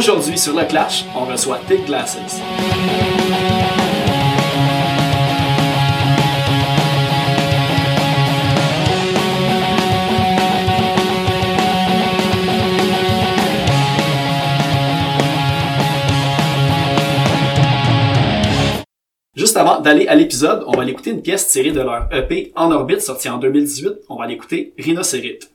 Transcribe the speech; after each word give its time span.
Aujourd'hui 0.00 0.38
sur 0.38 0.56
le 0.56 0.64
Clash, 0.64 1.04
on 1.14 1.26
reçoit 1.26 1.58
Thick 1.68 1.84
Glasses. 1.84 2.16
Juste 19.36 19.58
avant 19.58 19.80
d'aller 19.80 20.06
à 20.06 20.14
l'épisode, 20.14 20.64
on 20.66 20.72
va 20.72 20.80
aller 20.80 20.92
écouter 20.92 21.10
une 21.10 21.20
pièce 21.20 21.46
tirée 21.48 21.72
de 21.72 21.82
leur 21.82 22.08
EP 22.10 22.52
En 22.56 22.70
orbite 22.72 23.02
sorti 23.02 23.28
en 23.28 23.36
2018. 23.36 24.06
On 24.08 24.16
va 24.16 24.24
aller 24.24 24.32
écouter 24.32 24.72
Rhinocérite. 24.78 25.49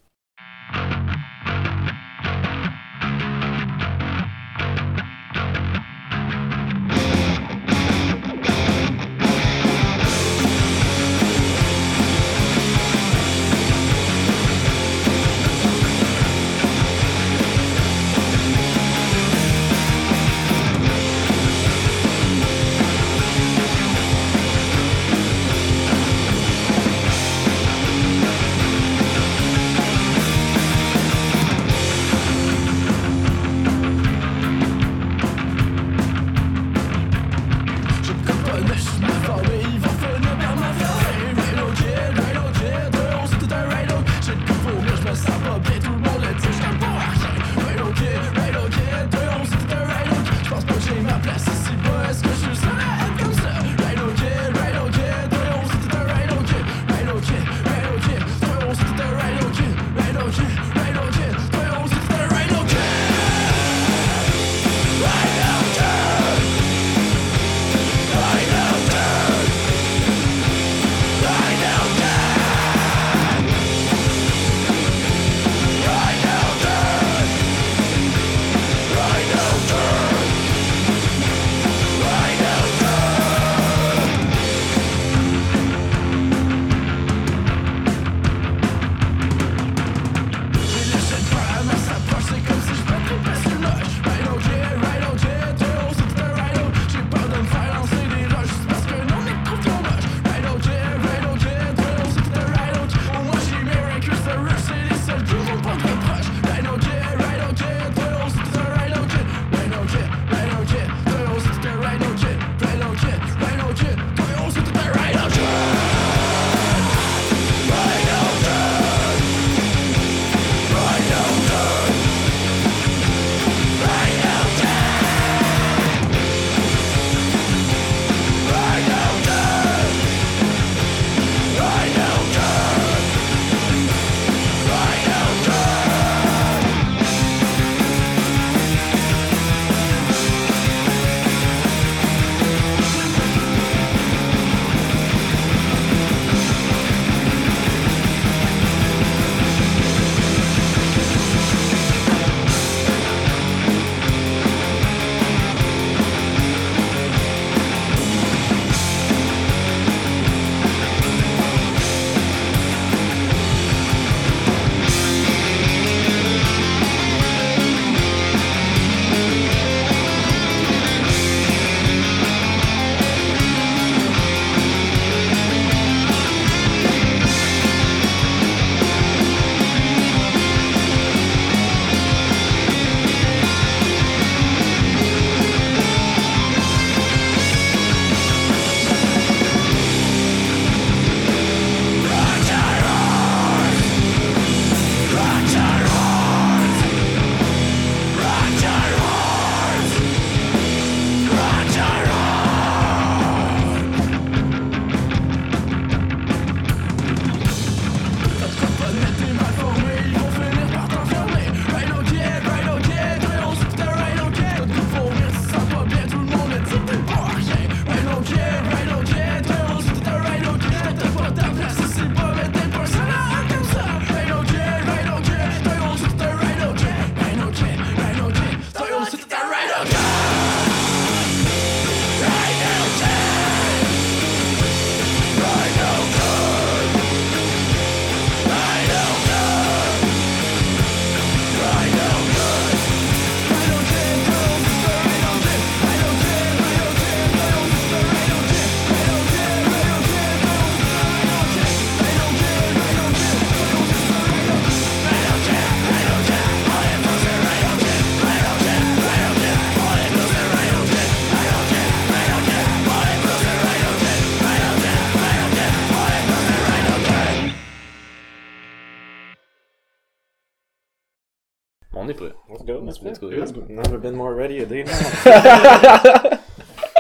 Let's 273.04 273.20
go. 273.20 273.30
Never 273.70 273.98
been 273.98 274.14
more 274.16 274.34
ready 274.36 274.60
a 274.60 274.66
day 274.66 274.84
now. 274.84 274.92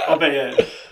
Ah 0.07 0.17
ben, 0.19 0.31
euh, 0.33 0.51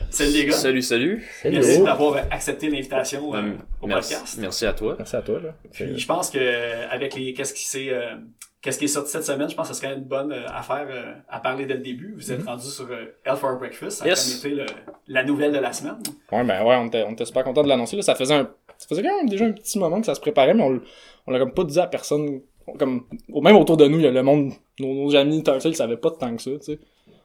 salut 0.09 0.31
les 0.31 0.45
gars. 0.45 0.53
Salut, 0.53 0.81
salut. 0.81 1.23
Merci 1.45 1.83
d'avoir 1.83 2.17
accepté 2.31 2.69
l'invitation 2.69 3.33
euh, 3.33 3.37
Euh, 3.37 3.51
au 3.81 3.87
merci, 3.87 4.13
podcast. 4.13 4.37
merci 4.39 4.65
à 4.65 4.73
toi. 4.73 4.95
Merci 4.97 5.15
à 5.15 5.21
toi, 5.21 5.39
là. 5.39 5.49
Puis 5.71 5.97
je 5.99 6.07
pense 6.07 6.29
que 6.31 6.39
euh, 6.41 6.87
avec 6.89 7.15
les 7.15 7.33
qu'est-ce 7.33 7.53
qui 7.53 7.63
s'est 7.65 7.89
euh, 7.89 8.15
qu'est-ce 8.61 8.79
qui 8.79 8.85
est 8.85 8.87
sorti 8.87 9.11
cette 9.11 9.23
semaine, 9.25 9.49
je 9.49 9.55
pense 9.55 9.69
que 9.69 9.75
ce 9.75 9.81
serait 9.81 9.93
une 9.93 10.03
bonne 10.03 10.31
euh, 10.31 10.47
affaire 10.47 10.87
euh, 10.89 11.13
à 11.29 11.39
parler 11.39 11.65
dès 11.67 11.75
le 11.75 11.81
début. 11.81 12.13
Vous 12.17 12.31
êtes 12.31 12.43
rendu 12.43 12.65
sur 12.65 12.85
euh, 12.89 13.13
Hell 13.25 13.35
for 13.35 13.55
Breakfast, 13.57 13.99
ça 13.99 14.05
a 14.05 14.07
Yes. 14.07 14.39
comme 14.41 14.51
été 14.51 14.61
le- 14.61 14.65
la 15.09 15.23
nouvelle 15.23 15.51
de 15.51 15.59
la 15.59 15.73
semaine. 15.73 15.97
Ouais, 16.31 16.43
ben 16.43 16.63
ouais, 16.65 16.75
on 16.77 16.87
était, 16.87 17.03
on 17.07 17.11
était 17.11 17.25
super 17.25 17.43
content 17.43 17.61
de 17.61 17.67
l'annoncer, 17.69 17.95
là. 17.95 18.01
Ça 18.01 18.15
faisait 18.15 18.33
un, 18.35 18.49
ça 18.79 18.87
faisait 18.87 19.03
quand 19.03 19.15
même 19.17 19.29
déjà 19.29 19.45
un 19.45 19.51
petit 19.51 19.77
moment 19.77 19.99
que 19.99 20.05
ça 20.07 20.15
se 20.15 20.21
préparait, 20.21 20.53
mais 20.55 20.63
on, 20.63 20.81
on 21.27 21.31
l'a 21.31 21.37
comme 21.39 21.53
pas 21.53 21.65
dit 21.65 21.79
à 21.79 21.85
personne. 21.87 22.41
Comme, 22.79 23.03
même 23.29 23.55
autour 23.55 23.77
de 23.77 23.87
nous, 23.87 23.99
il 23.99 24.03
y 24.03 24.07
a 24.07 24.11
le 24.11 24.23
monde, 24.23 24.53
nos, 24.79 24.93
nos 24.93 25.15
amis 25.15 25.43
Turtle, 25.43 25.69
ils 25.69 25.75
savaient 25.75 25.97
pas 25.97 26.11
tant 26.11 26.35
que 26.35 26.41
ça, 26.41 26.51
tu 26.51 26.61
sais. 26.61 26.79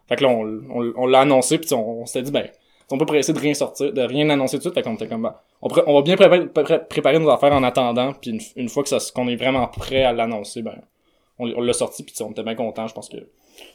Fait 0.08 0.16
que 0.16 0.24
là, 0.24 0.30
on, 0.30 1.06
l'a 1.06 1.20
annoncé, 1.20 1.58
puis 1.58 1.72
on, 1.74 2.00
on 2.02 2.06
s'était 2.06 2.22
dit, 2.22 2.32
ben, 2.32 2.48
on 2.90 2.98
peut 2.98 3.06
presser 3.06 3.32
de 3.32 3.38
rien 3.38 3.54
sortir, 3.54 3.92
de 3.92 4.00
rien 4.00 4.28
annoncer 4.30 4.56
tout 4.56 4.58
de 4.58 4.62
suite, 4.70 4.74
fait 4.74 4.82
qu'on 4.82 4.94
était 4.94 5.06
comme, 5.06 5.22
ben, 5.22 5.34
on, 5.60 5.94
va 5.94 6.02
bien 6.02 6.16
préparer, 6.16 6.46
pré- 6.46 6.86
préparer 6.88 7.18
nos 7.18 7.28
affaires 7.30 7.52
en 7.52 7.62
attendant, 7.62 8.14
puis 8.14 8.38
une, 8.56 8.68
fois 8.68 8.82
que 8.82 9.12
qu'on 9.12 9.28
est 9.28 9.36
vraiment 9.36 9.66
prêt 9.68 10.04
à 10.04 10.12
l'annoncer, 10.12 10.62
ben, 10.62 10.80
on, 11.38 11.48
on 11.50 11.60
l'a 11.60 11.72
sorti, 11.72 12.02
puis 12.02 12.14
on 12.22 12.30
était 12.30 12.42
bien 12.42 12.54
content, 12.54 12.86
je 12.86 12.94
pense 12.94 13.08
que 13.08 13.18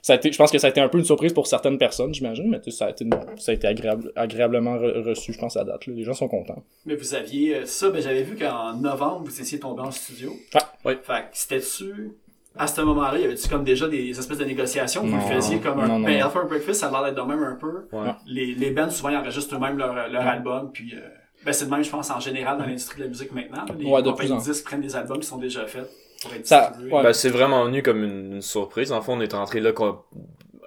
ça 0.02 0.14
a 0.14 0.16
été, 0.18 0.32
je 0.32 0.38
pense 0.38 0.52
que 0.52 0.58
ça 0.58 0.68
a 0.68 0.70
été 0.70 0.82
un 0.82 0.90
peu 0.90 0.98
une 0.98 1.06
surprise 1.06 1.34
pour 1.34 1.48
certaines 1.48 1.78
personnes, 1.78 2.14
j'imagine, 2.14 2.50
mais 2.50 2.60
ça 2.72 2.86
a 2.86 2.90
été, 2.92 3.06
ça 3.38 3.52
a 3.52 3.56
été 3.56 3.68
agréable, 3.68 4.12
agréablement 4.16 4.76
re- 4.76 5.02
reçu, 5.08 5.34
je 5.34 5.40
pense, 5.40 5.58
à 5.58 5.64
date. 5.64 5.86
là. 5.88 5.94
Les 5.94 6.04
gens 6.04 6.14
sont 6.14 6.28
contents. 6.28 6.64
Mais 6.86 6.96
vous 6.96 7.14
aviez 7.16 7.56
euh, 7.58 7.66
ça, 7.66 7.90
ben 7.90 8.02
j'avais 8.02 8.24
vu 8.24 8.36
qu'en 8.36 8.74
novembre, 8.74 9.24
vous 9.26 9.42
étiez 9.42 9.60
tombé 9.60 9.82
en 9.82 9.92
studio. 9.92 10.34
Ah, 10.54 10.72
oui. 10.86 10.94
Fait 11.04 11.22
que 11.22 11.28
c'était-tu 11.34 12.12
à 12.56 12.68
ce 12.68 12.82
moment-là, 12.82 13.18
il 13.18 13.22
y 13.22 13.26
avait-tu 13.26 13.48
comme 13.50 13.64
déjà 13.64 13.88
des 13.88 14.12
espèces 14.18 14.38
de 14.38 14.46
négociations? 14.46 15.02
Vous 15.02 15.08
Non. 15.08 15.18
le 15.18 15.34
faisiez 15.36 15.60
comme 15.60 15.80
un 15.80 15.88
Non, 15.88 16.00
non, 16.00 16.06
ben, 16.06 16.20
non. 16.20 16.26
Hell 16.28 16.32
for 16.32 16.46
Breakfast, 16.46 16.82
ça 16.82 16.88
a 16.88 16.92
l'air 16.92 17.04
d'être 17.12 17.16
de 17.26 17.28
même 17.28 17.42
un 17.44 17.56
peu. 17.56 17.88
Ouais. 17.92 18.12
Les, 18.28 18.54
les 18.54 18.70
bands, 18.70 18.90
souvent, 18.92 19.10
ils 19.10 19.18
enregistrent 19.18 19.56
eux-mêmes 19.56 19.78
leur, 19.78 19.94
leur 19.96 20.22
Ouais. 20.22 20.28
album, 20.30 20.70
puis 20.72 20.94
euh, 20.94 21.00
ben, 21.44 21.52
c'est 21.52 21.66
de 21.66 21.72
même, 21.72 21.84
je 21.84 21.90
pense, 21.90 22.12
en 22.12 22.20
général, 22.20 22.60
dans 22.60 22.66
l'industrie 22.66 23.00
de 23.00 23.04
la 23.06 23.10
musique 23.10 23.32
maintenant. 23.32 23.66
Les 23.80 23.86
Ouais, 23.86 24.04
de 24.04 24.10
compagnies 24.12 24.30
plus 24.30 24.34
en- 24.36 24.38
de 24.38 24.44
disques 24.44 24.64
prennent 24.66 24.82
des 24.82 24.96
albums 24.96 25.20
qui 25.20 25.28
sont 25.28 25.38
déjà 25.40 25.66
faits 25.66 25.90
pour 26.24 26.34
être 26.34 26.48
Ça- 26.48 26.68
distribués. 26.70 26.94
ouais. 26.96 27.04
Ben, 27.04 27.14
c'est 27.14 27.30
vraiment 27.30 27.66
venu 27.66 27.84
comme 27.84 28.04
une, 28.04 28.34
une 28.36 28.42
surprise. 28.42 28.92
En 28.92 29.02
fait, 29.02 29.12
on 29.12 29.22
est 29.22 29.32
rentré 29.34 29.60
là 29.60 29.72
com- 29.72 29.98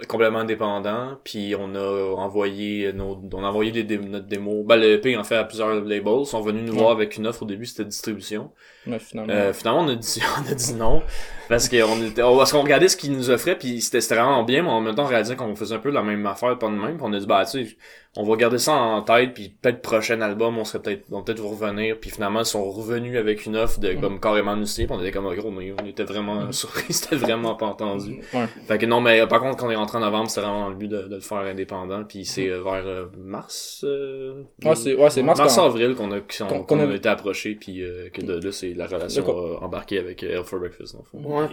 complètement 0.08 0.40
indépendant, 0.40 1.18
puis 1.24 1.54
on 1.58 1.74
a 1.74 2.14
envoyé 2.16 2.92
nos, 2.92 3.18
on 3.32 3.44
a 3.44 3.48
envoyé 3.48 3.72
des 3.72 3.82
dé- 3.84 3.98
notre 3.98 4.26
démo. 4.26 4.62
Ben, 4.64 4.76
le 4.76 4.92
EP 4.94 5.16
en 5.16 5.24
fait 5.24 5.36
à 5.36 5.44
plusieurs 5.44 5.74
labels. 5.74 6.20
Ils 6.20 6.26
sont 6.26 6.40
venus 6.42 6.64
nous 6.64 6.72
Ouais. 6.74 6.78
voir 6.78 6.90
avec 6.92 7.16
une 7.16 7.26
offre 7.26 7.42
au 7.42 7.46
début, 7.46 7.64
c'était 7.66 7.84
distribution. 7.84 8.50
Mais 8.86 8.98
finalement. 8.98 9.32
Euh, 9.32 9.52
finalement, 9.52 9.80
on 9.82 9.88
a 9.88 9.94
dit, 9.94 10.20
on 10.46 10.50
a 10.50 10.54
dit 10.54 10.74
non. 10.74 11.02
Parce 11.48 11.68
qu'on 11.68 12.02
était, 12.02 12.22
on- 12.22 12.36
parce 12.36 12.50
qu'on 12.52 12.62
regardait 12.62 12.88
ce 12.88 12.96
qu'ils 12.96 13.12
nous 13.12 13.30
offraient, 13.30 13.56
puis 13.56 13.80
c'était 13.80 14.00
c'était 14.00 14.16
vraiment 14.16 14.42
bien, 14.42 14.62
mais 14.62 14.68
en 14.68 14.80
même 14.80 14.94
temps, 14.96 15.04
on 15.04 15.08
réalisait 15.08 15.36
qu'on 15.36 15.54
faisait 15.54 15.76
un 15.76 15.78
peu 15.78 15.90
la 15.90 16.02
même 16.02 16.26
affaire, 16.26 16.58
pas 16.58 16.66
de 16.66 16.72
même, 16.72 16.96
puis 16.96 17.02
on 17.04 17.12
a 17.12 17.18
dit, 17.20 17.26
bah, 17.26 17.44
tu 17.44 17.64
sais, 17.66 17.76
on 18.16 18.24
va 18.24 18.34
garder 18.34 18.58
ça 18.58 18.72
en 18.72 19.02
tête, 19.02 19.32
puis 19.34 19.50
peut-être 19.62 19.80
prochain 19.80 20.20
album, 20.22 20.58
on 20.58 20.64
serait 20.64 20.80
peut-être, 20.80 21.04
on 21.12 21.18
va 21.18 21.22
peut-être 21.22 21.38
vous 21.38 21.50
revenir, 21.50 21.98
puis 22.00 22.10
finalement, 22.10 22.40
ils 22.40 22.46
sont 22.46 22.68
revenus 22.68 23.16
avec 23.16 23.46
une 23.46 23.56
offre 23.56 23.78
de, 23.78 23.92
comme, 23.92 24.18
carrément 24.18 24.56
nous 24.56 24.64
puis 24.66 24.86
on 24.90 25.00
était 25.00 25.12
comme, 25.12 25.26
oh, 25.26 25.34
gros, 25.36 25.50
mais 25.52 25.72
on 25.80 25.86
était 25.86 26.02
vraiment 26.02 26.50
surpris, 26.50 26.92
c'était 26.92 27.14
vraiment 27.14 27.54
pas 27.54 27.66
entendu. 27.66 28.20
Ouais. 28.34 28.46
Fait 28.66 28.78
que 28.78 28.86
non, 28.86 29.00
mais 29.00 29.24
par 29.28 29.40
contre, 29.40 29.56
quand 29.58 29.68
on 29.68 29.70
est 29.70 29.76
rentré 29.76 29.98
en 29.98 30.00
novembre, 30.00 30.28
c'était 30.28 30.40
vraiment 30.40 30.68
le 30.70 30.74
but 30.74 30.88
de, 30.88 31.02
de 31.02 31.14
le 31.14 31.20
faire 31.20 31.38
indépendant, 31.38 32.02
puis 32.02 32.24
c'est 32.24 32.48
euh, 32.48 32.60
vers 32.64 32.82
euh, 32.86 33.04
mars, 33.16 33.84
euh, 33.86 34.42
Ouais, 34.64 34.74
c'est, 34.74 34.94
ouais, 34.96 35.10
c'est 35.10 35.22
mars, 35.22 35.38
avril 35.58 35.94
qu'on 35.94 36.10
a, 36.10 36.18
qu'on, 36.20 36.46
qu'on- 36.48 36.48
qu'on 36.48 36.62
qu'on 36.64 36.80
a 36.80 36.90
a- 36.90 36.94
été 36.96 37.08
approché, 37.08 37.54
puis 37.54 37.82
euh, 37.84 38.08
que 38.12 38.20
de 38.20 38.44
là, 38.44 38.50
c'est 38.50 38.74
la 38.76 38.86
relation 38.86 39.24
euh, 39.28 39.56
embarquée 39.60 39.98
avec 39.98 40.22
Hell 40.22 40.44
for 40.44 40.58
Breakfast, 40.60 40.94
dans 40.94 41.00
le 41.00 41.04
fond. 41.22 41.38
Ouais, 41.40 41.46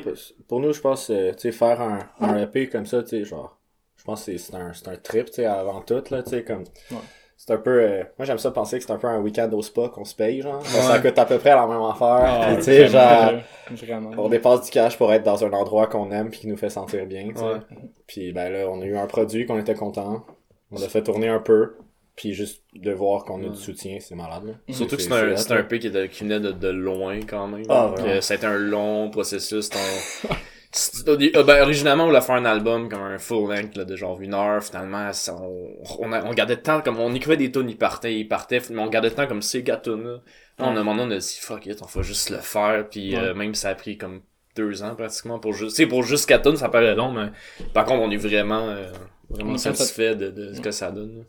pour 0.48 0.60
nous, 0.60 0.74
je 0.74 0.81
pense, 0.81 1.10
euh, 1.10 1.31
tu 1.34 1.40
sais, 1.40 1.52
faire 1.52 1.81
un, 1.81 2.00
un 2.20 2.38
EP 2.44 2.68
comme 2.70 2.86
ça, 2.86 3.02
tu 3.04 3.10
sais, 3.10 3.24
genre, 3.25 3.60
je 3.96 4.04
pense 4.04 4.25
que 4.25 4.31
c'est- 4.31 4.38
c'est 4.38 4.56
un, 4.56 4.74
c'est 4.74 4.88
un 4.90 4.96
trip, 4.98 5.28
tu 5.28 5.34
sais, 5.34 5.46
avant 5.46 5.81
tout, 5.81 6.02
là, 6.12 6.24
tu 6.24 6.30
sais, 6.31 6.44
comme, 6.44 6.64
Ouais. 6.92 6.98
c'est 7.38 7.52
un 7.54 7.58
peu, 7.58 7.81
euh, 7.81 8.04
moi 8.18 8.25
j'aime 8.25 8.38
ça 8.38 8.52
penser 8.52 8.78
que 8.78 8.84
c'est 8.86 8.92
un 8.92 8.98
peu 8.98 9.08
un 9.08 9.20
week-end 9.20 9.50
au 9.54 9.62
spa 9.62 9.90
qu'on 9.90 10.06
se 10.06 10.16
paye, 10.16 10.42
genre, 10.42 10.60
Ouais. 10.62 10.81
ça 10.81 11.00
coûte 11.00 11.18
à 11.18 11.25
peu 11.25 11.38
près 11.40 11.52
la 11.56 11.66
même 11.68 11.81
affaire, 11.81 12.24
Ah, 12.24 12.56
tu 12.56 12.64
sais, 12.64 12.88
genre, 12.88 13.34
Vraiment. 13.72 14.12
on 14.18 14.30
dépasse 14.30 14.66
du 14.66 14.72
cash 14.72 14.98
pour 14.98 15.12
être 15.14 15.24
dans 15.24 15.44
un 15.44 15.52
endroit 15.54 15.88
qu'on 15.88 16.12
aime 16.12 16.30
puis 16.30 16.42
qui 16.42 16.48
nous 16.48 16.58
fait 16.58 16.69
sentir 16.69 17.06
bien, 17.06 17.30
tu 17.30 17.36
sais. 17.38 17.44
Ouais. 17.44 17.60
Puis 18.08 18.31
ben 18.34 18.52
là, 18.52 18.68
on 18.69 18.81
a 18.81 18.86
eu 18.86 18.96
un 18.98 19.08
produit 19.08 19.46
qu'on 19.46 19.58
était 19.60 19.76
content, 19.76 20.26
on 20.72 20.80
l'a 20.80 20.90
fait 20.90 21.04
tourner 21.04 21.28
un 21.30 21.40
peu, 21.40 21.76
puis 22.15 22.33
juste 22.33 22.62
de 22.75 22.92
voir 22.92 23.24
qu'on 23.25 23.44
a 23.44 23.50
du 23.50 23.56
soutien, 23.60 23.98
c'est 24.00 24.15
malade, 24.15 24.44
là. 24.45 24.54
Surtout 24.74 24.98
que 24.98 25.01
C'est- 25.01 25.12
un, 25.12 25.36
c'est 25.36 25.51
un 25.54 25.63
qui, 25.63 25.80
qui 26.10 26.24
venait 26.24 26.39
de, 26.39 26.51
de 26.51 26.68
loin 26.69 27.19
quand 27.27 27.48
même. 27.48 27.63
Ah, 27.69 27.88
Donc, 27.88 28.00
vraiment. 28.00 28.13
euh, 28.18 28.21
ça 28.21 28.36
a 28.36 28.38
été 28.38 28.45
un 28.45 28.57
long 28.57 29.10
processus. 29.10 29.69
euh, 31.07 31.44
ben, 31.44 31.62
originalement, 31.62 32.04
on 32.06 32.07
voulait 32.07 32.21
faire 32.21 32.36
un 32.36 32.45
album 32.45 32.90
comme 32.90 33.02
un 33.02 33.19
full 33.19 33.49
length 33.49 33.76
là, 33.78 33.85
de 33.85 33.95
genre 33.95 34.19
une 34.21 34.33
heure. 34.33 34.64
Finalement, 34.64 35.11
ça- 35.14 35.35
on, 35.35 35.68
on, 35.99 36.11
a- 36.11 36.23
on 36.26 36.33
gardait 36.33 36.56
le 36.56 36.61
temps 36.61 36.81
comme 36.81 36.99
on 36.99 37.14
écrivait 37.14 37.38
des 37.38 37.52
tunes, 37.52 37.69
ils 37.69 37.78
partaient, 37.78 38.16
ils 38.16 38.28
partaient, 38.28 38.61
mais 38.71 38.81
on 38.81 38.88
gardait 38.88 39.09
le 39.09 39.16
temps 39.16 39.28
comme 39.28 39.42
ces 39.42 39.64
gars 39.64 39.78
tunes 39.78 40.04
là. 40.04 40.19
Là, 40.59 40.66
On 40.68 40.71
a 40.76 40.80
demandé, 40.80 41.02
on 41.02 41.11
a 41.11 41.18
dit 41.18 41.38
fuck 41.42 41.66
it, 41.66 41.80
on 41.81 41.85
va 41.85 42.02
juste 42.04 42.30
le 42.30 42.38
faire. 42.38 42.88
Puis 42.90 43.16
euh, 43.16 43.33
même 43.33 43.56
ça 43.56 43.69
a 43.69 43.76
pris 43.76 43.97
comme 43.97 44.21
deux 44.56 44.83
ans 44.83 44.95
pratiquement 44.95 45.40
pour 45.40 45.54
juste. 45.54 45.76
Tu 45.76 45.83
sais, 45.83 45.88
pour 45.88 46.04
juste 46.04 46.28
quatre 46.28 46.47
tunes, 46.47 46.57
ça 46.57 46.69
paraît 46.69 46.95
long, 46.95 47.11
mais 47.11 47.30
par 47.73 47.85
contre, 47.85 48.02
on 48.02 48.11
est 48.11 48.18
vraiment, 48.18 48.68
euh, 48.69 48.92
vraiment 49.30 49.54
satisfait 49.57 50.16
de, 50.16 50.30
de 50.30 50.54
ce 50.54 50.61
que 50.61 50.71
ça 50.71 50.92
donne. 50.92 51.18
là. 51.18 51.23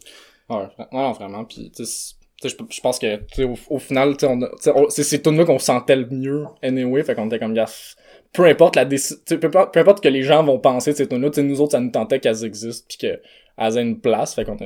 Ouais, 0.49 0.67
non, 0.93 1.13
vraiment. 1.13 1.45
Puis, 1.45 1.73
je 2.43 2.81
pense 2.81 2.99
que, 2.99 3.43
au, 3.45 3.55
au 3.71 3.79
final, 3.79 4.17
tu 4.17 4.27
sais, 4.27 4.73
on 4.75 4.89
c'est 4.91 5.03
ces 5.03 5.23
tunes-là 5.23 5.45
qu'on 5.45 5.59
sentait 5.59 5.97
le 5.97 6.07
mieux, 6.11 6.45
anyway. 6.63 7.03
Fait 7.03 7.15
qu'on 7.15 7.27
était 7.27 7.39
comme, 7.39 7.55
gars, 7.55 7.71
peu 8.33 8.45
importe 8.45 8.77
la 8.77 8.89
sais, 8.97 9.39
peu, 9.39 9.51
peu 9.51 9.81
importe 9.81 10.03
que 10.03 10.09
les 10.09 10.23
gens 10.23 10.43
vont 10.43 10.59
penser 10.59 10.93
de 10.93 10.97
ces 10.97 11.09
tunes-là, 11.09 11.31
tu 11.31 11.37
sais, 11.37 11.43
nous 11.43 11.61
autres, 11.61 11.73
ça 11.73 11.81
nous 11.81 11.91
tentait 11.91 12.21
qu'elles 12.21 12.45
existent, 12.45 12.85
puis 12.89 12.99
qu'elles 12.99 13.79
aient 13.79 13.83
une 13.83 14.01
place. 14.01 14.35
Fait 14.35 14.45
qu'on, 14.45 14.57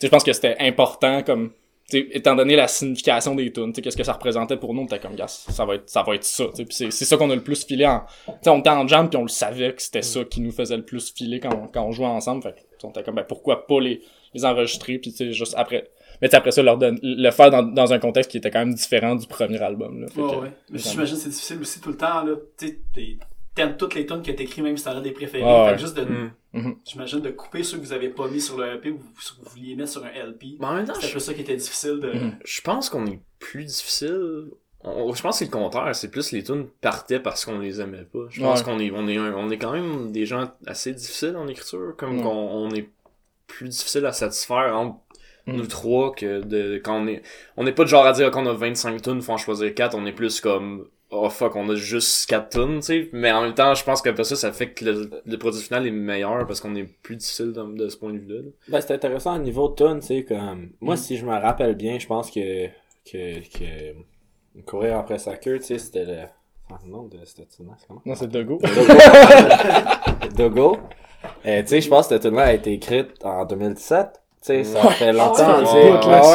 je 0.00 0.08
pense 0.08 0.24
que 0.24 0.32
c'était 0.32 0.56
important, 0.60 1.22
comme, 1.22 1.52
tu 1.90 1.98
sais, 1.98 2.08
étant 2.12 2.34
donné 2.36 2.54
la 2.56 2.68
signification 2.68 3.34
des 3.34 3.52
tunes, 3.52 3.72
tu 3.72 3.76
sais, 3.76 3.82
qu'est-ce 3.82 3.96
que 3.96 4.04
ça 4.04 4.12
représentait 4.12 4.56
pour 4.56 4.74
nous, 4.74 4.82
on 4.82 4.84
était 4.86 4.98
comme, 4.98 5.14
gars, 5.14 5.26
ça 5.28 5.64
va 5.64 5.76
être, 5.76 5.88
ça 5.88 6.02
va 6.02 6.14
être 6.14 6.24
ça, 6.24 6.44
c'est, 6.70 6.90
c'est 6.92 7.04
ça 7.04 7.16
qu'on 7.16 7.30
a 7.30 7.34
le 7.34 7.42
plus 7.42 7.64
filé 7.64 7.86
en, 7.86 8.00
tu 8.26 8.32
sais, 8.42 8.50
on 8.50 8.58
était 8.58 8.70
en 8.70 8.86
jam, 8.86 9.08
puis 9.08 9.16
on 9.16 9.22
le 9.22 9.28
savait 9.28 9.74
que 9.74 9.80
c'était 9.82 10.02
ça 10.02 10.24
qui 10.24 10.40
nous 10.40 10.52
faisait 10.52 10.76
le 10.76 10.84
plus 10.84 11.12
filer 11.12 11.40
quand, 11.40 11.54
on- 11.54 11.66
quand 11.68 11.84
on 11.84 11.92
jouait 11.92 12.06
ensemble. 12.06 12.42
Fait 12.42 12.54
on 12.84 12.90
était 12.90 13.02
comme, 13.02 13.14
ben, 13.16 13.24
pourquoi 13.28 13.66
pas 13.66 13.80
les, 13.80 14.00
les 14.34 14.44
enregistrer, 14.44 14.98
puis 14.98 15.10
tu 15.12 15.16
sais, 15.16 15.32
juste 15.32 15.54
après. 15.56 15.88
Mais 16.20 16.34
après 16.34 16.50
ça, 16.50 16.62
leur 16.62 16.78
donne, 16.78 16.98
le 17.02 17.30
faire 17.30 17.50
dans, 17.50 17.62
dans 17.62 17.92
un 17.92 17.98
contexte 17.98 18.30
qui 18.32 18.38
était 18.38 18.50
quand 18.50 18.58
même 18.60 18.74
différent 18.74 19.14
du 19.14 19.26
premier 19.26 19.60
album, 19.62 20.00
là. 20.00 20.08
Fait 20.08 20.20
Ouais, 20.20 20.30
que- 20.30 20.36
ouais. 20.36 20.52
Mais 20.70 20.78
j'imagine 20.78 21.14
que 21.16 21.22
c'est 21.22 21.28
difficile 21.30 21.60
aussi 21.60 21.80
tout 21.80 21.90
le 21.90 21.96
temps, 21.96 22.22
là. 22.24 22.34
Tu 22.58 22.66
sais, 22.68 22.78
t'es- 22.94 23.16
t'aimes 23.58 23.76
toutes 23.76 23.94
les 23.94 24.06
tunes 24.06 24.22
que 24.22 24.30
t'écris, 24.32 24.62
même 24.62 24.76
si 24.76 24.84
t'en 24.84 24.96
as 24.96 25.00
des 25.00 25.10
préférés. 25.12 25.42
Ouais, 25.44 25.50
fait 25.50 25.66
ouais. 25.66 25.72
que 25.74 25.80
juste 25.80 25.96
de, 25.96 26.02
Mm. 26.04 26.30
Mhm. 26.54 26.76
j'imagine, 26.84 27.20
de 27.20 27.30
couper 27.30 27.62
ceux 27.62 27.76
que 27.78 27.82
vous 27.82 27.92
avez 27.92 28.08
pas 28.08 28.26
mis 28.28 28.40
sur 28.40 28.56
le 28.56 28.74
EP 28.74 28.90
ou 28.90 29.00
ceux 29.20 29.34
que 29.34 29.44
vous 29.44 29.50
vouliez 29.50 29.76
mettre 29.76 29.90
sur 29.90 30.04
un 30.04 30.08
LP. 30.08 30.56
Mais 30.58 30.66
en 30.66 30.74
même 30.74 30.86
temps, 30.86 30.94
C'est 30.98 31.10
un 31.10 31.12
peu 31.12 31.18
ça 31.18 31.34
qui 31.34 31.42
était 31.42 31.56
difficile 31.56 32.00
de. 32.00 32.10
Mhm. 32.12 32.36
Je 32.44 32.60
pense 32.62 32.88
qu'on 32.88 33.06
est 33.06 33.20
plus 33.38 33.64
difficile. 33.64 34.46
On- 34.82 35.12
je 35.12 35.20
pense 35.22 35.34
que 35.34 35.38
c'est 35.44 35.44
le 35.44 35.50
contraire. 35.50 35.94
C'est 35.94 36.10
plus 36.10 36.32
les 36.32 36.42
tunes 36.44 36.66
partaient 36.80 37.20
parce 37.20 37.44
qu'on 37.44 37.58
les 37.58 37.80
aimait 37.80 38.04
pas. 38.10 38.26
Je 38.30 38.40
pense 38.40 38.60
Ouais. 38.60 38.64
qu'on 38.64 38.78
est, 38.78 38.90
on 38.92 39.06
est, 39.08 39.16
un- 39.16 39.34
on 39.34 39.50
est 39.50 39.58
quand 39.58 39.72
même 39.72 40.12
des 40.12 40.24
gens 40.24 40.50
assez 40.66 40.92
difficiles 40.94 41.36
en 41.36 41.48
écriture. 41.48 41.94
Comme 41.98 42.22
qu'on 42.22 42.28
on 42.30 42.70
est 42.70 42.88
plus 43.46 43.68
difficile 43.68 44.06
à 44.06 44.12
satisfaire 44.12 44.74
entre 44.76 44.98
Mhm. 45.46 45.56
nous 45.56 45.66
trois 45.66 46.14
que 46.14 46.42
de, 46.42 46.80
quand 46.84 47.02
on 47.02 47.06
est, 47.08 47.22
on 47.56 47.64
n'est 47.64 47.72
pas 47.72 47.82
de 47.84 47.88
genre 47.88 48.06
à 48.06 48.12
dire 48.12 48.30
qu'on 48.30 48.46
a 48.46 48.52
25 48.52 49.00
tunes, 49.02 49.20
faut 49.22 49.32
en 49.32 49.36
choisir 49.38 49.74
4. 49.74 49.94
On 49.96 50.06
est 50.06 50.12
plus 50.12 50.40
comme, 50.40 50.86
oh 51.10 51.28
fuck, 51.30 51.56
on 51.56 51.68
a 51.70 51.74
juste 51.74 52.28
4 52.28 52.48
tunes, 52.50 52.76
tu 52.80 52.82
sais. 52.82 53.08
Mais 53.12 53.32
en 53.32 53.42
même 53.42 53.54
temps, 53.54 53.74
je 53.74 53.82
pense 53.84 54.02
qu'après 54.02 54.24
ça, 54.24 54.36
ça 54.36 54.52
fait 54.52 54.72
que 54.72 54.84
le, 54.84 55.10
le 55.24 55.38
produit 55.38 55.60
final 55.62 55.86
est 55.86 55.90
meilleur 55.90 56.46
parce 56.46 56.60
qu'on 56.60 56.74
est 56.76 56.84
plus 57.02 57.16
difficile 57.16 57.52
de, 57.52 57.62
de 57.76 57.88
ce 57.88 57.96
point 57.96 58.12
de 58.12 58.18
vue-là. 58.18 58.42
là. 58.42 58.50
Ben, 58.68 58.80
c'est 58.80 58.94
intéressant 58.94 59.36
au 59.36 59.38
niveau 59.40 59.68
de 59.68 59.74
tune, 59.74 60.00
tu 60.00 60.06
sais, 60.06 60.24
comme, 60.24 60.70
moi, 60.80 60.94
Mm. 60.94 60.98
si 60.98 61.16
je 61.16 61.24
me 61.26 61.32
rappelle 61.32 61.74
bien, 61.76 61.98
je 61.98 62.06
pense 62.06 62.30
que, 62.30 62.66
que, 63.10 63.40
que, 63.58 63.94
courir 64.66 64.98
après 64.98 65.18
sa 65.18 65.36
queue, 65.36 65.58
tu 65.58 65.64
sais, 65.66 65.78
c'était 65.78 66.04
le, 66.04 66.18
enfin, 66.70 66.80
le 66.84 66.90
nom 66.90 67.04
de 67.04 67.18
cette 67.24 67.48
tune 67.48 67.70
c'est 67.78 67.86
comment? 67.86 68.02
Non, 68.04 68.14
c'est 68.14 68.26
Dogo. 68.28 68.58
Dogo. 70.36 70.78
Euh, 71.46 71.62
tu 71.62 71.68
sais, 71.68 71.80
je 71.80 71.88
pense 71.88 72.06
que 72.08 72.14
cette 72.14 72.22
tune-là 72.22 72.42
a 72.44 72.52
été 72.52 72.72
écrite 72.72 73.12
en 73.24 73.44
2017. 73.44 74.20
Tu 74.48 74.64
sais, 74.64 74.64
ça 74.64 74.86
Ouais. 74.86 74.92
fait 74.94 75.12
longtemps, 75.12 75.34
Ah, 75.46 75.60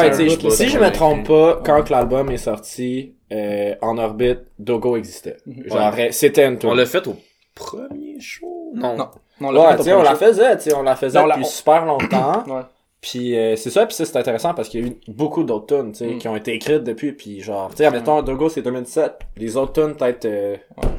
là, 0.06 0.12
si 0.12 0.68
je 0.68 0.78
me 0.78 0.90
trompe 0.92 1.26
pas, 1.26 1.60
quand 1.64 1.82
que 1.82 1.92
l'album 1.92 2.30
est 2.30 2.36
sorti, 2.36 3.14
euh, 3.32 3.74
en 3.82 3.98
orbite, 3.98 4.40
Dogo 4.58 4.96
existait. 4.96 5.36
Mhm. 5.46 5.68
Genre, 5.68 5.92
c'était 6.12 6.46
une 6.46 6.54
On 6.54 6.58
tune. 6.58 6.74
l'a 6.74 6.86
fait 6.86 7.06
au 7.08 7.16
premier 7.54 8.20
show? 8.20 8.70
Non. 8.74 8.96
Non. 8.96 9.08
Non, 9.40 9.48
on 9.48 9.50
l'a 9.50 9.60
Ouais, 9.60 9.66
fait 9.66 9.72
on 9.72 9.76
premier 9.96 10.02
la 10.04 10.10
show. 10.10 10.16
faisait, 10.16 10.56
tu 10.58 10.62
sais, 10.62 10.74
on 10.74 10.82
la 10.82 10.94
faisait 10.96 11.18
Non, 11.18 11.24
on 11.24 11.28
depuis 11.28 11.40
on- 11.42 11.44
super 11.48 11.84
longtemps. 11.86 12.42
Ouais. 12.46 12.62
Puis 13.00 13.36
euh, 13.36 13.54
c'est 13.56 13.68
ça, 13.70 13.84
puis 13.84 13.94
ça 13.94 14.04
c'est 14.06 14.16
intéressant 14.16 14.54
parce 14.54 14.68
qu'il 14.70 14.80
y 14.80 14.84
a 14.84 14.86
eu 14.92 14.96
beaucoup 15.08 15.42
d'autres 15.44 15.66
tunes, 15.76 15.92
tu 15.92 15.98
sais, 15.98 16.06
Mm. 16.14 16.18
qui 16.18 16.28
ont 16.28 16.36
été 16.36 16.54
écrites 16.54 16.84
depuis, 16.84 17.12
puis 17.12 17.40
genre, 17.42 17.68
tu 17.70 17.78
sais, 17.78 17.84
admettons, 17.84 18.22
Dogo 18.22 18.48
c'est 18.48 18.62
2017, 18.62 19.12
les 19.36 19.56
autres 19.58 19.72
tunes 19.72 19.94
peut-être, 19.94 20.24
euh, 20.24 20.56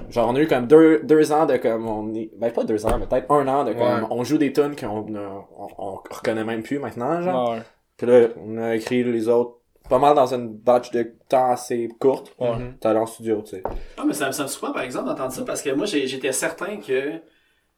genre 0.09 0.29
on 0.29 0.35
a 0.35 0.41
eu 0.41 0.47
comme 0.47 0.67
deux, 0.67 1.01
deux 1.03 1.31
ans 1.31 1.45
de 1.45 1.57
comme, 1.57 1.87
on 1.87 2.13
est, 2.13 2.29
ben 2.37 2.51
pas 2.51 2.63
deux 2.63 2.85
ans, 2.85 2.97
mais 2.99 3.05
peut-être 3.07 3.31
un 3.31 3.47
an 3.47 3.63
de 3.63 3.73
comme, 3.73 3.81
Ouais. 3.81 4.07
on 4.09 4.23
joue 4.23 4.37
des 4.37 4.51
tunes 4.53 4.75
qu'on 4.75 5.05
on, 5.15 5.67
on 5.77 5.95
reconnaît 6.09 6.43
même 6.43 6.63
plus 6.63 6.79
maintenant, 6.79 7.21
genre. 7.21 7.51
Ouais. 7.51 7.61
Puis 7.97 8.07
là, 8.07 8.27
on 8.37 8.57
a 8.57 8.75
écrit 8.75 9.03
les 9.03 9.27
autres 9.29 9.57
pas 9.89 9.99
mal 9.99 10.15
dans 10.15 10.33
une 10.33 10.49
batch 10.51 10.89
de 10.91 11.13
temps 11.29 11.51
assez 11.51 11.87
courte, 11.99 12.35
Ouais. 12.39 12.73
t'allais 12.81 12.99
en 12.99 13.05
studio, 13.05 13.41
tu 13.43 13.51
sais. 13.51 13.63
Ah, 13.97 14.03
mais 14.07 14.13
ça, 14.13 14.31
ça 14.31 14.43
me 14.43 14.47
surprend, 14.47 14.73
par 14.73 14.81
exemple, 14.81 15.07
d'entendre 15.07 15.31
ça, 15.31 15.43
parce 15.45 15.61
que 15.61 15.69
moi, 15.69 15.85
j'ai- 15.85 16.07
j'étais 16.07 16.31
certain 16.31 16.77
que, 16.77 17.11
tu 17.17 17.21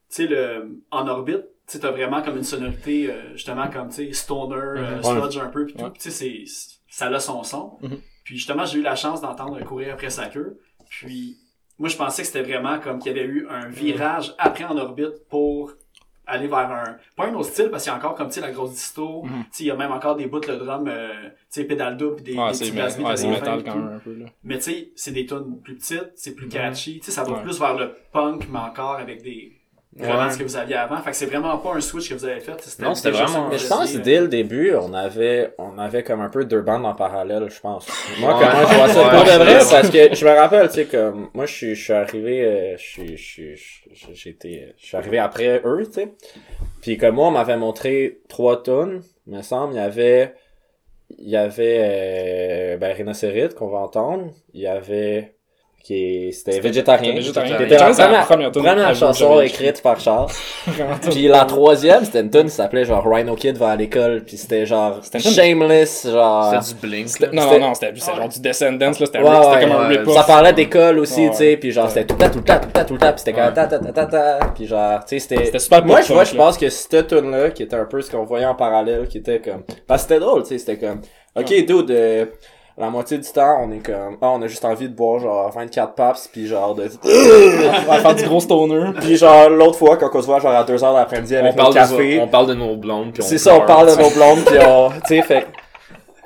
sais, 0.07 0.25
le, 0.27 0.79
en 0.89 1.05
orbite, 1.07 1.41
tu 1.67 1.73
sais, 1.73 1.79
t'as 1.79 1.91
vraiment 1.91 2.21
comme 2.21 2.37
une 2.37 2.43
sonorité, 2.45 3.11
euh, 3.11 3.33
justement, 3.33 3.67
comme, 3.69 3.89
tu 3.89 4.07
sais, 4.07 4.13
stoner, 4.13 4.55
euh, 4.55 4.95
Mhm. 4.97 5.03
sludge 5.03 5.37
un 5.37 5.47
peu, 5.49 5.65
pis 5.65 5.73
tout, 5.73 5.89
tu 5.89 5.99
sais, 5.99 6.09
c'est, 6.11 6.43
ça 6.89 7.07
a 7.07 7.19
son 7.19 7.43
son. 7.43 7.73
Mhm. 7.81 7.97
Puis 8.23 8.37
justement, 8.37 8.63
j'ai 8.63 8.79
eu 8.79 8.83
la 8.83 8.95
chance 8.95 9.19
d'entendre 9.19 9.61
courir 9.65 9.93
après 9.93 10.09
sa 10.09 10.27
queue, 10.27 10.59
puis 10.89 11.37
moi, 11.79 11.89
je 11.89 11.97
pensais 11.97 12.21
que 12.23 12.27
c'était 12.27 12.41
vraiment 12.43 12.79
comme 12.79 12.99
qu'il 12.99 13.15
y 13.15 13.19
avait 13.19 13.27
eu 13.27 13.47
un 13.49 13.67
virage 13.67 14.33
après 14.37 14.63
en 14.65 14.77
orbite 14.77 15.27
pour 15.29 15.73
aller 16.29 16.47
vers 16.47 16.57
un 16.71 16.97
pas 17.15 17.27
un 17.27 17.33
autre 17.35 17.49
style 17.51 17.69
parce 17.69 17.83
qu'il 17.83 17.91
y 17.91 17.95
a 17.95 17.97
encore 17.97 18.13
comme 18.15 18.27
tu 18.27 18.33
sais 18.33 18.41
la 18.41 18.51
grosse 18.51 18.71
disto 18.71 19.23
Mhm. 19.23 19.29
tu 19.45 19.47
sais 19.51 19.63
il 19.63 19.67
y 19.67 19.71
a 19.71 19.75
même 19.77 19.93
encore 19.93 20.17
des 20.17 20.25
bouts 20.25 20.41
le 20.45 20.57
drum 20.57 20.85
euh, 20.89 21.07
tu 21.29 21.29
sais 21.49 21.63
pédale 21.63 21.95
double 21.95 22.17
pis 22.17 22.23
des, 22.23 22.33
Ouais, 22.37 22.51
des 22.51 22.57
petits 22.57 22.71
beats 22.71 22.97
ouais, 22.97 23.27
métal 23.29 23.63
quand 23.63 23.75
même 23.75 23.93
un 23.95 23.99
peu, 23.99 24.13
là. 24.13 24.25
Mais 24.43 24.57
tu 24.57 24.63
sais, 24.63 24.91
c'est 24.95 25.11
des 25.13 25.25
tunes 25.25 25.61
plus 25.63 25.75
petites, 25.77 26.11
c'est 26.15 26.35
plus 26.35 26.49
catchy. 26.49 26.99
Tu 26.99 27.05
sais, 27.05 27.11
ça 27.11 27.23
va 27.23 27.31
Ouais. 27.37 27.41
plus 27.43 27.57
vers 27.59 27.75
le 27.77 27.93
punk, 28.11 28.45
mais 28.51 28.59
encore 28.59 28.95
avec 28.95 29.21
des 29.23 29.53
vraiment 29.97 30.29
ce 30.29 30.37
que 30.37 30.43
vous 30.43 30.55
aviez 30.55 30.75
avant. 30.75 30.97
Fait 30.97 31.11
que 31.11 31.15
c'est 31.15 31.25
vraiment 31.25 31.57
pas 31.57 31.73
un 31.75 31.81
switch 31.81 32.09
que 32.09 32.13
vous 32.13 32.25
avez 32.25 32.39
fait. 32.39 32.51
Non, 32.81 32.93
c'était 32.95 33.11
vraiment- 33.11 33.47
Mais 33.49 33.57
je 33.57 33.67
pense 33.67 33.93
dès 33.95 34.19
le 34.19 34.27
début, 34.27 34.73
on 34.75 34.93
avait, 34.93 35.53
on 35.57 35.77
avait 35.77 36.03
comme 36.03 36.21
un 36.21 36.29
peu 36.29 36.45
deux 36.45 36.61
bandes 36.61 36.85
en 36.85 36.93
parallèle, 36.93 37.49
je 37.49 37.59
pense. 37.59 37.87
Moi, 38.19 38.37
Ouais. 38.37 38.45
comment 38.45 38.67
je 38.67 38.75
vois 38.75 38.87
ça 38.89 39.03
Ouais, 39.03 39.09
pour 39.15 39.23
de 39.25 39.43
vrai, 39.43 39.57
parce 39.71 39.89
que 39.89 40.15
je 40.15 40.25
me 40.25 40.31
rappelle, 40.31 40.67
tu 40.69 40.73
sais, 40.75 40.85
comme, 40.85 41.29
moi, 41.33 41.45
je 41.45 41.53
suis, 41.53 41.75
je 41.75 41.83
suis 41.83 41.93
arrivé, 41.93 42.45
euh, 42.45 42.77
je 42.77 42.83
suis, 42.83 43.17
je 43.17 43.23
suis, 43.23 43.55
je- 43.55 44.13
j'ai 44.13 44.29
été, 44.29 44.73
je 44.77 44.85
suis 44.85 44.97
arrivé 44.97 45.17
après 45.19 45.61
eux, 45.65 45.83
tu 45.87 45.93
sais. 45.93 46.13
Puis 46.81 46.97
comme 46.97 47.15
moi, 47.15 47.27
on 47.27 47.31
m'avait 47.31 47.57
montré 47.57 48.19
trois 48.29 48.61
tonnes, 48.63 49.01
me 49.25 49.41
semble, 49.41 49.73
il 49.73 49.77
y 49.77 49.79
avait, 49.79 50.33
il 51.17 51.29
y 51.29 51.37
avait, 51.37 51.77
euh, 51.81 52.77
ben, 52.77 52.93
Rhinocérite, 52.95 53.55
qu'on 53.55 53.67
va 53.69 53.79
entendre. 53.79 54.31
Il 54.53 54.61
y 54.61 54.67
avait, 54.67 55.35
qui 55.87 56.33
c'était 56.33 56.59
végétarien. 56.59 57.13
Végétarien. 57.13 57.55
Qui 57.55 57.63
était 57.63 57.77
Végétarien, 57.77 57.95
la 58.11 58.23
première, 58.23 58.25
première 58.25 58.51
tune 58.51 58.63
première 58.63 58.95
chanson 58.95 59.39
écrite 59.39 59.81
par 59.81 59.97
Charles. 59.99 60.27
Puis 61.09 61.27
la 61.29 61.45
troisième, 61.45 62.03
c'était 62.03 62.19
une 62.19 62.29
tune 62.29 62.43
qui 62.43 62.49
s'appelait 62.49 62.83
genre 62.83 63.05
Rhino 63.07 63.35
Kid 63.35 63.55
va 63.57 63.69
à 63.69 63.75
l'école, 63.77 64.23
puis 64.25 64.35
c'était 64.35 64.65
genre 64.65 64.99
C'était 65.01 65.19
shameless, 65.19 66.09
genre 66.11 66.53
C'était 66.61 66.73
du 66.73 66.87
blink. 66.87 67.07
C'était-. 67.07 67.27
Non, 67.33 67.41
non, 67.43 67.47
C'était- 67.49 67.59
non, 67.61 67.73
c'était 67.73 67.93
c'était 67.99 68.15
genre 68.17 68.27
du 68.29 68.39
Descendants, 68.41 68.85
là, 68.87 68.93
c'était 68.93 69.17
un 69.17 69.23
Ouais, 69.23 69.29
rip- 69.29 69.43
c'était 69.43 69.55
ouais, 69.55 69.61
comme 69.61 69.71
un 69.71 69.89
ouais. 69.89 69.97
rip-off. 69.99 70.15
ça 70.15 70.23
parlait 70.23 70.53
d'école 70.53 70.99
aussi, 70.99 71.21
Ouais, 71.21 71.29
tu 71.31 71.35
sais, 71.37 71.57
puis 71.57 71.71
genre 71.71 71.89
c'était 71.89 72.05
tout 72.05 72.15
le 72.15 72.25
temps, 72.25 72.29
tout 72.31 72.39
le 72.39 72.43
temps, 72.43 72.59
tout 72.59 72.67
le 72.67 72.71
temps, 72.73 72.85
tout 72.85 72.93
le 72.93 72.99
temps, 72.99 73.11
puis 73.13 73.19
c'était 73.19 73.33
comme 73.33 73.53
ta 73.53 73.67
ta 73.67 73.79
ta 73.79 73.91
ta 73.93 74.05
ta, 74.05 74.39
puis 74.53 74.67
genre, 74.67 74.99
tu 75.05 75.07
sais, 75.07 75.19
c'était... 75.19 75.45
C'était 75.45 75.59
super 75.59 75.85
Moi, 75.85 76.01
je 76.01 76.11
vois, 76.13 76.23
je 76.25 76.35
pense 76.35 76.57
que 76.57 76.69
cette 76.69 77.07
tune 77.07 77.31
là 77.31 77.49
qui 77.51 77.63
était 77.63 77.75
un 77.77 77.85
peu 77.85 78.01
ce 78.01 78.11
qu'on 78.11 78.25
voyait 78.25 78.45
en 78.45 78.55
parallèle, 78.55 79.07
qui 79.07 79.19
était 79.19 79.39
comme... 79.39 79.63
Parce 79.87 80.03
que 80.03 80.09
c'était 80.09 80.19
drôle, 80.19 80.43
tu 80.43 80.49
sais, 80.49 80.57
c'était 80.57 80.77
comme... 80.77 80.99
Ok, 81.35 81.47
dude, 81.65 81.91
euh, 81.91 82.25
la 82.79 82.89
moitié 82.91 83.17
du 83.17 83.27
temps, 83.31 83.57
on 83.63 83.71
est 83.71 83.79
comme... 83.79 84.17
Ah, 84.21 84.29
on 84.29 84.41
a 84.41 84.47
juste 84.47 84.63
envie 84.63 84.87
de 84.87 84.93
boire 84.93 85.19
genre 85.19 85.51
24 85.51 85.95
paps, 85.95 86.27
puis 86.31 86.45
genre 86.47 86.75
de... 86.75 86.83
On 87.03 87.91
va 87.91 87.99
faire 87.99 88.13
du 88.15 88.23
gros 88.25 88.39
stoner. 88.39 88.91
puis 89.01 89.17
genre, 89.17 89.49
l'autre 89.49 89.77
fois, 89.79 89.97
quand 89.97 90.09
on 90.13 90.21
se 90.21 90.27
voit 90.27 90.39
genre 90.39 90.51
à 90.51 90.63
2h 90.63 90.91
de 90.91 90.95
l'après-midi 90.95 91.35
On 91.37 91.39
avec 91.39 91.55
parle, 91.55 91.73
notre 91.73 91.89
café... 91.89 92.17
de, 92.17 92.21
on 92.21 92.27
parle 92.27 92.47
de 92.47 92.53
nos 92.53 92.75
blondes. 92.75 93.13
puis 93.13 93.23
C'est 93.23 93.39
ça, 93.39 93.55
on 93.55 93.65
parle 93.65 93.87
de 93.95 94.01
nos 94.01 94.09
blondes, 94.11 94.45
puis 94.45 94.57
on, 94.63 94.89
tu 94.91 94.99
sais, 95.07 95.21
fait. 95.23 95.47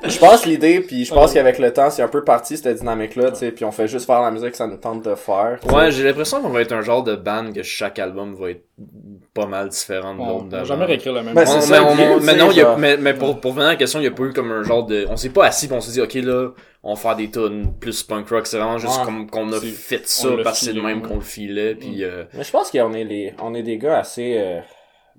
Je 0.03 0.17
pense 0.17 0.45
l'idée, 0.45 0.79
puis 0.81 1.05
je 1.05 1.13
pense 1.13 1.33
qu'avec 1.33 1.59
le 1.59 1.71
temps, 1.71 1.89
c'est 1.89 2.01
un 2.01 2.07
peu 2.07 2.23
parti 2.23 2.57
cette 2.57 2.77
dynamique-là, 2.79 3.31
tu 3.31 3.37
sais, 3.37 3.51
puis 3.51 3.65
on 3.65 3.71
fait 3.71 3.87
juste 3.87 4.05
faire 4.05 4.21
la 4.21 4.31
musique 4.31 4.51
que 4.51 4.57
ça 4.57 4.65
nous 4.67 4.77
tente 4.77 5.03
de 5.05 5.13
faire. 5.15 5.59
Ouais, 5.71 5.91
j'ai 5.91 6.03
l'impression 6.03 6.41
qu'on 6.41 6.49
va 6.49 6.61
être 6.61 6.71
un 6.71 6.81
genre 6.81 7.03
de 7.03 7.15
band 7.15 7.51
que 7.53 7.61
chaque 7.63 7.99
album 7.99 8.33
va 8.33 8.51
être 8.51 8.65
pas 9.33 9.45
mal 9.45 9.69
différent 9.69 10.15
de 10.15 10.19
On 10.21 10.27
l'autre 10.27 10.43
va 10.45 10.49
d'avant. 10.49 10.65
jamais 10.65 10.85
réécrire 10.85 11.13
le 11.13 11.21
même. 11.23 11.35
Ben, 11.35 11.45
On- 11.47 11.61
ça, 11.61 11.71
mais, 11.71 11.79
on- 11.79 11.91
on- 12.15 12.19
non, 12.35 12.51
y 12.51 12.61
a- 12.61 12.75
mais, 12.77 12.97
mais 12.97 13.13
pour, 13.13 13.39
pour 13.39 13.53
venir 13.53 13.67
à 13.67 13.71
la 13.71 13.75
question, 13.75 13.99
il 13.99 14.03
y 14.03 14.07
a 14.07 14.11
pas 14.11 14.23
eu 14.23 14.33
comme 14.33 14.51
un 14.51 14.63
genre 14.63 14.85
de, 14.85 15.05
on 15.09 15.17
s'est 15.17 15.29
pas 15.29 15.45
assis 15.45 15.67
pis 15.67 15.73
on 15.73 15.81
s'est 15.81 15.91
dit, 15.91 16.01
ok, 16.01 16.13
là, 16.15 16.49
on 16.83 16.95
va 16.95 16.99
faire 16.99 17.15
des 17.15 17.29
tunes 17.29 17.71
plus 17.79 18.01
punk 18.03 18.27
rock. 18.29 18.47
C'est 18.47 18.57
vraiment 18.57 18.79
juste 18.79 19.03
comme 19.05 19.29
qu'on 19.29 19.51
a 19.53 19.59
fait 19.59 20.01
ça 20.07 20.29
on 20.29 20.43
parce 20.43 20.59
que 20.59 20.65
c'est 20.65 20.73
le 20.73 20.81
même 20.81 21.01
ouais. 21.01 21.07
qu'on 21.07 21.15
le 21.15 21.21
filait 21.21 21.75
pis 21.75 22.03
euh, 22.03 22.23
Mais 22.33 22.43
je 22.43 22.51
pense 22.51 22.71
qu'on 22.71 22.93
est 22.93 23.03
les, 23.03 23.33
on 23.41 23.53
est 23.53 23.63
des 23.63 23.77
gars 23.77 23.99
assez, 23.99 24.35
euh, 24.37 24.59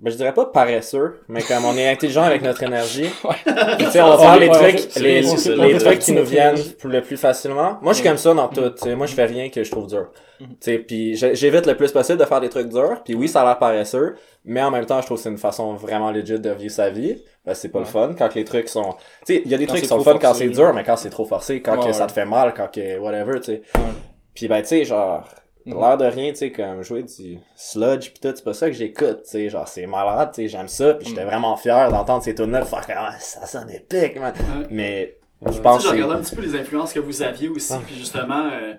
ben 0.03 0.11
je 0.11 0.17
dirais 0.17 0.33
pas 0.33 0.45
paresseux, 0.47 1.21
mais 1.29 1.41
comme 1.41 1.63
on 1.63 1.77
est 1.77 1.89
intelligent 1.89 2.23
avec 2.23 2.41
notre 2.41 2.61
énergie. 2.61 3.07
Tu 3.79 3.85
sais, 3.85 4.01
on 4.01 4.09
va 4.09 4.17
faire 4.17 4.37
les 4.37 4.49
trucs, 4.49 4.95
les, 4.95 5.77
trucs 5.79 5.99
qui 5.99 6.11
nous 6.11 6.25
viennent 6.25 6.57
le 6.83 7.01
plus 7.01 7.15
facilement. 7.15 7.77
Moi, 7.81 7.93
je 7.93 7.99
suis 7.99 8.07
comme 8.07 8.17
ça 8.17 8.33
dans 8.33 8.49
tout, 8.49 8.69
tu 8.71 8.83
sais. 8.83 8.95
Moi, 8.95 9.07
je 9.07 9.13
fais 9.13 9.25
rien 9.25 9.49
que 9.49 9.63
je 9.63 9.71
trouve 9.71 9.87
dur. 9.87 10.11
Tu 10.39 10.47
sais, 10.59 10.77
puis 10.79 11.15
j'évite 11.15 11.65
le 11.65 11.77
plus 11.77 11.91
possible 11.93 12.17
de 12.17 12.25
faire 12.25 12.41
des 12.41 12.49
trucs 12.49 12.67
durs. 12.67 13.01
Puis 13.05 13.15
oui, 13.15 13.29
ça 13.29 13.43
a 13.43 13.45
l'air 13.45 13.59
paresseux, 13.59 14.15
mais 14.43 14.61
en 14.61 14.71
même 14.71 14.85
temps, 14.85 14.99
je 14.99 15.05
trouve 15.05 15.17
que 15.17 15.23
c'est 15.23 15.29
une 15.29 15.37
façon 15.37 15.73
vraiment 15.75 16.11
legit 16.11 16.37
de 16.37 16.49
vivre 16.49 16.73
sa 16.73 16.89
vie. 16.89 17.21
Ben, 17.45 17.53
c'est 17.53 17.69
pas 17.69 17.79
le 17.79 17.85
fun 17.85 18.13
quand 18.17 18.35
les 18.35 18.43
trucs 18.43 18.67
sont, 18.67 18.95
tu 19.25 19.35
sais, 19.35 19.41
il 19.45 19.51
y 19.51 19.55
a 19.55 19.57
des 19.57 19.65
Quand 19.65 19.73
trucs 19.73 19.83
qui 19.83 19.89
sont 19.89 20.01
fun 20.01 20.17
quand 20.19 20.33
c'est 20.33 20.49
dur, 20.49 20.73
mais 20.73 20.83
quand 20.83 20.97
c'est 20.97 21.09
trop 21.09 21.25
forcé, 21.25 21.61
quand 21.61 21.77
Ouais, 21.77 21.87
que 21.87 21.93
ça 21.93 22.01
ouais. 22.01 22.07
te 22.07 22.11
fait 22.11 22.25
mal, 22.25 22.53
quand 22.53 22.67
que 22.67 22.99
whatever, 22.99 23.39
tu 23.39 23.45
sais. 23.45 23.61
Ouais. 23.75 23.81
Puis 24.33 24.47
ben, 24.49 24.61
tu 24.61 24.67
sais, 24.67 24.85
genre, 24.85 25.23
Mhm. 25.65 25.79
l'air 25.79 25.97
de 25.97 26.05
rien, 26.05 26.29
tu 26.31 26.37
sais, 26.37 26.51
comme 26.51 26.83
jouer 26.83 27.03
du 27.03 27.39
sludge 27.55 28.11
pis 28.11 28.19
tout, 28.19 28.33
c'est 28.35 28.43
pas 28.43 28.53
ça 28.53 28.67
que 28.67 28.73
j'écoute, 28.75 29.23
tu 29.23 29.29
sais, 29.31 29.49
genre, 29.49 29.67
c'est 29.67 29.85
malade, 29.85 30.31
tu 30.33 30.41
sais, 30.41 30.47
j'aime 30.49 30.67
ça, 30.67 30.93
pis 30.95 31.07
j'étais 31.09 31.23
vraiment 31.23 31.55
fier 31.55 31.89
d'entendre 31.89 32.23
ces 32.23 32.35
tunes-là, 32.35 32.65
faire 32.65 32.85
comme, 32.85 32.95
ah, 32.97 33.15
ça 33.19 33.45
sonne 33.45 33.69
épique, 33.69 34.19
man. 34.19 34.33
Ouais. 34.37 34.67
Mais, 34.69 35.17
je 35.41 35.47
Tu 35.49 35.53
sais, 35.55 35.61
pense 35.61 35.81
je 35.83 35.87
que 35.89 35.95
c'est... 35.95 36.01
regardais 36.01 36.19
un 36.19 36.23
petit 36.23 36.35
peu 36.35 36.41
les 36.41 36.55
influences 36.55 36.91
que 36.93 36.99
vous 36.99 37.21
aviez 37.23 37.47
aussi, 37.49 37.71
Ah. 37.73 37.81
puis 37.85 37.95
justement, 37.95 38.49
euh, 38.51 38.73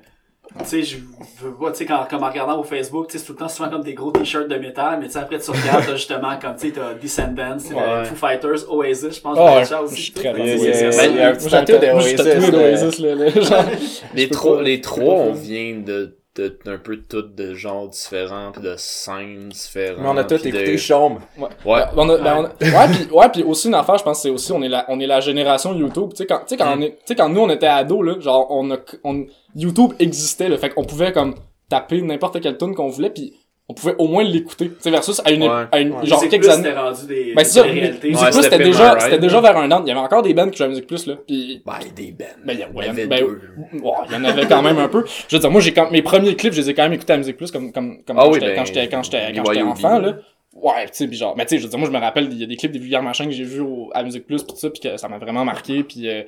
tu 0.58 0.64
sais, 0.66 0.82
je 0.82 0.98
veux 1.40 1.54
pas, 1.54 1.70
tu 1.72 1.78
sais, 1.78 1.86
quand, 1.86 2.04
comme 2.08 2.22
en 2.22 2.28
regardant 2.28 2.58
au 2.60 2.62
Facebook, 2.64 3.06
tu 3.06 3.12
sais, 3.12 3.18
c'est 3.18 3.24
tout 3.26 3.32
le 3.32 3.38
temps 3.38 3.48
souvent 3.48 3.70
comme 3.70 3.82
des 3.82 3.94
gros 3.94 4.12
t-shirts 4.12 4.46
de 4.48 4.56
métal, 4.56 4.98
mais 5.00 5.06
tu 5.06 5.12
sais, 5.12 5.18
après 5.18 5.38
tu 5.38 5.50
regardes, 5.50 5.86
t'as 5.86 5.96
justement, 5.96 6.38
comme, 6.38 6.54
tu 6.56 6.68
sais, 6.68 6.72
t'as 6.74 6.92
Descendants, 6.94 7.56
tu 7.56 7.68
sais, 7.68 7.74
t'as 7.74 8.00
Ouais. 8.00 8.04
Foo 8.04 8.14
Fighters, 8.14 8.70
Oasis, 8.70 9.16
je 9.16 9.20
pense, 9.22 9.38
que 9.38 9.42
ouais, 9.42 9.64
ça 9.64 9.78
je 9.78 9.84
aussi. 9.84 10.02
suis 10.02 10.12
très 10.12 10.34
Moi, 10.34 10.44
j'ai 10.46 10.58
j'ai 10.58 11.50
tatoué 11.50 11.76
euh, 11.78 12.50
d'Oasis, 12.50 12.98
là, 12.98 13.14
là, 13.14 13.30
genre. 13.30 14.60
les 14.62 14.80
trois, 14.82 15.02
on 15.14 15.32
vient 15.32 15.76
de, 15.76 15.82
de, 15.82 16.18
d'un 16.36 16.78
peu 16.78 16.96
toutes 17.08 17.34
de 17.36 17.54
genres 17.54 17.88
différents 17.88 18.50
pis 18.52 18.60
de 18.60 18.74
scènes 18.76 19.48
différentes. 19.50 20.00
Mais 20.00 20.08
on 20.08 20.16
a 20.16 20.24
tous 20.24 20.42
pis 20.42 20.50
de- 20.50 20.56
écouté 20.56 20.78
Chaume. 20.78 21.18
Ouais. 21.38 21.48
Ben, 21.64 21.88
on 21.96 22.08
a- 22.08 22.18
ben, 22.18 22.36
on 22.38 22.44
a- 22.46 22.70
ouais, 22.88 22.92
puis 22.92 23.08
ouais, 23.12 23.28
puis 23.28 23.42
aussi 23.44 23.68
une 23.68 23.74
affaire, 23.74 23.98
je 23.98 24.02
pense, 24.04 24.20
c'est 24.22 24.30
aussi 24.30 24.50
on 24.52 24.60
est 24.62 24.68
la, 24.68 24.84
on 24.88 24.98
est 24.98 25.06
la 25.06 25.20
génération 25.20 25.72
YouTube. 25.74 26.10
Tu 26.10 26.16
sais 26.16 26.26
quand, 26.26 26.38
tu 26.40 26.44
sais 26.48 26.56
quand, 26.56 26.76
Mm. 26.76 26.82
est- 26.82 27.14
quand 27.16 27.28
nous 27.28 27.40
on 27.40 27.50
était 27.50 27.66
ados 27.68 28.04
là, 28.04 28.18
genre 28.20 28.48
on 28.50 28.68
a, 28.72 28.76
on, 29.04 29.26
YouTube 29.54 29.92
existait, 30.00 30.48
là, 30.48 30.58
fait 30.58 30.70
qu'on 30.70 30.84
pouvait 30.84 31.12
comme 31.12 31.34
taper 31.68 32.02
n'importe 32.02 32.40
quelle 32.40 32.58
tune 32.58 32.74
qu'on 32.74 32.88
voulait, 32.88 33.10
puis 33.10 33.32
on 33.68 33.74
pouvait 33.74 33.94
au 33.98 34.08
moins 34.08 34.22
l'écouter. 34.22 34.68
Tu 34.68 34.74
sais 34.80 34.90
versus 34.90 35.20
à 35.24 35.30
une, 35.30 35.42
Ouais. 35.44 35.64
à 35.72 35.80
une 35.80 35.92
Ouais. 35.92 36.04
genre 36.06 36.18
Musique 36.18 36.30
quelques 36.32 36.42
Plus, 36.44 36.50
années. 36.52 36.64
c'était 36.64 36.78
rendu 36.78 37.06
des, 37.06 37.34
Ben 37.34 37.44
c'est 37.44 37.60
ça, 37.60 37.62
des 37.62 37.72
Musique. 37.72 38.00
Plus 38.00 38.08
Ouais, 38.10 38.16
c'était 38.32 38.42
c'était 38.42 38.58
déjà, 38.64 38.94
My 38.94 39.00
c'était 39.00 39.18
déjà 39.18 39.40
vers 39.40 39.56
un 39.56 39.70
an. 39.72 39.82
Il 39.84 39.88
y 39.88 39.90
avait 39.90 40.00
encore 40.00 40.22
des 40.22 40.34
bands 40.34 40.50
qui 40.50 40.58
jouaient 40.58 40.66
à 40.66 40.68
Musique 40.68 40.86
Plus 40.86 41.06
là, 41.06 41.14
puis 41.26 41.62
Ben, 41.64 41.72
des 41.96 42.12
bands. 42.12 42.24
ben, 42.44 42.52
il 42.52 42.58
y, 42.58 42.88
avait 42.88 43.06
ben, 43.06 43.20
deux. 43.20 43.40
ouais, 43.80 43.92
il 44.08 44.12
y 44.12 44.16
en 44.16 44.24
avait 44.24 44.46
quand 44.46 44.62
même 44.62 44.78
un 44.78 44.88
peu. 44.88 45.04
Je 45.28 45.36
veux 45.36 45.40
dire, 45.40 45.50
moi, 45.50 45.60
j'ai 45.62 45.72
quand, 45.72 45.90
mes 45.90 46.02
premiers 46.02 46.36
clips, 46.36 46.52
je 46.52 46.60
les 46.60 46.70
ai 46.70 46.74
quand 46.74 46.82
même 46.82 46.92
écoutés 46.92 47.14
à 47.14 47.16
Musique 47.16 47.36
Plus, 47.38 47.50
comme, 47.50 47.72
comme, 47.72 48.02
comme 48.04 48.18
Ah 48.18 48.22
quand 48.24 48.28
oui, 48.28 48.34
j'étais, 48.34 48.46
ben, 48.48 48.56
quand 48.56 48.64
j'étais, 48.66 48.88
quand 48.88 49.02
j'étais, 49.02 49.32
quand 49.34 49.42
BYOB, 49.42 49.54
j'étais 49.54 49.62
enfant, 49.62 49.98
là. 49.98 50.16
Ouais, 50.52 50.84
tu 50.84 50.90
sais, 50.92 51.08
puis 51.08 51.16
genre, 51.16 51.34
mais 51.36 51.46
tu 51.46 51.50
sais, 51.54 51.58
je 51.58 51.64
veux 51.64 51.70
dire, 51.70 51.78
moi, 51.78 51.88
je 51.88 51.92
me 51.92 51.98
rappelle, 52.00 52.28
il 52.30 52.38
y 52.38 52.44
a 52.44 52.46
des 52.46 52.56
clips 52.56 52.70
des 52.70 52.78
Vulgaires 52.78 53.02
Machins 53.02 53.26
que 53.26 53.32
j'ai 53.32 53.42
vus 53.44 53.60
au, 53.60 53.90
à 53.92 54.02
Musique 54.04 54.26
Plus, 54.26 54.42
pis 54.44 54.52
tout 54.52 54.56
ça, 54.60 54.70
pis 54.70 54.80
que 54.80 54.96
ça 54.98 55.08
m'a 55.08 55.18
vraiment 55.18 55.44
marqué, 55.44 55.82
puis 55.82 56.08
euh, 56.08 56.22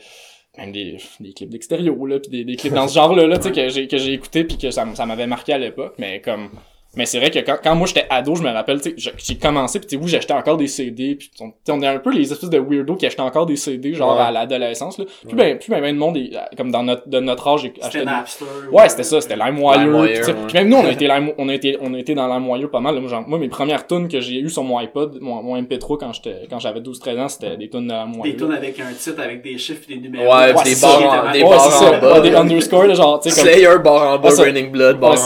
même 0.59 0.73
des, 0.73 0.97
des 1.21 1.33
clips 1.33 1.51
d'extérieur, 1.51 1.95
là, 2.07 2.19
pis 2.19 2.31
des, 2.31 2.45
des 2.45 2.57
clips 2.57 2.73
dans 2.73 2.89
ce 2.89 2.95
genre-là, 2.95 3.27
là, 3.27 3.37
tu 3.39 3.45
sais, 3.45 3.53
que 3.53 3.69
j'ai, 3.69 3.87
que 3.87 3.99
j'ai 3.99 4.15
écouté, 4.15 4.43
puis 4.45 4.59
que 4.59 4.71
ça, 4.73 4.85
ça 4.95 5.07
m'avait 5.07 5.27
marqué 5.29 5.53
à 5.53 5.59
l'époque, 5.59 5.95
mais 5.99 6.21
comme, 6.21 6.49
mais 6.97 7.07
c'est 7.07 7.19
vrai 7.19 7.31
que 7.31 7.39
quand, 7.41 7.57
quand 7.63 7.75
moi 7.75 7.87
j'étais 7.87 8.07
ado, 8.11 8.35
je 8.35 8.43
me 8.43 8.51
rappelle, 8.51 8.81
tu 8.81 8.91
sais, 8.91 8.95
je- 8.97 9.11
j'ai 9.17 9.37
commencé, 9.37 9.79
pis 9.81 9.87
tu 9.87 9.97
sais, 9.97 10.03
oui, 10.03 10.09
j'achetais 10.09 10.33
encore 10.33 10.57
des 10.57 10.67
CD, 10.67 11.15
pis 11.15 11.31
on, 11.41 11.49
tu 11.51 11.55
sais, 11.67 11.73
on 11.73 11.81
est 11.83 11.87
un 11.87 11.99
peu 11.99 12.11
les 12.13 12.31
espèces 12.33 12.51
de 12.51 12.59
weirdos 12.59 12.97
qui 12.97 13.07
achetaient 13.07 13.23
encore 13.23 13.47
des 13.47 13.57
CD, 13.57 13.95
genre 13.95 14.17
Ouais. 14.17 14.23
à 14.23 14.31
l'adolescence, 14.31 14.99
là. 14.99 15.05
Puis 15.27 15.37
ben, 15.37 15.59
puis 15.59 15.71
ben, 15.71 15.81
ben, 15.81 15.93
le 15.95 15.99
monde, 16.01 16.17
est- 16.17 16.31
comme 16.57 16.71
dans 16.71 16.83
notre, 16.83 17.09
de 17.09 17.21
notre 17.21 17.47
âge, 17.49 17.63
C'était 17.63 17.85
achetait 17.85 17.99
des, 18.01 18.05
Napster. 18.07 18.45
Ouais, 18.73 18.89
c'était 18.89 19.03
ça, 19.03 19.21
c'était 19.21 19.37
LimeWire. 19.37 19.79
LimeWire, 19.81 20.05
Puis 20.11 20.19
tu 20.19 20.25
sais, 20.25 20.33
ouais. 20.33 20.39
puis 20.49 20.59
même 20.59 20.69
nous, 20.69 20.77
on 20.79 20.85
a 20.87 20.91
été 20.91 21.07
Lime- 21.09 21.33
on 21.39 21.49
a 21.49 21.55
été, 21.55 21.79
on 21.81 21.95
a 21.95 21.99
été 21.99 22.15
dans 22.15 22.27
LimeWire 22.27 22.71
pas 22.71 22.81
mal. 22.81 22.95
là. 22.95 23.01
Moi, 23.01 23.11
genre, 23.11 23.25
moi, 23.27 23.39
mes 23.39 23.49
premières 23.49 23.87
tunes 23.87 24.09
que 24.09 24.21
j'ai 24.21 24.41
eues 24.41 24.49
sur 24.51 24.63
mon 24.65 24.79
iPod, 24.79 25.19
mon, 25.21 25.43
mon 25.43 25.57
MP3 25.61 25.99
quand 25.99 26.13
j'étais, 26.13 26.47
quand 26.49 26.59
j'avais 26.59 26.81
12-13 26.81 27.19
ans, 27.19 27.29
c'était 27.29 27.57
des 27.57 27.69
tunes 27.69 27.87
de 27.89 27.93
LimeWire. 27.93 28.23
Des 28.23 28.37
tunes 28.37 28.53
avec 28.53 28.81
un 28.81 28.93
titre, 28.93 29.21
avec 29.23 29.43
des 29.43 29.59
chiffres 29.59 29.83
et 29.91 29.95
des 29.97 30.01
numéros. 30.01 30.33
Ouais, 30.35 30.47
des 30.65 30.75
barres 30.81 31.27
en- 31.29 31.33
des 31.33 31.43
Ouais, 31.43 31.51
barres 31.51 31.73
c'est 31.73 31.87
en 31.87 32.01
bas, 32.01 32.21
Ouais, 32.21 32.31
des 32.31 32.35
underscores, 32.37 32.95
genre, 32.95 33.21
tu 33.21 33.31
sais, 33.31 33.41
Slayer, 33.43 33.79
barre 33.85 34.15
en 34.15 34.19
bas, 34.19 34.29
Ah, 34.33 34.43
Burning 34.43 34.71
Blood, 34.71 34.99
barre 34.99 35.13
Ouais, 35.13 35.19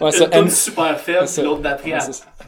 en 0.00 0.04
bas. 0.04 0.10
Tune 0.40 0.50
super 0.50 0.98
faible, 1.00 1.26
puis 1.32 1.42
l'autre 1.42 1.60
d'après, 1.60 1.90
elle 1.90 2.00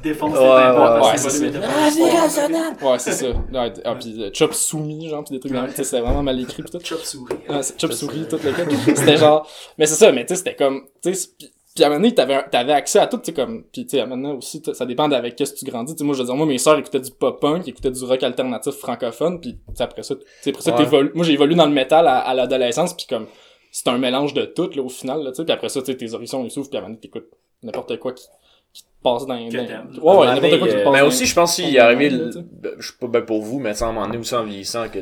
défonce 0.03 0.35
Ouais, 0.39 0.41
les 0.41 0.49
tympans 0.49 0.83
ouais, 0.83 1.01
parce 1.01 1.07
ouais, 1.09 1.13
que 1.15 1.31
c'est 1.31 1.47
le 1.47 1.51
volume 1.51 1.63
ça. 1.63 2.47
était 2.47 2.79
pas 2.81 2.91
ouais, 2.93 2.99
c'est 2.99 3.13
ça. 3.13 3.27
Ouais, 3.29 3.73
t- 3.73 3.81
ah, 3.85 3.95
pis 3.95 4.17
euh, 4.23 4.31
Chop 4.33 4.55
soumis, 4.55 5.09
genre, 5.09 5.25
pis 5.25 5.33
des 5.33 5.41
trucs 5.41 5.53
dans 5.53 5.63
le- 5.63 5.69
tu 5.69 5.77
sais, 5.77 5.85
c'était 5.85 6.01
vraiment 6.03 6.23
mal 6.23 6.39
écrit 6.41 6.63
pis 6.63 6.71
tout. 6.71 6.81
Chop 6.85 7.01
souris. 7.01 7.35
Chop 7.79 7.93
souris, 7.93 8.27
tout 8.29 8.39
le 8.43 8.53
kit. 8.53 8.77
C'était 8.97 9.17
genre, 9.17 9.49
mais 9.79 9.87
c'est 9.87 9.95
ça, 9.95 10.13
mais 10.13 10.25
tu 10.27 10.35
sais, 10.35 10.39
c'était 10.39 10.55
comme, 10.57 10.83
tu 11.03 11.15
sais, 11.15 11.29
pis- 11.39 11.51
puis 11.75 11.83
à 11.83 11.89
un 11.89 11.91
moment 11.91 12.03
donné, 12.03 12.15
t'avais, 12.15 12.41
t'avais 12.53 12.73
accès 12.73 13.01
à 13.01 13.09
tout, 13.09 13.17
tu 13.19 13.25
sais, 13.27 13.33
comme, 13.33 13.65
pis 13.65 13.85
tu 13.85 13.91
sais, 13.97 14.01
à 14.01 14.05
un 14.05 14.07
moment 14.07 14.29
donné 14.29 14.39
aussi, 14.39 14.63
ça 14.75 14.87
dépend 14.87 15.09
d'avec 15.09 15.35
qu'est-ce 15.35 15.55
que 15.55 15.59
tu 15.59 15.65
grandis. 15.65 15.95
Tu 15.95 15.99
sais, 15.99 16.05
moi, 16.05 16.15
je 16.15 16.21
veux 16.21 16.27
dire, 16.27 16.37
moi, 16.37 16.47
mes 16.47 16.59
sœurs 16.59 16.79
écoutaient 16.79 17.01
du 17.01 17.11
pop-punk, 17.11 17.63
ils 17.67 17.71
écoutaient 17.71 17.91
du 17.91 18.05
rock 18.05 18.23
alternatif 18.23 18.75
francophone, 18.75 19.41
sais, 19.75 19.83
après 19.83 20.05
ça, 20.05 20.15
tu 20.15 20.23
sais, 20.43 20.51
après 20.51 20.63
ça, 20.63 20.71
Ouais. 20.71 20.77
t'évolues. 20.85 21.11
Moi, 21.15 21.25
j'ai 21.25 21.33
évolué 21.33 21.57
dans 21.57 21.67
le 21.67 21.73
métal 21.73 22.07
à, 22.07 22.19
à 22.19 22.33
l'adolescence, 22.35 22.95
pis 22.95 23.07
comme, 23.09 23.27
c'est 23.73 23.89
un 23.89 23.99
mélange 23.99 24.35
de 24.35 24.45
tout, 24.45 24.71
là, 24.77 24.83
au 24.83 24.89
final, 24.89 25.25
là, 25.25 25.31
tu 25.33 25.39
sais, 25.39 25.45
pis 25.45 25.51
après 25.51 25.69
ça, 25.69 25.81
tu 25.81 25.87
sais, 25.87 25.97
tes 25.97 26.15
horizons, 26.15 26.45
ils 26.45 26.51
s'ouvrent, 26.53 26.71
pis 26.71 26.77
à 26.77 26.79
un 26.79 26.83
moment 26.83 26.91
donné, 26.95 27.01
t'écoutes 27.01 27.27
n'importe 27.65 27.99
quoi 27.99 28.13
qui, 28.13 28.27
qui 28.73 28.83
te 28.83 28.89
passe 29.03 29.27
dans, 29.27 29.35
dans- 29.39 29.49
t'aimes. 29.51 29.91
ouais, 30.03 30.17
ouais, 30.17 30.27
n'importe 30.27 30.59
quoi 30.59 30.69
qui 30.69 30.75
te 30.75 30.83
passe 30.85 30.93
Mais 30.93 31.01
dans- 31.01 31.07
aussi, 31.07 31.27
je 31.27 31.35
pense 31.35 31.57
qu'il 31.57 31.75
est 31.75 31.79
arrivé, 31.79 32.11
ben, 32.11 32.73
je 32.79 32.87
sais 32.89 32.95
pas 33.01 33.07
ben 33.09 33.23
pour 33.23 33.43
vous, 33.43 33.59
mais 33.59 33.75
ça, 33.75 33.87
à 33.87 33.89
un 33.89 33.93
moment 33.93 34.07
donné 34.07 34.19
aussi 34.19 34.35
en 34.35 34.45
vieillissant, 34.45 34.89
que 34.89 35.01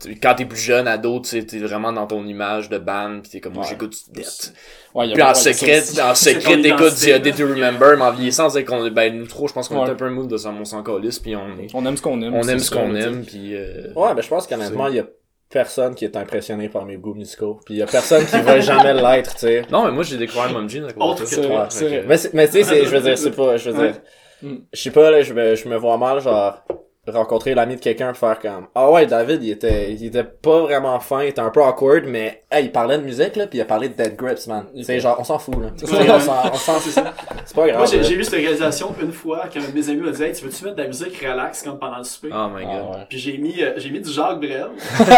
tu- 0.00 0.14
quand 0.20 0.34
t'es 0.36 0.44
plus 0.44 0.58
jeune, 0.60 0.86
ado, 0.86 1.20
tu 1.20 1.28
sais, 1.28 1.44
t'es 1.44 1.58
vraiment 1.58 1.92
dans 1.92 2.06
ton 2.06 2.24
image 2.24 2.68
de 2.68 2.78
band, 2.78 3.20
pis 3.22 3.30
t'es 3.30 3.40
comme, 3.40 3.54
moi, 3.54 3.62
Ouais. 3.64 3.68
j'écoute 3.70 3.90
du 3.92 4.20
death. 4.20 4.52
Ouais, 4.94 5.06
il 5.06 5.10
y 5.10 5.12
a 5.12 5.14
Puis 5.14 5.22
en 5.22 5.34
secret, 5.34 5.82
en 6.00 6.14
secret, 6.14 6.60
t'écoutes 6.62 6.94
The 6.94 7.20
Day 7.20 7.32
to 7.32 7.46
Remember, 7.46 7.96
mais 7.96 8.04
en 8.04 8.12
vieillissant, 8.12 8.48
c'est 8.48 8.64
qu'on, 8.64 8.88
ben, 8.90 9.16
nous 9.18 9.26
trop, 9.26 9.48
je 9.48 9.52
pense 9.52 9.68
qu'on 9.68 9.80
Ouais. 9.82 9.88
est 9.88 9.92
un 9.92 9.94
peu 9.96 10.04
un 10.06 10.10
mood 10.10 10.28
de 10.28 10.36
ça, 10.36 10.50
on 10.58 10.64
s'en 10.64 10.82
calisse, 10.82 11.18
pis 11.18 11.34
on 11.36 11.58
est, 11.60 11.68
On 11.74 11.84
aime 11.84 11.96
ce 11.96 12.02
qu'on 12.02 12.20
aime. 12.22 12.34
on 12.34 12.42
aime 12.48 12.58
ce 12.60 12.70
qu'on 12.70 12.94
aime, 12.94 13.24
pis 13.24 13.54
euh, 13.54 13.92
Ouais, 13.94 14.14
ben 14.14 14.22
je 14.22 14.28
pense 14.28 14.46
qu'honnêtement, 14.46 14.86
il 14.88 14.94
y 14.96 15.00
a 15.00 15.06
personne 15.50 15.94
qui 15.94 16.04
est 16.04 16.16
impressionné 16.16 16.68
par 16.68 16.84
mes 16.84 16.96
goûts 16.96 17.14
musicaux. 17.14 17.60
Puis 17.64 17.74
il 17.74 17.78
y 17.78 17.82
a 17.82 17.86
personne 17.86 18.24
qui 18.26 18.38
va 18.40 18.60
jamais 18.60 18.94
l'être, 19.02 19.32
tu 19.34 19.40
sais. 19.40 19.62
Non, 19.70 19.84
mais 19.84 19.90
moi, 19.92 20.02
j'ai 20.02 20.16
découvert 20.18 20.50
Mom 20.52 20.68
Jeans 20.68 20.84
à 20.86 20.92
cause 20.92 21.02
Autre 21.22 21.24
de 21.40 21.46
toi. 21.46 21.68
Mais, 22.06 22.16
c'est- 22.16 22.34
mais 22.34 22.46
tu 22.46 22.52
sais, 22.52 22.64
c'est- 22.64 22.84
je 22.84 22.90
veux 22.96 23.00
dire, 23.00 23.16
c'est 23.18 23.30
pas, 23.30 23.56
je 23.56 23.70
veux 23.70 23.82
dire, 23.86 23.94
Mm. 24.40 24.54
je 24.72 24.80
sais 24.80 24.90
pas, 24.92 25.10
là, 25.10 25.22
je 25.22 25.32
me, 25.34 25.54
je 25.56 25.68
me 25.68 25.76
vois 25.76 25.96
mal, 25.98 26.20
genre, 26.20 26.62
rencontrer 27.10 27.54
l'ami 27.54 27.76
de 27.76 27.80
quelqu'un 27.80 28.12
faire 28.14 28.38
comme, 28.38 28.66
ah 28.74 28.90
ouais, 28.90 29.06
David, 29.06 29.42
il 29.42 29.50
était, 29.50 29.92
il 29.92 30.04
était 30.06 30.24
pas 30.24 30.60
vraiment 30.60 30.98
fin, 31.00 31.22
il 31.22 31.28
était 31.28 31.40
un 31.40 31.50
peu 31.50 31.62
awkward, 31.62 32.04
mais, 32.06 32.42
hey, 32.50 32.64
il 32.66 32.72
parlait 32.72 32.98
de 32.98 33.02
musique, 33.02 33.36
là, 33.36 33.46
puis 33.46 33.58
il 33.58 33.62
a 33.62 33.64
parlé 33.64 33.88
de 33.88 33.94
Dead 33.94 34.16
Grips, 34.16 34.46
man. 34.46 34.66
C'est 34.82 35.00
genre, 35.00 35.16
on 35.18 35.24
s'en 35.24 35.38
fout, 35.38 35.54
là. 35.60 35.68
C'est 35.76 35.86
Tu 35.86 35.92
sais, 35.94 36.06
ça. 36.06 36.42
on 36.52 36.54
s'en, 36.56 36.78
C'est 36.80 36.90
ça. 36.90 37.12
c'est 37.44 37.54
pas 37.56 37.66
grave. 37.66 37.78
Moi, 37.78 37.86
j'ai 37.86 38.00
là. 38.00 38.08
vu 38.08 38.24
cette 38.24 38.34
réalisation 38.34 38.94
une 39.02 39.12
fois 39.12 39.44
quand 39.52 39.60
mes 39.74 39.88
amis 39.90 40.00
m'a 40.00 40.10
dit 40.10 40.22
Hey, 40.22 40.32
tu 40.32 40.44
veux-tu 40.44 40.64
mettre 40.64 40.76
de 40.76 40.82
la 40.82 40.88
musique 40.88 41.18
relax 41.24 41.62
comme 41.62 41.78
pendant 41.78 41.98
le 41.98 42.04
souper? 42.04 42.28
Oh 42.32 42.48
my 42.54 42.64
god. 42.64 42.72
Ah, 42.74 42.90
ouais. 42.98 43.04
Puis 43.08 43.18
j'ai 43.18 43.38
mis, 43.38 43.62
euh, 43.62 43.72
j'ai 43.76 43.90
mis 43.90 44.00
du 44.00 44.10
Jacques 44.10 44.38
Brel. 44.40 44.68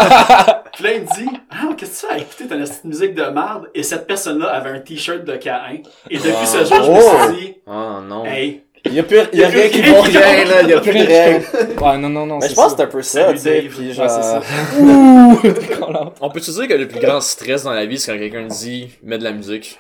Puis 0.73 0.85
là, 0.85 0.93
il 0.95 1.01
me 1.03 1.07
dit 1.15 1.31
Ah, 1.51 1.69
qu'est-ce 1.77 2.03
que 2.03 2.07
tu 2.09 2.13
as 2.15 2.19
écouté 2.19 2.47
T'as 2.49 2.57
une 2.57 2.65
petite 2.65 2.85
musique 2.85 3.15
de 3.15 3.23
merde. 3.25 3.69
Et 3.75 3.83
cette 3.83 4.07
personne-là 4.07 4.47
avait 4.49 4.71
un 4.71 4.81
t-shirt 4.81 5.25
de 5.25 5.33
K1. 5.35 5.83
Et 6.11 6.17
depuis 6.19 6.47
ce 6.47 6.65
jour, 6.65 6.83
je 6.85 6.91
me 6.91 6.97
Oh! 6.97 7.33
suis 7.35 7.37
dit 7.47 7.55
Oh 7.67 8.01
non. 8.07 8.25
Hey, 8.25 8.63
Il 8.87 8.95
y 8.95 8.99
a 8.99 9.03
plus, 9.03 9.19
il 9.33 9.39
y 9.39 9.45
a 9.45 9.49
y 9.49 9.51
a 9.51 9.53
rien 9.53 9.69
qui 9.69 9.83
vaut 9.83 10.01
rien 10.01 10.45
là, 10.45 10.63
il 10.63 10.69
y 10.71 10.73
a 10.73 10.81
plus 10.81 10.93
de 10.93 11.07
règles. 11.07 11.45
Ouais, 11.81 11.99
non, 11.99 12.09
non, 12.09 12.25
non. 12.27 12.39
Mais 12.39 12.49
je 12.49 12.55
pense 12.55 12.73
que 12.73 12.79
c'est 12.79 12.85
un 12.85 12.87
peu 12.87 13.03
ça, 13.03 13.33
tu 13.33 13.39
sais, 13.39 13.63
puis 13.69 13.93
genre... 13.93 14.43
Ouh! 14.81 15.39
On 16.21 16.31
peut-tu 16.31 16.51
dire 16.51 16.67
que 16.69 16.75
le 16.75 16.89
plus 16.89 17.01
grand 17.01 17.21
stress 17.21 17.65
dans 17.65 17.73
la 17.73 17.85
vie, 17.85 17.99
c'est 17.99 18.13
quand 18.13 18.19
quelqu'un 18.19 18.47
dit, 18.47 18.89
mets 19.03 19.19
de 19.19 19.25
la 19.25 19.33
musique. 19.33 19.79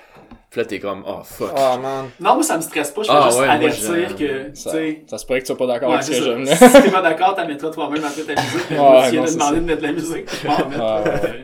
Puis 0.50 0.60
là, 0.60 0.66
t'es 0.66 0.80
comme, 0.80 1.04
oh 1.06 1.20
fuck. 1.22 1.52
Oh 1.56 1.78
man. 1.80 2.06
non, 2.18 2.34
moi, 2.34 2.42
ça 2.42 2.56
me 2.56 2.62
stresse 2.62 2.90
pas. 2.90 3.02
Je 3.02 3.06
fais 3.08 3.14
Ah, 3.16 3.24
juste 3.26 3.38
ouais, 3.38 3.46
moi, 3.46 3.54
avertir 3.54 4.16
que, 4.16 4.48
tu 4.48 4.56
Ça, 4.56 4.70
sais. 4.72 5.04
ça 5.06 5.18
se 5.18 5.24
pourrait 5.24 5.38
que 5.38 5.44
tu 5.44 5.46
sois 5.46 5.56
pas 5.56 5.66
d'accord 5.68 5.90
Ouais, 5.90 5.94
avec 5.94 6.06
ce 6.06 6.10
que 6.10 6.16
ça. 6.16 6.24
j'aime, 6.24 6.44
là. 6.44 6.56
Si 6.56 6.82
t'es 6.82 6.90
pas 6.90 7.02
d'accord, 7.02 7.34
t'en 7.36 7.46
mettras 7.46 7.70
toi-même 7.70 8.04
après 8.04 8.22
ta 8.34 8.42
musique. 8.42 8.70
Moi, 8.72 9.04
si 9.08 9.16
elle 9.16 9.22
a 9.22 9.26
demandé 9.30 9.38
ça. 9.38 9.52
de 9.52 9.60
mettre 9.60 9.80
de 9.82 9.86
la 9.86 9.92
musique, 9.92 10.26
je 10.28 10.48
vais 10.48 10.52
en 10.52 10.68
mettre. 10.68 11.04
Ouais. 11.04 11.42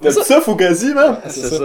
T'as 0.00 0.08
dit 0.10 0.14
ça, 0.24 0.40
Fugazi, 0.40 0.92
man? 0.92 1.18
C'est 1.28 1.40
ça. 1.56 1.64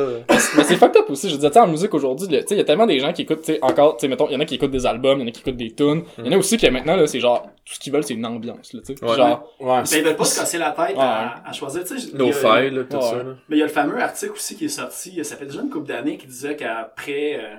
Mais 0.55 0.63
c'est 0.63 0.75
fucked 0.75 0.97
up 0.97 1.09
aussi. 1.09 1.29
Je 1.31 1.35
dire, 1.37 1.49
tu 1.49 1.53
sais, 1.55 1.59
en 1.59 1.67
musique 1.67 1.93
aujourd'hui, 1.95 2.27
tu 2.27 2.35
sais, 2.35 2.45
il 2.51 2.57
y 2.57 2.61
a 2.61 2.63
tellement 2.63 2.85
des 2.85 2.99
gens 2.99 3.11
qui 3.11 3.23
écoutent, 3.23 3.41
tu 3.41 3.53
sais, 3.53 3.59
encore, 3.63 3.97
tu 3.97 4.01
sais, 4.01 4.07
mettons, 4.07 4.27
il 4.29 4.33
y 4.33 4.35
en 4.35 4.39
a 4.39 4.45
qui 4.45 4.53
écoutent 4.55 4.69
des 4.69 4.85
albums, 4.85 5.17
il 5.17 5.21
y 5.21 5.25
en 5.25 5.27
a 5.29 5.31
qui 5.31 5.41
écoutent 5.41 5.57
des 5.57 5.71
tunes. 5.73 6.03
Il 6.19 6.25
y 6.27 6.29
en 6.29 6.33
a 6.33 6.37
aussi 6.37 6.57
qui, 6.57 6.69
maintenant, 6.69 6.95
là, 6.95 7.07
c'est 7.07 7.19
genre, 7.19 7.41
tout 7.65 7.73
ce 7.73 7.79
qu'ils 7.79 7.91
veulent, 7.91 8.03
c'est 8.03 8.13
une 8.13 8.25
ambiance, 8.25 8.71
là, 8.73 8.81
tu 8.85 8.95
sais. 8.95 9.03
Ouais. 9.03 9.15
Genre, 9.15 9.49
Ouais. 9.59 9.81
Mais 9.91 9.97
ils 9.97 10.03
veulent 10.03 10.15
pas 10.15 10.25
se 10.25 10.39
casser 10.39 10.59
la 10.59 10.69
tête 10.71 10.95
à, 10.99 11.41
à 11.43 11.51
choisir. 11.53 11.83
Tu 11.85 11.97
sais, 11.99 12.07
il 12.09 12.15
y 12.15 12.17
No 12.19 12.29
a- 12.29 12.31
file, 12.33 12.75
là, 12.75 12.83
tout 12.83 13.01
ça. 13.01 13.15
Mais 13.49 13.55
il 13.55 13.59
y 13.59 13.63
a 13.63 13.65
le 13.65 13.71
fameux 13.71 13.99
article 13.99 14.33
aussi 14.33 14.55
qui 14.55 14.65
est 14.65 14.69
sorti, 14.69 15.23
ça 15.25 15.35
fait 15.35 15.45
déjà 15.45 15.61
une 15.61 15.69
couple 15.71 15.87
d'années, 15.87 16.17
qui 16.17 16.27
disait 16.27 16.55
euh, 17.37 17.55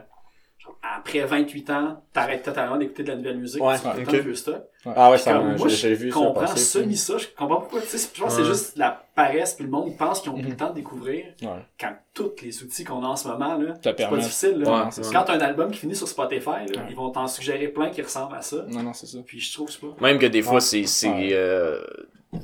genre, 0.59 0.79
après 0.83 1.21
28 1.25 1.71
ans, 1.71 2.03
t'arrêtes 2.13 2.43
totalement 2.43 2.77
d'écouter 2.77 3.03
de 3.03 3.09
la 3.09 3.17
nouvelle 3.17 3.39
musique, 3.39 3.63
Ouais, 3.63 3.79
tu 3.79 3.87
écoutes 3.87 3.99
ok. 4.01 4.07
tout 4.07 4.17
le 4.17 4.23
vieux 4.23 4.35
stock. 4.35 4.63
Ah 4.97 5.11
ouais, 5.11 5.17
ça, 5.17 5.39
moi, 5.41 5.55
j'ai 5.69 5.69
je 5.71 5.77
j'ai 5.77 5.95
vu 5.95 6.11
ça 6.11 6.19
comprends 6.19 6.47
semi 6.57 6.97
ça, 6.97 7.17
je 7.17 7.29
comprends 7.29 7.57
pourquoi, 7.61 7.81
tu 7.81 7.87
sais, 7.97 8.09
pense 8.21 8.37
Ouais. 8.37 8.43
c'est 8.43 8.45
juste 8.49 8.77
la 8.77 9.03
paresse, 9.15 9.55
puis 9.55 9.65
le 9.65 9.71
monde, 9.71 9.87
ils 9.89 9.97
pensent 9.97 10.21
qu'ils 10.21 10.31
ont 10.31 10.35
plus 10.35 10.43
Mhm. 10.45 10.51
le 10.51 10.57
temps 10.57 10.69
de 10.71 10.75
découvrir, 10.75 11.25
ouais. 11.41 11.49
quand 11.81 11.95
tous 12.13 12.33
les 12.43 12.63
outils 12.63 12.85
qu'on 12.85 13.03
a 13.03 13.07
en 13.07 13.17
ce 13.17 13.27
moment, 13.29 13.57
là, 13.57 13.75
c'est 13.83 13.97
pas 14.09 14.17
difficile, 14.19 14.59
là. 14.59 14.91
Quand 15.11 15.23
t'as 15.23 15.35
un 15.37 15.41
album 15.41 15.71
qui 15.71 15.79
finit 15.79 15.97
sur 15.97 16.07
Spotify, 16.09 16.45
là, 16.47 16.61
Ouais. 16.83 16.87
ils 16.91 16.97
vont 16.97 17.09
t'en 17.11 17.27
suggérer 17.27 17.69
plein 17.69 17.89
qui 17.89 18.03
ressemblent 18.03 18.37
à 18.37 18.43
ça, 18.43 18.65
Non, 18.69 18.83
non, 18.83 18.93
c'est 18.93 19.07
ça. 19.07 19.19
puis 19.25 19.41
je 19.41 19.55
trouve 19.55 19.71
c'est 19.71 19.81
pas... 19.81 19.95
Même 20.03 20.19
que 20.19 20.27
des 20.27 20.43
fois, 20.43 20.55
Ouais. 20.55 20.61
c'est, 20.61 20.85
euh, 21.33 21.83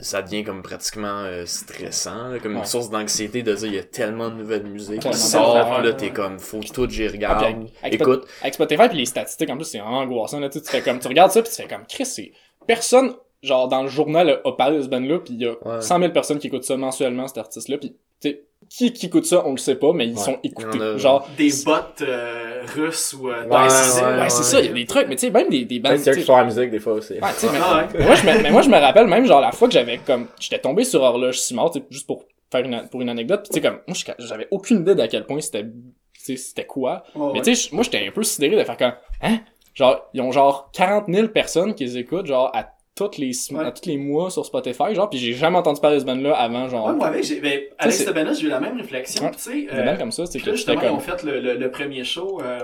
ça 0.01 0.23
devient 0.23 0.45
comme 0.45 0.63
pratiquement 0.63 1.23
euh, 1.25 1.45
stressant, 1.47 2.29
là, 2.29 2.39
comme 2.39 2.53
Ouais. 2.55 2.59
une 2.61 2.65
source 2.65 2.91
d'anxiété 2.91 3.43
de 3.43 3.55
dire 3.55 3.67
il 3.69 3.75
y 3.75 3.79
a 3.79 3.85
tellement 3.85 4.29
de 4.31 4.35
nouvelles 4.37 4.65
musiques 4.67 5.01
qui 5.01 5.15
sortent, 5.15 5.85
là 5.85 5.93
t'es 5.93 6.11
comme 6.11 6.39
faut 6.39 6.61
que 6.61 6.69
tout 6.73 6.89
j'y 6.89 7.07
regarde. 7.09 7.43
avec- 7.45 7.57
avec 7.83 7.95
Écoute, 8.01 8.27
Avec 8.43 8.55
Spotify 8.55 8.89
puis 8.89 8.99
les 8.99 9.07
statistiques, 9.07 9.51
en 9.51 9.57
plus, 9.57 9.65
c'est 9.65 9.79
vraiment 9.79 9.99
angoissant, 9.99 10.41
là, 10.41 10.49
tu 10.49 10.59
sais, 10.59 10.65
tu 10.65 10.71
fais 10.71 10.81
comme, 10.83 10.99
tu 10.99 11.09
regardes 11.09 11.31
ça 11.33 11.43
puis 11.43 11.51
tu 11.51 11.63
fais 11.63 11.69
comme, 11.69 11.85
Chris, 11.89 12.33
personne, 12.67 13.15
genre, 13.43 13.69
dans 13.69 13.83
le 13.83 13.89
journal 13.89 14.41
a 14.45 14.53
parlé 14.53 14.79
de 14.79 14.83
ce 14.83 14.89
band-là 14.89 15.19
pis 15.21 15.33
il 15.35 15.43
y 15.43 15.47
a 15.47 15.53
Ouais. 15.67 15.81
100 15.81 15.99
000 16.01 16.13
personnes 16.13 16.39
qui 16.39 16.49
écoutent 16.49 16.65
ça 16.65 16.77
mensuellement, 16.77 17.27
cet 17.29 17.39
artiste-là 17.39 17.79
pis, 17.79 17.95
tu 18.21 18.29
sais, 18.31 18.43
qui, 18.69 18.93
qui 18.93 19.07
écoute 19.07 19.25
ça, 19.25 19.43
on 19.47 19.53
le 19.53 19.57
sait 19.57 19.77
pas, 19.77 19.93
mais 19.95 20.07
ils 20.07 20.19
sont 20.19 20.37
écoutés. 20.45 20.69
Il 20.77 20.83
a- 20.83 20.97
Genre, 20.99 21.27
Des 21.39 21.51
bots 21.65 21.73
euh, 22.03 22.63
russes 22.75 23.15
ou... 23.15 23.31
Euh, 23.31 23.45
Ouais, 23.45 23.49
là. 23.49 24.29
c'est 24.29 24.43
ça, 24.43 24.61
il 24.61 24.67
y 24.67 24.69
a 24.69 24.73
des 24.75 24.85
trucs, 24.85 25.09
mais 25.09 25.17
tu 25.17 25.27
sais, 25.27 25.31
même 25.33 25.49
des, 25.49 25.65
des 25.65 25.81
bands, 25.81 25.89
Ben, 25.91 25.99
c'est 25.99 26.13
tu 26.13 26.21
qui 26.21 26.27
font 26.27 26.37
la 26.37 26.45
musique, 26.45 26.71
des 26.71 26.79
fois, 26.79 26.93
aussi. 26.93 27.15
Ouais, 27.15 27.21
tu 27.33 27.47
sais, 27.47 27.49
mais- 27.53 27.59
Ah 27.63 27.79
ouais. 27.79 27.99
mais 27.99 28.05
moi, 28.05 28.15
je 28.15 28.27
me, 28.27 28.43
mais 28.43 28.51
moi, 28.51 28.63
je 28.63 28.69
me 28.69 28.77
rappelle 28.77 29.07
même, 29.07 29.25
genre, 29.27 29.41
la 29.41 29.53
fois 29.53 29.67
que 29.69 29.75
j'avais 29.75 29.99
comme, 29.99 30.27
j'étais 30.39 30.59
tombé 30.59 30.85
sur 30.85 31.03
Horloge 31.03 31.39
Simard, 31.41 31.71
tu 31.71 31.79
sais, 31.81 31.85
juste 31.91 32.07
pour 32.07 32.25
faire 32.53 32.65
une, 32.65 32.87
pour 32.91 33.01
une 33.01 33.09
anecdote, 33.09 33.43
pis 33.45 33.49
tu 33.49 33.55
sais, 33.55 33.61
comme, 33.63 33.79
moi, 33.89 33.97
je- 33.97 34.25
j'avais 34.27 34.47
aucune 34.51 34.81
idée 34.83 34.95
d'à 34.95 35.09
quel 35.09 35.25
point 35.25 35.41
c'était, 35.41 35.65
tu 35.65 35.71
sais, 36.13 36.37
c'était 36.37 36.67
quoi. 36.67 37.03
Ouais, 37.15 37.29
Mais 37.33 37.39
ouais. 37.39 37.45
tu 37.45 37.55
sais, 37.57 37.71
moi, 37.73 37.83
j'étais 37.83 38.07
un 38.07 38.11
peu 38.13 38.23
sidéré 38.23 38.57
de 38.57 38.65
faire 38.65 38.77
comme, 38.77 38.93
hein? 39.23 39.39
Genre, 39.75 40.09
ils 40.13 40.21
ont 40.21 40.31
genre 40.33 40.71
40 40.75 41.05
000 41.09 41.29
personnes 41.29 41.75
qui 41.75 41.85
les 41.85 41.97
écoutent, 41.97 42.27
genre, 42.27 42.51
à 42.55 42.69
toutes 42.95 43.17
les, 43.19 43.33
sem- 43.33 43.57
Ouais. 43.57 43.65
à 43.65 43.71
tous 43.73 43.87
les 43.89 43.97
mois 43.97 44.31
sur 44.31 44.45
Spotify, 44.45 44.95
genre, 44.95 45.09
pis 45.09 45.19
j'ai 45.19 45.33
jamais 45.33 45.57
entendu 45.59 45.81
parler 45.81 45.97
de 45.97 46.01
ce 46.01 46.07
band-là 46.07 46.35
avant, 46.35 46.69
genre, 46.69 46.87
Ouais, 46.89 46.93
moi, 46.95 47.07
avec, 47.07 47.25
j'ai, 47.25 47.41
ben, 47.41 47.61
avec 47.79 47.95
ce 47.95 48.11
band-là, 48.11 48.33
j'ai 48.35 48.47
eu 48.47 48.51
la 48.51 48.61
même 48.61 48.77
réflexion. 48.77 49.25
Ouais. 49.25 49.31
Puis, 49.31 49.41
tu 49.41 49.69
sais, 49.69 49.75
euh, 49.75 49.97
comme 49.97 50.13
ça, 50.13 50.27
c'est 50.27 50.39
puis 50.39 50.47
que 50.51 50.57
justement, 50.57 50.81
ils 50.83 50.87
comme, 50.89 50.97
ont 50.97 51.01
fait 51.01 51.23
le, 51.23 51.41
le, 51.41 51.55
le 51.57 51.71
premier 51.71 52.05
show 52.05 52.41
euh, 52.43 52.61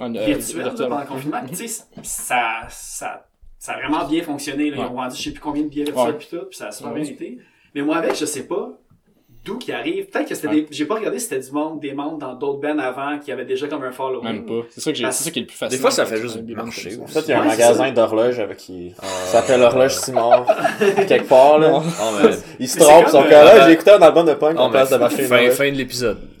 euh, 0.00 0.08
virtuel 0.08 0.64
là, 0.64 0.70
pendant 0.70 1.00
le 1.00 1.06
confinement. 1.06 1.40
Puis, 1.46 1.56
tu 1.56 1.68
sais, 1.68 1.84
ça, 2.02 2.60
ça, 2.68 3.26
ça 3.58 3.72
a 3.72 3.76
vraiment 3.80 4.06
bien 4.06 4.22
fonctionné. 4.22 4.70
Là. 4.70 4.76
Ils 4.78 4.84
ont 4.84 4.94
vendu 4.94 5.16
je 5.16 5.22
sais 5.22 5.30
plus 5.32 5.40
combien 5.40 5.62
de 5.62 5.68
billets 5.68 5.84
virtuels 5.84 6.18
puis 6.18 6.28
tout, 6.30 6.44
puis 6.48 6.56
ça 6.58 6.68
a 6.68 6.72
super 6.72 6.92
bien 6.92 7.04
été. 7.04 7.38
Mais 7.74 7.82
moi, 7.82 7.96
avec, 7.96 8.14
je 8.16 8.24
sais 8.26 8.46
pas 8.46 8.70
d'où 9.44 9.58
qui 9.58 9.72
arrive. 9.72 10.06
Peut-être 10.06 10.28
que 10.28 10.34
c'était 10.34 10.48
Ouais. 10.48 10.54
des... 10.62 10.66
J'ai 10.70 10.84
pas 10.86 10.94
regardé 10.94 11.18
si 11.18 11.26
c'était 11.28 11.40
du 11.44 11.50
monde, 11.52 11.80
des 11.80 11.92
membres 11.94 12.18
dans 12.18 12.34
d'autres 12.34 12.60
bands 12.60 12.78
avant 12.78 13.18
qui 13.18 13.32
avaient 13.32 13.44
déjà 13.44 13.66
comme 13.66 13.82
un 13.82 13.90
following. 13.90 14.22
Même 14.24 14.46
pas. 14.46 14.66
C'est 14.70 14.80
ça 14.80 14.92
que 14.92 14.96
j'ai, 14.98 15.02
Parce- 15.04 15.16
c'est 15.18 15.24
ça 15.24 15.30
qui 15.32 15.38
est 15.40 15.42
le 15.42 15.46
plus 15.48 15.56
facile. 15.56 15.76
Des 15.76 15.80
fois, 15.82 15.90
ça 15.90 16.06
fait 16.06 16.18
juste 16.18 16.40
marcher 16.48 16.98
En 17.02 17.06
fait, 17.06 17.20
il 17.20 17.28
y 17.28 17.32
a 17.32 17.38
un 17.38 17.42
Ouais, 17.42 17.48
magasin 17.48 17.84
ça. 17.86 17.90
d'horloges 17.90 18.38
avec 18.38 18.56
qui 18.58 18.92
ça 18.96 19.40
s'appelle 19.40 19.62
Horloge 19.62 19.94
Simard. 19.96 20.46
quelque 21.08 21.28
part, 21.28 21.58
là. 21.58 21.70
Non. 21.70 21.82
Oh, 21.84 22.04
mais- 22.22 22.30
Il 22.60 22.68
se 22.68 22.78
Mais 22.78 22.84
c'est 22.84 22.88
trompe, 22.90 23.02
comme, 23.04 23.12
son 23.12 23.22
euh, 23.26 23.28
cas 23.30 23.44
là, 23.44 23.54
ben- 23.58 23.66
j'ai 23.66 23.72
écouté 23.72 23.90
un 23.90 24.02
album 24.02 24.26
de 24.26 24.34
punk 24.34 24.56
Oh, 24.58 24.62
en 24.62 24.70
place 24.70 24.90
de 24.90 24.96
une 24.96 25.08
fin, 25.26 25.50
fin 25.50 25.70
de 25.72 25.76
l'épisode. 25.76 26.18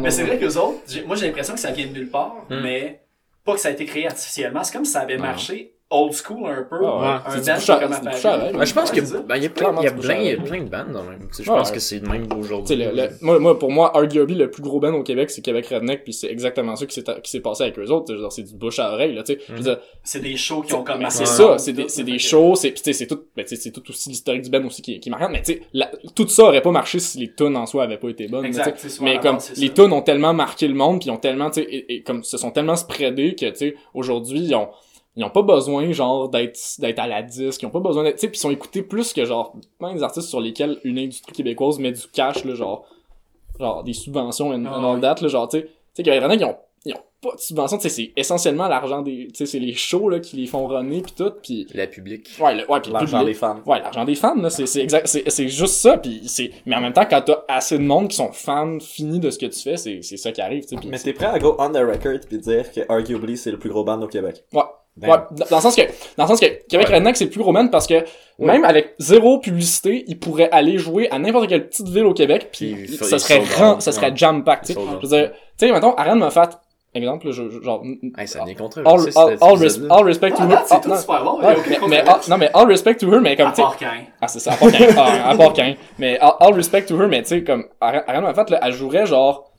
Mais 0.00 0.10
c'est 0.10 0.22
vrai 0.24 0.38
que 0.38 0.44
les 0.44 0.56
autres, 0.56 0.78
moi 1.06 1.16
j'ai 1.16 1.26
l'impression 1.26 1.54
que 1.54 1.60
ça 1.60 1.70
vient 1.70 1.86
de 1.86 1.92
nulle 1.92 2.08
part, 2.10 2.36
Hmm. 2.50 2.60
mais 2.62 3.00
pas 3.44 3.54
que 3.54 3.60
ça 3.60 3.68
a 3.68 3.72
été 3.72 3.84
créé 3.84 4.06
artificiellement. 4.06 4.62
C'est 4.64 4.72
comme 4.74 4.84
si 4.84 4.92
ça 4.92 5.00
avait 5.00 5.16
marché 5.18 5.73
old 5.94 6.12
school 6.12 6.46
un 6.50 6.62
peu. 6.62 6.76
Ah 6.84 6.98
ouais. 6.98 7.06
Un 7.36 7.42
C'est 7.42 7.52
band 7.52 7.58
qui 7.58 7.66
comme 7.66 7.92
c'est. 7.92 8.52
Ben, 8.52 8.64
je 8.64 8.74
pense 8.74 8.90
c'est 8.92 9.06
ça. 9.06 9.18
ben, 9.20 9.36
il 9.36 9.42
y 9.42 9.46
a 9.46 9.48
plein, 9.50 9.74
y 9.82 9.86
a 9.86 9.92
plein, 9.92 10.14
il 10.16 10.26
y 10.26 10.30
a 10.32 10.36
plein 10.36 10.62
de 10.62 10.68
bandes, 10.68 10.92
quand 10.92 11.02
même. 11.04 11.20
Tu 11.28 11.34
sais, 11.36 11.42
je 11.44 11.50
Ouais, 11.50 11.56
pense 11.58 11.68
ouais. 11.68 11.74
que 11.74 11.80
c'est 11.80 11.98
le 12.00 12.08
même 12.08 12.28
Tu 12.28 12.34
sais, 12.34 12.40
aujourd'hui. 12.40 12.76
le, 12.76 12.90
le- 12.92 13.08
moi, 13.20 13.38
moi, 13.38 13.58
pour 13.58 13.70
moi, 13.70 13.96
arguably, 13.96 14.34
le 14.34 14.50
plus 14.50 14.62
gros 14.62 14.80
band 14.80 14.92
au 14.94 15.02
Québec, 15.02 15.30
c'est 15.30 15.42
Québec 15.42 15.66
Redneck, 15.66 16.04
puis 16.04 16.12
c'est 16.12 16.30
exactement 16.30 16.76
ça 16.76 16.86
qui 16.86 16.94
s'est, 16.94 17.04
qui 17.22 17.30
s'est 17.30 17.40
passé 17.40 17.62
avec 17.64 17.78
eux 17.78 17.90
autres. 17.90 18.12
C'est 18.30 18.42
du 18.42 18.54
bouche 18.54 18.78
à 18.78 18.92
oreille, 18.92 19.14
là, 19.14 19.22
tu 19.22 19.34
sais. 19.34 19.40
Je 19.48 19.52
veux 19.54 19.60
dire, 19.60 19.78
C'est 20.02 20.20
des 20.20 20.36
shows 20.36 20.62
qui 20.62 20.74
ont 20.74 20.82
commencé. 20.84 21.24
c'est 21.26 21.42
ensemble, 21.42 21.58
ça, 21.60 21.64
c'est 21.64 21.72
des, 21.72 21.88
c'est 21.88 22.04
fait 22.04 22.10
des 22.12 22.18
shows, 22.18 22.54
c'est, 22.56 22.70
pis 22.70 22.82
tu 22.82 22.92
sais, 22.92 22.92
c'est 22.92 23.06
tout, 23.06 23.20
ben, 23.36 23.44
tu 23.44 23.54
sais, 23.54 23.62
c'est 23.62 23.70
tout 23.70 23.82
aussi 23.88 24.08
l'historique 24.08 24.42
du 24.42 24.50
band 24.50 24.64
aussi 24.66 24.82
qui, 24.82 24.98
qui 25.00 25.08
est 25.08 25.10
marquant, 25.10 25.28
mais 25.30 25.42
tu 25.42 25.52
sais, 25.54 25.62
la- 25.72 25.90
tout 26.14 26.28
ça 26.28 26.44
aurait 26.44 26.62
pas 26.62 26.70
marché 26.70 26.98
si 26.98 27.18
les 27.18 27.32
tunes 27.34 27.56
en 27.56 27.66
soi 27.66 27.84
avaient 27.84 27.96
pas 27.98 28.08
été 28.08 28.26
bonnes, 28.28 28.44
Exact, 28.44 28.64
tu 28.64 28.70
sais. 28.70 28.88
c'est 28.88 28.88
souvent 28.96 29.10
mais 29.10 29.18
comme, 29.20 29.38
c'est 29.40 29.56
les 29.56 29.70
tunes 29.70 29.92
ont 29.92 30.02
tellement 30.02 30.34
marqué 30.34 30.66
le 30.68 30.74
monde, 30.74 31.00
puis 31.00 31.08
ils 31.08 31.12
ont 31.12 31.16
tellement, 31.18 31.50
tu 31.50 31.62
sais, 31.62 32.02
comme, 32.06 32.24
se 32.24 32.36
sont 32.38 32.50
tellement 32.50 32.76
spreadés 32.76 33.34
que, 33.34 33.46
tu 33.50 33.56
sais, 33.56 33.74
aujourd'hui, 33.94 34.40
ils 34.40 34.54
ont, 34.54 34.68
ils 35.16 35.24
ont 35.24 35.30
pas 35.30 35.42
besoin, 35.42 35.92
genre, 35.92 36.28
d'être, 36.28 36.58
d'être 36.78 36.98
à 36.98 37.06
la 37.06 37.22
disque, 37.22 37.62
ils 37.62 37.66
ont 37.66 37.70
pas 37.70 37.80
besoin 37.80 38.02
d'être, 38.02 38.16
tu 38.16 38.22
sais, 38.22 38.28
pis 38.28 38.38
ils 38.38 38.40
sont 38.40 38.50
écoutés 38.50 38.82
plus 38.82 39.12
que, 39.12 39.24
genre, 39.24 39.54
plein 39.78 39.94
des 39.94 40.02
artistes 40.02 40.28
sur 40.28 40.40
lesquels 40.40 40.80
une 40.84 40.98
industrie 40.98 41.32
québécoise 41.32 41.78
met 41.78 41.92
du 41.92 42.06
cash, 42.12 42.44
là, 42.44 42.54
genre, 42.54 42.84
genre, 43.60 43.84
des 43.84 43.92
subventions 43.92 44.50
all 44.50 44.60
ouais. 44.60 45.00
that, 45.00 45.16
là, 45.20 45.28
genre, 45.28 45.48
tu 45.48 45.58
sais, 45.58 45.64
tu 45.66 45.70
sais, 45.94 46.02
qu'il 46.02 46.14
y 46.14 46.18
en 46.18 46.30
a 46.30 46.36
qui 46.36 46.44
ont, 46.44 46.56
ils 46.84 46.94
ont 46.94 47.00
pas 47.22 47.36
de 47.36 47.40
subventions, 47.40 47.76
tu 47.76 47.84
sais, 47.84 47.88
c'est 47.90 48.12
essentiellement 48.16 48.66
l'argent 48.66 49.02
des, 49.02 49.28
tu 49.28 49.36
sais, 49.36 49.46
c'est 49.46 49.60
les 49.60 49.72
shows, 49.72 50.08
là, 50.08 50.18
qui 50.18 50.34
les 50.34 50.46
font 50.46 50.66
runner 50.66 51.00
pis 51.00 51.12
tout, 51.12 51.30
pis 51.40 51.68
La 51.74 51.86
public. 51.86 52.30
Ouais, 52.40 52.56
le, 52.56 52.68
ouais, 52.68 52.80
pis 52.80 52.88
le 52.88 52.94
L'argent 52.94 53.24
des 53.24 53.34
femmes. 53.34 53.62
Ouais, 53.66 53.78
l'argent 53.78 54.04
des 54.04 54.16
fans, 54.16 54.34
là, 54.34 54.50
c'est, 54.50 54.66
c'est 54.66 54.82
exact, 54.82 55.06
c'est, 55.06 55.30
c'est 55.30 55.48
juste 55.48 55.74
ça, 55.74 55.96
pis 55.96 56.22
c'est, 56.26 56.50
mais 56.66 56.74
en 56.74 56.80
même 56.80 56.92
temps, 56.92 57.06
quand 57.08 57.22
t'as 57.22 57.44
assez 57.46 57.78
de 57.78 57.84
monde 57.84 58.08
qui 58.08 58.16
sont 58.16 58.32
fans 58.32 58.80
finis 58.80 59.20
de 59.20 59.30
ce 59.30 59.38
que 59.38 59.46
tu 59.46 59.60
fais, 59.60 59.76
c'est, 59.76 60.02
c'est 60.02 60.16
ça 60.16 60.32
qui 60.32 60.40
arrive, 60.40 60.64
tu 60.64 60.70
sais, 60.70 60.76
pis 60.76 60.88
Mais 60.88 60.98
t'es 60.98 61.12
prêt 61.12 61.26
à 61.26 61.38
go 61.38 61.54
on 61.60 61.70
the 61.70 61.76
record 61.76 62.18
puis 62.28 62.38
dire 62.38 62.72
que 62.72 62.80
arguably 62.88 63.36
c'est 63.36 63.52
le 63.52 63.60
plus 63.60 63.70
gros 63.70 63.84
band 63.84 64.02
au 64.02 64.08
Québec? 64.08 64.42
Ouais. 64.52 64.62
Damn. 64.96 65.10
Ouais, 65.10 65.16
dans 65.50 65.56
le 65.56 65.62
sens 65.62 65.74
que, 65.74 65.82
dans 66.16 66.22
le 66.24 66.28
sens 66.28 66.38
que 66.40 66.46
Québec 66.68 66.88
Ouais. 66.88 66.94
Redneck, 66.96 67.16
c'est 67.16 67.24
le 67.24 67.30
plus 67.30 67.40
gros 67.40 67.50
man 67.50 67.68
parce 67.70 67.86
que, 67.88 68.04
même 68.38 68.64
avec 68.64 68.94
zéro 68.98 69.38
publicité, 69.40 70.04
il 70.06 70.18
pourrait 70.20 70.48
aller 70.52 70.78
jouer 70.78 71.08
à 71.10 71.18
n'importe 71.18 71.48
quelle 71.48 71.68
petite 71.68 71.88
ville 71.88 72.04
au 72.06 72.14
Québec 72.14 72.50
pis 72.52 72.74
Puis, 72.74 72.96
ça 72.98 73.16
il 73.16 73.20
serait 73.20 73.40
out, 73.40 73.82
ça 73.82 73.90
serait 73.90 74.10
ouais. 74.10 74.16
jam-pack, 74.16 74.60
tu 74.62 74.66
sais. 74.68 74.72
Sold 74.74 74.88
out. 74.88 74.98
Je 75.02 75.06
veux 75.08 75.16
dire, 75.16 75.30
tu 75.58 75.66
sais, 75.66 75.72
mettons, 75.72 75.94
Ariane 75.96 76.20
m'a 76.20 76.30
fait, 76.30 76.48
exemple, 76.94 77.26
là, 77.26 77.32
je, 77.32 77.48
je- 77.50 77.60
genre, 77.60 77.82
Hey, 78.16 78.28
ça 78.28 78.44
contre 78.56 78.78
all, 78.86 79.00
all, 79.16 79.36
all, 79.40 79.56
res- 79.58 79.86
all 79.90 80.04
respect 80.04 80.30
to 80.30 80.36
Ah, 80.42 80.46
her. 80.52 80.58
Ah, 80.70 80.80
tout 80.80 80.88
non, 80.88 80.96
super 80.96 81.24
bon. 81.24 81.40
ouais, 81.42 81.56
mais, 81.68 81.78
mais, 81.88 82.04
ah, 82.06 82.20
non, 82.28 82.38
mais 82.38 82.50
all 82.54 82.66
respect 82.68 82.94
to 82.94 83.12
her, 83.12 83.20
mais 83.20 83.34
comme, 83.36 83.48
À 83.48 83.50
tu 83.50 83.56
sais, 83.56 83.62
part. 83.62 83.76
Ah, 84.20 84.28
c'est 84.28 84.38
ça, 84.38 84.52
à 84.52 84.56
part 84.56 84.70
qu'un. 84.70 84.86
ah, 84.96 85.30
à 85.30 85.36
part 85.36 85.52
qu'un. 85.54 85.74
Mais 85.98 86.20
all, 86.20 86.34
all 86.38 86.54
respect 86.54 86.82
to 86.86 86.96
her, 87.02 87.08
mais 87.08 87.22
tu 87.22 87.30
sais, 87.30 87.42
comme, 87.42 87.64
Ariane 87.80 88.22
m'a 88.22 88.32
fait, 88.32 88.48
là, 88.48 88.60
elle 88.62 88.72
jouerait 88.72 89.06
genre, 89.06 89.50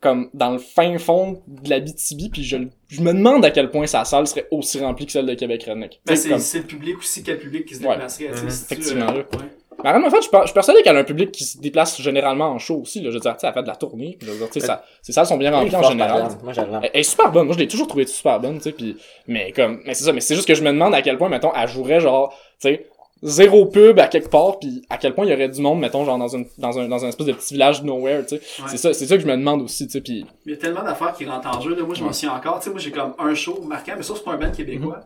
comme, 0.00 0.30
dans 0.34 0.50
le 0.50 0.58
fin 0.58 0.98
fond 0.98 1.42
de 1.46 1.70
la 1.70 1.78
BTB, 1.78 2.30
puis 2.32 2.42
je, 2.42 2.56
je 2.90 3.00
me 3.02 3.12
demande 3.12 3.44
à 3.44 3.50
quel 3.50 3.70
point 3.70 3.86
sa 3.86 4.04
salle 4.04 4.26
serait 4.26 4.46
aussi 4.50 4.80
remplie 4.80 5.06
que 5.06 5.12
celle 5.12 5.26
de 5.26 5.34
Québec 5.34 5.64
Redneck. 5.68 6.00
Ben, 6.06 6.16
c'est 6.16 6.28
comme- 6.30 6.38
le 6.54 6.62
public 6.62 6.98
aussi, 6.98 7.22
quel 7.22 7.38
public 7.38 7.64
qui 7.66 7.74
se 7.76 7.82
Ouais. 7.82 7.90
déplacerait. 7.90 8.26
tu 8.30 8.34
sais, 8.36 8.42
Mhm. 8.42 8.48
Effectivement, 8.48 9.04
euh, 9.10 9.12
là. 9.12 9.18
ouais. 9.18 9.48
Je 9.82 10.20
suis 10.20 10.30
per- 10.30 10.38
je 10.42 10.46
suis 10.48 10.54
persuadé 10.54 10.82
qu'elle 10.82 10.96
a 10.96 11.00
un 11.00 11.04
public 11.04 11.32
qui 11.32 11.44
se 11.44 11.58
déplace 11.58 12.00
généralement 12.02 12.48
en 12.50 12.58
show 12.58 12.80
aussi, 12.82 13.00
là. 13.00 13.08
Je 13.10 13.14
veux 13.14 13.20
dire, 13.20 13.32
tu 13.34 13.40
sais, 13.40 13.46
elle 13.46 13.54
fait 13.54 13.62
de 13.62 13.66
la 13.68 13.76
tournée, 13.76 14.18
je 14.20 14.26
veux 14.26 14.36
dire, 14.36 14.50
tu 14.50 14.60
sais, 14.60 14.66
ça, 14.66 14.84
ses 15.00 15.12
salles 15.12 15.24
sont 15.26 15.38
bien 15.38 15.50
remplies 15.52 15.74
en 15.74 15.82
général. 15.82 16.28
Moi. 16.42 16.52
Elle 16.56 16.90
elle 16.92 17.00
est 17.00 17.02
super 17.02 17.30
bonne. 17.32 17.46
Moi, 17.46 17.54
je 17.54 17.60
l'ai 17.60 17.68
toujours 17.68 17.86
trouvé 17.86 18.06
super 18.06 18.38
bonne, 18.40 18.56
tu 18.58 18.64
sais, 18.64 18.72
puis 18.72 18.96
mais 19.26 19.52
comme 19.52 19.80
mais 19.86 19.94
c'est 19.94 20.04
ça, 20.04 20.12
mais 20.12 20.20
c'est 20.20 20.34
juste 20.34 20.46
que 20.46 20.54
je 20.54 20.62
me 20.62 20.70
demande 20.70 20.94
à 20.94 21.00
quel 21.00 21.16
point 21.16 21.28
mettons 21.30 21.52
elle 21.54 21.68
jouerait 21.68 22.00
genre, 22.00 22.30
tu 22.60 22.68
sais, 22.68 22.86
zéro 23.22 23.66
pub 23.66 23.98
à 23.98 24.08
quelque 24.08 24.28
part 24.30 24.58
puis 24.58 24.82
à 24.88 24.96
quel 24.96 25.14
point 25.14 25.26
il 25.26 25.30
y 25.30 25.34
aurait 25.34 25.48
du 25.48 25.60
monde 25.60 25.78
mettons 25.78 26.04
genre 26.06 26.16
dans 26.18 26.28
une 26.34 26.46
dans 26.58 26.78
un 26.78 26.88
dans 26.88 27.04
un 27.04 27.08
espèce 27.08 27.26
de 27.26 27.32
petit 27.32 27.54
village 27.54 27.82
nowhere, 27.82 28.22
tu 28.26 28.36
sais. 28.36 28.62
Ouais. 28.62 28.68
C'est 28.68 28.76
ça 28.78 28.92
c'est 28.94 29.06
ça 29.06 29.16
que 29.16 29.22
je 29.22 29.26
me 29.26 29.36
demande 29.36 29.62
aussi, 29.62 29.86
tu 29.86 29.92
sais, 29.92 30.00
puis 30.00 30.24
Il 30.46 30.52
y 30.52 30.54
a 30.54 30.58
tellement 30.58 30.82
d'affaires 30.82 31.12
qui 31.14 31.26
rentrent 31.26 31.48
en 31.56 31.60
jeu. 31.60 31.74
Là. 31.76 31.82
Moi, 31.84 31.94
je 31.94 32.02
m'en 32.02 32.12
souviens 32.12 32.34
encore. 32.34 32.58
Tu 32.58 32.64
sais, 32.64 32.70
moi, 32.70 32.78
j'ai 32.78 32.90
comme 32.92 33.14
un 33.18 33.34
show 33.34 33.60
marquant, 33.62 33.92
mais 33.96 34.02
ça, 34.02 34.14
c'est 34.16 34.24
pas 34.24 34.32
un 34.32 34.36
band 34.38 34.50
québécois. 34.50 35.00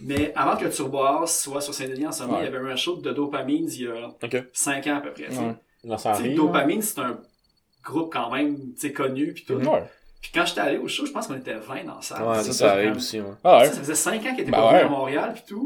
Mais 0.00 0.32
avant 0.36 0.56
que 0.56 0.66
Turboas 0.66 1.26
soit 1.26 1.60
sur 1.62 1.72
Saint-Denis 1.74 2.06
en 2.06 2.12
ce 2.12 2.22
moment, 2.22 2.34
Ouais. 2.38 2.42
il 2.46 2.52
y 2.52 2.54
avait 2.56 2.64
eu 2.64 2.70
un 2.70 2.76
show 2.76 2.96
de 2.96 3.10
Dopamine 3.12 3.66
il 3.70 3.82
y 3.82 3.86
a 3.88 4.08
Ok. 4.22 4.44
5 4.52 4.86
ans 4.88 4.96
à 4.96 5.00
peu 5.00 5.10
près. 5.12 5.28
tu 5.28 5.34
sais. 5.96 6.34
Dopamine, 6.34 6.82
c'est 6.82 7.00
un 7.00 7.18
groupe 7.82 8.12
quand 8.12 8.30
même 8.30 8.56
tu 8.58 8.72
sais, 8.88 8.92
connu. 8.92 9.32
Puis 9.32 9.44
tout. 9.46 9.54
ouais. 9.54 9.82
Puis 10.20 10.30
quand 10.34 10.44
j'étais 10.46 10.60
allé 10.60 10.78
au 10.78 10.86
show, 10.88 11.06
je 11.06 11.12
pense 11.12 11.26
qu'on 11.28 11.36
était 11.36 11.54
20 11.54 11.84
dans 11.84 11.94
la 11.96 12.02
salle. 12.02 12.22
Ouais, 12.22 12.34
Ça, 12.36 12.42
ça, 12.42 12.44
c'est 12.44 12.52
ça 12.52 12.72
arrive 12.72 12.96
aussi, 12.96 13.20
ouais. 13.20 13.26
Ah 13.44 13.58
ouais? 13.58 13.66
Ça, 13.66 13.72
ça 13.72 13.80
faisait 13.80 13.94
5 13.94 14.14
ans 14.26 14.30
qu'il 14.34 14.40
était 14.40 14.50
Ben 14.50 14.58
pas 14.58 14.72
venu 14.72 14.80
à 14.80 14.88
Montréal 14.88 15.32
puis 15.34 15.42
tout. 15.48 15.64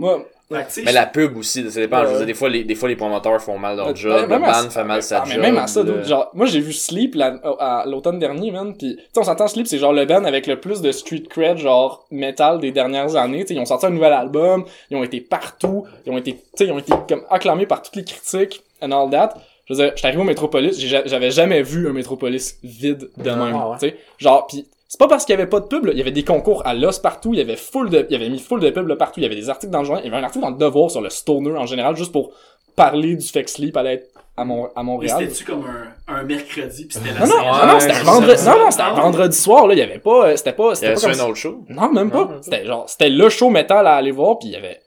Fait 0.53 0.71
sais, 0.71 0.83
Mais 0.85 0.93
la 0.93 1.07
pub 1.07 1.37
aussi, 1.37 1.71
ça 1.71 1.79
dépend. 1.81 2.01
Je 2.01 2.07
veux 2.07 2.11
Ouais. 2.13 2.17
dire, 2.19 2.27
des 2.27 2.35
fois, 2.35 2.49
les, 2.49 2.65
des 2.65 2.75
fois, 2.75 2.89
les 2.89 2.97
promoteurs 2.97 3.41
font 3.41 3.57
mal 3.57 3.77
leur 3.77 3.87
Ouais, 3.89 3.95
job, 3.95 4.23
le 4.23 4.27
même 4.27 4.43
band 4.43 4.69
fait 4.69 4.83
mal 4.85 5.01
sa 5.03 5.19
Ah, 5.19 5.25
mais 5.29 5.35
job. 5.35 5.43
même 5.43 5.57
à 5.59 5.67
ça, 5.69 5.83
le- 5.85 6.03
genre, 6.03 6.29
moi 6.35 6.47
j'ai 6.47 6.59
vu 6.61 6.73
Sleep 6.73 7.17
à, 7.61 7.85
l'automne 7.87 8.19
dernier, 8.19 8.51
man, 8.51 8.77
pis, 8.77 8.97
tu 8.97 9.03
sais, 9.03 9.21
on 9.21 9.23
s'entend 9.23 9.47
Sleep, 9.47 9.67
c'est 9.69 9.79
genre 9.79 9.93
le 9.93 10.05
band 10.07 10.25
avec 10.25 10.49
le 10.49 10.59
plus 10.59 10.81
de 10.83 10.91
street 10.91 11.23
cred, 11.31 11.59
genre, 11.59 12.05
metal 12.11 12.59
des 12.59 12.73
dernières 12.73 13.15
années, 13.15 13.43
tu 13.45 13.49
sais, 13.49 13.55
ils 13.55 13.61
ont 13.61 13.65
sorti 13.65 13.87
un 13.87 13.91
nouvel 13.91 14.13
album, 14.13 14.65
ils 14.91 14.97
ont 14.97 15.05
été 15.05 15.21
partout, 15.21 15.85
ils 16.05 16.11
ont 16.13 16.19
été, 16.19 16.33
tu 16.35 16.41
sais, 16.57 16.67
ils 16.67 16.73
ont 16.73 16.79
été 16.81 16.93
comme 17.09 17.23
acclamés 17.31 17.67
par 17.67 17.83
toutes 17.83 17.95
les 17.97 18.05
critiques, 18.05 18.63
and 18.83 18.91
all 18.91 19.09
that. 19.11 19.35
Je 19.69 19.75
veux 19.75 19.85
dire, 19.85 19.93
j'étais 19.95 20.09
arrivé 20.09 20.21
au 20.23 20.25
Metropolis, 20.25 20.81
j'avais 20.81 21.31
jamais 21.31 21.63
vu 21.63 21.89
un 21.89 21.93
Metropolis 21.93 22.59
vide 22.65 23.09
de 23.19 23.31
même, 23.31 23.55
Ah 23.57 23.69
ouais. 23.71 23.77
tu 23.79 23.89
sais. 23.91 23.97
Genre, 24.19 24.49
pis 24.49 24.67
c'est 24.93 24.99
pas 24.99 25.07
parce 25.07 25.25
qu'il 25.25 25.33
y 25.35 25.39
avait 25.39 25.49
pas 25.49 25.61
de 25.61 25.67
pub, 25.67 25.85
là. 25.87 25.93
il 25.93 25.99
y 25.99 26.01
avait 26.01 26.11
des 26.11 26.25
concours 26.25 26.67
à 26.67 26.75
l'os 26.75 26.99
partout, 26.99 27.33
il 27.33 27.39
y 27.39 27.41
avait 27.41 27.55
full 27.55 27.91
de, 27.91 28.05
il 28.11 28.13
y 28.13 28.17
avait 28.17 28.29
mis 28.29 28.41
full 28.41 28.59
de 28.59 28.71
pub 28.71 28.89
là, 28.89 28.97
partout, 28.97 29.21
il 29.21 29.23
y 29.23 29.27
avait 29.27 29.37
des 29.37 29.49
articles 29.49 29.71
dans 29.73 29.79
le 29.79 29.85
journal, 29.85 30.03
il 30.05 30.09
y 30.09 30.11
avait 30.13 30.21
un 30.21 30.25
article 30.25 30.45
dans 30.45 30.51
le 30.51 30.57
Devoir 30.57 30.91
sur 30.91 31.01
le 31.01 31.11
stoner 31.11 31.57
en 31.57 31.65
général, 31.67 31.95
juste 31.97 32.11
pour 32.11 32.33
parler 32.75 33.15
du 33.15 33.31
que 33.31 33.47
Sleep 33.49 33.77
allait 33.77 33.95
être 33.95 34.09
à, 34.37 34.45
Mon- 34.45 34.69
à 34.75 34.83
Montréal. 34.83 35.17
c'était-tu 35.21 35.45
comme 35.45 35.65
un, 35.65 36.13
un 36.13 36.23
mercredi 36.25 36.87
puis 36.87 36.99
c'était 36.99 37.13
la 37.13 37.25
Non, 37.25 37.37
non, 37.37 37.45
non, 37.45 37.67
non, 37.75 37.81
c'était 37.81 37.93
un 37.95 38.03
vendredi, 38.03 38.45
non, 38.45 38.59
non, 38.59 38.71
c'était 38.73 38.83
un 38.83 38.93
vendredi 38.95 39.37
soir, 39.37 39.67
là, 39.69 39.75
il 39.75 39.79
y 39.79 39.83
avait 39.83 39.99
pas, 40.01 40.27
euh, 40.31 40.37
c'était 40.37 40.53
pas, 40.55 40.75
c'était 40.75 40.95
pas 40.95 41.01
comme 41.01 41.11
un 41.21 41.25
autre 41.25 41.37
show? 41.37 41.65
Non, 41.69 41.93
même 41.93 42.11
pas. 42.11 42.25
Non, 42.25 42.39
C'était 42.43 42.67
genre, 42.67 42.89
c'était 42.89 43.11
le 43.11 43.29
show 43.29 43.49
métal 43.49 43.87
à 43.87 43.95
aller 43.95 44.11
voir, 44.11 44.41
puis 44.41 44.49
il 44.49 44.53
y 44.53 44.57
avait 44.57 44.81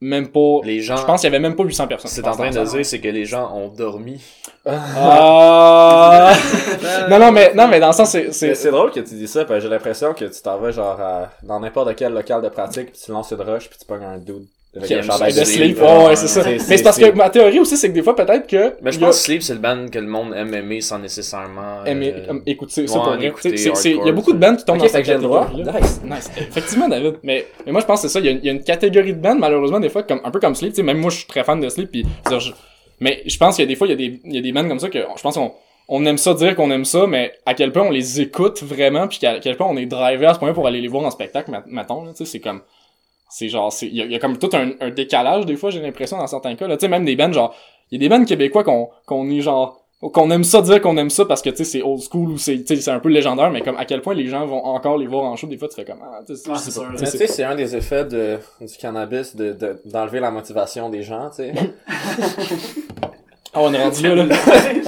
même 0.00 0.28
pas, 0.28 0.60
Les 0.64 0.80
gens, 0.80 0.96
je 0.96 1.04
pense 1.04 1.20
qu'il 1.22 1.30
y 1.30 1.34
avait 1.34 1.40
même 1.40 1.56
pas 1.56 1.64
800 1.64 1.86
personnes. 1.86 2.10
c'est 2.10 2.26
en 2.26 2.32
train 2.32 2.50
de 2.50 2.64
dire, 2.64 2.84
c'est 2.86 3.00
que 3.00 3.08
les 3.08 3.24
gens 3.24 3.50
ont 3.54 3.68
dormi. 3.68 4.20
Ah. 4.66 6.32
non, 7.10 7.18
non, 7.18 7.32
mais, 7.32 7.52
non, 7.54 7.68
mais 7.68 7.80
dans 7.80 7.88
le 7.88 7.92
sens, 7.92 8.10
c'est, 8.10 8.26
C'est 8.32 8.48
c'est, 8.48 8.54
c'est 8.54 8.70
drôle 8.70 8.90
que 8.90 9.00
tu 9.00 9.14
dis 9.14 9.28
ça, 9.28 9.44
parce 9.44 9.58
que 9.58 9.60
j'ai 9.64 9.68
l'impression 9.70 10.12
que 10.14 10.24
tu 10.24 10.42
t'en 10.42 10.58
vas 10.58 10.70
genre 10.70 11.00
à- 11.00 11.30
dans 11.42 11.60
n'importe 11.60 11.94
quel 11.96 12.12
local 12.12 12.42
de 12.42 12.48
pratique, 12.48 12.92
puis 12.92 13.00
tu 13.04 13.10
lances 13.12 13.30
une 13.30 13.40
rush, 13.40 13.68
puis 13.68 13.78
tu 13.78 13.86
pognes 13.86 14.04
un 14.04 14.18
dude 14.18 14.46
un 14.80 15.02
chandail 15.02 15.32
de 15.34 15.44
sleep. 15.44 15.78
Ouais, 15.80 16.06
ouais, 16.06 16.16
c'est 16.16 16.28
ça. 16.28 16.42
C'est- 16.42 16.50
Mais 16.52 16.58
c'est- 16.58 16.82
parce 16.82 16.96
c'est- 16.96 17.10
que 17.10 17.16
ma 17.16 17.30
théorie 17.30 17.58
aussi, 17.60 17.76
c'est 17.76 17.88
que 17.88 17.94
des 17.94 18.02
fois, 18.02 18.14
peut-être 18.16 18.46
que. 18.46 18.74
Mais 18.82 18.92
je 18.92 18.98
pense 18.98 19.16
que 19.18 19.22
Sleep, 19.24 19.42
c'est 19.42 19.54
le 19.54 19.60
band 19.60 19.86
que 19.90 19.98
le 19.98 20.06
monde 20.06 20.34
aime 20.34 20.52
aimer 20.54 20.80
sans 20.80 20.98
nécessairement... 20.98 21.80
euh, 21.80 21.84
aimer- 21.86 22.14
comme, 22.26 22.42
écouter 22.46 22.86
ça 22.86 22.98
ouais, 22.98 23.04
pour 23.04 23.12
vrai. 23.14 23.32
Il 24.02 24.06
y 24.06 24.08
a 24.08 24.12
beaucoup 24.12 24.32
de 24.32 24.38
bands 24.38 24.56
qui 24.56 24.64
tombent 24.64 24.78
dans 24.78 24.88
cette 24.88 25.04
catégorie-là. 25.06 25.72
Nice. 25.80 26.00
Nice. 26.04 26.30
Effectivement, 26.38 26.88
David. 26.88 27.14
Mais, 27.22 27.46
mais 27.64 27.72
moi, 27.72 27.80
je 27.80 27.86
pense 27.86 28.02
que 28.02 28.08
c'est 28.08 28.12
ça. 28.12 28.20
Il 28.20 28.26
y, 28.26 28.28
a, 28.28 28.32
une- 28.32 28.40
il 28.42 28.46
y 28.46 28.48
a 28.48 28.52
une 28.52 28.62
catégorie 28.64 29.12
de 29.14 29.18
bands, 29.20 29.36
malheureusement, 29.36 29.80
des 29.80 29.88
fois, 29.88 30.02
comme, 30.02 30.20
un 30.24 30.30
peu 30.30 30.40
comme 30.40 30.54
Sleep. 30.54 30.72
Tu 30.72 30.76
sais, 30.76 30.82
même 30.82 30.98
moi, 30.98 31.10
je 31.10 31.18
suis 31.18 31.26
très 31.26 31.44
fan 31.44 31.60
de 31.60 31.68
Sleep. 31.68 31.90
Je- 32.30 32.52
mais 33.00 33.22
je 33.26 33.36
pense 33.38 33.56
qu'il 33.56 33.64
y 33.64 33.66
a 33.66 33.68
des 33.68 33.76
fois, 33.76 33.86
il 33.86 33.90
y 33.90 33.92
a 33.92 33.96
des, 33.96 34.20
il 34.24 34.34
y 34.34 34.38
a 34.38 34.40
des 34.42 34.52
bands 34.52 34.66
comme 34.66 34.78
ça 34.80 34.88
que 34.88 34.98
je 35.16 35.22
pense 35.22 35.34
qu'on 35.36 35.52
on 35.88 36.04
aime 36.04 36.18
ça 36.18 36.34
dire 36.34 36.56
qu'on 36.56 36.70
aime 36.72 36.84
ça, 36.84 37.06
mais 37.06 37.32
à 37.44 37.54
quel 37.54 37.70
point 37.72 37.82
on 37.84 37.90
les 37.90 38.20
écoute 38.20 38.62
vraiment, 38.62 39.06
puis 39.06 39.20
à 39.24 39.38
quel 39.38 39.56
point 39.56 39.68
on 39.70 39.76
est 39.76 39.86
drivé 39.86 40.26
à 40.26 40.34
ce 40.34 40.38
point 40.40 40.52
pour 40.52 40.66
aller 40.66 40.80
les 40.80 40.88
voir 40.88 41.04
en 41.04 41.10
spectacle, 41.10 41.50
mettons. 41.68 42.04
là, 42.04 42.10
Tu 42.10 42.24
sais, 42.24 42.32
c'est 42.32 42.40
comme. 42.40 42.60
C'est 43.28 43.48
genre, 43.48 43.72
c'est, 43.72 43.86
il 43.86 43.94
y, 43.94 44.12
y 44.12 44.14
a 44.14 44.18
comme 44.18 44.38
tout 44.38 44.50
un, 44.52 44.70
un 44.80 44.90
décalage, 44.90 45.46
des 45.46 45.56
fois, 45.56 45.70
j'ai 45.70 45.80
l'impression, 45.80 46.18
dans 46.18 46.26
certains 46.26 46.54
cas. 46.54 46.66
là. 46.68 46.76
Tu 46.76 46.82
sais, 46.82 46.88
même 46.88 47.04
des 47.04 47.16
bands, 47.16 47.32
genre, 47.32 47.54
il 47.90 48.00
y 48.00 48.04
a 48.04 48.08
des 48.08 48.14
bands 48.14 48.24
québécois 48.24 48.62
qu'on, 48.64 48.88
qu'on 49.06 49.28
est 49.30 49.40
genre, 49.40 49.82
qu'on 50.00 50.30
aime 50.30 50.44
ça 50.44 50.60
dire 50.62 50.80
qu'on 50.80 50.96
aime 50.96 51.10
ça 51.10 51.24
parce 51.24 51.42
que, 51.42 51.50
tu 51.50 51.56
sais, 51.58 51.64
c'est 51.64 51.82
old 51.82 52.00
school 52.00 52.30
ou 52.30 52.38
c'est, 52.38 52.58
tu 52.64 52.76
sais, 52.76 52.80
c'est 52.82 52.90
un 52.90 53.00
peu 53.00 53.08
légendaire, 53.08 53.50
mais 53.50 53.62
comme 53.62 53.76
à 53.76 53.84
quel 53.84 54.00
point 54.02 54.14
les 54.14 54.26
gens 54.26 54.46
vont 54.46 54.62
encore 54.64 54.98
les 54.98 55.06
voir 55.06 55.24
en 55.24 55.36
show, 55.36 55.46
des 55.46 55.56
fois, 55.58 55.68
tu 55.68 55.74
fais 55.74 55.84
comme, 55.84 56.00
ah, 56.02 56.20
tu 56.26 56.36
sais, 56.36 56.50
sais 57.18 57.26
c'est 57.26 57.44
un 57.44 57.54
des 57.56 57.74
effets 57.74 58.04
de, 58.04 58.38
du 58.60 58.76
cannabis 58.78 59.34
de, 59.34 59.52
de- 59.52 59.80
d'enlever 59.86 60.20
la 60.20 60.30
motivation 60.30 60.88
des 60.90 61.02
gens, 61.02 61.30
tu 61.30 61.36
sais. 61.44 61.52
Ah, 63.54 63.60
on 63.62 63.72
est 63.72 63.82
rendu 63.82 64.02
là, 64.02 64.14
là. 64.14 64.24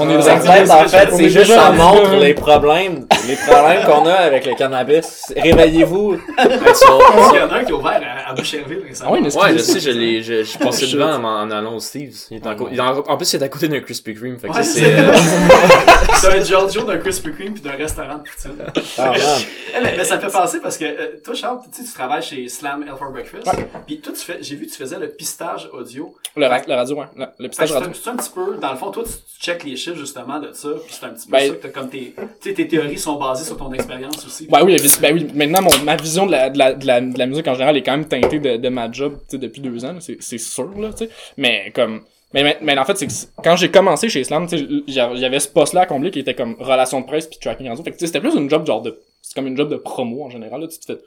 On 0.00 0.08
est 0.10 0.16
rendu 0.16 0.28
exemples, 0.28 0.66
là. 0.68 0.84
en 0.84 0.88
fait, 0.88 1.08
c'est 1.12 1.24
est 1.24 1.28
juste, 1.30 1.52
ça 1.52 1.70
montre 1.72 2.14
les 2.16 2.34
problèmes, 2.34 3.06
les 3.26 3.34
problèmes 3.36 3.84
qu'on 3.84 4.06
a 4.06 4.12
avec 4.14 4.44
le 4.46 4.54
cannabis. 4.54 5.32
Réveillez-vous. 5.36 6.18
Il 6.38 7.36
y 7.36 7.40
en 7.40 7.48
a 7.50 7.54
un 7.56 7.64
qui 7.64 7.70
est 7.70 7.74
ouvert 7.74 8.00
à, 8.26 8.30
à 8.30 8.34
Boucherville 8.34 8.82
récemment. 8.86 9.10
Ah 9.10 9.14
ouais, 9.14 9.20
mais 9.22 9.30
c'est- 9.30 9.38
Ouais, 9.40 9.52
je 9.54 9.58
sais, 9.58 9.80
je 9.80 9.90
l'ai, 9.90 10.22
je, 10.22 10.44
je 10.44 10.58
passais 10.58 10.86
devant 10.86 11.14
en, 11.14 11.24
en 11.24 11.50
allant 11.50 11.74
au 11.76 11.80
Steve's. 11.80 12.28
Il 12.30 12.36
est 12.38 12.46
en, 12.46 12.54
co- 12.54 12.68
il 12.70 12.76
est 12.78 12.80
en, 12.80 12.98
en 12.98 13.16
plus, 13.16 13.32
il 13.32 13.40
est 13.40 13.44
à 13.44 13.48
côté 13.48 13.68
d'un 13.68 13.80
Krispy 13.80 14.14
Kreme, 14.14 14.38
fait 14.38 14.48
que 14.48 14.52
Ouais, 14.52 14.62
ça, 14.62 14.70
c'est 14.70 14.80
c'est, 14.80 14.98
euh, 14.98 15.12
C'est 16.20 16.28
un 16.38 16.44
Giorgio 16.44 16.82
d'un 16.82 16.98
Krispy 16.98 17.32
Kreme 17.32 17.54
puis 17.54 17.62
d'un 17.62 17.72
restaurant 17.72 18.18
de 18.18 18.22
poutine. 18.22 18.84
Ah. 18.98 19.12
Eh, 19.70 19.82
mais, 19.84 19.94
mais 19.98 20.04
ça 20.04 20.16
me 20.16 20.20
fait 20.22 20.30
penser 20.32 20.60
parce 20.60 20.78
que 20.78 20.84
euh, 20.86 21.20
toi, 21.22 21.34
Charles, 21.34 21.58
tu 21.70 21.82
sais, 21.82 21.86
tu 21.86 21.92
travailles 21.94 22.22
chez 22.22 22.48
Slam 22.48 22.82
L 22.88 22.94
for 22.98 23.10
Breakfast. 23.12 23.46
Puis 23.86 24.00
toi, 24.00 24.12
tu 24.18 24.24
fais, 24.24 24.38
j'ai 24.40 24.56
vu 24.56 24.66
que 24.66 24.72
tu 24.72 24.78
faisais 24.78 24.98
le 24.98 25.08
pistage 25.08 25.68
audio. 25.74 26.14
Le, 26.36 26.46
ra- 26.46 26.62
le 26.66 26.74
radio, 26.74 26.96
ouais. 26.96 27.04
Le, 27.38 27.48
pistage 27.48 27.70
radio. 27.72 27.90
c'est 27.92 28.08
un 28.10 28.16
petit 28.16 28.30
peu, 28.30 28.56
dans 28.60 28.72
le 28.72 28.76
fond, 28.76 28.90
toi, 28.90 29.04
tu, 29.04 29.12
checkes 29.40 29.64
les 29.64 29.76
chiffres 29.76 29.96
justement 29.96 30.40
de 30.40 30.52
ça. 30.52 30.68
Puis 30.84 30.96
c'est 30.98 31.06
un 31.06 31.10
petit 31.10 31.26
peu 31.26 31.32
Ben- 31.32 31.48
ça 31.48 31.54
que 31.54 31.62
t'as 31.62 31.68
comme 31.68 31.88
tes, 31.88 32.14
tes 32.40 32.68
théories 32.68 32.98
sont 32.98 33.18
basées 33.18 33.44
sur 33.44 33.56
ton 33.56 33.72
expérience 33.72 34.24
aussi. 34.26 34.46
Ben 34.48 34.64
oui, 34.64 34.76
ben 35.00 35.14
oui. 35.14 35.26
Maintenant, 35.34 35.62
mon, 35.62 35.84
ma 35.84 35.96
vision 35.96 36.26
de 36.26 36.32
la, 36.32 36.50
de, 36.50 36.58
la, 36.58 36.72
de, 36.74 36.86
la, 36.86 37.00
de 37.00 37.18
la 37.18 37.26
musique 37.26 37.46
en 37.46 37.54
général 37.54 37.76
est 37.76 37.82
quand 37.82 37.96
même 37.96 38.06
teintée 38.06 38.38
de, 38.38 38.56
de 38.56 38.68
ma 38.68 38.90
job, 38.90 39.16
tu 39.28 39.36
sais, 39.36 39.38
depuis 39.38 39.60
deux 39.60 39.84
ans, 39.84 39.96
c'est, 40.00 40.38
sûr, 40.38 40.70
là, 40.78 40.90
tu 40.92 41.04
sais. 41.04 41.10
Mais 41.36 41.70
comme, 41.74 42.02
mais, 42.34 42.42
mais, 42.42 42.58
mais 42.60 42.78
en 42.78 42.84
fait, 42.84 42.96
c'est 42.96 43.06
que 43.06 43.42
quand 43.42 43.56
j'ai 43.56 43.70
commencé 43.70 44.08
chez 44.08 44.24
Slam, 44.24 44.46
tu 44.46 44.58
sais, 44.58 44.66
j'avais 44.88 45.40
ce 45.40 45.48
poste-là 45.48 45.82
à 45.82 45.86
combler 45.86 46.10
qui 46.10 46.18
était 46.18 46.34
comme 46.34 46.56
relation 46.58 47.00
de 47.00 47.06
presse 47.06 47.26
puis 47.26 47.38
tracking 47.38 47.68
radio. 47.68 47.82
Fait 47.82 47.92
que, 47.92 47.98
c'était 47.98 48.20
plus 48.20 48.34
une 48.34 48.50
job 48.50 48.66
genre 48.66 48.82
de, 48.82 48.98
c'est 49.22 49.34
comme 49.34 49.46
une 49.46 49.56
job 49.56 49.70
de 49.70 49.76
promo 49.76 50.24
en 50.24 50.30
général, 50.30 50.60
là, 50.60 50.68
tu 50.68 50.78
te 50.78 50.84
fais, 50.84 50.98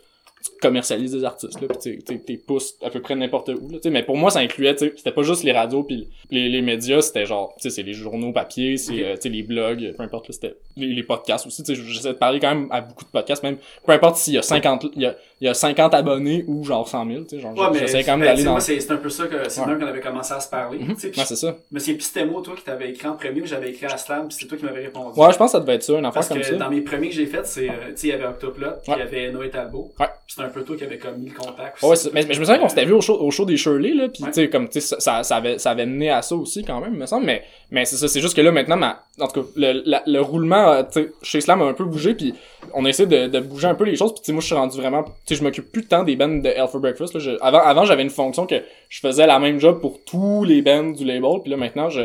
tu 0.43 0.51
commercialises 0.61 1.11
des 1.11 1.23
artistes, 1.23 1.59
là, 1.61 1.67
pis 1.67 1.99
tu 2.03 2.19
t'es 2.19 2.37
pousses 2.37 2.75
à 2.81 2.89
peu 2.89 3.01
près 3.01 3.15
n'importe 3.15 3.49
où, 3.49 3.69
là, 3.69 3.77
tu 3.77 3.83
sais. 3.83 3.89
Mais 3.89 4.03
pour 4.03 4.17
moi, 4.17 4.31
ça 4.31 4.39
incluait, 4.39 4.75
tu 4.75 4.87
sais, 4.87 4.93
c'était 4.95 5.11
pas 5.11 5.21
juste 5.23 5.43
les 5.43 5.51
radios 5.51 5.83
puis 5.83 6.07
les, 6.29 6.49
les 6.49 6.61
médias, 6.61 7.01
c'était 7.01 7.25
genre, 7.25 7.53
tu 7.55 7.63
sais, 7.63 7.69
c'est 7.69 7.83
les 7.83 7.93
journaux 7.93 8.31
papier, 8.31 8.77
c'est, 8.77 9.03
euh, 9.03 9.15
tu 9.15 9.23
sais, 9.23 9.29
les 9.29 9.43
blogs, 9.43 9.93
peu 9.95 10.03
importe, 10.03 10.31
c'était 10.31 10.55
les, 10.77 10.87
les 10.87 11.03
podcasts 11.03 11.45
aussi, 11.47 11.63
tu 11.63 11.75
sais, 11.75 11.81
j'essaie 11.81 12.09
de 12.09 12.13
parler 12.13 12.39
quand 12.39 12.53
même 12.53 12.67
à 12.71 12.81
beaucoup 12.81 13.05
de 13.05 13.09
podcasts, 13.09 13.43
même, 13.43 13.57
peu 13.85 13.91
importe 13.91 14.17
s'il 14.17 14.33
y 14.33 14.37
a 14.37 14.41
50, 14.41 14.87
il 14.95 15.01
y 15.01 15.05
a, 15.05 15.15
il 15.41 15.47
y 15.47 15.49
a 15.49 15.53
50 15.55 15.93
abonnés 15.95 16.45
ou 16.47 16.63
genre 16.63 16.87
100 16.87 17.05
000, 17.07 17.23
tu 17.23 17.29
sais, 17.29 17.39
genre, 17.41 17.57
Ouais, 17.57 17.79
j'essaie 17.79 18.03
quand 18.03 18.15
même 18.15 18.27
d'aller 18.27 18.43
dans... 18.43 18.59
c'est 18.59 18.91
un 18.91 18.97
peu 18.97 19.09
ça 19.09 19.25
que 19.25 19.49
c'est 19.49 19.59
Ouais. 19.61 19.67
même 19.67 19.79
qu'on 19.79 19.87
avait 19.87 19.99
commencé 19.99 20.33
à 20.33 20.39
se 20.39 20.47
parler. 20.49 20.77
Tu 20.79 20.95
sais, 20.97 21.09
puis 21.09 21.19
Ouais, 21.19 21.25
c'est 21.25 21.35
ça. 21.35 21.55
Mais 21.71 21.79
c'est 21.79 21.93
Pistemo, 21.95 22.41
toi, 22.41 22.53
qui 22.55 22.63
t'avais 22.63 22.91
écrit 22.91 23.07
en 23.07 23.13
premier, 23.15 23.41
ou 23.41 23.45
j'avais 23.47 23.71
écrit 23.71 23.87
à 23.87 23.97
Slam, 23.97 24.27
puis 24.27 24.37
c'est 24.39 24.45
toi 24.47 24.57
qui 24.57 24.65
m'avais 24.65 24.83
répondu. 24.83 25.19
Ouais, 25.19 25.31
je 25.33 25.37
pense 25.37 25.47
que 25.51 25.57
ça 25.57 25.59
devait 25.59 25.73
être 25.75 25.83
ça, 25.83 25.93
une 25.93 25.99
affaire 26.05 26.13
Parce 26.13 26.27
comme 26.29 26.37
que 26.39 26.45
ça. 26.45 26.55
dans 26.55 26.69
mes 26.69 26.81
premiers 26.81 27.09
que 27.09 27.15
j'ai 27.15 27.25
fait, 27.25 27.45
c'est, 27.45 27.69
euh, 27.69 27.73
tu 27.89 27.97
sais, 27.97 28.07
il 28.07 28.09
y 28.11 28.13
avait 28.13 28.25
Octoplot, 28.25 28.67
puis 28.83 28.93
il 28.95 28.99
y 28.99 29.01
avait 29.01 29.31
Noé 29.31 29.49
Talbot. 29.49 29.91
Ouais. 29.99 30.05
Puis 30.05 30.35
c'était 30.35 30.43
un 30.43 30.49
peu 30.49 30.63
toi 30.63 30.75
qui 30.77 30.83
avait 30.83 30.97
comme 30.99 31.17
mis 31.17 31.29
le 31.29 31.35
contact. 31.35 31.81
Ouais, 31.81 31.95
mais, 32.13 32.23
mais 32.27 32.33
je 32.35 32.39
me 32.39 32.45
souviens 32.45 32.59
qu'on 32.59 32.69
s'était 32.69 32.85
vu 32.85 32.93
au 32.93 33.01
show, 33.01 33.19
au 33.19 33.31
show 33.31 33.45
des 33.45 33.57
Shirley, 33.57 33.93
là, 33.95 34.09
pis 34.09 34.21
Ouais. 34.23 34.29
tu 34.29 34.35
sais, 34.35 34.49
comme, 34.49 34.69
tu 34.69 34.79
sais, 34.79 34.95
ça, 34.99 35.23
ça, 35.23 35.35
avait, 35.37 35.57
ça 35.57 35.71
avait 35.71 35.87
mené 35.87 36.11
à 36.11 36.21
ça 36.21 36.35
aussi, 36.35 36.63
quand 36.63 36.79
même, 36.79 36.93
me 36.95 37.05
semble, 37.07 37.25
mais, 37.25 37.43
mais 37.71 37.85
c'est 37.85 37.95
ça, 37.97 38.07
c'est 38.07 38.21
juste 38.21 38.35
que 38.35 38.41
là, 38.41 38.51
maintenant, 38.51 38.77
ma, 38.77 39.03
en 39.19 39.27
tout 39.27 39.41
cas, 39.41 39.47
le, 39.55 39.81
la- 39.85 40.03
le 40.05 40.19
roulement, 40.21 40.69
euh, 40.71 40.83
tu 40.83 41.01
sais, 41.01 41.11
chez 41.23 41.41
Slam 41.41 41.61
a 41.61 41.65
un 41.65 41.73
peu 41.73 41.83
bougé, 41.85 42.13
puis 42.13 42.33
on 42.73 42.85
a 42.85 42.89
essayé 42.89 43.07
de, 43.07 43.27
de 43.27 43.39
bouger 43.39 43.67
un 43.67 43.75
peu 43.75 43.83
les 43.85 43.95
choses, 43.95 44.13
puis 44.13 44.21
tu 44.21 44.25
sais, 44.27 44.31
moi, 44.33 44.41
je 44.41 44.45
suis 44.47 44.55
rendu 44.55 44.77
vraiment, 44.77 45.03
tu 45.03 45.11
sais, 45.25 45.35
je 45.35 45.43
m'occupe 45.43 45.71
plus 45.71 45.81
de 45.83 45.87
temps 45.87 46.03
des 46.03 46.15
bands 46.15 46.27
de 46.27 46.47
Hell 46.47 46.67
for 46.71 46.79
Breakfast, 46.79 47.13
là, 47.13 47.19
je- 47.19 47.37
avant, 47.41 47.59
avant, 47.59 47.85
j'avais 47.85 48.03
une 48.03 48.09
fonction 48.09 48.45
que 48.45 48.55
je 48.89 48.99
faisais 48.99 49.25
la 49.27 49.39
même 49.39 49.59
job 49.59 49.79
pour 49.81 49.99
tous 50.05 50.43
les 50.43 50.61
bands 50.61 50.91
du 50.91 51.03
label, 51.05 51.41
puis 51.41 51.51
là, 51.51 51.57
maintenant, 51.57 51.89
je, 51.89 52.01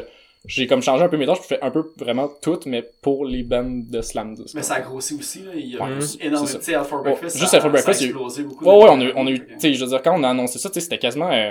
j'ai 0.46 0.66
comme 0.66 0.82
changé 0.82 1.02
un 1.04 1.08
peu 1.08 1.16
mes 1.16 1.26
tâches, 1.26 1.38
je 1.42 1.46
fais 1.46 1.60
un 1.62 1.70
peu 1.70 1.92
vraiment 1.98 2.28
tout, 2.40 2.60
mais 2.66 2.88
pour 3.02 3.24
les 3.24 3.42
bands 3.42 3.68
de 3.68 4.00
Slam 4.00 4.34
10. 4.34 4.54
Mais 4.54 4.62
ça 4.62 4.74
a 4.76 4.80
grossi 4.80 5.14
aussi, 5.14 5.40
là. 5.42 5.50
Il 5.54 5.66
y 5.66 5.76
a 5.76 5.82
Ouais, 5.82 5.90
énormément. 6.20 6.58
Tu 6.58 6.64
sais, 6.64 6.74
Alpha 6.74 6.96
Breakfast. 6.98 7.36
juste 7.38 7.54
Alpha 7.54 7.68
Breakfast, 7.68 7.98
ça 7.98 8.04
a 8.04 8.06
explosé 8.08 8.42
beaucoup. 8.44 8.64
Ouais, 8.64 8.76
ouais, 8.84 8.88
on 8.90 9.00
a, 9.00 9.12
on 9.16 9.26
a 9.26 9.30
eu, 9.30 9.40
tu 9.40 9.54
sais, 9.58 9.74
je 9.74 9.84
veux 9.84 9.90
dire, 9.90 10.02
quand 10.02 10.18
on 10.18 10.22
a 10.22 10.28
annoncé 10.30 10.58
ça, 10.58 10.68
tu 10.70 10.74
sais, 10.74 10.80
c'était 10.82 10.98
quasiment, 10.98 11.30
euh, 11.32 11.50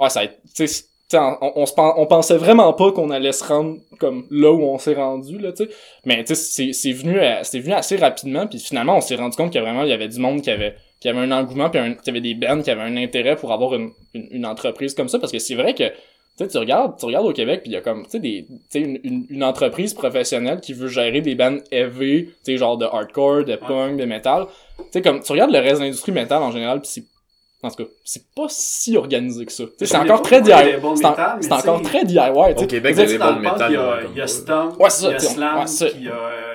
ouais, 0.00 0.10
ça 0.10 0.20
a 0.20 0.26
tu 0.26 0.34
sais, 0.66 0.84
on, 1.12 1.36
on, 1.56 1.64
on 1.76 2.06
pensait 2.06 2.36
vraiment 2.36 2.72
pas 2.72 2.92
qu'on 2.92 3.10
allait 3.10 3.32
se 3.32 3.44
rendre 3.44 3.78
comme 3.98 4.26
là 4.30 4.52
où 4.52 4.62
on 4.62 4.78
s'est 4.78 4.94
rendu, 4.94 5.38
là, 5.38 5.52
tu 5.52 5.64
sais. 5.64 5.70
Mais, 6.04 6.24
tu 6.24 6.34
sais, 6.34 6.34
c'est, 6.34 6.72
c'est 6.72 6.92
venu, 6.92 7.18
c'est 7.42 7.60
venu 7.60 7.74
assez 7.74 7.96
rapidement, 7.96 8.46
puis 8.46 8.58
finalement, 8.58 8.96
on 8.96 9.00
s'est 9.00 9.16
rendu 9.16 9.36
compte 9.36 9.52
qu'il 9.52 9.60
vraiment, 9.60 9.82
il 9.82 9.90
y 9.90 9.92
avait 9.92 10.08
du 10.08 10.18
monde 10.18 10.40
qui 10.40 10.50
avait, 10.50 10.74
qui 11.00 11.08
avait 11.08 11.20
un 11.20 11.32
engouement, 11.32 11.70
puis 11.70 11.80
qu'il 11.80 12.06
y 12.06 12.10
avait 12.10 12.20
des 12.20 12.34
bands 12.34 12.62
qui 12.62 12.70
avaient 12.70 12.82
un 12.82 12.96
intérêt 12.96 13.36
pour 13.36 13.52
avoir 13.52 13.74
une, 13.74 13.90
une, 14.14 14.28
une 14.30 14.46
entreprise 14.46 14.94
comme 14.94 15.08
ça, 15.08 15.18
parce 15.18 15.32
que 15.32 15.38
c'est 15.38 15.54
vrai 15.54 15.74
que, 15.74 15.84
tu 16.36 16.48
tu 16.48 16.58
regardes, 16.58 16.98
tu 16.98 17.06
regardes 17.06 17.26
au 17.26 17.32
Québec, 17.32 17.60
puis 17.62 17.70
il 17.70 17.74
y 17.74 17.76
a 17.76 17.80
comme, 17.80 18.06
tu 18.06 18.20
sais, 18.20 18.80
une, 18.80 18.98
une, 19.04 19.26
une 19.28 19.44
entreprise 19.44 19.94
professionnelle 19.94 20.60
qui 20.60 20.72
veut 20.72 20.88
gérer 20.88 21.20
des 21.20 21.36
bands 21.36 21.58
heavy, 21.70 22.26
tu 22.26 22.32
sais, 22.42 22.56
genre 22.56 22.76
de 22.76 22.86
hardcore, 22.86 23.44
de 23.44 23.54
punk, 23.54 23.98
de 23.98 24.04
metal. 24.04 24.46
Tu 24.78 24.84
sais, 24.90 25.02
comme, 25.02 25.22
tu 25.22 25.30
regardes 25.30 25.52
le 25.52 25.60
reste 25.60 25.76
de 25.76 25.84
l'industrie 25.84 26.10
metal 26.10 26.42
en 26.42 26.50
général, 26.50 26.80
pis 26.80 26.88
c'est 26.88 27.04
en 27.64 27.70
tout 27.70 27.84
cas, 27.84 27.90
c'est 28.04 28.24
pas 28.34 28.46
si 28.48 28.96
organisé 28.96 29.44
que 29.46 29.52
ça. 29.52 29.64
C'est 29.80 29.96
encore 29.96 30.22
très 30.22 30.40
DIY. 30.42 30.52
C'est 31.40 31.52
encore 31.52 31.82
très 31.82 32.04
DIY. 32.04 32.18
tu 32.18 32.58
sais. 32.58 32.64
Au 32.64 32.66
Québec, 32.66 32.94
il 32.96 33.00
y 33.00 33.02
a 33.02 33.06
des 33.06 33.18
bons 33.18 33.36
métal, 33.40 33.70
il 33.70 33.74
y 33.74 33.76
a, 33.76 33.98
il 34.12 34.18
y 34.18 34.20
a. 34.20 34.26
Stomp, 34.26 34.78
Ouais, 34.80 34.90
c'est 34.90 35.02
ça, 35.02 35.08
il 35.08 35.12
y 35.12 35.16
a 35.16 35.18
Slam, 35.20 35.58
ouais, 35.58 35.66
c'est 35.66 35.76
ça. 35.76 35.86
puis 35.86 35.94
il 36.00 36.04
y 36.06 36.08
a 36.08 36.12
euh, 36.14 36.50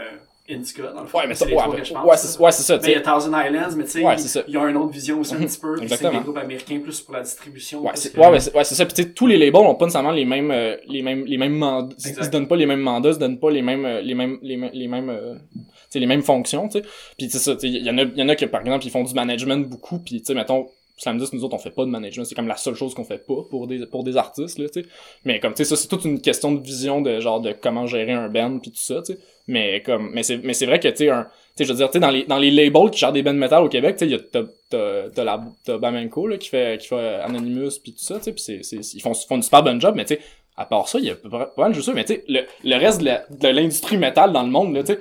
Indica, 0.52 0.82
dans 0.82 1.02
le 1.02 1.08
fond. 1.08 1.20
Ouais, 1.20 1.28
mais 1.28 1.36
C'est 1.36 1.44
ça, 1.46 1.50
ouais, 1.52 1.58
trois 1.62 1.76
que 1.76 1.84
je 1.84 1.94
pense, 1.94 2.04
ouais, 2.06 2.18
ça. 2.18 2.28
c'est 2.28 2.40
ouais, 2.40 2.52
c'est 2.52 2.64
ça, 2.64 2.78
tu 2.80 2.86
Mais 2.88 2.92
il 2.94 2.98
y 2.98 3.04
sais. 3.04 3.08
a 3.08 3.14
Thousand 3.14 3.40
Islands, 3.40 3.76
mais 3.78 3.84
tu 3.84 3.90
sais, 3.92 4.04
Ouais, 4.04 4.18
c'est 4.18 4.28
ça. 4.28 4.42
ils 4.48 4.58
ont 4.58 4.68
une 4.68 4.78
autre 4.78 4.90
vision 4.92 5.20
aussi 5.20 5.36
un 5.36 5.38
petit 5.46 5.60
peu. 5.60 5.76
C'est 5.88 6.10
des 6.12 6.18
groupes 6.18 6.38
américains 6.38 6.80
plus 6.80 7.02
pour 7.02 7.14
la 7.14 7.22
distribution. 7.22 7.82
Ouais, 7.84 7.92
c'est 7.94 8.14
que- 8.14 8.20
ouais, 8.20 8.30
ouais, 8.30 8.40
c'est 8.40 8.56
ouais, 8.56 8.64
c'est 8.64 8.74
ça. 8.76 8.84
Puis 8.86 8.96
tu 8.96 9.04
sais, 9.04 9.10
tous 9.12 9.28
les 9.28 9.38
labels 9.38 9.56
ont 9.62 9.76
pas 9.76 9.86
nécessairement 9.86 10.12
les 10.12 10.26
mêmes 10.26 10.50
euh, 10.50 10.76
les 10.88 11.04
mêmes 11.04 11.24
les 11.26 11.38
mêmes 11.38 11.54
mandats. 11.56 11.96
Ils 12.04 12.24
se 12.26 12.30
donnent 12.32 12.48
pas 12.48 12.56
les 12.56 12.66
mêmes 12.66 12.80
mandats, 12.82 13.10
ils 13.10 13.14
se 13.16 13.20
donnent 13.20 13.40
pas 13.40 13.52
les 13.52 13.62
mêmes 13.62 13.86
euh, 13.86 14.02
les 14.02 14.16
mêmes 14.16 14.40
les 14.42 14.58
mêmes 14.58 14.72
les 14.74 14.88
mêmes 14.88 15.10
euh, 15.12 15.36
tu 15.56 15.60
sais 15.92 16.00
les 16.00 16.08
mêmes 16.08 16.24
fonctions, 16.24 16.68
tu 16.68 16.80
sais. 16.80 16.86
Puis 17.18 17.30
c'est 17.30 17.38
ça, 17.38 17.54
tu 17.54 17.62
sais, 17.62 17.68
il 17.68 17.86
y 17.86 17.90
en 17.92 17.98
a 18.00 18.02
il 18.02 18.18
y 18.18 18.24
en 18.24 18.30
a 18.30 18.36
qui 18.36 18.48
par 18.48 18.62
exemple, 18.62 18.86
ils 18.88 18.92
font 18.92 19.04
du 19.04 19.14
management 19.14 19.70
beaucoup 19.70 20.00
puis 20.00 20.20
tu 20.20 20.26
sais 20.26 20.34
mettons 20.34 20.68
Slamdis, 21.00 21.30
nous 21.32 21.46
autres, 21.46 21.56
on 21.56 21.60
fait 21.60 21.72
pas 21.72 21.86
de 21.86 21.90
management. 21.90 22.26
C'est 22.26 22.36
comme 22.36 22.48
la 22.48 22.58
seule 22.58 22.76
chose 22.76 22.94
qu'on 22.94 23.06
fait 23.06 23.26
pas 23.26 23.42
pour 23.50 23.68
des, 23.68 23.86
pour 23.86 24.04
des 24.04 24.18
artistes, 24.18 24.60
là, 24.60 24.68
tu. 24.68 24.86
Mais 25.24 25.40
comme, 25.40 25.54
tu 25.54 25.64
sais, 25.64 25.70
ça, 25.70 25.78
c'est 25.78 25.88
toute 25.88 26.04
une 26.04 26.20
question 26.20 26.52
de 26.52 26.62
vision 26.62 27.02
de 27.02 27.22
genre 27.22 27.40
de 27.40 27.54
comment 27.54 27.88
gérer 27.88 28.12
un 28.12 28.28
band 28.28 28.60
puis 28.60 28.72
tout 28.72 28.82
ça, 28.82 29.02
tu. 29.02 29.14
Mais 29.48 29.82
comme, 29.82 30.12
mais 30.14 30.24
c'est, 30.24 30.38
mais 30.38 30.54
c'est 30.54 30.66
vrai 30.66 30.80
que, 30.80 30.90
tu 30.90 30.98
sais, 30.98 31.10
un, 31.10 31.26
je 31.58 31.64
veux 31.64 31.74
dire, 31.74 31.88
tu 31.88 31.94
sais, 31.94 32.00
dans 32.00 32.12
les, 32.12 32.26
dans 32.26 32.38
les 32.38 32.52
labels 32.52 32.92
qui 32.92 33.00
gèrent 33.00 33.14
des 33.14 33.24
bands 33.24 33.34
metal 33.34 33.64
au 33.64 33.70
Québec, 33.70 33.96
tu 33.98 34.06
sais, 34.06 34.12
y 34.12 34.16
a, 34.16 34.20
t'as, 34.20 34.44
t'as, 34.70 35.10
t'as 35.10 35.24
la, 35.24 35.42
t'as 35.64 35.78
Bamenco, 35.78 36.28
là, 36.28 36.38
qui 36.38 36.50
fait, 36.50 36.80
qui 36.82 36.88
fait 36.88 37.16
Anonymous 37.16 37.80
puis 37.82 37.94
tout 37.94 38.04
ça, 38.04 38.18
tu 38.18 38.26
sais, 38.26 38.34
pis 38.34 38.64
c'est, 38.64 38.78
ils 38.94 39.02
font, 39.02 39.14
font 39.14 39.38
une 39.38 39.44
super 39.44 39.64
bonne 39.64 39.80
job, 39.80 39.94
mais 39.96 40.06
tu 40.06 40.18
à 40.60 40.66
part 40.66 40.90
ça, 40.90 41.00
il 41.00 41.06
y 41.06 41.10
a 41.10 41.16
pas 41.16 41.54
mal 41.58 41.72
de 41.72 41.76
choses, 41.78 41.90
mais 41.96 42.04
tu 42.04 42.16
sais, 42.16 42.26
le, 42.28 42.42
le 42.66 42.76
reste 42.76 43.02
de, 43.02 43.48
l'industrie 43.48 43.96
métal 43.98 44.34
dans 44.34 44.44
le 44.44 44.50
monde, 44.50 44.76
là, 44.76 44.84
tu 44.84 44.98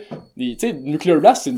sais, 0.57 0.73
Nuclear 0.73 1.19
Blast, 1.19 1.43
c'est 1.43 1.55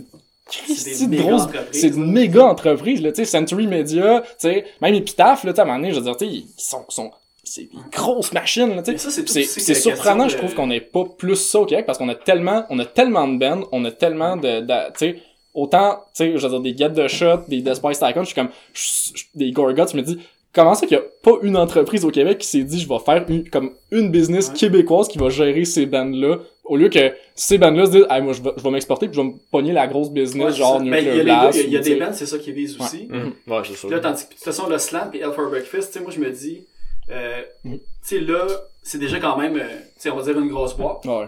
une 1.05 1.11
de 1.11 1.17
grosse, 1.23 1.43
c'est 1.73 1.89
une 1.89 2.11
méga 2.13 2.45
entreprise, 2.45 3.03
là, 3.03 3.13
tu 3.13 3.17
sais, 3.17 3.25
Century 3.25 3.67
Media, 3.67 4.21
tu 4.23 4.29
sais, 4.39 4.65
même 4.81 4.95
Epitaph, 4.95 5.45
là, 5.45 5.53
tu 5.53 5.57
sais, 5.57 5.61
à 5.61 5.65
un 5.65 5.67
moment 5.67 5.79
donné, 5.79 5.91
je 5.93 5.97
veux 5.99 6.05
dire, 6.05 6.17
tu 6.17 6.25
sais, 6.27 6.31
ils 6.33 6.47
sont, 6.57 6.85
sont, 6.89 7.11
c'est 7.45 7.63
des 7.63 7.69
grosses 7.93 8.33
machines, 8.33 8.75
là, 8.77 8.83
tu 8.83 8.97
sais. 8.99 9.11
C'est, 9.47 9.75
surprenant, 9.75 10.29
je 10.29 10.35
de- 10.35 10.39
trouve, 10.39 10.55
qu'on 10.55 10.71
ait 10.71 10.81
pas 10.81 11.05
plus 11.05 11.37
ça 11.37 11.61
au 11.61 11.67
Québec, 11.67 11.87
parce 11.87 11.99
qu'on 11.99 12.09
a 12.09 12.15
tellement, 12.15 12.65
on 12.71 12.79
a 12.79 12.85
tellement 12.85 13.27
de 13.29 13.39
bands, 13.39 13.63
on 13.73 13.85
a 13.85 13.91
tellement 13.91 14.37
de, 14.37 14.61
de 14.61 14.75
tu 14.93 14.99
sais, 14.99 15.17
autant, 15.55 15.97
tu 16.15 16.25
sais, 16.25 16.39
je 16.39 16.47
veux 16.47 16.49
dire, 16.49 16.61
des 16.61 16.77
Get 16.77 16.91
the 16.95 17.09
Shot, 17.09 17.43
des 17.49 17.61
Despise 17.61 17.99
Tycoon, 17.99 18.23
je 18.23 18.27
suis 18.27 18.35
comme, 18.35 18.51
je- 18.73 19.13
je- 19.19 19.25
des 19.35 19.51
Gorgots, 19.53 19.89
je 19.91 19.97
me 19.97 20.03
dis, 20.03 20.19
comment 20.53 20.75
ça 20.75 20.87
qu'il 20.87 20.97
y 20.97 21.01
a 21.01 21.03
pas 21.23 21.33
une 21.43 21.57
entreprise 21.57 22.05
au 22.05 22.11
Québec 22.11 22.39
qui 22.39 22.47
s'est 22.47 22.63
dit, 22.65 22.81
je 22.81 22.89
vais 22.89 22.99
faire 22.99 23.25
une, 23.29 23.49
comme 23.49 23.73
une 23.91 24.11
business 24.11 24.49
Ouais. 24.49 24.55
québécoise 24.55 25.09
qui 25.09 25.19
va 25.19 25.29
gérer 25.29 25.65
ces 25.65 25.87
bands-là, 25.87 26.39
au 26.71 26.77
lieu 26.77 26.89
que 26.89 27.13
ces 27.35 27.59
bands-là 27.59 27.87
se 27.87 27.91
disent, 27.91 28.07
hey, 28.11 28.23
moi, 28.23 28.33
je 28.33 28.43
vais, 28.43 28.51
je 28.57 28.63
vais 28.63 28.71
m'exporter 28.71 29.09
puis 29.09 29.17
je 29.17 29.21
vais 29.21 29.27
me 29.29 29.35
pogner 29.51 29.73
la 29.73 29.87
grosse 29.87 30.11
business, 30.11 30.45
Ouais, 30.47 30.53
genre 30.53 30.79
ça. 30.79 30.85
Ben, 30.85 30.87
il 30.87 30.91
y 30.93 31.09
a 31.11 31.15
Nuclear 31.17 31.17
les- 31.17 31.23
Blast. 31.25 31.59
Il 31.59 31.61
y 31.61 31.65
a, 31.65 31.67
il 31.67 31.73
y 31.73 31.77
a 31.77 31.81
ou, 31.81 31.83
des 31.83 31.91
sais. 31.91 31.97
bands, 31.97 32.13
c'est 32.13 32.27
ça 32.27 32.39
qu'ils 32.39 32.55
visent 32.55 32.81
aussi. 32.81 33.07
Mhm. 33.11 33.33
Ouais, 33.49 33.61
c'est 33.67 33.75
sûr. 33.77 33.89
Puis 33.89 33.97
là, 33.97 34.01
tandis 34.01 34.25
que, 34.25 34.29
de 34.31 34.35
toute 34.37 34.45
façon, 34.45 34.69
le 34.69 34.79
Slam 34.79 35.11
et 35.15 35.19
Hell 35.19 35.33
for 35.35 35.51
Breakfast, 35.51 35.93
tu 35.93 35.99
sais, 35.99 36.05
moi, 36.05 36.13
je 36.13 36.21
me 36.21 36.31
dis, 36.31 36.65
euh, 37.11 37.43
Mhm. 37.65 37.79
tu 37.79 37.85
sais, 38.03 38.21
là, 38.21 38.47
c'est 38.83 38.99
déjà 38.99 39.19
quand 39.19 39.37
même, 39.37 39.57
euh, 39.57 39.63
tu 39.97 40.03
sais, 40.03 40.11
on 40.11 40.17
va 40.17 40.23
dire 40.23 40.39
une 40.41 40.49
grosse 40.49 40.77
boîte, 40.77 41.05
Ouais. 41.05 41.27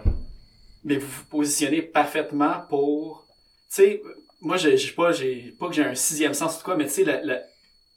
mais 0.84 0.96
vous 0.96 1.06
vous 1.08 1.24
positionnez 1.38 1.82
parfaitement 1.82 2.54
pour, 2.68 3.26
tu 3.68 3.82
sais, 3.82 4.02
moi, 4.40 4.56
j'ai 4.56 4.76
j'ai 4.76 4.92
pas, 4.92 5.12
j'ai 5.12 5.54
pas 5.58 5.68
que 5.68 5.74
j'ai 5.74 5.84
un 5.84 5.94
sixième 5.94 6.34
sens 6.34 6.60
ou 6.60 6.64
quoi, 6.64 6.76
mais 6.76 6.84
tu 6.86 6.90
sais, 6.92 7.04
la, 7.04 7.20
la, 7.24 7.38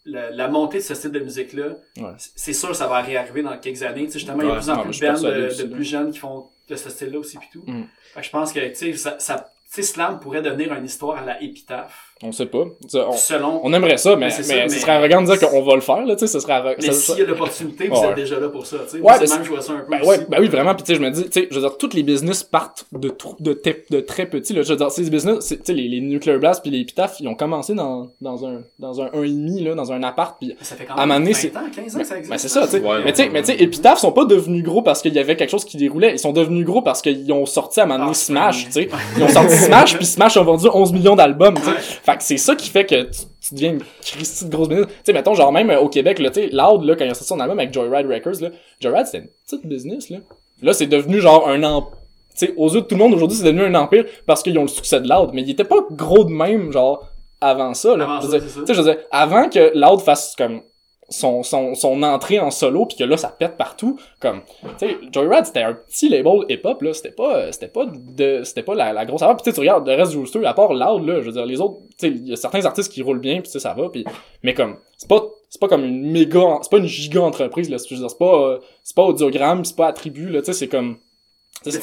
la, 0.08 0.30
la 0.32 0.48
montée 0.48 0.78
de 0.78 0.84
ce 0.84 0.94
style 0.94 1.12
de 1.12 1.20
musique-là, 1.20 1.78
Ouais. 1.98 2.12
c'est 2.36 2.54
sûr, 2.54 2.76
ça 2.76 2.88
va 2.88 3.02
réarriver 3.02 3.42
dans 3.42 3.58
quelques 3.58 3.82
années. 3.84 4.06
Tu 4.06 4.12
sais, 4.14 4.20
justement, 4.20 4.42
il 4.44 4.48
y 4.48 4.52
a 4.52 4.56
de 4.56 4.60
plus 4.60 4.70
en 4.70 4.84
plus 4.84 4.94
je 4.94 5.00
de 5.02 5.06
persuadé 5.08 5.64
de, 5.64 5.64
plus 5.74 5.84
jeunes 5.84 6.12
qui 6.12 6.20
font 6.20 6.46
de 6.68 6.76
ce 6.76 6.90
style-là 6.90 7.20
aussi, 7.20 7.38
puis 7.38 7.50
tout. 7.52 7.64
Mm. 7.66 7.84
Fait 8.14 8.22
que 8.22 8.26
je 8.26 8.32
pense 8.32 8.54
que, 8.54 8.68
tu 8.68 8.76
sais, 8.76 8.94
ça, 8.94 9.20
ça, 9.20 9.52
tu 9.66 9.76
sais, 9.76 9.82
Slam 9.84 10.20
pourrait 10.20 10.42
devenir 10.42 10.74
une 10.74 10.86
histoire 10.86 11.18
à 11.18 11.26
la 11.26 11.42
épitaphe, 11.42 12.15
On 12.24 12.32
sait 12.32 12.46
pas. 12.46 12.60
On, 12.94 13.12
selon 13.12 13.60
on 13.64 13.74
aimerait 13.74 13.98
ça, 13.98 14.16
mais, 14.16 14.28
Mais 14.28 14.32
c'est 14.32 14.38
mais, 14.48 14.62
ça, 14.64 14.70
ce 14.70 14.74
mais- 14.76 14.80
serait 14.80 14.92
arrogant 14.94 15.22
de 15.22 15.26
dire 15.36 15.50
qu'on 15.50 15.62
va 15.64 15.76
le 15.76 15.82
faire, 15.82 16.06
là, 16.06 16.16
tu 16.16 16.22
sais, 16.22 16.28
ce 16.28 16.40
serait 16.40 16.54
arrogant. 16.54 16.76
Mais 16.82 16.92
s'il 16.94 17.18
y 17.20 17.22
a 17.22 17.26
l'opportunité, 17.26 17.88
vous 17.90 17.96
Ouais. 18.00 18.08
êtes 18.08 18.16
déjà 18.16 18.40
là 18.40 18.48
pour 18.48 18.66
ça. 18.66 18.78
Tu 18.90 18.98
sais, 18.98 19.04
Ouais, 19.04 19.14
c'est 19.20 19.36
même, 19.36 19.44
je 19.44 19.50
vois 19.50 19.62
ça 19.62 19.74
un 19.74 19.80
peu 19.80 19.92
Ben 19.92 20.02
ouais, 20.06 20.20
ben 20.30 20.38
oui, 20.40 20.48
vraiment. 20.48 20.74
Puis 20.76 20.84
tu 20.84 20.94
sais, 20.94 20.96
je 20.98 21.04
me 21.06 21.12
dis, 21.12 21.24
tu 21.26 21.32
sais, 21.42 21.48
je 21.52 21.56
veux 21.56 21.62
dire, 21.62 21.78
toutes 21.78 21.94
les 21.94 22.04
business 22.04 22.42
partent 22.42 22.86
de 22.94 23.14
de, 23.42 23.54
te- 23.54 23.94
de 23.94 24.00
très 24.00 24.28
petits. 24.28 24.54
Là, 24.54 24.62
je 24.62 24.70
veux 24.70 24.78
dire, 24.78 24.90
ces 24.92 25.10
business, 25.10 25.40
c'est- 25.42 25.58
tu 25.58 25.64
sais, 25.66 25.74
les, 25.74 25.90
les 25.90 26.00
Nuclear 26.00 26.40
Blast 26.40 26.62
puis 26.62 26.72
les 26.72 26.80
Epitaph, 26.80 27.18
ils 27.20 27.28
ont 27.28 27.36
commencé 27.36 27.74
dans 27.76 28.08
dans 28.22 28.46
un 28.46 28.62
dans 28.80 29.02
un 29.02 29.10
un 29.14 29.24
et 29.24 29.28
demi 29.30 29.62
là, 29.64 29.76
dans 29.76 29.92
un 29.92 30.02
appart. 30.02 30.38
Puis 30.40 30.56
Ça 30.62 30.76
fait 30.78 30.86
quand 30.86 30.94
à 30.96 31.02
un 31.04 31.06
même 31.06 31.08
moment 31.10 31.20
donné, 31.20 31.34
20 31.34 31.40
c'est- 31.40 31.58
ans, 31.58 31.60
15 31.76 31.96
ans 31.96 32.00
que 32.00 32.06
ça 32.06 32.16
existe. 32.16 32.32
ben 32.32 32.38
c'est 32.38 32.48
ça, 32.48 32.62
tu 32.66 32.70
sais. 32.72 32.80
Ouais, 32.80 33.04
mais 33.04 33.12
tu 33.12 33.24
sais, 33.24 33.30
mais 33.30 33.42
tu 33.42 33.48
sais, 33.52 33.62
Epitaph 33.62 34.00
sont 34.00 34.14
pas 34.14 34.24
devenus 34.24 34.64
gros 34.64 34.82
parce 34.82 35.02
qu'il 35.02 35.14
y 35.14 35.20
avait 35.20 35.36
quelque 35.36 35.50
chose 35.52 35.66
qui 35.66 35.76
déroulait. 35.76 36.14
Ils 36.14 36.20
sont 36.20 36.32
devenus 36.32 36.66
gros 36.66 36.82
parce 36.82 37.02
qu'ils 37.02 37.30
ont 37.34 37.46
sorti 37.46 37.82
à 37.82 37.84
un 37.84 37.88
moment 37.88 38.00
donné 38.00 38.12
Ah, 38.12 38.14
Smash, 38.14 38.66
tu 38.68 38.72
c'est- 38.72 38.90
sais. 38.90 38.90
Ils 39.18 39.24
ont 39.24 39.28
sorti 39.28 39.58
Smash 39.58 39.98
puis 39.98 40.06
Smash 40.06 40.38
ont 40.38 40.46
vendu 40.46 40.68
11 40.74 40.94
millions 40.94 41.16
d'albums, 41.18 41.56
tu 41.56 41.62
sais. 41.62 41.70
Ouais. 41.72 41.76
Fait 42.06 42.18
que 42.18 42.24
c'est 42.24 42.38
ça 42.38 42.56
qui 42.56 42.70
fait 42.70 42.86
que 42.86 43.04
tu, 43.04 43.22
tu 43.42 43.56
deviens 43.56 43.72
une 43.72 43.84
Christie 44.02 44.46
de 44.46 44.52
grosse 44.52 44.70
business. 44.70 44.88
Tu 44.88 44.94
sais, 45.06 45.14
mettons, 45.14 45.34
genre 45.34 45.52
même 45.52 45.72
euh, 45.72 45.80
au 45.80 45.90
Québec, 45.90 46.20
là, 46.20 46.30
tu 46.30 46.42
sais, 46.42 46.50
Loud, 46.52 46.84
là, 46.84 46.96
quand 46.96 47.04
il 47.04 47.10
a 47.10 47.16
sorti 47.16 47.30
son 47.30 47.40
album 47.40 47.58
avec 47.58 47.74
Joyride 47.74 48.08
Records, 48.08 48.42
là, 48.42 48.50
Joyride, 48.80 49.08
c'était 49.08 49.24
une 49.24 49.30
petite 49.44 49.66
business, 49.66 50.10
là. 50.12 50.18
Là, 50.62 50.74
c'est 50.74 50.86
devenu 50.86 51.20
genre 51.20 51.48
un 51.50 51.64
empire. 51.64 51.98
Tu 52.38 52.48
sais, 52.48 52.54
aux 52.58 52.70
yeux 52.70 52.82
de 52.82 52.86
tout 52.86 52.96
le 52.96 53.00
monde, 53.00 53.14
aujourd'hui, 53.14 53.38
c'est 53.38 53.46
devenu 53.46 53.64
un 53.64 53.76
empire 53.76 54.06
parce 54.28 54.44
qu'ils 54.44 54.58
ont 54.60 54.64
le 54.64 54.68
succès 54.68 55.02
de 55.02 55.10
Loud. 55.10 55.32
Mais 55.34 55.42
il 55.42 55.50
était 55.50 55.64
pas 55.64 55.78
gros 55.92 56.26
de 56.26 56.32
même, 56.32 56.72
genre, 56.72 57.08
avant 57.42 57.74
ça, 57.74 57.98
là. 57.98 58.06
Avant 58.06 58.22
Je 58.22 58.28
veux 58.38 58.40
ça. 58.66 58.74
Je 58.74 58.82
veux 58.82 58.94
dire, 58.94 58.98
avant 59.10 59.50
que 59.50 59.72
Loud 59.76 60.02
fasse 60.02 60.36
comme 60.38 60.62
son, 61.10 61.44
son, 61.44 61.76
son 61.76 62.02
entrée 62.04 62.40
en 62.40 62.50
solo 62.50 62.86
puis 62.88 62.98
que 62.98 63.04
là 63.04 63.16
ça 63.18 63.30
pète 63.30 63.58
partout 63.58 64.00
comme 64.20 64.42
tu 64.80 64.88
sais 64.88 64.98
Joyride 65.14 65.46
c'était 65.46 65.62
un 65.62 65.74
petit 65.74 66.10
label 66.10 66.46
hip 66.50 66.62
hop 66.64 66.82
là 66.82 66.94
c'était 66.94 67.12
pas 67.12 67.36
euh, 67.38 67.52
c'était 67.52 67.68
pas 67.68 67.86
de 67.86 68.42
c'était 68.44 68.64
pas 68.64 68.74
la, 68.74 68.92
la 68.92 69.06
grosse 69.06 69.22
affaire 69.22 69.38
puis 69.38 69.54
tu 69.54 69.60
regardes 69.60 69.88
le 69.88 69.94
reste 69.96 70.12
du 70.12 70.18
roster 70.18 70.44
à 70.46 70.54
part 70.56 70.74
Loud 70.74 71.06
là 71.08 71.22
je 71.22 71.26
veux 71.28 71.32
dire 71.32 71.46
les 71.46 71.62
autres 71.62 71.78
tu 71.98 72.08
sais 72.08 72.08
il 72.10 72.28
y 72.28 72.34
a 72.34 72.36
certains 72.36 72.66
artistes 72.66 72.92
qui 72.92 73.02
roulent 73.04 73.20
bien 73.20 73.36
puis 73.36 73.44
tu 73.44 73.52
sais, 73.52 73.60
ça 73.60 73.74
va 73.74 73.90
puis 73.90 74.04
mais 74.44 74.54
comme 74.56 74.78
c'est 74.98 75.08
pas 75.10 75.22
c'est 75.50 75.62
pas 75.62 75.68
comme 75.68 75.86
une 75.86 76.12
méga 76.12 76.58
c'est 76.64 76.72
pas 76.72 76.78
une 76.78 76.88
giga 76.88 77.22
entreprise 77.22 77.70
là 77.70 77.78
je 77.78 77.94
veux 77.94 78.00
dire 78.02 78.10
c'est 78.10 78.18
pas 78.18 78.42
euh, 78.42 78.60
c'est 78.84 78.96
pas 78.96 79.04
audiogramme 79.04 79.64
c'est 79.64 79.76
pas 79.76 79.88
attribut 79.88 80.30
là 80.30 80.40
tu 80.42 80.48
sais 80.48 80.54
c'est 80.54 80.68
comme 80.68 80.98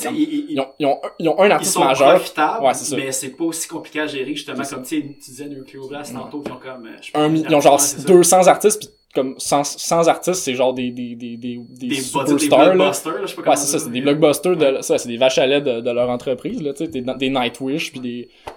comme- 0.05 0.15
ils, 0.51 0.61
ont, 0.61 0.67
ils 0.79 0.87
ont 0.87 1.01
un- 1.03 1.11
ils 1.19 1.29
ont 1.29 1.41
un 1.41 1.51
artiste 1.51 1.73
majeur 1.89 2.21
Ouais, 2.63 2.75
c'est 2.75 2.85
ça. 2.85 2.97
mais 2.97 3.11
c'est 3.11 3.31
pas 3.31 3.45
aussi 3.45 3.67
compliqué 3.67 4.01
à 4.01 4.07
gérer, 4.07 4.33
justement, 4.35 4.63
comme 4.71 4.83
tu 4.83 5.01
sais, 5.01 5.03
tu 5.03 5.31
disais 5.31 5.47
Nuclear 5.49 5.89
Blast 5.89 6.13
tantôt, 6.15 6.41
qui 6.41 6.53
ont 6.53 6.59
comme... 6.63 6.87
euh, 6.87 6.97
un 7.21 7.35
ils 7.35 7.53
ont 7.55 7.61
genre 7.61 7.73
ouais, 7.75 7.79
c'est 7.81 7.99
ça. 8.01 8.07
200 8.07 8.47
artistes 8.47 8.79
puis 8.81 8.89
comme 9.15 9.35
100, 9.39 9.65
100 9.65 10.09
artistes 10.09 10.43
c'est 10.43 10.55
genre 10.55 10.73
des 10.73 10.91
des 10.91 11.15
des 11.15 11.37
des, 11.37 11.57
des, 11.57 11.89
Des, 11.89 11.89
des 11.89 11.95
superstars 12.01 12.59
là 12.67 12.73
blockbusters, 12.75 13.13
là, 13.15 13.21
je 13.23 13.27
sais 13.27 13.35
pas 13.35 13.41
Ouais, 13.41 13.45
comment 13.45 13.57
c'est 13.57 13.67
ça, 13.67 13.79
c'est 13.79 13.91
des 13.91 14.01
blockbusters 14.01 14.57
de, 14.57 14.81
ça, 14.83 14.99
c'est 14.99 15.09
des 15.09 15.17
vaches 15.19 15.39
à 15.39 15.47
lait 15.47 15.61
de, 15.61 15.81
de 15.81 15.91
leur 15.91 16.09
entreprise, 16.11 16.63
là, 16.63 16.73
tu 16.73 16.85
sais, 16.87 16.89
des, 16.91 17.03
des 17.03 17.31
Nightwish 17.31 17.91
puis 17.93 18.01
des, 18.01 18.09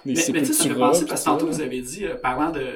des 0.06 0.13
Mais, 0.13 0.13
mais 0.34 0.39
tu 0.41 0.46
sais, 0.48 0.54
ça 0.54 0.70
me 0.70 0.76
penser, 0.76 1.06
parce 1.06 1.22
que 1.24 1.26
tantôt, 1.30 1.48
vous 1.48 1.62
avez 1.62 1.82
dit, 1.82 2.06
euh, 2.06 2.15
parlant 2.15 2.52
de, 2.52 2.60
tu 2.62 2.68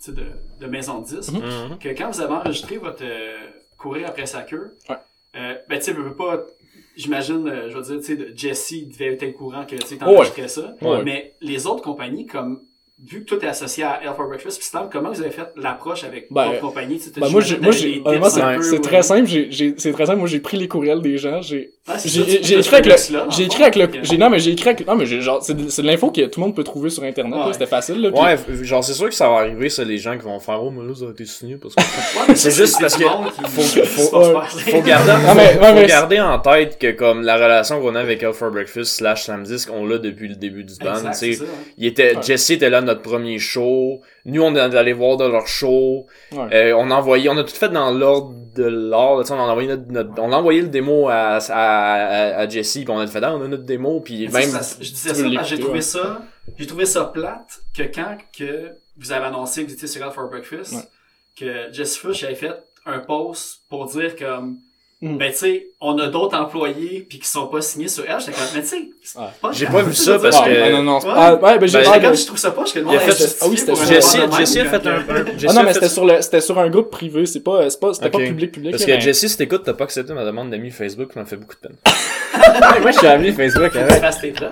sais, 0.00 0.12
de, 0.12 0.22
de 0.60 0.66
maison 0.66 1.00
de 1.00 1.06
disques, 1.06 1.32
Mhm. 1.32 1.78
que 1.78 1.88
quand 1.90 2.10
vous 2.10 2.20
avez 2.20 2.34
enregistré 2.34 2.76
votre 2.78 3.02
euh, 3.04 3.36
courir 3.76 4.08
après 4.08 4.26
sa 4.26 4.42
queue, 4.42 4.76
Ouais. 4.90 4.96
euh, 5.36 5.54
ben 5.68 5.78
tu 5.78 5.84
sais, 5.84 5.92
veux, 5.92 6.02
veux 6.02 6.14
pas, 6.16 6.44
j'imagine, 6.96 7.46
euh, 7.48 7.70
je 7.70 7.76
veux 7.76 7.82
dire, 7.82 7.96
tu 7.98 8.02
sais, 8.04 8.16
de- 8.16 8.32
Jesse 8.36 8.74
devait 8.88 9.14
être 9.14 9.22
au 9.28 9.32
courant 9.32 9.64
que 9.64 9.76
tu 9.76 9.86
sais, 9.86 9.94
Ouais. 9.94 9.98
t'enregistrais 10.00 10.48
ça, 10.48 10.74
Ouais. 10.82 11.02
mais 11.04 11.34
les 11.40 11.66
autres 11.66 11.82
compagnies, 11.82 12.26
comme 12.26 12.60
vu 13.04 13.24
que 13.24 13.34
tout 13.34 13.44
est 13.44 13.48
associé 13.48 13.84
à 13.84 14.00
Hell 14.02 14.10
for 14.16 14.26
Breakfast, 14.26 14.58
puis 14.58 14.66
Slam, 14.66 14.88
comment 14.92 15.10
vous 15.10 15.20
avez 15.20 15.30
fait 15.30 15.48
l'approche 15.56 16.02
avec 16.04 16.26
Ben, 16.32 16.46
d'autres 16.48 16.60
compagnies? 16.60 16.98
Tu 16.98 17.10
Ben, 17.20 17.28
moi, 17.30 17.40
moi, 17.60 17.72
c'est, 17.72 18.40
c'est 18.62 18.70
ouais. 18.72 18.80
très 18.80 19.02
simple, 19.02 19.26
j'ai, 19.28 19.48
j'ai, 19.50 19.74
c'est 19.78 19.92
très 19.92 20.06
simple, 20.06 20.18
moi, 20.18 20.26
j'ai 20.28 20.40
pris 20.40 20.56
les 20.56 20.66
courriels 20.66 21.00
des 21.00 21.16
gens, 21.16 21.40
j'ai, 21.40 21.70
Ah, 21.86 21.96
c'est 21.98 22.08
j'ai, 22.08 22.58
écrit 22.58 22.74
avec 22.74 22.86
le, 22.86 22.94
j'ai 23.30 23.44
écrit 23.44 23.62
avec 23.62 23.76
le, 23.76 24.16
non, 24.18 24.30
mais 24.30 24.40
j'ai 24.40 24.50
écrit 24.50 24.70
avec, 24.70 24.86
non, 24.86 24.96
mais 24.96 25.06
j'ai, 25.06 25.20
genre, 25.20 25.42
c'est 25.42 25.54
de, 25.54 25.68
c'est 25.68 25.82
de 25.82 25.86
l'info 25.86 26.10
que 26.10 26.22
tout 26.26 26.40
le 26.40 26.46
monde 26.46 26.56
peut 26.56 26.64
trouver 26.64 26.90
sur 26.90 27.04
Internet, 27.04 27.34
Ouais. 27.38 27.52
c'était 27.52 27.66
facile, 27.66 28.00
là, 28.00 28.10
Ouais, 28.10 28.36
genre, 28.64 28.82
c'est 28.82 28.94
sûr 28.94 29.08
que 29.08 29.14
ça 29.14 29.28
va 29.28 29.36
arriver, 29.36 29.68
ça, 29.68 29.84
les 29.84 29.98
gens 29.98 30.16
qui 30.18 30.24
vont 30.24 30.40
faire, 30.40 30.62
oh, 30.62 30.70
mais 30.72 30.86
là, 30.86 30.94
ça 30.94 31.04
a 31.06 31.10
été 31.10 31.24
signé 31.24 31.56
parce 31.56 31.74
que. 31.76 31.82
C'est 32.34 32.50
juste 32.50 32.78
parce 32.80 32.96
que 32.96 33.04
faut- 33.04 33.62
faut- 33.62 34.82
garder, 34.82 36.20
en 36.20 36.38
tête 36.38 36.78
que 36.78 36.90
comme 36.92 37.22
la 37.22 37.36
relation 37.36 37.80
qu'on 37.80 37.94
a 37.94 38.00
avec 38.00 38.22
Hell 38.22 38.32
for 38.32 38.50
Breakfast 38.50 38.96
slash 38.96 39.24
Slam 39.24 39.44
Disc, 39.44 39.68
on 39.72 39.86
l'a 39.86 39.98
depuis 39.98 40.28
le 40.28 40.34
début 40.34 40.64
du 40.64 40.74
band. 40.76 40.94
Tu 40.96 41.12
sais. 41.14 41.32
c'est 41.34 41.42
hein. 41.44 41.48
Il 41.76 41.86
était. 41.86 42.14
Jesse 42.22 42.50
était 42.50 42.70
là 42.70 42.80
notre 42.88 43.02
premier 43.02 43.38
show. 43.38 44.00
Nous, 44.24 44.42
on 44.42 44.54
est 44.54 44.60
allé 44.60 44.92
voir 44.92 45.16
dans 45.16 45.28
leur 45.28 45.46
show. 45.46 46.06
Ouais. 46.32 46.48
Euh, 46.52 46.72
on 46.76 46.90
a 46.90 46.94
envoyé, 46.96 47.28
on 47.28 47.36
a 47.38 47.44
tout 47.44 47.54
fait 47.54 47.68
dans 47.68 47.90
l'ordre 47.92 48.34
de 48.56 48.64
sais, 49.24 49.32
On 49.32 49.36
a 49.38 49.52
envoyé 49.52 49.68
notre, 49.68 49.90
notre- 49.92 50.20
on 50.20 50.32
a 50.32 50.36
envoyé 50.36 50.62
le 50.62 50.68
démo 50.68 51.08
à, 51.08 51.36
à, 51.36 51.40
à, 51.50 52.38
à 52.40 52.48
Jesse, 52.48 52.72
puis 52.78 52.86
on 52.90 52.98
a 52.98 53.06
fait, 53.06 53.22
ah, 53.22 53.34
on 53.36 53.42
a 53.44 53.48
notre 53.48 53.62
démo, 53.64 54.00
puis 54.00 54.26
même. 54.28 54.50
ça, 54.50 54.76
je 54.80 54.90
disais 54.90 55.14
ça 55.14 55.22
parce 55.34 55.50
que 55.50 55.56
j'ai 55.56 55.62
trouvé 55.62 55.80
ça, 55.80 56.22
j'ai 56.58 56.66
trouvé 56.66 56.86
ça 56.86 57.04
plate 57.04 57.60
que 57.76 57.82
quand 57.84 58.16
que 58.36 58.70
vous 58.96 59.12
avez 59.12 59.26
annoncé 59.26 59.62
que 59.62 59.68
vous 59.68 59.74
étiez 59.74 59.86
sur 59.88 60.06
Out 60.06 60.12
for 60.14 60.28
Breakfast, 60.28 60.72
Ouais. 60.72 60.82
que 61.38 61.72
Jess 61.72 61.96
Fush 61.96 62.24
avait 62.24 62.34
fait 62.34 62.52
un 62.86 62.98
post 63.00 63.60
pour 63.68 63.86
dire 63.86 64.16
comme, 64.16 64.58
Mm. 65.00 65.16
ben 65.16 65.30
tu 65.30 65.38
sais, 65.38 65.66
on 65.80 65.96
a 66.00 66.08
d'autres 66.08 66.36
employés 66.36 67.06
puis 67.08 67.20
qui 67.20 67.28
sont 67.28 67.46
pas 67.46 67.60
signés 67.60 67.86
sur 67.86 68.02
elle, 68.04 68.18
j'étais 68.18 68.32
comme, 68.32 68.42
mais 68.52 68.62
tu 68.62 68.66
sais, 68.66 68.88
c'est 69.04 69.18
Ouais. 69.20 69.26
pas 69.40 69.52
J'ai 69.52 69.66
pas 69.66 69.82
vu 69.82 69.92
tu 69.92 69.96
ça 70.02 70.18
parce 70.18 70.40
que- 70.40 70.60
Ah, 70.60 70.70
non, 70.72 70.82
non, 70.82 70.98
c'est 71.00 71.06
Ouais. 71.06 71.14
pas- 71.14 71.34
ouais, 71.36 71.58
ben, 71.60 71.66
j'ai, 71.68 71.78
Ben, 71.78 71.90
ah, 71.94 71.98
ben, 72.00 72.14
je 72.16 72.26
trouve 72.26 72.38
ça 72.38 72.50
pas, 72.50 72.64
je 72.64 72.80
monde 72.80 72.98
fait- 72.98 73.36
ah 73.40 73.46
oui, 73.48 73.56
c'était 73.56 73.74
sur- 73.76 73.86
Jesse 73.86 74.56
a 74.56 74.64
fait 74.64 74.86
un, 74.88 75.04
ah 75.48 75.52
non, 75.52 75.62
mais 75.62 75.72
c'était 75.74 75.88
sur 75.88 76.04
le, 76.04 76.20
c'était 76.20 76.40
sur 76.40 76.58
un 76.58 76.68
groupe 76.68 76.90
privé, 76.90 77.26
c'est 77.26 77.44
pas, 77.44 77.70
c'est 77.70 77.78
pas, 77.78 77.94
c'était 77.94 78.10
pas 78.10 78.18
public, 78.18 78.50
public. 78.50 78.72
Parce 78.72 78.84
que 78.84 78.98
Jesse, 78.98 79.28
si 79.28 79.36
t'écoutes, 79.36 79.62
t'as 79.64 79.74
pas 79.74 79.84
accepté 79.84 80.12
ma 80.14 80.24
demande 80.24 80.50
d'amis 80.50 80.72
Facebook, 80.72 81.12
ça 81.14 81.20
m'a 81.20 81.26
fait 81.26 81.36
beaucoup 81.36 81.54
de 81.54 81.60
peine. 81.68 81.76
moi, 82.82 82.90
je 82.90 82.98
suis 82.98 83.06
ami 83.06 83.30
Facebook 83.32 83.70
Tu 83.70 83.78
avec. 83.78 84.00
fasses 84.00 84.20
tes 84.20 84.32
preuves. 84.32 84.50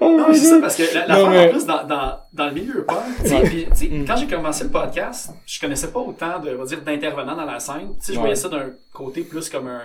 Non, 0.00 0.28
mais 0.28 0.34
c'est 0.34 0.46
ça, 0.46 0.58
parce 0.60 0.76
que 0.76 0.82
la, 0.94 1.06
la 1.06 1.18
Non, 1.18 1.24
fin, 1.26 1.30
mais- 1.30 1.46
en 1.46 1.50
plus, 1.50 1.66
dans, 1.66 1.84
dans, 1.84 2.18
dans 2.32 2.46
le 2.46 2.52
milieu 2.52 2.84
punk, 2.84 2.98
Ouais. 3.24 3.68
Mm. 3.88 4.04
quand 4.06 4.16
j'ai 4.16 4.26
commencé 4.26 4.64
le 4.64 4.70
podcast, 4.70 5.30
je 5.46 5.60
connaissais 5.60 5.88
pas 5.88 6.00
autant 6.00 6.38
de, 6.38 6.54
on 6.54 6.58
va 6.58 6.64
dire, 6.66 6.80
d'intervenants 6.82 7.36
dans 7.36 7.44
la 7.44 7.58
scène. 7.60 7.94
Tu 8.00 8.06
sais, 8.06 8.12
je 8.12 8.18
Ouais. 8.18 8.20
voyais 8.20 8.36
ça 8.36 8.48
d'un 8.48 8.70
côté 8.92 9.22
plus 9.22 9.48
comme 9.48 9.68
un, 9.68 9.82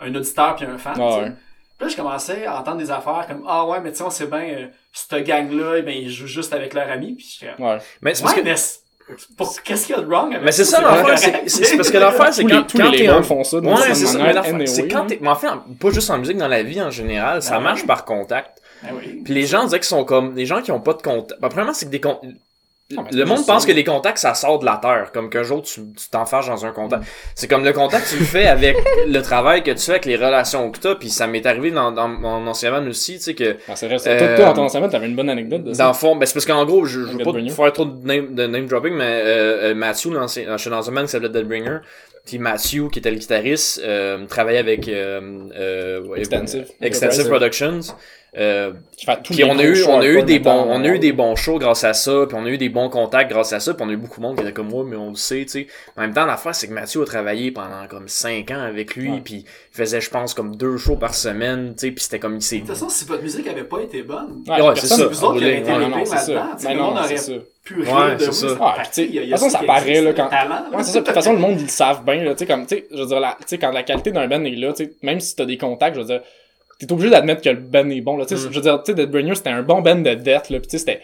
un 0.00 0.14
auditeur 0.14 0.56
puis 0.56 0.64
un 0.66 0.78
fan, 0.78 0.98
ouais. 1.00 1.32
Puis 1.78 1.86
là, 1.86 1.92
je 1.92 1.96
commençais 1.96 2.44
à 2.46 2.58
entendre 2.60 2.78
des 2.78 2.90
affaires 2.90 3.24
comme, 3.28 3.44
ah 3.46 3.64
ouais, 3.66 3.80
mais 3.80 3.90
tu 3.92 3.98
sais, 3.98 4.02
on 4.04 4.10
sait 4.10 4.26
bien, 4.26 4.40
euh, 4.40 4.66
cette 4.92 5.24
gang-là, 5.24 5.76
eh 5.78 5.82
ben, 5.82 5.94
ils 5.96 6.10
jouent 6.10 6.26
juste 6.26 6.52
avec 6.52 6.74
leurs 6.74 6.90
amis, 6.90 7.14
puis 7.14 7.38
je 7.40 7.62
Ouais. 7.62 7.78
Mais 8.02 8.14
c'est 8.14 8.22
ouais, 8.24 8.30
parce 8.30 8.34
que, 8.40 8.44
mais 8.44 8.56
c'est- 8.56 8.80
pour- 9.36 9.62
qu'est-ce 9.62 9.86
qu'il 9.86 9.94
y 9.96 9.98
a 9.98 10.02
de 10.02 10.06
wrong 10.06 10.32
avec 10.32 10.44
mais 10.44 10.52
c'est 10.52 10.64
ça, 10.64 10.82
c'est, 11.16 11.76
parce 11.76 11.90
que 11.90 11.96
l'affaire, 11.98 12.34
c'est 12.34 12.44
quand, 12.44 12.64
tous 12.64 12.76
quand 12.78 12.90
les 12.90 13.08
en- 13.08 13.22
font 13.22 13.42
ça 13.44 13.56
Ouais, 13.58 13.74
c'est 13.94 14.06
ça, 14.06 14.18
mais 14.18 14.36
anyway, 14.36 14.66
c'est 14.66 14.86
quand 14.88 15.06
t'es, 15.06 15.18
en 15.26 15.34
fait, 15.34 15.48
pas 15.80 15.90
juste 15.90 16.10
en 16.10 16.18
musique, 16.18 16.36
dans 16.36 16.48
la 16.48 16.62
vie 16.62 16.82
en 16.82 16.90
général, 16.90 17.40
ça 17.42 17.58
marche 17.60 17.80
ouais. 17.82 17.86
par 17.86 18.04
contact. 18.04 18.57
Ben 18.82 18.90
oui. 18.96 19.22
Puis 19.24 19.34
les 19.34 19.46
gens 19.46 19.64
disaient 19.64 19.78
qu'ils 19.78 19.86
sont 19.86 20.04
comme, 20.04 20.34
les 20.36 20.46
gens 20.46 20.62
qui 20.62 20.72
ont 20.72 20.80
pas 20.80 20.94
de 20.94 21.02
contact, 21.02 21.40
ben, 21.40 21.48
premièrement, 21.48 21.74
c'est 21.74 21.86
que 21.86 21.90
des 21.90 22.00
con- 22.00 22.20
Ah, 22.96 23.02
le 23.12 23.24
monde 23.26 23.44
pense 23.46 23.66
que 23.66 23.72
les 23.72 23.84
contacts, 23.84 24.16
ça 24.16 24.32
sort 24.32 24.58
de 24.60 24.64
la 24.64 24.78
terre. 24.80 25.10
Comme 25.12 25.28
qu'un 25.28 25.42
jour, 25.42 25.60
tu 25.60 25.82
tu 25.94 26.08
t'enfarges 26.10 26.46
dans 26.46 26.64
un 26.64 26.70
contact. 26.70 27.02
C'est 27.34 27.46
comme 27.46 27.62
le 27.62 27.74
contact, 27.74 28.08
tu 28.08 28.16
le 28.18 28.24
fais 28.24 28.46
avec 28.46 28.78
le 29.06 29.20
travail 29.20 29.62
que 29.62 29.72
tu 29.72 29.78
fais 29.80 29.90
avec 29.92 30.06
les 30.06 30.16
relations 30.16 30.70
que 30.70 30.78
t'as. 30.78 30.94
Puis 30.94 31.10
ça 31.10 31.26
m'est 31.26 31.44
arrivé 31.44 31.70
dans, 31.70 31.92
dans 31.92 32.08
mon 32.08 32.46
ancien 32.46 32.70
van 32.70 32.86
aussi, 32.86 33.16
tu 33.18 33.24
sais, 33.24 33.34
que 33.34 33.56
Ah, 33.68 33.76
c'est 33.76 33.88
vrai. 33.88 33.96
Euh, 34.06 34.18
Toi, 34.18 34.36
toi, 34.36 34.46
en 34.48 34.52
ton 34.54 34.62
enseignement, 34.62 34.88
t'avais 34.88 35.06
une 35.06 35.16
bonne 35.16 35.28
anecdote 35.28 35.64
de 35.64 35.72
dans 35.74 35.88
le 35.88 35.92
fond, 35.92 36.16
ben 36.16 36.24
c'est 36.24 36.32
parce 36.32 36.46
qu'en 36.46 36.64
gros, 36.64 36.86
je, 36.86 37.00
je 37.00 37.12
veux 37.18 37.18
pas 37.24 37.32
faire 37.64 37.72
trop 37.74 37.84
de 37.84 38.06
name, 38.06 38.34
de 38.34 38.46
name 38.46 38.64
dropping, 38.66 38.94
mais 38.94 39.04
euh, 39.22 39.70
euh, 39.70 39.74
Matthew, 39.74 40.06
l'ancien- 40.12 40.46
je 40.56 40.56
suis 40.56 40.70
dans 40.70 40.88
un 40.88 40.92
band 40.94 41.02
qui 41.02 41.08
s'appelait 41.08 41.28
Deadbringer. 41.28 41.80
Puis 42.24 42.38
Matthew, 42.38 42.88
qui 42.90 42.98
était 43.00 43.10
le 43.10 43.16
guitariste, 43.18 43.80
euh, 43.84 44.24
travaillait 44.26 44.58
avec 44.60 44.88
euh, 44.88 45.20
euh, 45.56 46.14
Extensive. 46.14 46.66
Extensive. 46.80 47.28
Productions. 47.28 47.80
Euh, 48.38 48.72
puis 49.24 49.42
on 49.42 49.58
a 49.58 49.62
eu, 49.64 49.84
on 49.88 49.98
a 50.00 50.06
eu 50.06 50.22
des 50.22 50.38
bons, 50.38 50.64
on 50.68 50.84
a 50.84 50.86
eu 50.88 50.98
des 51.00 51.12
bons 51.12 51.34
shows 51.34 51.58
grâce 51.58 51.82
à 51.82 51.92
ça, 51.92 52.24
puis 52.28 52.36
on 52.40 52.44
a 52.44 52.48
eu 52.48 52.58
des 52.58 52.68
bons 52.68 52.88
contacts 52.88 53.30
grâce 53.30 53.52
à 53.52 53.58
ça, 53.58 53.74
puis 53.74 53.84
on 53.84 53.88
a 53.88 53.92
eu 53.92 53.96
beaucoup 53.96 54.20
de 54.20 54.26
monde 54.26 54.36
qui 54.36 54.42
était 54.42 54.52
comme 54.52 54.68
moi, 54.68 54.84
mais 54.86 54.94
on 54.96 55.10
le 55.10 55.16
sait, 55.16 55.42
tu 55.42 55.48
sais. 55.48 55.66
En 55.96 56.02
même 56.02 56.14
temps, 56.14 56.24
l'affaire, 56.24 56.54
c'est 56.54 56.68
que 56.68 56.72
Mathieu 56.72 57.02
a 57.02 57.04
travaillé 57.04 57.50
pendant 57.50 57.86
comme 57.88 58.06
5 58.06 58.48
ans 58.52 58.60
avec 58.60 58.94
lui, 58.94 59.10
Ouais. 59.10 59.20
puis 59.24 59.44
il 59.44 59.76
faisait, 59.76 60.00
je 60.00 60.10
pense, 60.10 60.34
comme 60.34 60.54
deux 60.54 60.76
shows 60.76 60.94
par 60.96 61.14
semaine, 61.14 61.74
tu 61.76 61.86
sais, 61.88 61.90
puis 61.92 62.04
c'était 62.04 62.20
comme 62.20 62.36
il 62.36 62.42
s'est... 62.42 62.56
De 62.56 62.60
toute 62.60 62.70
façon, 62.70 62.88
si 62.88 63.04
votre 63.06 63.22
musique 63.24 63.46
avait 63.48 63.64
pas 63.64 63.80
été 63.80 64.02
bonne, 64.02 64.42
Ouais, 64.46 64.54
Ouais, 64.54 64.58
c'est 64.76 64.80
personne- 64.82 64.88
ça. 64.88 64.96
c'est 64.96 65.04
vous 65.06 65.24
autres 65.24 65.38
qui 65.38 65.44
avez 65.44 65.58
été 65.58 65.70
Ouais, 65.72 65.76
répés 65.78 65.90
non, 65.90 66.04
c'est 66.04 66.16
ça. 66.18 66.32
là-dedans. 66.34 66.56
tu 66.56 66.62
sais, 66.66 66.72
Le 66.74 66.78
non, 66.78 66.94
c'est 66.94 67.00
aurait 67.04 67.16
ça. 67.16 67.32
pu 67.64 67.74
rire 67.82 67.94
Ouais, 67.96 68.16
de 68.16 68.30
ça. 68.30 68.46
Ah, 68.60 68.76
de 68.82 69.30
façon, 69.30 69.50
ça 69.50 69.58
paraît, 69.66 69.94
là, 69.94 70.00
le 70.02 70.12
quand- 70.12 70.28
talent. 70.28 70.64
Ouais, 70.72 70.82
c'est 70.84 70.92
ça. 70.92 71.00
De 71.00 71.04
toute 71.04 71.14
façon, 71.14 71.32
le 71.32 71.38
monde, 71.40 71.56
ils 71.58 71.62
le 71.64 71.68
savent 71.68 72.04
bien, 72.04 72.22
là. 72.22 72.32
Tu 72.34 72.38
sais, 72.38 72.46
comme, 72.46 72.66
tu 72.66 72.76
sais, 72.76 72.86
je 72.92 72.98
veux 73.00 73.06
dire, 73.06 73.18
la, 73.20 73.32
tu 73.40 73.44
sais, 73.48 73.58
quand 73.58 73.72
la 73.72 73.82
qualité 73.82 74.12
d'un 74.12 74.28
band 74.28 74.44
est 74.44 74.50
là, 74.50 74.72
tu 74.72 74.84
sais, 74.84 74.92
même 75.02 75.18
si 75.18 75.34
t'as 75.34 75.44
des 75.44 75.58
contacts, 75.58 75.96
je 75.96 76.00
veux 76.02 76.06
dire, 76.06 76.20
t'es 76.78 76.92
obligé 76.92 77.10
d'admettre 77.10 77.42
que 77.42 77.48
le 77.50 77.56
band 77.60 77.88
est 77.90 78.00
bon, 78.00 78.16
là. 78.16 78.24
Tu 78.26 78.36
sais, 78.36 78.46
Mm. 78.46 78.50
je 78.52 78.56
veux 78.56 78.62
dire, 78.62 78.82
tu 78.82 78.92
sais, 78.92 78.94
Deadbringer, 78.94 79.34
c'était 79.34 79.50
un 79.50 79.62
bon 79.62 79.80
band 79.80 79.96
de 79.96 80.14
death, 80.14 80.50
là. 80.50 80.60
Pis 80.60 80.68
tu 80.68 80.70
sais, 80.70 80.78
c'était, 80.78 81.00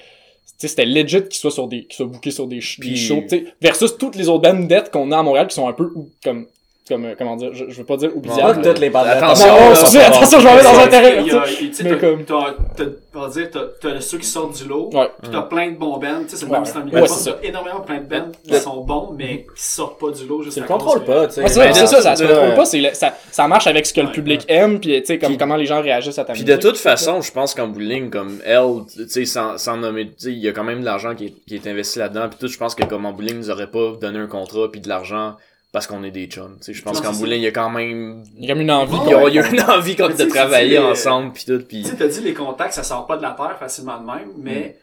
c'était 0.58 0.86
legit 0.86 1.22
qu'il 1.24 1.34
soit 1.34 1.50
sur 1.50 1.66
des, 1.68 1.84
qu'il 1.84 1.94
soit 1.96 2.06
booké 2.06 2.30
sur 2.30 2.46
des, 2.46 2.60
shows, 2.60 3.22
sais, 3.28 3.44
versus 3.60 3.96
toutes 3.98 4.16
les 4.16 4.28
autres 4.28 4.42
death 4.66 4.90
qu'on 4.90 5.10
a 5.12 5.18
à 5.18 5.22
Montréal 5.22 5.46
qui 5.48 5.54
sont 5.54 5.66
un 5.68 5.72
peu, 5.72 5.90
ou- 5.94 6.10
comme, 6.22 6.46
comme, 6.86 7.04
euh, 7.06 7.14
comment 7.16 7.36
dire, 7.36 7.50
je, 7.54 7.64
je 7.70 7.76
veux 7.78 7.84
pas 7.84 7.96
dire 7.96 8.10
Pas 8.10 8.16
oubliables. 8.16 8.62
toutes 8.62 8.78
les 8.78 8.90
bandes 8.90 9.06
Attention, 9.06 9.46
Non, 9.46 9.56
là, 9.56 9.70
excusez, 9.70 9.98
ça 10.00 10.10
va. 10.10 10.16
attention, 10.16 10.38
je 10.40 10.46
vais 10.48 10.54
mettre 10.54 10.72
dans 10.72 10.78
un 10.80 10.86
terrain, 10.88 11.24
tu 11.46 11.72
sais. 11.72 11.98
comme- 11.98 12.24
t'as- 12.24 13.28
dire, 13.28 13.50
t'as- 13.50 13.60
t'as 13.80 14.00
ceux 14.00 14.18
qui 14.18 14.26
sortent 14.26 14.56
du 14.60 14.68
lot, 14.68 14.90
Ouais. 14.92 15.08
puis 15.22 15.30
t'as 15.32 15.42
plein 15.42 15.70
de 15.70 15.76
bons 15.76 15.96
bands, 15.98 16.22
tu 16.24 16.30
sais, 16.30 16.36
c'est 16.36 16.44
le 16.46 16.50
Ouais. 16.50 16.58
même 16.58 16.64
système. 16.66 16.84
Ouais, 16.92 17.02
T'as 17.40 17.48
énormément 17.48 17.80
plein 17.80 17.98
de 18.00 18.04
bands 18.06 18.32
qui 18.46 18.54
sont 18.56 18.80
bons, 18.84 19.14
mais 19.16 19.46
qui 19.56 19.62
sortent 19.62 19.98
pas 20.00 20.10
du 20.10 20.26
lot 20.26 20.42
juste 20.42 20.56
Tu 20.56 20.60
le 20.60 20.66
que- 20.66 20.72
pas, 21.06 21.26
tu 21.28 21.32
sais. 21.34 21.42
Ouais, 21.42 21.48
c'est 21.48 21.54
ça, 21.54 21.72
c'est 21.72 21.82
de- 21.82 21.86
ça, 21.86 22.02
ça 22.02 22.16
se 22.16 22.22
de- 22.24 22.28
contrôle 22.28 22.54
pas, 22.54 22.64
c'est 22.66 22.80
le- 22.80 22.92
ça, 22.92 23.14
ça 23.30 23.48
marche 23.48 23.66
avec 23.66 23.86
ce 23.86 23.94
que 23.94 24.00
le 24.02 24.10
public 24.12 24.44
aime, 24.48 24.78
puis 24.80 25.00
tu 25.00 25.06
sais, 25.06 25.18
comme 25.18 25.38
comment 25.38 25.56
les 25.56 25.66
gens 25.66 25.80
réagissent 25.80 26.18
à 26.18 26.24
ta 26.24 26.32
Puis 26.34 26.44
de 26.44 26.56
toute 26.56 26.76
façon, 26.76 27.20
je 27.22 27.32
pense 27.32 27.54
qu'en 27.54 27.68
bowling, 27.68 28.10
comme 28.10 28.40
elle, 28.44 28.80
tu 28.92 29.08
sais, 29.08 29.24
sans, 29.24 29.56
sans 29.58 29.76
nommer, 29.78 30.06
tu 30.08 30.12
sais, 30.18 30.32
il 30.32 30.38
y 30.38 30.48
a 30.48 30.52
quand 30.52 30.64
même 30.64 30.80
de 30.80 30.84
l'argent 30.84 31.14
qui 31.14 31.26
est, 31.26 31.34
qui 31.48 31.54
est 31.54 31.66
investi 31.66 31.98
là-dedans. 32.00 32.28
Puis 32.28 32.38
tout, 32.40 32.48
je 32.48 32.58
pense 32.58 32.74
que 32.74 32.84
comme 32.84 33.06
en 33.06 33.12
bowling, 33.12 33.38
ils 33.42 33.50
auraient 33.50 33.70
pas 33.70 33.92
donné 34.00 34.18
un 34.18 34.26
contrat 34.26 34.70
puis 34.70 34.80
de 34.82 34.88
l'argent 34.88 35.36
parce 35.74 35.88
qu'on 35.88 36.04
est 36.04 36.12
des 36.12 36.26
chums. 36.26 36.56
Tu 36.60 36.66
sais, 36.66 36.72
je 36.72 36.82
pense 36.84 37.00
qu'en 37.00 37.12
bowling, 37.12 37.38
il 37.38 37.42
y 37.42 37.46
a 37.48 37.50
quand 37.50 37.68
même, 37.68 38.22
Il 38.38 38.48
y 38.48 38.52
a 38.52 38.54
une 38.54 38.70
envie. 38.70 38.96
Il 39.06 39.10
y 39.10 39.12
a, 39.12 39.18
ouais. 39.24 39.30
il 39.32 39.34
y 39.34 39.38
a 39.40 39.48
une 39.48 39.60
envie 39.60 39.96
comme 39.96 40.14
de 40.14 40.24
travailler 40.24 40.68
dis, 40.68 40.76
euh, 40.76 40.92
ensemble 40.92 41.32
puis 41.32 41.44
tout. 41.44 41.60
Puis 41.68 41.82
Tu 41.82 41.88
sais, 41.90 41.96
t'as 41.96 42.06
dit 42.06 42.20
les 42.20 42.32
contacts, 42.32 42.74
ça 42.74 42.84
sort 42.84 43.08
pas 43.08 43.16
de 43.16 43.22
la 43.22 43.32
terre 43.32 43.56
facilement 43.58 43.98
de 44.00 44.06
même, 44.06 44.28
mais 44.38 44.76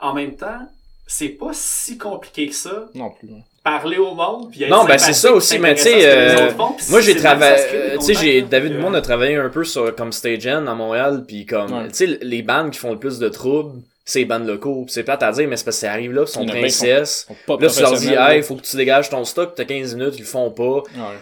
en 0.00 0.14
même 0.14 0.36
temps, 0.36 0.66
c'est 1.06 1.28
pas 1.28 1.50
si 1.52 1.98
compliqué 1.98 2.48
que 2.48 2.54
ça. 2.54 2.86
Non 2.94 3.10
plus. 3.10 3.28
Parler 3.62 3.98
au 3.98 4.14
monde, 4.14 4.50
puis 4.50 4.62
être 4.62 4.70
Non, 4.70 4.86
ben, 4.86 4.96
c'est 4.96 5.12
ça 5.12 5.30
aussi, 5.34 5.58
mais 5.58 5.74
tu 5.74 5.82
sais, 5.82 6.00
euh, 6.06 6.50
Moi, 6.88 7.02
j'ai 7.02 7.14
travaillé, 7.14 7.56
euh, 7.74 7.96
tu 7.98 8.06
sais, 8.06 8.14
j'ai, 8.14 8.40
David 8.40 8.72
là. 8.72 8.76
Dumont 8.78 8.94
a 8.94 9.02
travaillé 9.02 9.36
un 9.36 9.50
peu 9.50 9.64
sur, 9.64 9.94
comme 9.94 10.12
Stagen 10.12 10.66
à 10.66 10.74
Montréal, 10.74 11.24
puis 11.28 11.44
comme, 11.44 11.70
Ouais. 11.74 11.88
tu 11.88 11.94
sais, 11.94 12.18
les 12.22 12.40
bandes 12.40 12.70
qui 12.70 12.78
font 12.78 12.92
le 12.92 12.98
plus 12.98 13.18
de 13.18 13.28
troubles, 13.28 13.82
c'est 14.10 14.20
les 14.20 14.24
bandes 14.24 14.46
locaux. 14.46 14.86
C'est 14.88 15.02
plate 15.02 15.22
à 15.22 15.30
dire, 15.32 15.46
mais 15.48 15.56
c'est 15.56 15.64
parce 15.64 15.76
que 15.76 15.80
ça 15.86 15.92
arrive 15.92 16.12
là, 16.12 16.22
ils 16.22 16.28
sont 16.28 16.46
princesses. 16.46 17.26
Là, 17.46 17.56
tu 17.68 17.80
leur 17.82 17.92
dis, 17.94 18.12
hey, 18.18 18.42
faut 18.42 18.54
que 18.56 18.62
tu 18.62 18.76
dégages 18.76 19.10
ton 19.10 19.24
stock, 19.24 19.54
t'as 19.54 19.64
15 19.66 19.94
minutes, 19.96 20.14
ils 20.16 20.20
le 20.20 20.26
font 20.26 20.50
pas. 20.50 20.64
Ouais. 20.78 21.16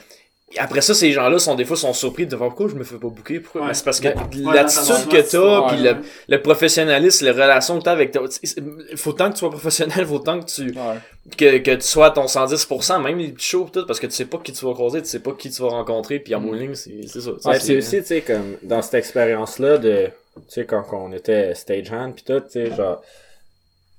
Et 0.53 0.61
après 0.61 0.81
ça, 0.81 0.95
ces 0.95 1.11
gens-là 1.11 1.41
sont 1.41 1.57
des 1.57 1.65
fois 1.65 1.77
sont 1.77 1.93
surpris 1.93 2.25
de 2.25 2.37
voir 2.37 2.51
pourquoi 2.51 2.69
je 2.69 2.77
me 2.77 2.85
fais 2.85 2.95
pas 2.95 3.09
booker. 3.09 3.41
Pourquoi? 3.41 3.63
Ouais. 3.63 3.67
Mais 3.67 3.75
c'est 3.75 3.85
parce 3.85 3.99
que 3.99 4.07
Ouais, 4.07 4.55
l'attitude 4.55 5.09
que 5.11 5.21
t'as, 5.29 5.61
ouais, 5.61 5.67
puis 5.69 5.83
le, 5.83 5.97
le 6.29 6.41
professionnalisme, 6.41 7.25
les 7.25 7.33
relations 7.33 7.79
que 7.81 7.83
t'as 7.85 7.91
avec 7.93 8.17
faut 8.95 9.13
tant 9.13 9.29
que 9.29 9.33
tu 9.35 9.39
sois 9.41 9.51
professionnel, 9.51 10.07
faut 10.07 10.21
tant 10.21 10.39
que 10.41 10.47
tu, 10.47 10.63
Ouais. 10.67 10.99
que, 11.37 11.59
que 11.59 11.71
tu 11.75 11.81
sois 11.87 12.07
à 12.07 12.11
ton 12.11 12.27
110%, 12.27 13.03
même 13.03 13.19
les 13.19 13.33
petits 13.33 13.45
shows 13.49 13.65
pis 13.65 13.73
tout, 13.73 13.87
parce 13.87 13.99
que 13.99 14.07
tu 14.07 14.13
sais 14.15 14.25
pas 14.27 14.39
qui 14.39 14.53
tu 14.53 14.65
vas 14.65 14.73
croiser, 14.73 15.03
tu 15.03 15.09
sais 15.09 15.19
pas 15.19 15.33
qui 15.33 15.51
tu 15.51 15.61
vas 15.63 15.69
rencontrer, 15.69 16.21
puis 16.21 16.33
en 16.37 16.41
bowling, 16.41 16.75
c'est 16.77 16.93
c'est 17.09 17.21
ça. 17.23 17.31
c'est- 17.41 17.59
c'est 17.61 17.77
aussi, 17.79 17.99
tu 18.03 18.07
sais, 18.07 18.21
comme, 18.21 18.57
dans 18.63 18.81
cette 18.83 18.95
expérience-là 18.95 19.79
de, 19.79 20.09
tu 20.49 20.55
sais, 20.55 20.65
quand 20.67 20.85
on 20.93 21.13
était 21.13 21.55
stagehand 21.55 22.13
pis 22.13 22.25
tout, 22.25 22.41
tu 22.41 22.51
sais, 22.51 22.75
genre, 22.75 23.01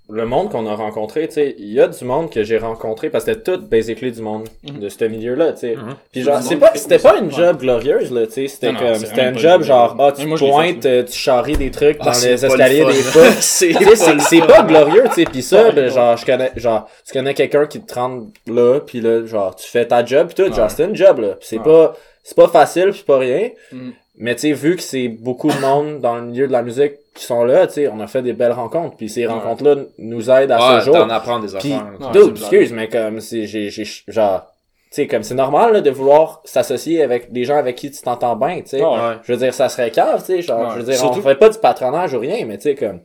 le 0.09 0.25
monde 0.25 0.49
qu'on 0.49 0.65
a 0.67 0.73
rencontré, 0.73 1.27
tu 1.27 1.33
sais, 1.33 1.55
il 1.59 1.73
y 1.73 1.81
a 1.81 1.87
du 1.89 2.05
monde 2.05 2.31
que 2.31 2.41
j'ai 2.41 2.57
rencontré, 2.57 3.09
parce 3.09 3.25
que 3.25 3.33
c'était 3.33 3.43
tout, 3.57 3.61
basically, 3.67 4.09
du 4.13 4.21
monde 4.21 4.47
Mhm. 4.63 4.79
de 4.79 4.87
ce 4.87 5.03
milieu-là, 5.03 5.51
tu 5.51 5.59
sais. 5.59 5.75
Mhm. 5.75 5.95
Puis 6.13 6.21
genre, 6.21 6.41
c'est 6.41 6.55
pas, 6.55 6.71
c'était 6.75 6.97
pas 6.99 7.17
une 7.17 7.29
job 7.29 7.57
glorieuse, 7.59 8.09
là, 8.13 8.25
tu 8.25 8.31
sais, 8.31 8.47
c'était 8.47 8.73
comme, 8.73 8.95
c'est 8.95 9.07
c'était 9.07 9.21
un 9.21 9.33
job 9.37 9.63
genre, 9.63 9.97
ah, 9.99 10.13
tu 10.13 10.25
moi, 10.25 10.37
pointes, 10.37 10.83
fait, 10.83 10.89
euh, 10.89 11.03
tu 11.03 11.11
charries 11.11 11.57
des 11.57 11.71
trucs 11.71 11.97
Ah, 11.99 12.05
dans 12.05 12.13
c'est 12.13 12.35
les 12.35 12.37
le 12.41 12.45
escaliers 12.45 12.85
des 12.85 12.93
fois. 12.93 13.31
c'est 13.41 13.73
c'est 13.95 14.19
c'est 14.21 14.47
pas 14.47 14.61
glorieux, 14.63 15.03
tu 15.09 15.13
sais, 15.15 15.25
pis 15.25 15.41
ça, 15.43 15.71
ben, 15.71 15.89
genre, 15.91 16.15
je 16.15 16.25
connais, 16.25 16.51
genre, 16.55 16.89
tu 17.05 17.11
connais 17.11 17.33
quelqu'un 17.33 17.65
qui 17.67 17.81
te 17.81 17.93
rentre 17.93 18.27
là, 18.47 18.79
pis 18.79 19.01
là, 19.01 19.25
genre, 19.25 19.57
tu 19.57 19.67
fais 19.67 19.85
ta 19.85 20.05
job 20.05 20.29
pis 20.29 20.35
tout, 20.35 20.43
Ouais. 20.43 20.53
genre, 20.53 20.71
c'est 20.71 20.85
une 20.85 20.95
job, 20.95 21.19
là. 21.19 21.35
C'est 21.41 21.57
Ouais. 21.57 21.63
pas, 21.65 21.97
c'est 22.23 22.35
pas 22.37 22.47
facile 22.47 22.91
pis 22.91 23.03
pas 23.03 23.17
rien. 23.17 23.49
Mm. 23.73 23.89
Mais 24.19 24.33
tu 24.35 24.41
sais, 24.41 24.51
vu 24.53 24.75
que 24.75 24.81
c'est 24.81 25.07
beaucoup 25.09 25.49
de 25.49 25.59
monde 25.59 25.99
dans 26.01 26.15
le 26.15 26.23
milieu 26.23 26.47
de 26.47 26.51
la 26.51 26.63
musique 26.63 26.93
qui 27.13 27.23
sont 27.23 27.43
là, 27.43 27.67
tu 27.67 27.73
sais, 27.73 27.87
on 27.87 27.99
a 27.99 28.07
fait 28.07 28.21
des 28.23 28.33
belles 28.33 28.51
rencontres 28.51 28.95
pis 28.97 29.09
ces 29.09 29.27
Ouais. 29.27 29.33
rencontres-là 29.33 29.75
nous 29.99 30.29
aident 30.31 30.51
à 30.51 30.57
Ouais, 30.75 30.79
ce 30.79 30.85
jour. 30.85 30.95
t'en 30.95 31.09
apprends 31.09 31.39
des 31.39 31.55
affaires. 31.55 31.85
Ouais, 31.99 32.07
c'est 32.13 32.29
excuse, 32.29 32.73
mais 32.73 32.89
comme, 32.89 33.19
c'est, 33.21 33.45
j'ai, 33.45 33.69
j'ai, 33.69 33.83
genre, 34.07 34.47
tu 34.89 34.95
sais, 34.95 35.07
comme 35.07 35.21
c'est 35.23 35.35
normal, 35.35 35.73
là, 35.73 35.81
de 35.81 35.89
vouloir 35.91 36.41
s'associer 36.45 37.03
avec 37.03 37.31
des 37.31 37.43
gens 37.43 37.57
avec 37.57 37.75
qui 37.75 37.91
tu 37.91 38.01
t'entends 38.01 38.35
bien, 38.35 38.61
tu 38.61 38.69
sais. 38.69 38.81
Ouais. 38.81 38.87
Ouais. 38.89 39.15
Je 39.23 39.31
veux 39.33 39.37
dire, 39.37 39.53
ça 39.53 39.69
serait 39.69 39.91
cave, 39.91 40.19
tu 40.21 40.25
sais, 40.37 40.41
genre, 40.41 40.61
Ouais. 40.61 40.67
je 40.73 40.77
veux 40.79 40.83
dire, 40.85 40.95
Surtout- 40.95 41.19
on 41.19 41.21
fait 41.21 41.35
pas 41.35 41.49
du 41.49 41.59
patronage 41.59 42.13
ou 42.15 42.19
rien, 42.19 42.43
mais 42.45 42.57
tu 42.57 42.63
sais, 42.63 42.75
comme, 42.75 43.01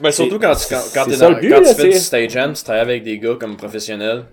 Ben, 0.00 0.10
surtout 0.12 0.38
quand 0.38 0.54
tu, 0.54 0.72
quand, 0.72 0.80
quand 0.94 1.10
ça 1.10 1.30
dans, 1.30 1.38
but, 1.38 1.50
quand 1.50 1.60
là, 1.60 1.68
tu 1.68 1.74
fais 1.74 1.88
du 1.88 1.92
c'est- 1.92 1.98
stage 1.98 2.36
hand, 2.36 2.54
tu 2.54 2.62
travailles 2.62 2.82
avec 2.82 3.02
des 3.02 3.18
gars 3.18 3.34
comme 3.38 3.56
professionnels. 3.56 4.24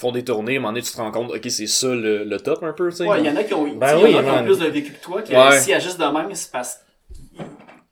Font 0.00 0.12
des 0.12 0.24
tournées, 0.24 0.54
à 0.54 0.56
un 0.56 0.60
moment 0.60 0.72
donné, 0.72 0.82
tu 0.82 0.92
te 0.92 0.96
rends 0.96 1.10
compte, 1.10 1.30
ok, 1.30 1.42
c'est 1.50 1.66
ça 1.66 1.88
le, 1.88 2.24
le 2.24 2.40
top 2.40 2.62
un 2.62 2.72
peu, 2.72 2.88
tu 2.90 2.96
sais. 2.96 3.06
Ouais, 3.06 3.20
il 3.20 3.26
y 3.26 3.28
en 3.30 3.36
a 3.36 3.44
qui 3.44 3.52
ont, 3.52 3.64
Ben 3.74 3.98
il 3.98 4.00
y 4.00 4.00
en 4.00 4.02
oui, 4.04 4.16
a 4.16 4.22
qui 4.22 4.30
ont 4.30 4.44
plus 4.44 4.58
de 4.58 4.66
vécu 4.66 4.92
que 4.92 5.02
toi, 5.04 5.20
qui 5.20 5.34
Ouais. 5.36 5.58
s'ils 5.60 5.74
agissent 5.74 5.98
de 5.98 6.04
même, 6.04 6.28
c'est 6.34 6.50
parce 6.50 6.80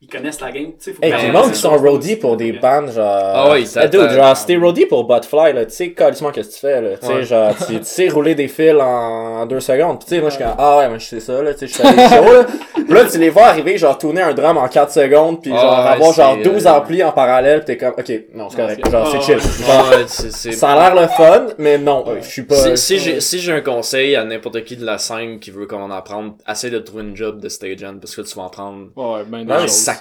ils 0.09 0.17
connaissent 0.17 0.41
la 0.41 0.51
game, 0.51 0.73
tu 0.83 0.93
sais. 0.93 0.95
Hey, 1.03 1.13
pis 1.13 1.27
le 1.27 1.33
monde 1.33 1.53
qui 1.53 1.59
sont 1.59 1.77
roadies 1.77 2.17
pour 2.17 2.37
des 2.37 2.53
bandes, 2.53 2.91
genre. 2.91 3.05
Ah 3.07 3.51
ouais, 3.51 3.63
ils 3.63 3.79
Ah, 3.79 3.87
dude, 3.87 4.09
genre, 4.11 4.37
si 4.37 4.47
t'es 4.47 4.57
roadie 4.57 4.87
pour 4.87 5.05
Botfly, 5.05 5.53
là, 5.53 5.67
tu 5.67 5.75
sais, 5.75 5.91
carrément 5.91 6.31
qu'est-ce 6.31 6.49
que 6.49 6.55
tu 6.55 6.61
fais, 6.61 6.81
là. 6.81 6.97
Tu 6.99 7.07
sais, 7.07 7.13
Ouais. 7.13 7.23
genre, 7.25 7.53
tu, 7.67 7.79
sais 7.83 8.09
rouler 8.09 8.35
des 8.35 8.49
fils 8.49 8.75
en, 8.81 9.45
deux 9.47 9.61
secondes. 9.61 9.99
Pis 10.01 10.07
tu 10.07 10.15
sais, 10.15 10.21
moi, 10.21 10.31
je 10.31 10.37
suis 10.37 10.45
comme, 10.45 10.55
ah 10.59 10.79
ouais, 10.79 10.89
moi, 10.89 10.99
je 10.99 11.07
sais 11.07 11.21
ça, 11.21 11.43
là, 11.43 11.53
tu 11.53 11.61
sais, 11.61 11.67
je 11.67 11.75
suis 11.75 11.83
allé 11.83 12.09
chaud, 12.09 12.33
là. 12.33 12.47
Là, 12.89 13.05
tu 13.05 13.19
les 13.19 13.29
vois 13.29 13.49
arriver, 13.49 13.77
genre, 13.77 13.99
tourner 13.99 14.23
un 14.23 14.33
drum 14.33 14.57
en 14.57 14.67
4 14.67 14.91
secondes, 14.91 15.43
pis 15.43 15.51
Ah 15.53 15.61
genre, 15.61 15.85
ouais, 15.85 15.91
avoir 15.91 16.13
genre 16.15 16.37
c'est, 16.43 16.51
12 16.51 16.67
euh, 16.67 16.71
amplis 16.71 17.05
en 17.05 17.13
parallèle, 17.13 17.61
pis 17.61 17.67
t'es 17.67 17.77
comme, 17.77 17.93
ok, 17.99 18.13
non, 18.35 18.49
c'est 18.49 18.57
correct. 18.57 18.81
c'est- 18.83 18.91
Genre, 18.91 19.07
c'est 19.11 19.17
Ah 19.19 19.21
chill. 19.21 19.39
Genre, 19.67 19.89
Ouais, 19.91 20.05
c'est, 20.07 20.33
c'est... 20.33 20.53
ça 20.53 20.71
a 20.71 20.91
l'air 20.91 21.03
le 21.03 21.09
fun, 21.09 21.47
mais 21.59 21.77
non, 21.77 22.05
je 22.21 22.27
suis 22.27 22.43
pas. 22.43 22.55
Si, 22.55 22.77
si 22.79 22.99
j'ai, 22.99 23.21
si 23.21 23.39
j'ai 23.41 23.53
un 23.53 23.61
conseil 23.61 24.17
à 24.17 24.25
n'importe 24.25 24.65
qui 24.65 24.77
de 24.77 24.87
la 24.87 24.97
scène 24.97 25.39
qui 25.39 25.51
veut 25.51 25.67
qu'on 25.67 25.83
en 25.83 25.91
apprenne, 25.91 26.33
essaie 26.51 26.71
de 26.71 26.79
trouver 26.79 27.03
une 27.03 27.15
job 27.17 27.41
de 27.41 27.49
stage 27.51 27.85
hand 27.85 28.01
parce 28.01 28.17
que 28.17 28.23
tu 28.23 28.35
vas 28.37 28.45
en 28.45 28.49
prendre 28.49 28.87
Ouais, 28.97 29.23
ben 29.27 29.45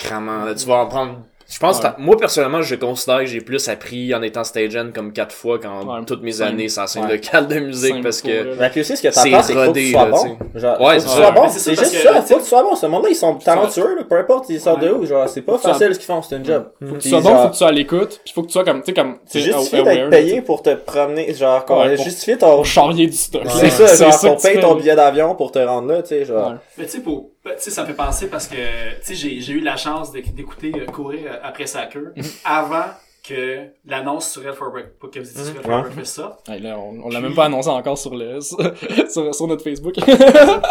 Là, 0.04 0.54
tu 0.56 0.66
vas 0.68 0.76
en 0.76 0.86
prendre. 0.88 1.16
Je 1.50 1.60
pense, 1.60 1.80
Ouais. 1.82 1.88
moi 1.98 2.18
personnellement, 2.18 2.62
je 2.62 2.76
considère 2.76 3.20
que 3.20 3.26
j'ai 3.26 3.40
plus 3.40 3.70
appris 3.70 4.14
en 4.14 4.22
étant 4.22 4.44
stage 4.44 4.76
hand 4.76 4.92
comme 4.94 5.14
quatre 5.14 5.34
fois 5.34 5.58
quand 5.60 5.80
Ouais. 5.86 6.04
toutes 6.06 6.22
mes 6.22 6.34
Cinq. 6.34 6.48
années 6.48 6.68
sans 6.68 6.88
scène 6.88 7.06
Ouais. 7.06 7.14
locale 7.14 7.48
de 7.48 7.60
musique 7.60 7.94
Cinq 7.94 8.04
parce 8.04 8.22
que. 8.22 8.60
Mais 8.60 8.70
puis 8.70 8.82
aussi, 8.82 8.98
ce 8.98 9.02
que 9.02 9.12
C'est 9.12 9.30
que 9.32 9.66
rodé, 9.66 9.86
tu 9.86 9.92
sois 9.94 10.06
bon. 10.08 10.24
tu 10.24 10.28
sais. 10.56 10.60
Genre, 10.60 10.82
Ouais, 10.82 10.88
faut 10.88 10.94
que 10.96 11.00
c'est 11.00 11.16
tu 11.16 11.22
ça. 11.22 11.32
bon. 11.32 11.48
C'est 11.48 11.70
juste 11.70 11.82
que, 11.84 11.86
ça. 12.00 12.14
tu 12.16 12.28
sais- 12.28 12.34
Faut 12.34 12.36
que 12.40 12.44
tu 12.44 12.50
sois 12.50 12.64
bon. 12.64 12.76
Ce 12.76 12.86
monde-là, 12.88 13.10
ils 13.12 13.16
sont 13.16 13.36
talentueux, 13.36 13.96
là, 13.96 14.04
peu 14.04 14.18
importe, 14.20 14.50
ils 14.50 14.60
sortent 14.60 14.82
de 14.82 14.90
où. 14.92 15.06
Genre, 15.06 15.30
c'est 15.30 15.42
pas 15.42 15.54
tu 15.56 15.62
facile 15.62 15.94
ce 15.94 16.00
qu'ils 16.00 16.06
font, 16.06 16.22
c'est 16.22 16.36
une 16.36 16.44
job. 16.44 16.66
Faut 16.82 16.86
que 16.88 16.92
tu 16.92 16.98
Puis 16.98 17.10
sois 17.12 17.22
bon, 17.22 17.38
faut 17.38 17.46
que 17.48 17.52
tu 17.54 17.58
sois 17.60 17.68
à 17.70 17.72
l'écoute, 17.72 18.20
pis 18.26 18.34
faut 18.34 18.42
que 18.42 18.48
tu 18.48 18.52
sois 18.52 18.66
comme, 18.66 18.82
tu 18.82 18.88
sais, 18.88 18.94
comme, 18.94 19.16
C'est 19.26 19.40
tu 19.40 19.46
sais, 19.46 19.52
justifié 19.54 19.84
d'être 19.84 20.04
tu 20.04 20.10
payé 20.10 20.36
sais, 20.36 20.42
pour 20.42 20.62
te 20.62 20.76
promener, 20.76 21.34
genre, 21.34 21.64
qu'on 21.64 21.88
justifié 21.96 22.38
ton... 22.38 22.58
pour 22.58 22.66
charrier 22.66 23.08
du 23.08 23.16
stock. 23.16 23.44
C'est 23.48 23.70
ça, 23.70 23.96
genre, 23.96 24.20
tu 24.20 24.42
payer 24.48 24.56
fais, 24.56 24.60
ton 24.60 24.76
billet 24.76 24.96
d'avion 24.98 25.34
pour 25.34 25.54
te 25.54 25.60
rendre 25.60 25.88
là, 25.94 26.02
tu 26.02 26.10
sais, 26.10 26.26
genre. 26.26 26.56
Mais 26.78 26.84
tu 26.84 26.92
sais, 26.92 27.00
pour, 27.00 27.30
tu 27.56 27.62
sais, 27.64 27.72
ça 27.72 27.84
me 27.84 27.88
fait 27.88 27.94
penser 27.94 28.28
parce 28.30 28.48
que, 28.48 28.56
tu 28.56 29.06
sais, 29.06 29.16
j'ai, 29.16 29.40
j'ai 29.42 29.54
eu 29.54 29.60
la 29.62 29.78
chance 29.78 30.12
d'éc- 30.12 30.34
d'écouter 30.34 30.72
euh, 30.76 30.86
courir 30.86 31.32
euh, 31.32 31.36
après 31.44 31.66
sa 31.68 31.86
queue 31.86 32.14
avant 32.46 32.86
que 33.28 33.66
l'annonce 33.86 34.30
sur 34.32 34.46
Hell 34.48 34.54
for 34.54 34.72
Breakfast, 34.72 35.00
pas 35.00 35.08
que 35.10 35.20
vous 35.20 35.30
étiez 35.30 35.44
sur 35.44 35.56
Hell 35.58 35.62
for. 35.64 35.82
Breakfast 35.82 36.16
ça. 36.16 36.38
Ouais, 36.48 36.60
là, 36.60 36.78
on, 36.80 37.02
on 37.04 37.10
l'a 37.10 37.20
même 37.20 37.36
pas 37.36 37.46
annoncé 37.46 37.70
encore 37.70 37.98
sur 37.98 38.16
le 38.16 38.40
sur, 38.42 39.36
sur 39.36 39.48
notre 39.48 39.64
Facebook. 39.64 39.96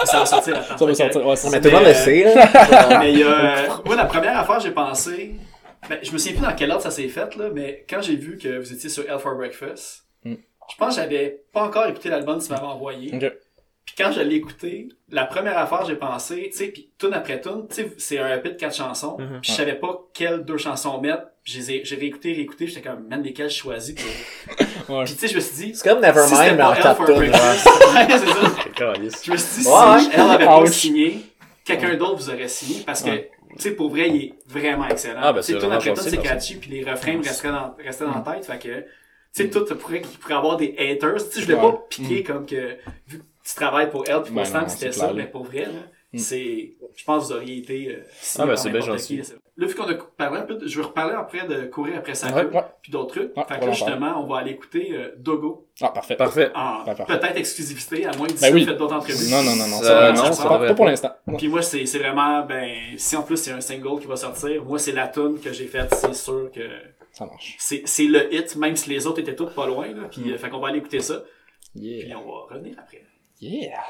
Ça 0.04 0.18
va 0.20 0.26
sortir, 0.26 0.56
attends. 0.56 0.78
Ça 0.78 0.86
va 0.86 0.94
sortir. 0.94 1.26
Ouais, 1.26 1.32
a 1.32 1.60
tout 1.60 1.68
le 1.68 1.70
monde 1.70 1.82
Mais, 1.82 1.88
le 1.88 1.94
sait, 1.94 2.34
là. 2.34 2.98
mais 3.00 3.12
il 3.12 3.18
y 3.18 3.22
a, 3.24 3.26
euh, 3.28 3.68
moi, 3.84 3.96
la 3.96 4.06
première 4.06 4.38
affaire, 4.38 4.58
j'ai 4.60 4.70
pensé, 4.70 5.34
ben, 5.88 5.98
je 6.02 6.10
me 6.12 6.18
souviens 6.18 6.36
plus 6.38 6.46
dans 6.46 6.54
quel 6.56 6.70
ordre 6.70 6.82
ça 6.82 6.90
s'est 6.90 7.08
fait, 7.08 7.36
là, 7.36 7.50
mais 7.52 7.84
quand 7.90 8.00
j'ai 8.00 8.16
vu 8.16 8.38
que 8.38 8.58
vous 8.58 8.72
étiez 8.72 8.88
sur 8.88 9.04
Hell 9.08 9.18
for 9.18 9.34
Breakfast, 9.36 10.04
Mm. 10.24 10.34
je 10.70 10.76
pense 10.76 10.96
que 10.96 11.02
j'avais 11.02 11.44
pas 11.52 11.62
encore 11.62 11.86
écouté 11.86 12.08
l'album 12.08 12.38
que 12.40 12.44
tu 12.44 12.50
m'avais 12.50 12.64
envoyé. 12.66 13.14
Ok. 13.14 13.32
Puis 13.86 13.94
quand 13.96 14.10
je 14.12 14.20
l'ai 14.20 14.34
écouté, 14.34 14.88
la 15.10 15.24
première 15.24 15.56
affaire, 15.56 15.84
j'ai 15.86 15.94
pensé, 15.94 16.48
tu 16.50 16.58
sais, 16.58 16.66
puis 16.66 16.90
tune 16.98 17.14
après 17.14 17.40
tune, 17.40 17.66
tu 17.68 17.76
sais, 17.76 17.92
c'est 17.98 18.18
un 18.18 18.36
EP 18.36 18.50
de 18.50 18.54
quatre 18.56 18.74
chansons, 18.76 19.16
Mhm. 19.18 19.40
puis 19.40 19.52
je 19.52 19.56
savais 19.56 19.76
pas 19.76 20.00
quelles 20.12 20.44
deux 20.44 20.58
chansons 20.58 21.00
mettre, 21.00 21.22
j'ai 21.44 21.82
réécouté, 21.96 22.32
réécouté, 22.32 22.66
j'étais 22.66 22.82
comme, 22.82 23.06
man, 23.08 23.22
lesquelles 23.22 23.48
je 23.48 23.56
choisis. 23.56 23.94
Ouais. 24.88 25.04
Puis 25.04 25.14
tu 25.14 25.20
sais, 25.20 25.28
je 25.28 25.34
me 25.34 25.40
suis 25.40 25.66
dit, 25.66 25.74
C'est 25.74 25.88
comme 25.88 25.98
si 26.00 26.06
Nevermind, 26.06 26.56
mais 26.56 26.62
en 26.62 26.74
top 26.74 27.06
tune, 27.06 27.16
ouais, 27.18 27.32
c'est 27.32 27.32
ça. 27.32 28.92
Je 29.24 29.32
me 29.32 29.36
suis 29.36 29.62
dit, 29.62 29.68
Ouais, 29.68 29.98
si 30.00 30.10
elle 30.12 30.20
avait 30.20 30.44
pas 30.44 30.66
signé, 30.66 31.20
quelqu'un 31.64 31.94
d'autre 31.96 32.16
vous 32.16 32.30
aurait 32.30 32.46
signé 32.48 32.82
parce 32.84 33.02
que, 33.02 33.10
Ouais. 33.10 33.30
tu 33.56 33.62
sais, 33.62 33.70
pour 33.72 33.90
vrai, 33.90 34.08
il 34.08 34.16
est 34.24 34.34
vraiment 34.46 34.86
excellent. 34.88 35.20
Ah, 35.22 35.32
ben, 35.32 35.40
tu 35.40 35.46
sais, 35.46 35.52
c'est 35.54 35.66
tout 35.66 35.72
après 35.72 35.92
tout, 35.94 36.00
c'est 36.02 36.16
catchy, 36.18 36.54
puis 36.56 36.70
les 36.70 36.84
refrains 36.88 37.16
me 37.16 37.24
resteraient 37.24 37.50
dans, 37.52 37.74
restaient 37.84 38.04
dans 38.04 38.14
la 38.24 38.32
tête, 38.34 38.46
fait 38.46 38.58
que, 38.58 38.80
tu 38.80 38.86
sais, 39.32 39.50
tout 39.50 39.64
pourrait, 39.76 40.02
qu'il 40.02 40.18
pourrait 40.20 40.34
avoir 40.34 40.56
des 40.56 40.74
haters. 40.78 41.14
Tu 41.16 41.20
sais, 41.32 41.40
je 41.40 41.46
voulais 41.46 41.56
pas 41.60 41.84
piquer 41.90 42.22
comme 42.22 42.46
que, 42.46 42.76
vu 43.08 43.18
que 43.18 43.24
tu 43.46 43.54
travailles 43.54 43.90
pour 43.90 44.04
elle, 44.08 44.22
puis 44.22 44.32
pour 44.32 44.42
Ben 44.42 44.60
non, 44.60 44.68
c'était 44.68 44.92
ça, 44.92 45.12
mais 45.14 45.26
pour 45.26 45.44
vrai, 45.44 45.66
là, 45.66 45.80
Mm. 46.12 46.18
c'est, 46.18 46.72
je 46.94 47.04
pense 47.04 47.24
que 47.24 47.28
vous 47.32 47.36
auriez 47.40 47.58
été, 47.58 47.88
euh, 47.90 48.00
Ah, 48.38 48.46
ben, 48.46 48.56
c'est 48.56 48.70
bien 48.70 48.80
gentil. 48.80 49.20
qui, 49.20 49.32
là, 49.56 49.66
vu 49.66 49.74
qu'on 49.74 49.84
a 49.88 49.94
parlé 50.16 50.38
un 50.38 50.42
peu, 50.42 50.54
de- 50.54 50.66
je 50.66 50.78
vais 50.78 50.86
reparler 50.86 51.14
après 51.14 51.46
de 51.46 51.66
courir 51.66 51.98
après 51.98 52.14
sa 52.14 52.30
queue, 52.30 52.48
Ouais. 52.54 52.62
puis 52.80 52.92
d'autres 52.92 53.08
trucs. 53.16 53.36
Ouais, 53.36 53.42
fait 53.46 53.56
que 53.58 53.64
là, 53.64 53.70
en 53.70 53.72
justement, 53.72 54.22
on 54.22 54.26
va 54.26 54.38
aller 54.38 54.52
écouter, 54.52 54.90
euh, 54.92 55.10
Dogo, 55.18 55.66
Ah, 55.82 55.88
parfait. 55.88 56.14
Parfait. 56.16 56.50
en 56.54 56.84
Ben, 56.84 56.94
parfait. 56.94 57.18
peut-être 57.18 57.36
exclusivité, 57.36 58.06
à 58.06 58.16
moins 58.16 58.28
que 58.28 58.40
Ben 58.40 58.54
oui. 58.54 58.60
vous 58.62 58.68
faites 58.68 58.78
d'autres 58.78 58.94
entrevues. 58.94 59.30
Non, 59.30 59.42
non, 59.42 59.56
non, 59.56 59.66
non. 59.68 59.78
Ça, 59.82 60.14
Ça, 60.16 60.22
non, 60.28 60.32
ça 60.32 60.48
pas, 60.48 60.74
pour 60.74 60.86
l'instant. 60.86 61.10
Puis 61.36 61.48
moi, 61.48 61.60
c'est 61.60 61.84
c'est 61.86 61.98
vraiment, 61.98 62.46
ben, 62.46 62.70
si 62.96 63.16
en 63.16 63.22
plus 63.22 63.36
c'est 63.36 63.50
un 63.52 63.60
single 63.60 64.00
qui 64.00 64.06
va 64.06 64.16
sortir, 64.16 64.64
moi, 64.64 64.78
c'est 64.78 64.92
la 64.92 65.08
tune 65.08 65.38
que 65.40 65.52
j'ai 65.52 65.66
faite, 65.66 65.92
c'est 65.92 66.14
sûr 66.14 66.50
que 66.54 66.60
Ça 67.12 67.26
marche. 67.26 67.56
c'est 67.58 67.82
c'est 67.84 68.04
le 68.06 68.32
hit, 68.32 68.54
même 68.56 68.76
si 68.76 68.88
les 68.90 69.06
autres 69.08 69.18
étaient 69.20 69.34
toutes 69.36 69.54
pas 69.54 69.66
loin, 69.66 69.88
là. 69.88 70.04
Puis, 70.10 70.32
euh, 70.32 70.38
fait 70.38 70.48
qu'on 70.50 70.60
va 70.60 70.68
aller 70.68 70.78
écouter 70.78 71.00
ça, 71.00 71.24
Yeah. 71.74 72.04
puis 72.04 72.14
on 72.14 72.20
va 72.30 72.54
revenir 72.54 72.74
après. 72.78 73.02
Yeah. 73.38 73.84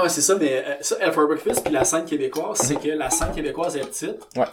Ah 0.00 0.04
ouais, 0.04 0.08
c'est 0.08 0.20
ça, 0.22 0.34
mais 0.36 0.64
euh, 0.66 0.74
ça, 0.80 0.96
Hell 1.00 1.12
for 1.12 1.26
Breakfast, 1.26 1.62
puis 1.62 1.72
la 1.72 1.84
scène 1.84 2.04
québécoise, 2.06 2.58
c'est 2.58 2.76
que 2.80 2.88
la 2.88 3.10
scène 3.10 3.32
québécoise 3.34 3.76
est 3.76 3.80
petite. 3.86 4.18
Ouais. 4.36 4.46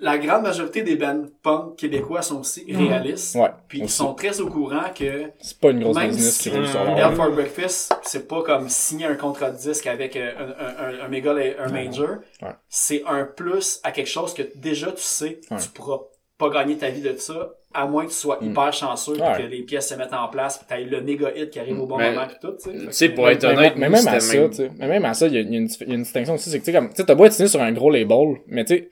la 0.00 0.16
grande 0.18 0.42
majorité 0.44 0.82
des 0.82 0.94
bands 0.94 1.24
punk 1.42 1.76
québécois 1.76 2.22
sont 2.22 2.40
aussi 2.40 2.64
réalistes. 2.72 3.34
Ouais. 3.34 3.50
Puis 3.66 3.78
ils 3.80 3.84
aussi. 3.84 3.96
sont 3.96 4.14
très 4.14 4.40
au 4.40 4.48
courant 4.48 4.90
que 4.94 5.32
C'est 5.40 5.58
pas 5.58 5.70
une 5.70 5.82
grosse 5.82 5.96
même 5.96 6.10
business 6.10 6.36
si 6.36 6.50
qui 6.50 6.56
roule 6.56 6.68
sur 6.68 6.80
Hell 6.80 6.96
leur 6.98 7.14
for 7.14 7.30
Breakfast, 7.32 7.94
c'est 8.04 8.28
pas 8.28 8.42
comme 8.44 8.68
signer 8.68 9.06
un 9.06 9.16
contrat 9.16 9.50
de 9.50 9.56
disque 9.56 9.86
avec 9.88 10.14
euh, 10.16 10.30
un, 10.38 10.84
un, 10.84 11.00
un, 11.00 11.04
un 11.04 11.08
méga 11.08 11.34
un 11.58 11.68
major. 11.70 12.18
Ouais. 12.42 12.48
C'est 12.68 13.02
un 13.06 13.24
plus 13.24 13.80
à 13.82 13.90
quelque 13.90 14.06
chose 14.08 14.34
que 14.34 14.42
déjà 14.54 14.92
tu 14.92 15.02
sais, 15.02 15.40
Ouais. 15.50 15.58
tu 15.60 15.68
pourras 15.70 15.98
pas 16.38 16.48
gagner 16.50 16.76
ta 16.76 16.88
vie 16.88 17.00
de 17.02 17.14
ça, 17.16 17.50
à 17.74 17.86
moins 17.86 18.04
que 18.04 18.10
tu 18.10 18.16
sois 18.16 18.38
hyper 18.40 18.72
chanceux. 18.72 19.12
Ouais. 19.20 19.32
et 19.40 19.42
que 19.42 19.48
les 19.48 19.62
pièces 19.62 19.88
se 19.88 19.94
mettent 19.94 20.12
en 20.14 20.28
place, 20.28 20.56
puis 20.58 20.66
t'as 20.68 20.78
le 20.78 21.00
méga 21.02 21.30
hit 21.36 21.50
qui 21.50 21.58
arrive 21.58 21.80
au 21.80 21.86
bon 21.86 21.96
Mais- 21.98 22.12
moment 22.12 22.26
pis 22.28 22.34
tout, 22.40 22.52
tu 22.62 22.70
sais. 22.92 23.06
Tu 23.06 23.10
que- 23.10 23.14
pour 23.16 23.28
être 23.28 23.42
mais, 23.42 23.48
honnête, 23.56 23.72
mais 23.76 23.88
même 23.88 24.06
à 24.08 24.20
ça, 24.20 24.48
tu 24.48 24.70
mais 24.78 24.86
même 24.88 25.04
à 25.04 25.14
ça, 25.14 25.26
il 25.26 25.34
y 25.34 25.36
a, 25.36 25.40
y 25.40 25.44
une, 25.56 25.68
il 25.80 25.88
y 25.88 25.90
a 25.90 25.94
une 25.94 26.02
distinction 26.02 26.34
aussi, 26.34 26.48
c'est 26.50 26.58
que 26.60 26.64
tu 26.64 26.70
sais, 26.72 26.78
comme, 26.78 26.88
tu 26.90 26.96
sais, 26.96 27.04
t'as 27.04 27.14
beau 27.14 27.24
être 27.24 27.32
signé 27.32 27.48
sur 27.48 27.60
un 27.60 27.72
gros 27.72 27.90
label, 27.90 28.36
mais 28.46 28.64
tu 28.64 28.74
sais, 28.76 28.88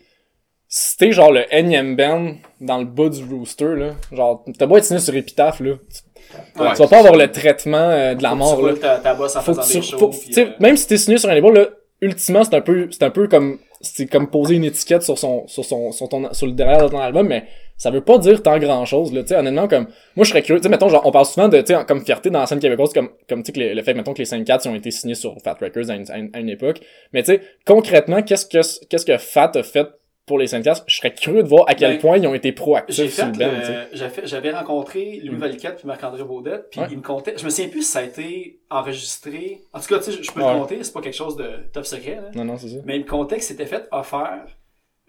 si 0.68 0.96
t'es 0.96 1.12
genre 1.12 1.30
le 1.30 1.44
énième 1.54 1.94
band 1.94 2.32
dans 2.60 2.78
le 2.78 2.84
bas 2.84 3.08
du 3.08 3.22
rooster, 3.24 3.76
là, 3.76 3.90
genre, 4.12 4.44
t'as 4.58 4.66
beau 4.66 4.76
être 4.78 4.84
signé 4.84 4.98
sur 5.00 5.14
Epitaph, 5.14 5.60
là, 5.60 5.74
tu, 5.76 6.60
Ouais, 6.60 6.72
tu 6.74 6.78
vas 6.82 6.88
pas 6.88 6.98
avoir 6.98 7.14
le 7.16 7.30
traitement 7.30 7.76
euh, 7.78 8.14
de 8.16 8.22
la 8.24 8.30
faut 8.30 8.34
que 8.34 8.38
mort, 8.40 8.56
tu 8.58 8.62
là. 8.64 8.70
roules 8.72 8.80
ta, 8.80 8.98
ta 8.98 9.14
bosse 9.14 9.36
en 9.36 9.42
Faut 9.42 9.52
que 9.54 9.62
faisant 9.62 9.70
tu, 9.72 9.76
des 9.78 9.82
shows. 9.86 10.10
tu 10.32 10.40
euh, 10.40 10.46
même 10.58 10.76
si 10.76 10.88
t'es 10.88 10.96
signé 10.96 11.18
sur 11.18 11.30
un 11.30 11.34
label, 11.34 11.52
là, 11.54 11.66
ultimement, 12.00 12.42
c'est 12.42 12.54
un 12.56 12.60
peu, 12.60 12.88
c'est 12.90 13.04
un 13.04 13.10
peu 13.10 13.28
comme, 13.28 13.58
c'est 13.80 14.06
comme 14.06 14.28
poser 14.30 14.56
une 14.56 14.64
étiquette 14.64 15.02
sur 15.02 15.18
son, 15.18 15.46
sur 15.46 15.64
son, 15.64 15.92
sur 15.92 16.08
ton, 16.08 16.32
sur 16.32 16.46
le 16.46 16.52
derrière 16.52 16.84
de 16.84 16.88
ton 16.88 16.98
album, 16.98 17.26
mais 17.28 17.44
ça 17.76 17.90
veut 17.90 18.00
pas 18.00 18.18
dire 18.18 18.42
tant 18.42 18.58
grand 18.58 18.84
chose, 18.84 19.12
là, 19.12 19.22
tu 19.22 19.28
sais, 19.28 19.36
honnêtement, 19.36 19.68
comme, 19.68 19.86
moi, 20.16 20.24
je 20.24 20.30
serais 20.30 20.42
curieux, 20.42 20.60
tu 20.60 20.64
sais, 20.64 20.68
mettons, 20.70 20.88
genre, 20.88 21.02
on 21.04 21.10
parle 21.10 21.26
souvent 21.26 21.48
de, 21.48 21.60
tu 21.60 21.74
sais, 21.74 21.84
comme 21.86 22.04
fierté 22.04 22.30
dans 22.30 22.40
la 22.40 22.46
scène 22.46 22.58
québécoise, 22.58 22.92
comme, 22.92 23.10
comme, 23.28 23.42
tu 23.42 23.52
sais, 23.52 23.52
que 23.52 23.74
le, 23.74 23.82
fait, 23.82 23.94
mettons, 23.94 24.14
que 24.14 24.18
les 24.18 24.24
5 24.24 24.44
4 24.44 24.64
ils 24.64 24.68
ont 24.70 24.74
été 24.74 24.90
signés 24.90 25.14
sur 25.14 25.36
Fat 25.42 25.56
Records 25.60 25.90
à 25.90 25.96
une, 25.96 26.10
à 26.10 26.18
une, 26.18 26.30
à 26.32 26.40
une 26.40 26.48
époque, 26.48 26.80
mais 27.12 27.22
tu 27.22 27.32
sais, 27.32 27.42
concrètement, 27.66 28.22
qu'est-ce 28.22 28.46
que, 28.46 28.86
qu'est-ce 28.86 29.06
que 29.06 29.18
Fat 29.18 29.52
a 29.54 29.62
fait 29.62 29.88
pour 30.26 30.38
les 30.38 30.48
5 30.48 30.62
4 30.64 30.84
je 30.88 30.96
serais 30.96 31.14
curieux 31.14 31.42
de 31.44 31.48
voir 31.48 31.64
à 31.68 31.74
quel 31.74 31.92
Ben, 31.92 32.00
point 32.00 32.18
ils 32.18 32.26
ont 32.26 32.34
été 32.34 32.50
proactifs 32.52 33.14
sur 33.14 33.26
le 33.26 34.08
fait- 34.10 34.26
j'avais 34.26 34.50
rencontré 34.52 35.20
Louis 35.22 35.36
Mm. 35.36 35.38
Valiquette 35.38 35.76
puis 35.76 35.86
Marc-André 35.86 36.24
Baudet, 36.24 36.62
puis 36.70 36.80
Ouais. 36.80 36.88
il 36.90 36.98
me 36.98 37.02
comptait, 37.02 37.34
je 37.38 37.44
me 37.44 37.50
souviens 37.50 37.68
plus 37.68 37.82
si 37.82 37.92
ça 37.92 38.00
a 38.00 38.02
été 38.02 38.58
enregistré. 38.68 39.62
En 39.72 39.78
tout 39.80 39.86
cas, 39.86 39.98
tu 39.98 40.10
sais, 40.12 40.22
je- 40.22 40.32
peux 40.32 40.42
Ouais. 40.42 40.52
le 40.52 40.58
compter, 40.60 40.82
c'est 40.82 40.92
pas 40.92 41.00
quelque 41.00 41.14
chose 41.16 41.36
de 41.36 41.48
top 41.72 41.86
secret, 41.86 42.16
là. 42.16 42.30
Non, 42.34 42.44
non, 42.44 42.56
c'est 42.58 42.68
ça. 42.68 42.76
Mais 42.84 42.96
il 42.96 43.02
me 43.04 43.08
comptait 43.08 43.36
que 43.36 43.44
c'était 43.44 43.66
fait 43.66 43.86
offert 43.92 44.46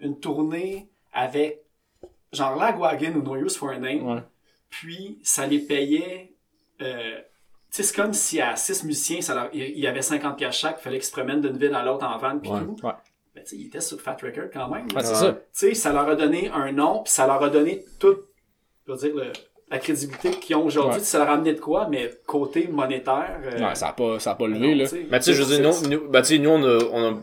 une 0.00 0.18
tournée 0.20 0.88
avec 1.12 1.62
genre 2.32 2.54
Lagwagon 2.56 3.12
ou 3.16 3.22
No 3.22 3.36
Use 3.36 3.56
for 3.56 3.70
a 3.70 3.78
Name, 3.78 4.06
Ouais. 4.06 4.20
puis 4.70 5.18
ça 5.24 5.46
les 5.48 5.58
payait. 5.58 6.32
Euh, 6.80 7.16
tu 7.16 7.22
sais, 7.70 7.82
c'est 7.82 7.96
comme 7.96 8.12
si 8.12 8.40
à 8.40 8.54
six 8.54 8.84
musiciens, 8.84 9.20
ça 9.20 9.34
leur- 9.34 9.48
il 9.52 9.78
y 9.80 9.86
avait 9.88 10.00
50 10.02 10.36
pièces 10.38 10.56
chaque, 10.56 10.76
il 10.78 10.82
fallait 10.84 10.98
qu'ils 10.98 11.06
se 11.06 11.12
promènent 11.12 11.40
d'une 11.40 11.58
ville 11.58 11.74
à 11.74 11.82
l'autre 11.82 12.06
en 12.06 12.16
van 12.18 12.38
puis 12.38 12.50
Ouais. 12.52 12.60
tout. 12.60 12.76
Ben, 13.38 13.58
ils 13.58 13.66
étaient 13.66 13.80
sur 13.80 14.00
Fat 14.00 14.16
Record 14.22 14.50
quand 14.52 14.68
même. 14.68 14.86
Ouais, 14.94 15.02
ça. 15.02 15.32
Tu 15.32 15.38
sais, 15.52 15.74
ça 15.74 15.92
leur 15.92 16.08
a 16.08 16.14
donné 16.16 16.50
un 16.52 16.72
nom, 16.72 17.02
puis 17.02 17.12
ça 17.12 17.26
leur 17.26 17.42
a 17.42 17.48
donné 17.50 17.84
toute, 17.98 18.24
je 18.86 18.92
veux 18.92 18.98
dire, 18.98 19.14
le- 19.16 19.32
la 19.70 19.78
crédibilité 19.78 20.30
qu'ils 20.30 20.56
ont 20.56 20.64
aujourd'hui. 20.64 20.98
Ouais. 21.00 21.04
Ça 21.04 21.18
leur 21.18 21.28
a 21.28 21.34
amené 21.34 21.52
de 21.52 21.60
quoi, 21.60 21.88
mais 21.90 22.10
côté 22.26 22.68
monétaire. 22.68 23.38
euh, 23.44 23.68
Ouais, 23.68 23.74
ça 23.74 23.88
a 23.88 23.92
pas, 23.92 24.18
ça 24.18 24.30
a 24.30 24.34
pas 24.34 24.48
non, 24.48 24.54
levé, 24.58 24.74
là. 24.74 24.84
Mais 25.10 25.18
tu 25.18 25.24
sais, 25.26 25.34
je 25.34 25.42
veux 25.42 25.56
dire, 25.56 25.62
nous, 25.70 25.88
nous, 25.90 26.08
ben, 26.08 26.22
tu 26.22 26.28
sais, 26.28 26.38
nous, 26.38 26.48
on 26.50 26.62
a, 26.64 26.78
on 26.90 27.12
a, 27.14 27.18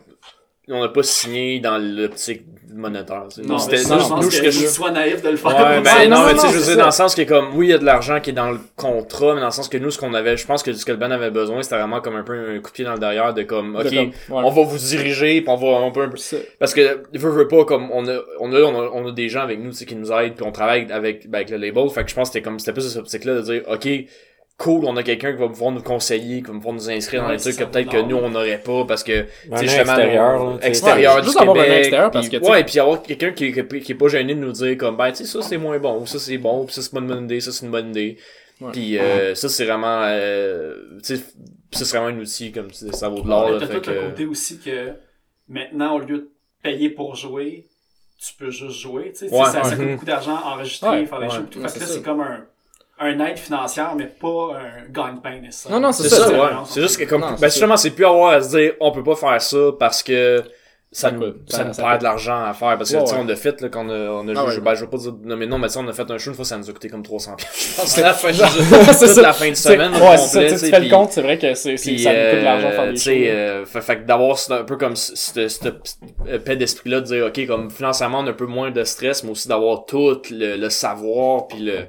on 0.69 0.81
a 0.83 0.89
pas 0.89 1.03
signé 1.03 1.59
dans 1.59 1.77
l'optique 1.77 2.43
monétaire. 2.73 3.25
tu 3.29 3.41
sais. 3.41 3.47
Non, 3.47 3.57
c'était, 3.57 3.77
nous, 3.77 4.29
que 4.29 4.41
que 4.41 4.51
je 4.51 4.65
sois 4.67 4.91
naïf 4.91 5.21
de 5.21 5.29
le 5.29 5.37
faire. 5.37 5.55
Ouais, 5.55 5.81
ben, 5.81 6.09
non, 6.09 6.17
non, 6.19 6.25
mais 6.25 6.33
tu 6.33 6.39
sais, 6.39 6.47
je 6.49 6.57
veux 6.57 6.63
dire, 6.65 6.77
dans 6.77 6.85
le 6.87 6.91
sens 6.91 7.15
que 7.15 7.21
comme, 7.21 7.55
oui, 7.55 7.67
il 7.67 7.69
y 7.69 7.73
a 7.73 7.77
de 7.77 7.85
l'argent 7.85 8.19
qui 8.19 8.31
est 8.31 8.33
dans 8.33 8.51
le 8.51 8.59
contrat, 8.75 9.33
mais 9.33 9.39
dans 9.39 9.45
le 9.47 9.51
sens 9.53 9.69
que 9.69 9.77
nous, 9.77 9.91
ce 9.91 9.97
qu'on 9.99 10.13
avait, 10.13 10.35
je 10.35 10.45
pense 10.45 10.61
que 10.63 10.73
ce 10.73 10.83
que 10.85 10.91
le 10.91 10.97
band 10.97 11.11
avait 11.11 11.31
besoin, 11.31 11.61
c'était 11.61 11.77
vraiment 11.77 12.01
comme 12.01 12.15
un 12.17 12.23
peu 12.23 12.33
un 12.33 12.59
coup 12.59 12.69
de 12.71 12.73
pied 12.73 12.83
dans 12.83 12.93
le 12.93 12.99
derrière 12.99 13.33
de 13.33 13.43
comme, 13.43 13.73
De 13.73 13.79
ok, 13.87 13.93
comme- 13.95 14.05
ouais. 14.37 14.43
on 14.45 14.49
va 14.51 14.63
vous 14.63 14.77
diriger, 14.77 15.41
puis 15.41 15.49
on 15.49 15.55
va, 15.55 15.67
on 15.67 15.91
peut 15.91 16.01
un 16.01 16.09
peu, 16.09 16.17
parce 16.59 16.73
que, 16.73 17.01
veut, 17.13 17.29
veut 17.31 17.47
pas, 17.47 17.63
comme, 17.63 17.89
on 17.91 18.05
a, 18.07 18.17
on 18.39 18.51
a, 18.53 18.59
on 18.59 18.75
a, 18.81 18.89
on 18.93 19.07
a 19.07 19.11
des 19.11 19.29
gens 19.29 19.41
avec 19.41 19.59
nous, 19.59 19.69
tu 19.69 19.77
sais, 19.77 19.85
qui 19.85 19.95
nous 19.95 20.11
aident, 20.11 20.35
puis 20.35 20.45
on 20.45 20.51
travaille 20.51 20.91
avec, 20.91 21.29
ben, 21.29 21.37
avec 21.37 21.51
le 21.51 21.57
label, 21.57 21.89
fait 21.91 22.03
que 22.03 22.09
je 22.09 22.15
pense 22.15 22.29
que 22.29 22.33
c'était 22.33 22.43
comme, 22.43 22.59
c'était 22.59 22.73
plus 22.73 22.89
cette 22.89 22.97
optique-là 22.99 23.35
de 23.35 23.41
dire, 23.41 23.61
ok, 23.71 23.87
cool, 24.57 24.85
on 24.85 24.95
a 24.95 25.03
quelqu'un 25.03 25.33
qui 25.33 25.39
va 25.39 25.47
pouvoir 25.49 25.71
nous 25.71 25.81
conseiller, 25.81 26.37
qui 26.41 26.47
va 26.47 26.53
pouvoir 26.53 26.73
nous 26.75 26.89
inscrire 26.89 27.23
dans 27.23 27.29
des 27.29 27.37
trucs 27.37 27.57
que 27.57 27.63
peut-être 27.65 27.91
que 27.91 28.01
nous, 28.01 28.15
on 28.15 28.29
n'aurait 28.29 28.59
pas, 28.61 28.85
parce 28.85 29.03
que, 29.03 29.21
Un 29.21 29.23
tu 29.23 29.57
sais, 29.57 29.63
justement, 29.67 29.81
extérieur, 29.93 30.59
extérieur 30.61 31.15
Ouais, 31.15 31.21
du 31.21 31.25
juste 31.27 31.41
avoir 31.41 31.57
un 31.57 31.61
Québec, 31.63 31.77
extérieur, 31.79 32.11
parce 32.11 32.29
puis- 32.29 32.39
que, 32.39 32.45
ouais, 32.45 32.63
puis 32.63 32.79
avoir 32.79 33.01
quelqu'un 33.03 33.31
qui, 33.31 33.51
qui, 33.51 33.79
qui 33.81 33.91
est 33.91 33.95
pas 33.95 34.07
gêné 34.07 34.33
de 34.33 34.39
nous 34.39 34.51
dire 34.53 34.77
comme, 34.77 34.95
ben, 34.97 35.11
tu 35.11 35.17
sais, 35.17 35.25
ça 35.25 35.41
c'est 35.41 35.57
moins 35.57 35.77
bon, 35.79 36.01
ou 36.01 36.05
ça 36.07 36.19
c'est 36.19 36.37
bon, 36.37 36.65
puis 36.65 36.73
ça 36.73 36.81
c'est 36.81 36.91
pas 36.91 36.99
une 36.99 37.07
bonne 37.07 37.25
idée, 37.25 37.41
ça 37.41 37.51
c'est 37.51 37.65
une 37.65 37.71
bonne 37.71 37.89
idée. 37.89 38.17
Ouais. 38.61 38.71
Puis 38.71 38.97
euh, 38.97 39.35
ça 39.35 39.49
c'est 39.49 39.65
vraiment, 39.65 40.01
euh, 40.05 40.75
tu 41.03 41.17
sais, 41.17 41.23
ça 41.73 41.83
c'est 41.83 41.97
vraiment 41.97 42.17
un 42.17 42.21
outil 42.21 42.53
comme 42.53 42.67
tu 42.71 42.75
sais, 42.85 42.93
ça 42.93 43.09
vaut 43.09 43.21
de 43.21 43.27
l'or. 43.27 43.45
Ouais, 43.47 43.59
là, 43.59 43.67
fait 43.67 43.81
tout 43.81 43.89
le 43.89 43.95
que- 43.97 44.09
côté 44.09 44.25
aussi 44.25 44.59
que 44.59 44.93
maintenant, 45.49 45.95
au 45.95 45.99
lieu 45.99 46.17
de 46.19 46.29
payer 46.63 46.89
pour 46.89 47.15
jouer, 47.15 47.65
tu 48.25 48.33
peux 48.39 48.49
juste 48.51 48.79
jouer. 48.79 49.11
Tu 49.11 49.27
sais, 49.27 49.35
Ouais, 49.35 49.45
ça, 49.49 49.59
coûte 49.61 49.85
beaucoup 49.91 50.05
d'argent 50.05 50.39
enregistrer, 50.45 50.89
Ouais, 51.01 51.05
faire 51.05 51.19
les 51.19 51.27
ouais, 51.27 51.33
shows 51.35 51.41
et 51.41 51.49
tout. 51.49 51.59
ouais, 51.59 51.67
Fait 51.67 51.79
que 51.79 51.83
là, 51.83 51.89
c'est 51.89 52.01
comme 52.01 52.21
un, 52.21 52.45
un 52.99 53.19
aide 53.25 53.37
financière, 53.37 53.93
mais 53.97 54.05
pas 54.05 54.51
un 54.55 54.89
gagne-pain 54.91 55.39
nécessairement. 55.41 55.79
Non, 55.79 55.87
non, 55.87 55.91
c'est 55.91 56.03
C'est 56.03 56.15
ça, 56.15 56.27
c'est- 56.27 56.33
ouais. 56.39 56.49
C'est 56.65 56.81
juste 56.81 56.97
que 56.97 57.03
comme, 57.05 57.21
Non, 57.21 57.33
ben 57.39 57.49
justement, 57.49 57.75
c'est 57.77 57.91
plus 57.91 58.05
avoir 58.05 58.31
à 58.33 58.41
se 58.41 58.49
dire, 58.57 58.73
on 58.79 58.91
peut 58.91 59.03
pas 59.03 59.15
faire 59.15 59.41
ça 59.41 59.57
parce 59.77 60.01
que 60.01 60.41
ça 60.91 61.09
Ça 61.09 61.11
nous, 61.11 61.25
ça 61.49 61.57
Ça- 61.57 61.63
nous 61.65 61.73
ça 61.73 61.83
perd 61.83 61.97
de 61.99 62.03
l'argent 62.05 62.45
à 62.45 62.53
faire. 62.53 62.77
Parce 62.77 62.89
que, 62.89 62.95
Ouais, 62.95 63.03
tu 63.03 63.09
sais, 63.09 63.15
ouais. 63.17 63.21
on 63.25 63.27
a 63.29 63.35
fait, 63.35 63.59
là, 63.59 63.67
quand 63.67 63.85
on 63.85 63.89
a, 63.89 63.93
on 64.11 64.27
a 64.29 64.31
Ah 64.31 64.45
joué, 64.45 64.55
ouais. 64.55 64.61
ben, 64.61 64.75
je 64.75 64.81
veux 64.85 64.89
pas 64.89 64.95
dire, 64.95 65.13
non, 65.25 65.35
mais 65.35 65.45
non, 65.45 65.57
mais 65.57 65.67
tu 65.67 65.73
sais, 65.73 65.79
on 65.79 65.87
a 65.89 65.91
fait 65.91 66.09
un 66.09 66.17
show, 66.17 66.29
une 66.29 66.37
fois, 66.37 66.45
ça 66.45 66.57
nous 66.57 66.69
a 66.69 66.71
coûté 66.71 66.87
comme 66.87 67.03
300 67.03 67.35
pièces. 67.35 67.71
Je 67.75 67.81
pense, 67.81 67.89
C'est- 67.91 68.01
la 68.01 68.13
fin, 68.13 68.31
c'est 68.93 69.05
toute 69.07 69.15
ça. 69.15 69.21
la 69.21 69.33
fin 69.33 69.49
de 69.49 69.55
semaine, 69.55 69.91
ouais, 69.91 70.17
c'est 70.17 70.27
ça, 70.27 70.39
complet, 70.39 70.51
tu 70.53 70.57
sais, 70.59 70.69
fais 70.69 70.79
le 70.79 70.89
compte, 70.89 71.11
c'est 71.11 71.21
vrai 71.21 71.37
que 71.37 71.53
c'est, 71.53 71.75
ça 71.75 71.89
nous 71.91 71.97
coûte 71.97 72.39
de 72.39 72.43
l'argent 72.45 72.67
euh, 72.69 72.71
faire 72.71 72.87
des 72.87 72.93
tu 72.93 72.99
sais, 72.99 73.29
euh, 73.29 73.65
fait, 73.65 73.81
fait 73.81 73.97
que 73.97 74.03
d'avoir 74.05 74.37
c'est 74.39 74.53
un 74.53 74.63
peu 74.63 74.77
comme 74.77 74.95
ce- 74.95 75.17
ce 75.17 75.49
ce- 75.49 75.59
ce 75.59 76.37
paix 76.37 76.55
d'esprit-là, 76.55 77.01
de 77.01 77.05
dire, 77.07 77.25
OK, 77.25 77.45
comme 77.45 77.69
financièrement, 77.69 78.19
on 78.21 78.27
a 78.27 78.29
un 78.29 78.33
peu 78.33 78.45
moins 78.45 78.71
de 78.71 78.83
stress, 78.85 79.21
mais 79.25 79.31
aussi 79.31 79.49
d'avoir 79.49 79.83
tout 79.85 80.21
le, 80.31 80.55
le 80.55 80.69
savoir, 80.69 81.47
puis 81.49 81.59
le 81.59 81.87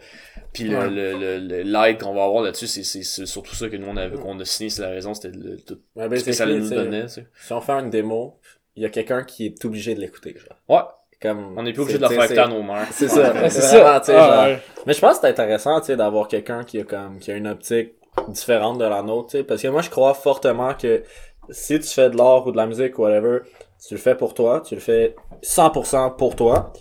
puis 0.60 0.68
le, 0.68 0.76
Ouais. 0.78 0.88
le, 0.90 1.12
le, 1.18 1.38
le- 1.38 1.62
l'aide 1.62 2.00
qu'on 2.00 2.14
va 2.14 2.24
avoir 2.24 2.42
là-dessus, 2.42 2.66
c'est, 2.66 2.82
c'est, 2.82 3.02
c'est 3.02 3.26
surtout 3.26 3.54
ça 3.54 3.68
que 3.68 3.76
nous, 3.76 3.86
on 3.88 3.96
avait, 3.96 4.16
qu'on 4.16 4.38
a 4.40 4.44
signé, 4.44 4.70
c'est 4.70 4.82
la 4.82 4.88
raison, 4.88 5.14
c'était 5.14 5.36
le, 5.36 5.56
tout 5.58 5.78
Ouais, 5.94 6.08
ben, 6.08 6.18
ce 6.18 6.24
que 6.24 6.32
ça 6.32 6.46
nous 6.46 6.68
donnait, 6.68 7.02
tu 7.02 7.08
sais. 7.10 7.26
Si 7.44 7.52
on 7.52 7.60
fait 7.60 7.72
une 7.72 7.90
démo, 7.90 8.38
il 8.74 8.82
y 8.82 8.86
a 8.86 8.88
quelqu'un 8.90 9.24
qui 9.24 9.46
est 9.46 9.64
obligé 9.64 9.94
de 9.94 10.00
l'écouter, 10.00 10.34
genre. 10.36 10.58
Ouais, 10.68 10.84
Comme, 11.20 11.54
on 11.58 11.62
n'est 11.62 11.72
plus 11.72 11.82
obligé 11.82 11.98
de 11.98 12.02
la 12.02 12.08
faire 12.10 12.24
écouter 12.24 12.40
à 12.40 12.48
nos 12.48 12.62
mères. 12.62 12.86
C'est 12.90 13.08
ça. 13.08 13.32
Ouais, 13.32 13.50
c'est 13.50 13.60
ça. 13.62 14.00
tu 14.00 14.06
sais, 14.06 14.14
Ah, 14.16 14.26
genre- 14.36 14.44
ouais. 14.46 14.62
Mais 14.86 14.92
je 14.92 15.00
pense 15.00 15.14
que 15.14 15.20
c'est 15.22 15.28
intéressant, 15.28 15.80
tu 15.80 15.86
sais, 15.86 15.96
d'avoir 15.96 16.28
quelqu'un 16.28 16.64
qui 16.64 16.78
a 16.80 16.84
comme, 16.84 17.18
qui 17.18 17.30
a 17.30 17.36
une 17.36 17.46
optique 17.48 17.92
différente 18.28 18.78
de 18.78 18.84
la 18.84 19.02
nôtre, 19.02 19.28
tu 19.30 19.38
sais, 19.38 19.44
parce 19.44 19.60
que 19.62 19.68
moi, 19.68 19.82
je 19.82 19.90
crois 19.90 20.14
fortement 20.14 20.72
que 20.74 21.02
si 21.50 21.78
tu 21.78 21.86
fais 21.88 22.10
de 22.10 22.16
l'art 22.16 22.46
ou 22.46 22.52
de 22.52 22.56
la 22.56 22.66
musique 22.66 22.98
ou 22.98 23.02
whatever, 23.02 23.40
tu 23.86 23.94
le 23.94 24.00
fais 24.00 24.14
pour 24.14 24.34
toi, 24.34 24.62
tu 24.66 24.74
le 24.74 24.80
fais 24.80 25.14
100% 25.42 26.16
pour 26.16 26.34
toi. 26.34 26.72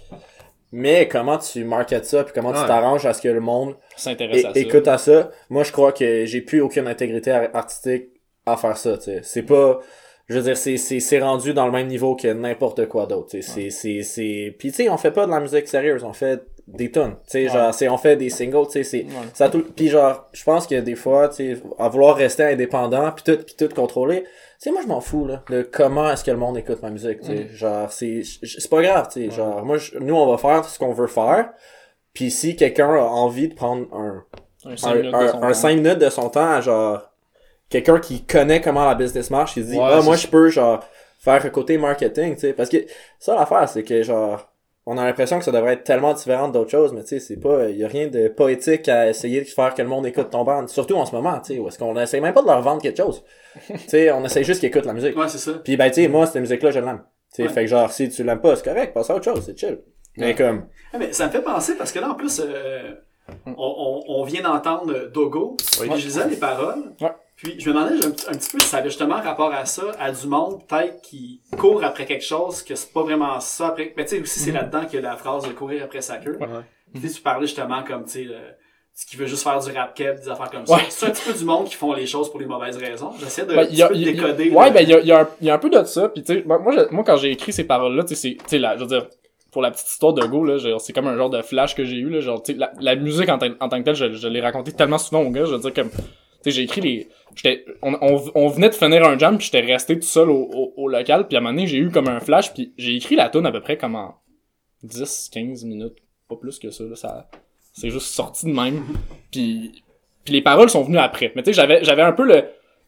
Mais 0.78 1.07
comment 1.07 1.38
tu 1.38 1.63
marketes 1.63 2.03
ça, 2.05 2.26
puis 2.26 2.34
comment 2.34 2.49
Ouais. 2.49 2.59
tu 2.59 2.67
t'arranges 2.67 3.05
à 3.05 3.13
ce 3.13 3.21
que 3.21 3.30
le 3.30 3.39
monde 3.39 3.76
s'intéresse 3.95 4.43
à 4.43 4.53
ça. 4.53 4.59
écoute 4.59 4.88
à 4.89 4.97
ça. 4.97 5.32
Moi, 5.49 5.63
je 5.63 5.71
crois 5.71 5.93
que 5.93 6.26
j'ai 6.26 6.41
plus 6.41 6.59
aucune 6.59 6.86
intégrité 6.88 7.32
ar- 7.32 7.49
artistique 7.53 8.09
à 8.45 8.57
faire 8.57 8.76
ça, 8.76 8.97
tu 8.97 9.05
sais. 9.05 9.19
C'est 9.23 9.43
pas, 9.43 9.80
je 10.28 10.36
veux 10.36 10.41
dire, 10.43 10.57
c'est, 10.57 10.76
c'est, 10.76 10.99
c'est 10.99 11.19
rendu 11.19 11.53
dans 11.53 11.65
le 11.65 11.71
même 11.71 11.88
niveau 11.88 12.15
que 12.17 12.28
n'importe 12.28 12.88
quoi 12.88 13.05
d'autre, 13.05 13.30
tu 13.32 13.41
sais. 13.41 13.51
C'est, 13.53 13.69
c'est, 13.69 14.01
c'est, 14.03 14.55
pis 14.59 14.69
tu 14.71 14.76
sais, 14.84 14.89
on 14.89 14.97
fait 14.97 15.11
pas 15.11 15.26
de 15.26 15.32
la 15.32 15.39
musique 15.39 15.67
sérieuse, 15.69 16.03
on 16.03 16.11
fait 16.13 16.43
des 16.67 16.91
tonnes, 16.91 17.13
tu 17.23 17.32
sais, 17.32 17.43
Ouais. 17.43 17.49
genre, 17.49 17.73
c'est, 17.73 17.88
on 17.88 17.97
fait 17.97 18.17
des 18.17 18.30
singles, 18.30 18.65
tu 18.65 18.71
sais, 18.73 18.84
c'est, 18.84 19.03
Ouais. 19.03 19.11
ça 19.34 19.47
tout, 19.49 19.63
pis 19.76 19.88
genre, 19.88 20.28
je 20.34 20.43
pense 20.43 20.67
que 20.67 20.76
des 20.82 20.95
fois, 20.95 21.30
tu 21.30 21.55
sais, 21.55 21.61
à 21.80 21.88
vouloir 21.88 22.15
rester 22.17 22.43
indépendant, 22.43 23.11
pis 23.13 23.23
tout, 23.23 23.38
pis 23.38 23.55
tout 23.55 23.69
contrôler, 23.73 24.26
sais, 24.66 24.72
moi, 24.72 24.82
je 24.84 24.88
m'en 24.88 25.01
fous, 25.01 25.26
là, 25.26 25.43
de 25.49 25.61
comment 25.63 26.09
est-ce 26.11 26.24
que 26.24 26.32
le 26.32 26.38
monde 26.38 26.57
écoute 26.57 26.82
ma 26.82 26.89
musique, 26.89 27.22
tu 27.22 27.28
sais. 27.28 27.47
Genre, 27.49 27.91
c'est, 27.91 28.22
c'est 28.24 28.70
pas 28.70 28.82
grave, 28.82 29.07
tu 29.11 29.26
sais, 29.26 29.32
genre, 29.32 29.63
moi, 29.66 29.78
je- 29.78 29.97
nous, 29.97 30.16
on 30.16 30.30
va 30.30 30.38
faire 30.38 30.63
ce 30.66 30.78
qu'on 30.78 30.93
veut 30.93 31.07
faire, 31.07 31.49
pis 32.13 32.32
si 32.32 32.55
quelqu'un 32.55 32.89
a 32.93 32.99
envie 33.01 33.47
de 33.49 33.53
prendre 33.55 33.88
un, 33.93 34.24
Un 34.66 34.78
cinq 34.78 34.89
un, 34.91 34.95
minutes 34.95 35.13
de 35.20 35.28
son 35.28 35.39
temps. 35.39 35.53
cinq 35.53 35.76
minutes 35.78 35.99
de 35.99 36.09
son 36.09 36.30
temps 36.30 36.51
à 36.51 36.61
genre 36.61 37.11
quelqu'un 37.70 37.99
qui 37.99 38.26
connaît 38.26 38.61
comment 38.61 38.86
la 38.86 38.95
business 38.95 39.30
marche, 39.30 39.57
il 39.57 39.63
se 39.66 39.70
dit 39.72 39.78
Ouais, 39.78 39.84
ah 39.88 40.01
moi 40.01 40.16
je 40.16 40.28
peux 40.28 40.49
genre 40.49 40.84
faire 41.20 41.43
un 41.45 41.49
côté 41.49 41.78
marketing, 41.78 42.36
tu 42.36 42.41
sais. 42.41 42.53
Parce 42.53 42.70
que 42.70 42.78
ça 43.20 43.36
l'affaire 43.36 43.68
c'est 43.68 43.84
que 43.84 44.01
genre 44.03 44.47
on 44.88 44.98
a 44.98 45.04
l'impression 45.04 45.40
que 45.40 45.46
ça 45.46 45.52
devrait 45.52 45.74
être 45.74 45.84
tellement 45.84 46.14
différent 46.14 46.48
d'autres 46.48 46.70
choses, 46.70 46.94
mais 46.94 47.02
tu 47.02 47.08
sais, 47.10 47.20
c'est 47.20 47.38
pas, 47.38 47.70
y 47.70 47.84
a 47.84 47.88
rien 47.88 48.08
de 48.08 48.28
poétique 48.28 48.88
à 48.88 49.10
essayer 49.10 49.42
de 49.42 49.48
faire 49.48 49.74
que 49.74 49.82
le 49.82 49.88
monde 49.88 50.06
écoute 50.06 50.30
ton 50.30 50.44
band, 50.44 50.68
surtout 50.68 50.96
en 50.96 51.06
ce 51.06 51.16
moment, 51.16 51.40
tu 51.40 51.54
sais, 51.54 51.60
où 51.60 51.68
est-ce 51.68 51.80
qu'on 51.80 51.98
essaie 52.00 52.20
même 52.20 52.34
pas 52.34 52.42
de 52.44 52.48
leur 52.48 52.62
vendre 52.62 52.82
quelque 52.82 52.98
chose. 52.98 53.24
tu 53.68 53.78
sais, 53.88 54.12
on 54.12 54.24
essaie 54.26 54.44
juste 54.44 54.60
qu'ils 54.60 54.70
écoutent 54.70 54.86
la 54.86 54.94
musique. 54.94 55.18
Ouais, 55.18 55.28
c'est 55.28 55.38
ça. 55.40 55.54
Puis 55.64 55.76
ben, 55.76 55.90
tu 55.90 56.02
sais, 56.04 56.08
moi, 56.08 56.26
cette 56.28 56.42
musique-là, 56.42 56.72
je 56.72 56.80
l'aime. 56.80 57.02
Tu 57.34 57.38
sais, 57.38 57.44
Ouais. 57.44 57.50
fait 57.50 57.62
que 57.62 57.68
genre, 57.68 57.92
si 57.92 58.10
tu 58.10 58.24
l'aimes 58.24 58.42
pas, 58.42 58.56
c'est 58.56 58.64
correct, 58.66 58.94
passe 58.94 59.10
à 59.10 59.16
autre 59.16 59.26
chose, 59.26 59.44
c'est 59.46 59.58
chill. 59.58 59.80
Mais 60.18 60.36
comme, 60.36 60.68
Ah, 60.94 60.98
mais 61.00 61.12
ça 61.12 61.26
me 61.26 61.32
fait 61.32 61.42
penser 61.42 61.76
parce 61.76 61.92
que 61.92 62.00
là, 62.00 62.10
en 62.12 62.16
plus, 62.16 62.40
euh, 62.46 62.92
on, 63.48 63.54
on, 63.58 64.04
on 64.08 64.24
vient 64.24 64.42
d'entendre 64.44 65.10
Dogo. 65.12 65.58
Puis 65.82 65.90
je 65.98 66.06
lisais 66.06 66.28
les 66.30 66.38
paroles. 66.38 66.94
Puis 67.38 67.56
je 67.60 67.70
me 67.70 67.74
demandais 67.76 67.96
un, 68.06 68.12
petit- 68.12 68.28
un 68.30 68.34
petit 68.34 68.50
peu 68.50 68.60
si 68.60 68.68
ça 68.68 68.78
avait 68.78 68.90
justement 68.90 69.16
rapport 69.22 69.54
à 69.54 69.66
ça, 69.66 69.84
à 70.00 70.12
du 70.12 70.26
monde 70.28 70.62
peut-être 70.68 71.02
qui 71.02 71.42
court 71.58 71.84
après 71.84 72.06
quelque 72.06 72.24
chose, 72.24 72.64
que 72.64 72.76
c'est 72.76 72.94
pas 72.94 73.04
vraiment 73.04 73.40
ça. 73.42 73.68
Après... 73.68 73.94
Mais 73.98 74.06
tu 74.06 74.16
sais, 74.16 74.22
aussi, 74.22 74.40
c'est 74.40 74.52
là-dedans 74.52 74.86
qu'il 74.86 74.96
y 75.02 75.06
a 75.06 75.10
la 75.10 75.18
phrase 75.18 75.44
de 75.48 75.52
courir 75.54 75.84
après 75.84 76.02
sa 76.02 76.18
queue. 76.18 76.38
Ouais. 76.40 77.02
Tu 77.02 77.22
parlais 77.22 77.46
justement 77.48 77.84
comme, 77.84 78.06
tu 78.06 78.12
sais, 78.12 78.24
le- 78.24 78.36
ce 78.94 79.06
qui 79.06 79.18
veut 79.18 79.26
juste 79.26 79.44
faire 79.44 79.60
du 79.60 79.70
rap 79.78 79.94
keb, 79.94 80.16
des 80.22 80.30
affaires 80.30 80.50
comme 80.50 80.66
ça. 80.66 80.76
Ouais. 80.76 80.84
C'est 80.88 81.08
un 81.08 81.10
petit 81.12 81.30
peu 81.30 81.38
du 81.38 81.44
monde 81.44 81.66
qui 81.68 81.76
font 81.76 81.92
les 81.94 82.08
choses 82.08 82.32
pour 82.32 82.40
les 82.40 82.46
mauvaises 82.46 82.78
raisons. 82.78 83.12
J'essaie 83.20 83.42
de 83.46 83.54
Ben, 83.54 83.58
a- 83.60 83.86
a- 83.86 83.90
décoder. 83.94 84.50
ouais, 84.52 84.68
le- 84.70 84.74
ben, 84.74 84.82
il 84.84 84.90
y 84.90 84.94
a, 84.94 85.00
y 85.02 85.12
a 85.12 85.20
un, 85.20 85.28
il 85.42 85.48
y 85.48 85.50
a 85.50 85.54
un 85.56 85.58
peu 85.58 85.70
de 85.70 85.84
ça. 85.84 86.08
Puis, 86.08 86.24
tu 86.24 86.34
sais, 86.36 86.44
moi, 86.46 86.60
moi, 86.60 87.04
quand 87.06 87.18
j'ai 87.18 87.32
écrit 87.32 87.52
ces 87.52 87.66
paroles-là, 87.66 88.04
tu 88.04 88.16
sais, 88.16 88.30
c'est, 88.30 88.36
tu 88.38 88.44
sais, 88.48 88.58
là, 88.60 88.76
je 88.78 88.82
veux 88.84 88.88
dire, 88.88 89.08
pour 89.52 89.62
la 89.62 89.72
petite 89.72 89.90
histoire 89.90 90.14
de 90.14 90.26
Go, 90.26 90.46
là, 90.46 90.58
genre, 90.58 90.80
c'est 90.80 90.94
comme 90.94 91.08
un 91.08 91.18
genre 91.18 91.30
de 91.30 91.42
flash 91.42 91.76
que 91.76 91.84
j'ai 91.84 91.98
eu, 91.98 92.10
là, 92.10 92.22
genre, 92.22 92.42
tu 92.42 92.54
sais, 92.54 92.58
la, 92.58 92.72
la 92.80 92.96
musique 92.96 93.28
en, 93.28 93.38
tant- 93.38 93.52
en 93.60 93.68
tant 93.68 93.80
que 93.80 93.84
telle, 93.84 93.96
je, 93.96 94.14
je 94.14 94.28
l'ai 94.30 94.40
raconté 94.40 94.72
tellement 94.72 94.98
souvent 94.98 95.22
aux 95.24 95.30
gars, 95.32 95.44
je 95.44 95.52
veux 95.56 95.60
dire, 95.60 95.74
comme, 95.74 95.90
sais, 96.46 96.52
j'ai 96.52 96.64
écrit 96.64 96.82
les, 96.82 97.08
j'étais, 97.36 97.66
on, 97.82 97.96
on, 98.02 98.24
on 98.36 98.48
venait 98.48 98.70
de 98.70 98.76
finir 98.76 99.04
un 99.04 99.18
jam, 99.18 99.38
puis 99.38 99.50
j'étais 99.52 99.66
resté 99.66 100.00
tout 100.00 100.08
seul 100.08 100.30
au, 100.30 100.50
au, 100.54 100.74
au 100.78 100.88
local, 100.88 101.28
puis 101.28 101.36
à 101.36 101.39
un 101.39 101.43
moment 101.43 101.54
donné, 101.54 101.68
j'ai 101.68 101.78
eu 101.78 101.89
comme 101.89 102.08
un 102.08 102.20
flash, 102.20 102.54
puis 102.54 102.74
j'ai 102.78 102.96
écrit 102.96 103.16
la 103.16 103.30
tune 103.30 103.46
à 103.46 103.52
peu 103.52 103.62
près 103.62 103.78
comme 103.78 103.96
en 103.96 104.16
10, 104.84 105.30
15 105.34 105.64
minutes, 105.66 105.98
pas 106.30 106.36
plus 106.36 106.60
que 106.60 106.70
ça, 106.70 106.84
là, 106.84 106.96
ça, 106.96 107.30
c'est 107.74 107.89
juste 107.89 108.08
sorti 108.08 108.46
de 108.46 108.52
même, 108.52 108.84
puis, 109.32 109.84
puis 110.24 110.34
les 110.34 110.41
paroles 110.41 110.70
sont 110.70 110.84
venues 110.84 110.98
après, 110.98 111.32
mais 111.36 111.43
tu 111.43 111.48
sais, 111.48 111.54
j'avais, 111.54 111.84
j'avais 111.84 112.04
un 112.04 112.14
peu 112.14 112.26
le, 112.26 112.43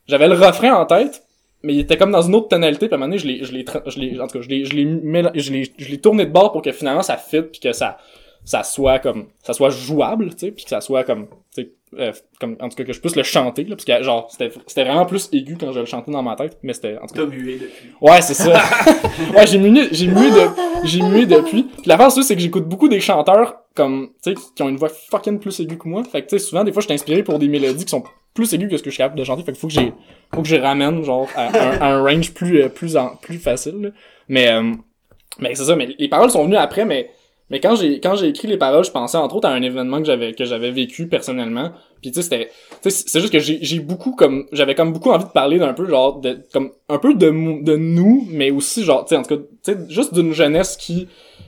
j'avais 0.08 0.28
le 0.28 0.36
refrain 0.36 0.74
en 0.74 0.86
tête, 0.86 1.24
mais 1.64 1.74
il 1.74 1.80
était 1.80 1.98
comme 1.98 2.12
dans 2.12 2.22
une 2.22 2.36
autre 2.36 2.50
tonalité, 2.50 2.88
puis 2.88 2.94
à 2.94 2.98
un 2.98 3.00
moment 3.00 3.10
donné, 3.10 3.18
je 3.18 3.28
l'ai, 3.28 3.44
je 3.44 3.52
l'ai, 3.52 3.66
je 3.88 4.00
l'ai, 4.00 4.20
en 4.22 4.28
tout 4.28 4.38
cas, 4.38 4.42
je 4.42 4.50
l'ai, 4.50 4.66
je 4.66 4.74
l'ai, 4.74 4.84
je 5.36 5.52
l'ai, 5.52 5.74
je 5.78 5.90
l'ai 5.90 6.00
tourné 6.00 6.26
de 6.26 6.32
bord 6.32 6.52
pour 6.52 6.62
que 6.62 6.72
finalement 6.72 7.02
ça 7.02 7.18
fit, 7.18 7.42
puis 7.42 7.60
que 7.60 7.74
ça, 7.74 7.98
ça 8.46 8.64
soit 8.64 9.00
comme, 9.00 9.28
ça 9.44 9.54
soit 9.54 9.72
jouable, 9.72 10.30
tu 10.36 10.38
sais, 10.38 10.52
puis 10.52 10.64
que 10.64 10.70
ça 10.70 10.80
soit 10.80 11.04
comme, 11.04 11.28
tu 11.54 11.64
sais, 11.64 11.74
euh, 11.98 12.12
comme, 12.40 12.58
en 12.60 12.68
tout 12.68 12.76
cas, 12.76 12.84
que 12.84 12.92
je 12.92 13.00
puisse 13.00 13.16
le 13.16 13.24
chanter, 13.24 13.64
là, 13.64 13.76
parce 13.76 13.86
que, 13.86 14.04
genre, 14.04 14.28
c'était, 14.30 14.52
c'était 14.68 14.84
vraiment 14.84 15.06
plus 15.06 15.30
aigu 15.32 15.58
quand 15.58 15.72
je 15.72 15.80
le 15.80 15.86
chantais 15.86 16.12
dans 16.12 16.22
ma 16.22 16.36
tête, 16.36 16.58
mais 16.62 16.74
c'était, 16.74 16.98
en 16.98 17.08
tout 17.08 17.16
cas, 17.16 17.22
T'as 17.22 17.28
mué 17.28 17.54
depuis. 17.54 17.90
Ouais, 18.02 18.22
c'est 18.22 18.34
ça. 18.34 18.52
ouais, 19.36 19.48
j'ai 19.48 19.58
mué, 19.58 19.88
j'ai 19.92 20.08
mué 20.08 20.30
de, 20.30 20.50
j'ai 20.84 21.02
mué 21.02 21.26
depuis. 21.26 21.64
Puis 21.64 21.86
la 21.86 21.98
face, 21.98 22.20
c'est 22.22 22.36
que 22.36 22.42
j'écoute 22.42 22.68
beaucoup 22.68 22.90
des 22.90 23.00
chanteurs 23.00 23.56
comme, 23.74 24.10
tu 24.22 24.32
sais, 24.32 24.42
qui 24.56 24.64
ont 24.64 24.70
une 24.70 24.76
voix 24.76 24.90
fucking 24.90 25.40
plus 25.40 25.60
aiguë 25.62 25.78
que 25.78 25.88
moi. 25.88 26.04
Fait 26.04 26.22
que, 26.22 26.28
tu 26.28 26.38
sais, 26.38 26.46
souvent, 26.46 26.64
des 26.64 26.74
fois, 26.74 26.82
je 26.82 26.88
suis 26.88 26.94
inspiré 26.94 27.24
pour 27.24 27.40
des 27.40 27.48
mélodies 27.48 27.86
qui 27.86 27.92
sont 27.92 28.04
plus 28.34 28.54
aiguës 28.54 28.70
que 28.70 28.78
ce 28.78 28.84
que 28.84 28.90
je 28.90 28.96
suis 28.96 29.04
capable 29.04 29.20
de 29.20 29.24
chanter. 29.24 29.44
Fait 29.44 29.54
que 29.54 29.58
faut 29.58 29.68
que 29.68 29.74
j'ai, 29.74 29.94
faut 30.34 30.42
que 30.42 30.48
je 30.48 30.58
ramène, 30.58 31.04
genre, 31.04 31.30
à, 31.36 31.48
un, 31.48 31.80
à 31.80 31.94
un 31.94 32.04
range 32.04 32.34
plus, 32.34 32.64
euh, 32.64 32.70
plus 32.70 32.98
en, 32.98 33.16
plus 33.16 33.38
facile, 33.38 33.82
là. 33.82 33.90
Mais, 34.28 34.52
euh, 34.52 34.74
mais 35.40 35.56
c'est 35.56 35.66
ça, 35.66 35.76
mais 35.76 35.96
les 35.98 36.10
paroles 36.10 36.32
sont 36.32 36.44
venues 36.44 36.58
après, 36.58 36.84
mais, 36.86 37.12
mais 37.50 37.62
quand 37.62 37.76
j'ai, 37.76 38.00
quand 38.02 38.16
j'ai 38.16 38.28
écrit 38.28 38.48
les 38.48 38.58
paroles, 38.58 38.84
je 38.84 38.92
pensais 38.92 39.18
entre 39.18 39.36
autres 39.36 39.48
à 39.48 39.52
un 39.52 39.62
événement 39.62 40.00
que 40.00 40.06
j'avais, 40.06 40.34
que 40.34 40.44
j'avais 40.44 40.72
vécu 40.72 41.08
personnellement. 41.08 41.72
Puis 42.02 42.12
tu 42.12 42.22
sais, 42.22 42.24
c'était, 42.24 42.52
c'est 42.90 43.22
juste 43.22 43.32
que 43.32 43.40
j'ai, 43.40 43.80
beaucoup 43.80 44.16
comme, 44.16 44.46
j'avais 44.52 44.76
comme 44.76 44.92
beaucoup 44.92 45.12
envie 45.12 45.26
de 45.26 45.30
parler 45.30 45.58
d'un 45.58 45.74
peu 45.74 45.88
genre 45.88 46.20
de, 46.20 46.40
comme 46.52 46.72
un 46.90 46.98
peu 46.98 47.14
de, 47.14 47.64
de 47.64 47.76
nous, 47.78 48.28
mais 48.30 48.52
aussi 48.52 48.84
genre, 48.84 49.06
tu 49.06 49.10
sais, 49.10 49.18
en 49.18 49.24
tout 49.24 49.38
cas, 49.38 49.44
tu 49.64 49.72
sais, 49.74 49.78
juste 49.90 50.14
d'une 50.14 50.34
jeunesse 50.34 50.76
qui, 50.76 51.08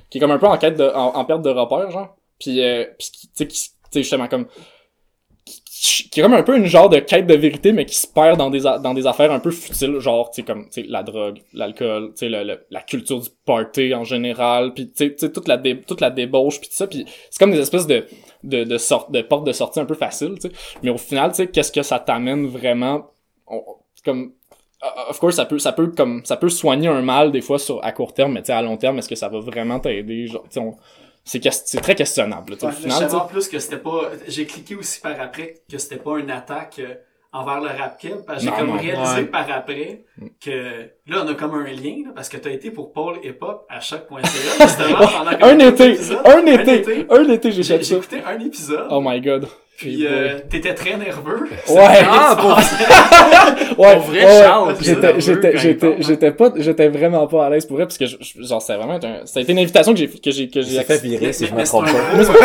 qui 0.09 0.17
est 0.17 0.21
comme 0.21 0.31
un 0.31 0.39
peu 0.39 0.47
en 0.47 0.57
quête 0.57 0.77
de, 0.77 0.89
en, 0.93 1.23
perte 1.25 1.41
de 1.41 1.49
repère, 1.49 1.91
genre. 1.91 2.15
Puis, 2.39 2.63
euh, 2.63 2.85
puis 2.97 3.09
tu 3.35 3.47
qui, 3.47 3.69
tu 3.69 3.75
sais, 3.91 4.01
justement 4.01 4.27
comme, 4.27 4.45
qui, 5.81 6.19
est 6.19 6.23
comme 6.23 6.33
un 6.33 6.43
peu 6.43 6.57
une 6.57 6.65
genre 6.65 6.89
de 6.89 6.99
quête 6.99 7.25
de 7.27 7.33
vérité, 7.35 7.71
mais 7.71 7.85
qui 7.85 7.95
se 7.95 8.07
perd 8.07 8.37
dans 8.37 8.49
des, 8.49 8.61
dans 8.61 8.93
des 8.93 9.07
affaires 9.07 9.31
un 9.31 9.39
peu 9.39 9.51
futiles, 9.51 9.99
genre, 9.99 10.29
tu 10.31 10.43
comme, 10.43 10.65
tu 10.69 10.81
sais, 10.81 10.87
la 10.89 11.03
drogue, 11.03 11.39
l'alcool, 11.53 12.13
tu 12.17 12.27
le, 12.27 12.43
le- 12.43 12.65
la 12.69 12.81
culture 12.81 13.19
du 13.21 13.29
party 13.45 13.93
en 13.93 14.03
général, 14.03 14.73
puis 14.73 14.91
tu 14.91 15.13
sais, 15.17 15.31
toute 15.31 15.47
la, 15.47 15.57
dé- 15.57 15.79
toute 15.81 16.01
la 16.01 16.09
débauche, 16.09 16.59
puis 16.59 16.69
tout 16.69 16.75
ça, 16.75 16.87
puis 16.87 17.05
c'est 17.29 17.39
comme 17.39 17.51
des 17.51 17.59
espèces 17.59 17.87
de, 17.87 18.05
de, 18.43 18.63
de 18.63 18.77
sorte, 18.77 19.11
de 19.11 19.21
portes 19.21 19.45
de 19.45 19.51
sortie 19.53 19.79
un 19.79 19.85
peu 19.85 19.95
faciles, 19.95 20.35
tu 20.35 20.49
sais. 20.49 20.51
Mais 20.83 20.89
au 20.89 20.97
final, 20.97 21.31
tu 21.31 21.37
sais, 21.37 21.47
qu'est-ce 21.47 21.71
que 21.71 21.81
ça 21.83 21.99
t'amène 21.99 22.47
vraiment, 22.47 23.11
on- 23.47 23.63
comme, 24.03 24.33
of 25.09 25.19
course, 25.19 25.35
ça 25.35 25.45
peut, 25.45 25.59
ça 25.59 25.71
peut 25.73 25.87
comme, 25.87 26.21
ça 26.25 26.37
peut 26.37 26.49
soigner 26.49 26.87
un 26.87 27.01
mal, 27.01 27.31
des 27.31 27.41
fois, 27.41 27.59
sur, 27.59 27.83
à 27.85 27.91
court 27.91 28.13
terme, 28.13 28.33
mais 28.33 28.41
tu 28.41 28.47
sais, 28.47 28.53
à 28.53 28.61
long 28.61 28.77
terme, 28.77 28.97
est-ce 28.99 29.09
que 29.09 29.15
ça 29.15 29.29
va 29.29 29.39
vraiment 29.39 29.79
t'aider, 29.79 30.27
genre, 30.27 30.43
tu 30.49 30.59
c'est, 31.29 31.51
c'est 31.51 31.81
très 31.81 31.95
questionnable, 31.95 32.53
Ouais, 32.53 32.69
au 32.69 32.71
je 32.71 32.89
savais 32.89 33.13
en 33.13 33.27
plus 33.27 33.47
que 33.47 33.59
c'était 33.59 33.77
pas. 33.77 34.11
J'ai 34.27 34.45
cliqué 34.45 34.75
aussi 34.75 34.99
par 34.99 35.19
après 35.21 35.61
que 35.71 35.77
c'était 35.77 35.97
pas 35.97 36.17
une 36.17 36.31
attaque 36.31 36.79
euh, 36.79 36.95
envers 37.31 37.61
le 37.61 37.67
rap 37.67 37.99
Keb, 37.99 38.25
parce 38.25 38.43
que 38.43 38.49
j'ai 38.49 38.55
comme 38.57 38.67
non. 38.69 38.77
réalisé 38.77 39.15
Ouais. 39.21 39.25
par 39.25 39.49
après 39.51 40.03
que 40.43 40.89
là 41.07 41.23
on 41.23 41.27
a 41.27 41.35
comme 41.35 41.53
un 41.53 41.63
lien 41.65 41.97
là, 42.05 42.11
parce 42.15 42.29
que 42.29 42.37
t'as 42.37 42.49
été 42.49 42.71
pour 42.71 42.91
Paul 42.91 43.17
Hip 43.23 43.37
Hop 43.41 43.65
à 43.69 43.79
choc.ca 43.79 44.21
justement 44.65 44.97
pendant 45.07 45.47
Un 45.47 45.55
deux 45.55 45.67
été, 45.67 45.97
un 46.25 46.45
été, 46.47 47.05
un 47.09 47.29
été, 47.29 47.51
j'ai 47.51 47.63
J'ai 47.63 47.95
écouté 47.95 48.21
un 48.25 48.39
épisode. 48.39 48.87
Oh 48.89 48.99
my 49.03 49.21
god. 49.21 49.47
Puis 49.79 50.05
euh, 50.05 50.39
t'étais 50.49 50.73
très 50.73 50.97
nerveux. 50.97 51.47
Ouais. 51.69 52.01
Ah, 52.05 52.35
pour 52.37 52.49
Ouais, 53.79 53.93
Pour 53.95 54.03
vrai, 54.03 54.25
ouais, 54.25 54.41
Charles, 54.41 54.75
c'est 54.77 54.85
j'étais, 54.85 55.21
j'étais, 55.21 55.57
j'étais, 55.57 55.95
j'étais 56.01 56.31
pas, 56.31 56.51
j'étais 56.57 56.89
vraiment 56.89 57.25
pas 57.27 57.45
à 57.45 57.49
l'aise 57.49 57.65
pour 57.65 57.77
vrai 57.77 57.85
parce 57.85 57.97
que 57.97 58.05
je, 58.05 58.17
genre 58.41 58.61
c'était 58.61 58.77
vraiment 58.77 58.99
un, 59.01 59.25
ça 59.25 59.39
a 59.39 59.43
été 59.43 59.53
une 59.53 59.59
invitation 59.59 59.93
que 59.93 59.99
j'ai, 59.99 60.07
que 60.09 60.31
j'ai, 60.31 60.49
que 60.49 60.61
j'ai 60.61 60.71
fait 60.71 60.79
acceptée. 60.79 61.07
virer, 61.07 61.31
si 61.31 61.45
je 61.45 61.53
me 61.53 61.63
trompe 61.63 61.85
pas. 61.85 61.91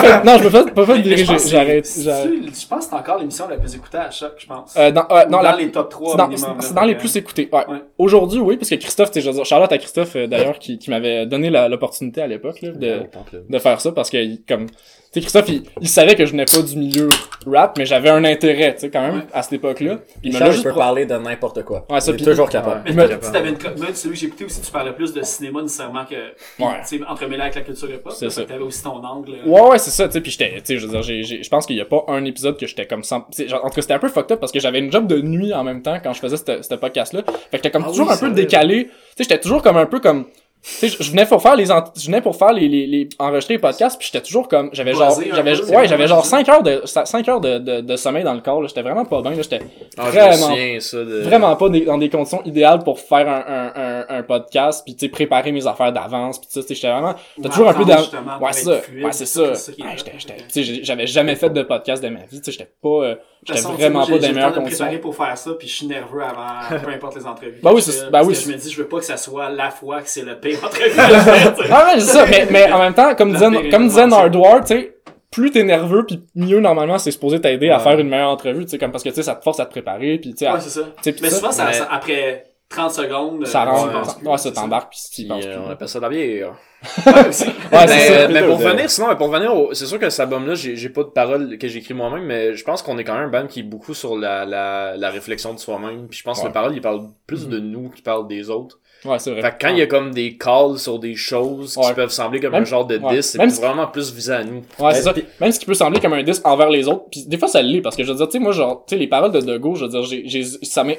pas 0.01 0.25
non, 0.25 0.39
je 0.39 0.45
me 0.45 0.51
fais 0.51 0.71
pas 0.71 0.85
mais 0.87 1.01
virer, 1.01 1.17
je 1.17 1.25
pense 1.33 1.39
j'ai- 1.43 1.45
que 1.45 1.51
j'arrête. 1.51 1.87
Je 1.87 2.67
pense 2.69 2.85
que 2.85 2.91
c'est 2.91 2.95
encore 2.97 3.19
l'émission 3.19 3.49
la 3.49 3.57
plus 3.57 3.75
écoutée 3.75 3.99
à 3.99 4.11
choc, 4.13 4.35
je 4.39 4.47
pense. 4.47 4.75
Euh, 4.77 4.93
non, 4.93 5.03
dans 5.29 5.43
la, 5.43 5.57
les 5.57 5.73
top 5.73 5.91
3 5.91 6.11
c'est 6.13 6.19
dans, 6.19 6.29
minimum, 6.29 6.57
c'est 6.61 6.75
là, 6.75 6.81
dans 6.81 6.87
les 6.87 6.95
plus 6.95 7.17
écoutés. 7.17 7.49
Ouais. 7.53 7.67
Ouais. 7.69 7.79
Aujourd'hui, 7.99 8.39
oui, 8.39 8.57
parce 8.57 8.71
que 8.71 8.77
Christophe, 8.77 9.11
tu 9.11 9.15
sais, 9.15 9.21
je 9.23 9.31
veux 9.31 9.35
dire, 9.35 9.45
Charlotte 9.45 9.73
à 9.73 9.79
Christophe, 9.79 10.15
euh, 10.15 10.27
d'ailleurs, 10.29 10.59
qui, 10.61 10.79
qui 10.79 10.91
m'avait 10.91 11.27
donné 11.27 11.51
l'opportunité 11.51 12.23
à 12.23 12.27
l'époque, 12.29 12.63
là, 12.63 12.71
de, 12.71 13.01
de 13.49 13.59
faire 13.59 13.81
ça 13.81 13.91
parce 13.91 14.11
que 14.11 14.19
comme 14.47 14.67
sais 15.15 15.21
Christophe 15.21 15.49
il, 15.49 15.63
il 15.81 15.89
savait 15.89 16.15
que 16.15 16.27
je 16.27 16.31
venais 16.33 16.45
pas 16.45 16.61
du 16.63 16.77
milieu 16.77 17.09
rap 17.47 17.77
mais 17.79 17.87
j'avais 17.87 18.11
un 18.11 18.25
intérêt 18.25 18.75
tu 18.75 18.81
sais 18.83 18.91
quand 18.91 19.03
même 19.03 19.15
Ouais. 19.17 19.23
à 19.33 19.43
cette 19.43 19.55
époque-là 19.55 19.97
Puis 20.23 20.31
il 20.33 20.39
me 20.39 20.51
juste 20.51 20.63
peux 20.65 20.71
pro- 20.71 20.79
parler 20.81 21.07
de 21.07 21.15
n'importe 21.17 21.63
quoi. 21.63 21.85
Ouais, 21.91 22.01
ça, 22.01 22.13
Il 22.13 22.21
est 22.21 22.25
toujours 22.25 22.49
capable. 22.49 22.83
Mais 22.87 23.07
peut-être 23.07 23.25
si 23.25 23.33
t'avais 23.33 23.51
une 23.51 23.57
moi, 23.79 23.87
celui 23.95 24.15
que 24.15 24.21
j'ai 24.21 24.27
écouté 24.27 24.45
aussi, 24.47 24.61
tu 24.61 24.71
parlais 24.71 24.93
plus 24.93 25.13
de 25.13 25.23
cinéma 25.23 25.63
nécessairement 25.63 26.05
que, 26.05 26.15
Ouais. 26.63 26.81
tu 26.89 26.99
sais, 26.99 27.05
entremêlé 27.07 27.43
avec 27.43 27.55
la 27.55 27.61
culture 27.61 27.89
hip 27.91 28.01
hop. 28.05 28.13
C'est 28.17 28.31
ça. 28.31 28.45
T'avais 28.45 28.63
aussi 28.63 28.83
ton 28.83 29.03
angle. 29.05 29.33
là. 29.33 29.39
Ouais, 29.47 29.61
ouais, 29.71 29.79
c'est 29.79 29.91
ça, 29.91 30.07
tu 30.07 30.13
sais, 30.15 30.21
puis 30.21 30.31
j'étais, 30.33 30.51
tu 30.57 30.61
sais, 30.65 30.79
je 30.79 30.87
veux 30.87 30.93
dire, 30.93 31.03
j'ai, 31.03 31.23
j'ai- 31.23 31.43
je 31.43 31.49
pense 31.49 31.67
qu'il 31.67 31.77
y 31.77 31.81
a 31.81 31.85
pas 31.85 32.05
un 32.09 32.25
épisode 32.25 32.59
que 32.59 32.67
j'étais 32.67 32.87
comme 32.87 33.03
sans, 33.05 33.21
tu 33.23 33.27
sais, 33.33 33.49
genre, 33.49 33.65
en 33.65 33.69
tout 33.69 33.77
cas, 33.77 33.83
c'était 33.83 33.95
un 33.95 33.99
peu 33.99 34.09
fucked 34.09 34.33
up 34.33 34.41
parce 34.41 34.53
que 34.53 34.59
j'avais 34.61 34.79
une 34.79 34.91
job 34.91 35.07
de 35.07 35.21
nuit 35.21 35.53
en 35.55 35.63
même 35.65 35.83
temps 35.83 35.99
quand 36.03 36.13
je 36.13 36.21
faisais 36.21 36.37
ce 36.37 36.75
podcast-là. 36.75 37.23
Fait 37.23 37.33
que 37.33 37.57
j'étais 37.59 37.71
comme 37.71 37.85
Ah 37.87 37.91
toujours 37.91 38.09
oui, 38.09 38.15
un 38.15 38.17
peu 38.17 38.31
décalé. 38.31 38.85
Tu 38.87 38.91
sais, 38.91 39.25
j'étais 39.25 39.39
toujours 39.41 39.63
comme 39.63 39.77
un 39.77 39.87
peu 39.87 40.01
comme, 40.01 40.27
tu 40.67 40.89
sais, 40.89 40.97
je 40.99 41.11
venais 41.11 41.27
pour 41.27 41.43
faire 41.43 41.57
les, 41.57 41.67
je 41.67 42.07
venais 42.07 42.23
pour 42.23 42.37
faire 42.37 42.53
les, 42.53 42.69
les, 42.69 42.87
les 42.87 43.09
enregistrer 43.19 43.55
les 43.55 43.61
podcasts 43.61 43.99
puis 43.99 44.09
j'étais 44.11 44.25
toujours 44.25 44.49
comme, 44.49 44.71
j'avais 44.73 44.95
genre, 44.95 45.21
j'avais, 45.33 45.53
ouais, 45.61 45.87
j'avais 45.87 46.07
vraiment 46.07 46.07
genre 46.07 46.25
ça. 46.25 46.39
5 46.39 46.49
heures 46.49 46.63
de, 46.63 46.81
5 46.87 47.29
heures 47.29 47.41
de, 47.41 47.59
de, 47.59 47.81
de 47.83 47.97
sommeil 47.97 48.25
dans 48.25 48.33
le 48.33 48.41
corps, 48.41 48.63
là. 48.63 48.69
J'étais 48.69 48.81
vraiment 48.83 49.05
pas 49.05 49.21
bien, 49.21 49.33
là. 49.33 49.43
J'étais 49.43 49.61
Ah, 49.99 50.09
vraiment 50.11 50.33
souviens, 50.49 50.81
ça, 50.81 50.97
de... 51.05 51.21
vraiment 51.21 51.55
pas 51.57 51.69
des- 51.69 51.83
dans 51.85 51.99
des 51.99 52.09
conditions 52.09 52.43
idéales 52.45 52.79
pour 52.83 52.99
faire 52.99 53.29
un, 53.29 53.45
un, 53.47 53.73
un, 53.77 54.19
un 54.19 54.23
podcast 54.23 54.83
puis 54.85 54.95
tu 54.95 55.01
sais 55.07 55.09
préparer 55.11 55.53
mes 55.53 55.67
affaires 55.67 55.93
d'avance 55.93 56.39
puis 56.39 56.49
tu 56.51 56.63
sais 56.63 56.75
j'étais 56.75 56.91
vraiment 56.91 57.15
t'as 57.43 57.49
Ou 57.49 57.53
toujours 57.53 57.69
un 57.69 57.75
peu 57.75 57.85
dans 57.85 57.97
ouais 58.41 58.53
c'est 58.53 58.65
ça 58.65 58.79
fluide, 58.81 59.05
ouais 59.05 59.13
c'est 59.13 59.27
ça 59.27 59.55
ça 59.55 59.73
Ouais, 59.73 59.89
j'étais 59.97 60.13
j'étais 60.19 60.37
tu 60.37 60.45
sais 60.49 60.63
j'ai- 60.63 60.83
j'avais 60.85 61.07
jamais 61.07 61.37
fait 61.37 61.51
de 61.51 61.63
podcast 61.63 62.03
de 62.03 62.09
ma 62.09 62.21
vie 62.21 62.41
tu 62.41 62.45
sais 62.45 62.53
j'étais 62.53 62.71
pas 62.83 62.89
euh, 62.89 63.15
j'étais 63.47 63.61
vraiment 63.61 64.07
pas 64.07 64.19
j'ai 64.19 64.33
meilleures 64.33 64.55
conditions 64.55 64.85
préparer 64.87 64.99
pour 65.01 65.15
faire 65.15 65.37
ça, 65.37 65.51
puis 65.59 65.69
je 65.69 65.75
suis 65.75 65.87
nerveux 65.87 66.23
avant, 66.23 66.79
peu 66.83 66.91
importe 66.91 67.17
les 67.17 67.27
entrevues. 67.27 67.61
Bah 67.63 67.73
oui, 67.75 67.83
bah 68.11 68.23
oui, 68.25 68.35
Je 68.35 68.51
me 68.51 68.57
dis, 68.57 68.71
je 68.71 68.79
veux 68.79 68.89
pas 68.89 68.99
que 68.99 69.05
ça 69.05 69.17
soit 69.19 69.51
la 69.51 69.71
fois 69.71 70.01
que 70.01 70.09
c'est 70.09 70.23
le 70.23 70.39
pire 70.41 70.54
ah 70.63 71.85
ouais 71.87 72.01
c'est 72.01 72.13
ça 72.13 72.27
mais 72.31 72.47
mais 72.51 72.73
en 72.73 72.79
même 72.79 72.95
temps 72.95 73.15
comme 73.15 73.33
disait 73.33 73.71
comme 73.71 73.89
disait. 73.89 74.07
Nardwar 74.07 74.61
tu 74.65 74.75
sais 74.75 74.95
plus 75.31 75.51
t'es 75.51 75.65
nerveux 75.65 76.05
puis 76.07 76.23
mieux 76.35 76.61
normalement 76.61 76.99
c'est 76.99 77.11
supposé 77.11 77.41
t'aider 77.41 77.71
à 77.71 77.79
Ouais. 77.79 77.83
faire 77.83 77.99
une 77.99 78.09
meilleure 78.09 78.31
entrevue 78.31 78.65
tu 78.65 78.71
sais 78.73 78.79
comme 78.79 78.93
parce 78.93 79.03
que 79.05 79.09
tu 79.09 79.17
sais 79.17 79.23
ça 79.23 79.35
te 79.35 79.43
force 79.43 79.61
à 79.61 79.67
te 79.67 79.71
préparer 79.71 80.19
puis 80.19 80.31
tu 80.33 80.39
sais 80.39 80.47
à- 80.47 80.55
Ouais, 80.55 80.61
c'est 80.61 80.71
ça. 80.71 80.83
Mais 81.05 81.29
ça, 81.29 81.37
souvent, 81.37 81.53
ça, 81.53 81.65
mais- 81.67 81.73
ça- 81.73 81.89
après 81.91 82.45
30 82.69 82.91
secondes, 82.93 83.47
ça 83.47 83.63
euh, 83.63 83.67
penses 83.93 84.15
plus, 84.17 84.27
ouais 84.29 84.37
ça 84.39 84.43
c'est 84.45 84.53
t'embarque 84.53 84.95
puis 85.13 85.29
euh, 85.31 85.37
plus. 85.39 85.49
on 85.67 85.71
appelle 85.71 85.89
ça 85.89 85.99
de 85.99 86.05
la 86.05 86.09
bière. 86.11 86.53
Ouais, 87.07 87.29
aussi. 87.29 87.45
ouais 87.47 87.53
mais, 87.73 87.87
c'est 87.89 88.19
ça 88.23 88.29
mais 88.29 88.43
pour 88.43 88.59
revenir, 88.59 88.91
sinon, 88.91 89.09
mais 89.09 89.17
pour 89.17 89.29
revenir 89.31 89.55
au, 89.57 89.73
c'est 89.73 89.87
sûr 89.87 89.99
que 89.99 90.11
cet 90.11 90.21
album-là, 90.21 90.55
j'ai, 90.55 90.77
j'ai 90.77 90.91
pas 90.91 91.03
de 91.03 91.09
paroles 91.09 91.57
que 91.57 91.67
j'écris 91.67 91.95
moi-même, 91.95 92.25
mais 92.25 92.55
je 92.55 92.63
pense 92.63 92.83
qu'on 92.83 92.99
est 92.99 93.05
quand 93.05 93.15
même 93.15 93.29
un 93.29 93.29
band 93.43 93.47
qui 93.47 93.61
est 93.61 93.65
beaucoup 93.65 93.95
sur 93.95 94.17
la, 94.17 94.45
la, 94.45 94.95
la 94.97 95.11
réflexion 95.11 95.55
de 95.55 95.59
soi-même. 95.59 96.09
Puis 96.09 96.19
je 96.19 96.25
pense 96.25 96.39
que 96.39 96.43
Ouais. 96.43 96.49
les 96.51 96.53
paroles, 96.53 96.75
ils 96.75 96.83
parlent 96.83 97.07
plus 97.27 97.49
de 97.49 97.59
nous 97.59 97.89
qu'ils 97.89 98.03
parlent 98.03 98.29
des 98.29 98.51
autres. 98.51 98.81
Ouais 99.05 99.19
c'est 99.19 99.31
vrai 99.31 99.43
Fait 99.43 99.51
que 99.53 99.57
quand 99.61 99.69
il 99.69 99.79
y 99.79 99.83
a 99.83 99.87
comme 99.87 100.13
des 100.13 100.37
calls 100.37 100.79
sur 100.79 100.99
des 100.99 101.15
choses 101.15 101.75
qui 101.77 101.93
peuvent 101.95 102.11
sembler 102.11 102.41
comme 102.41 102.53
Même- 102.53 102.63
un 102.63 102.67
genre 102.67 102.87
de. 102.87 102.97
10, 102.99 103.23
c'est 103.23 103.39
Même 103.39 103.51
vraiment 103.51 103.87
plus 103.87 104.13
visé 104.13 104.33
à 104.33 104.45
nous. 104.45 104.63
Ouais, 104.79 104.95
c'est 104.95 105.03
ça. 105.03 105.15
Même 105.41 105.53
ce 105.53 105.59
qui 105.59 105.67
peut 105.67 105.75
sembler 105.75 106.01
comme 106.01 106.13
un 106.15 106.23
disque 106.23 106.47
envers 106.47 106.71
les 106.71 106.89
autres, 106.89 107.05
puis 107.11 107.25
des 107.27 107.39
fois 107.39 107.49
ça 107.49 107.63
l'est 107.63 107.81
parce 107.81 107.97
que 107.97 108.05
je 108.05 108.11
veux 108.13 108.17
dire, 108.17 108.27
tu 108.29 108.33
sais 108.33 108.39
moi 108.39 108.53
genre, 108.53 108.85
tu 108.87 108.95
sais 108.95 108.99
les 108.99 109.07
paroles 109.07 109.33
de 109.33 109.41
Dego, 109.41 109.75
je 109.75 109.85
veux 109.85 109.91
dire, 109.91 110.03
j'ai, 110.05 110.23
j'ai, 110.27 110.45
ça 110.45 110.85
m'a 110.85 110.93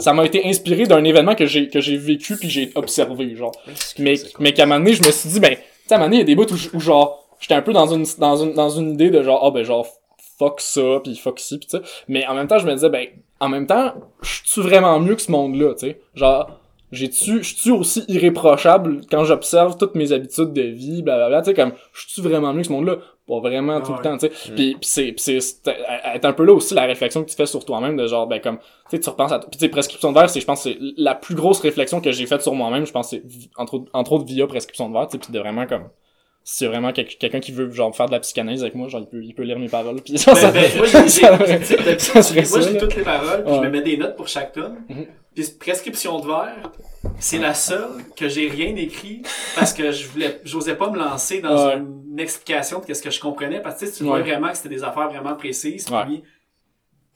ça 0.00 0.12
m'a 0.12 0.24
été 0.24 0.46
inspiré 0.46 0.84
d'un 0.86 1.02
événement 1.04 1.34
que 1.34 1.46
j'ai 1.46 1.68
que 1.68 1.80
j'ai 1.80 1.96
vécu 1.96 2.36
puis 2.36 2.48
j'ai 2.50 2.70
observé 2.74 3.34
genre. 3.34 3.52
Mais 3.98 4.14
mais 4.38 4.52
qu'à 4.52 4.62
un 4.62 4.66
moment 4.66 4.78
donné, 4.80 4.92
je 4.94 5.04
me 5.04 5.10
suis 5.10 5.28
dit 5.28 5.40
ben, 5.40 5.54
tu 5.56 5.60
sais 5.86 5.94
à 5.94 5.96
un 5.96 5.98
moment 5.98 6.06
donné, 6.10 6.16
il 6.16 6.20
y 6.20 6.22
a 6.22 6.26
des 6.26 6.34
bouts 6.36 6.52
où, 6.52 6.76
où 6.76 6.80
genre 6.80 7.28
j'étais 7.40 7.54
un 7.54 7.62
peu 7.62 7.72
dans 7.72 7.86
une 7.86 8.04
dans 8.18 8.36
une 8.36 8.52
dans 8.54 8.70
une 8.70 8.92
idée 8.92 9.10
de 9.10 9.22
genre 9.22 9.42
ah 9.44 9.50
ben 9.50 9.64
genre 9.64 9.86
fuck 10.38 10.60
ça 10.60 11.00
puis 11.02 11.16
fuck 11.16 11.40
ci 11.40 11.58
puis 11.58 11.68
ça. 11.68 11.80
Mais 12.06 12.26
en 12.26 12.34
même 12.34 12.46
temps, 12.46 12.58
je 12.58 12.66
me 12.66 12.72
disais 12.74 12.90
ben 12.90 13.06
en 13.40 13.48
même 13.48 13.66
temps, 13.66 13.92
je 14.22 14.40
suis 14.44 14.60
vraiment 14.62 14.98
mieux 15.00 15.14
que 15.16 15.22
ce 15.22 15.30
monde-là, 15.32 15.74
tu 15.74 15.86
sais? 15.88 16.00
Genre 16.14 16.60
j'ai-tu, 16.92 17.42
je 17.42 17.54
suis 17.54 17.70
aussi 17.70 18.04
irréprochable 18.08 19.00
quand 19.10 19.24
j'observe 19.24 19.76
toutes 19.76 19.94
mes 19.94 20.12
habitudes 20.12 20.52
de 20.52 20.62
vie, 20.62 21.02
blablabla, 21.02 21.42
tu 21.42 21.50
sais, 21.50 21.54
comme, 21.54 21.72
je 21.92 22.04
suis 22.08 22.22
vraiment 22.22 22.52
mieux 22.52 22.62
que 22.62 22.68
ce 22.68 22.72
monde-là? 22.72 22.96
Pas 23.26 23.40
vraiment 23.40 23.80
tout 23.82 23.92
Ah 23.92 23.96
le 23.98 24.02
temps, 24.02 24.16
tu 24.16 24.26
sais. 24.28 24.52
Puis, 24.54 24.72
puis 24.72 24.78
c'est, 24.88 25.02
puis 25.12 25.14
c'est, 25.18 25.40
c'est 25.40 25.76
est 26.14 26.24
un 26.24 26.32
peu 26.32 26.44
là 26.44 26.54
aussi 26.54 26.72
la 26.72 26.86
réflexion 26.86 27.22
que 27.22 27.28
tu 27.28 27.36
fais 27.36 27.44
sur 27.44 27.62
toi-même, 27.64 27.96
de 27.96 28.06
genre, 28.06 28.26
ben, 28.26 28.40
comme, 28.40 28.56
tu 28.58 28.64
sais, 28.92 29.00
tu 29.00 29.08
repenses 29.10 29.32
à, 29.32 29.38
puis 29.38 29.50
tu 29.52 29.58
sais, 29.58 29.68
prescription 29.68 30.12
de 30.12 30.18
verre, 30.18 30.30
c'est, 30.30 30.40
je 30.40 30.46
pense, 30.46 30.62
c'est 30.62 30.78
la 30.96 31.14
plus 31.14 31.34
grosse 31.34 31.60
réflexion 31.60 32.00
que 32.00 32.10
j'ai 32.10 32.24
faite 32.26 32.40
sur 32.40 32.54
moi-même, 32.54 32.86
je 32.86 32.92
pense, 32.92 33.10
c'est, 33.10 33.22
entre, 33.58 33.74
autres- 33.74 33.90
entre 33.92 34.12
autres, 34.12 34.24
via 34.24 34.46
prescription 34.46 34.88
de 34.88 34.94
verre, 34.94 35.08
tu 35.08 35.12
sais, 35.12 35.18
puis 35.18 35.30
de 35.30 35.38
vraiment, 35.38 35.66
comme, 35.66 35.88
si 36.42 36.56
c'est 36.60 36.66
vraiment 36.68 36.92
quel- 36.92 37.04
quelqu'un 37.06 37.40
qui 37.40 37.52
veut, 37.52 37.70
genre, 37.70 37.94
faire 37.94 38.06
de 38.06 38.12
la 38.12 38.20
psychanalyse 38.20 38.62
avec 38.62 38.74
moi, 38.74 38.88
genre, 38.88 39.02
il 39.02 39.06
peut, 39.06 39.22
il 39.22 39.34
peut 39.34 39.42
lire 39.42 39.58
mes 39.58 39.68
paroles, 39.68 40.00
puis 40.00 40.16
ça, 40.16 40.32
Ben, 40.32 40.40
ça, 40.40 40.50
ben, 40.50 40.64
moi, 40.78 40.86
j'ai- 40.86 40.98
j'ai- 41.00 41.08
ça- 41.08 41.38
j'ai- 41.44 41.98
ça 41.98 42.22
serait 42.22 42.44
moi, 42.48 42.60
j'ai 42.62 42.78
toutes 42.78 42.96
les 42.96 43.02
paroles, 43.02 43.44
puis 43.44 43.54
je 43.56 43.60
me 43.60 43.68
mets 43.68 43.82
des 43.82 43.98
notes 43.98 44.16
pour 44.16 44.26
chaque 44.28 44.52
tune. 44.54 44.76
Mhm. 44.88 45.06
Puis 45.38 45.54
prescription 45.58 46.18
de 46.18 46.26
verre, 46.26 46.72
c'est 47.20 47.38
la 47.38 47.54
seule 47.54 48.02
que 48.16 48.28
j'ai 48.28 48.48
rien 48.48 48.74
écrit 48.74 49.22
parce 49.54 49.72
que 49.72 49.92
je 49.92 50.08
voulais, 50.08 50.40
j'osais 50.44 50.74
pas 50.74 50.90
me 50.90 50.98
lancer 50.98 51.40
dans 51.40 51.66
Ouais. 51.68 51.76
une 51.76 52.18
explication 52.18 52.80
de 52.80 52.84
qu'est-ce 52.86 53.02
que 53.02 53.10
je 53.10 53.20
comprenais 53.20 53.60
parce 53.62 53.76
que 53.76 53.84
tu 53.84 53.86
sais, 53.92 53.98
tu 53.98 54.02
Ouais. 54.02 54.08
vois 54.08 54.20
vraiment 54.20 54.48
que 54.50 54.56
c'était 54.56 54.68
des 54.70 54.82
affaires 54.82 55.08
vraiment 55.08 55.34
précises. 55.36 55.86
Puis, 56.06 56.24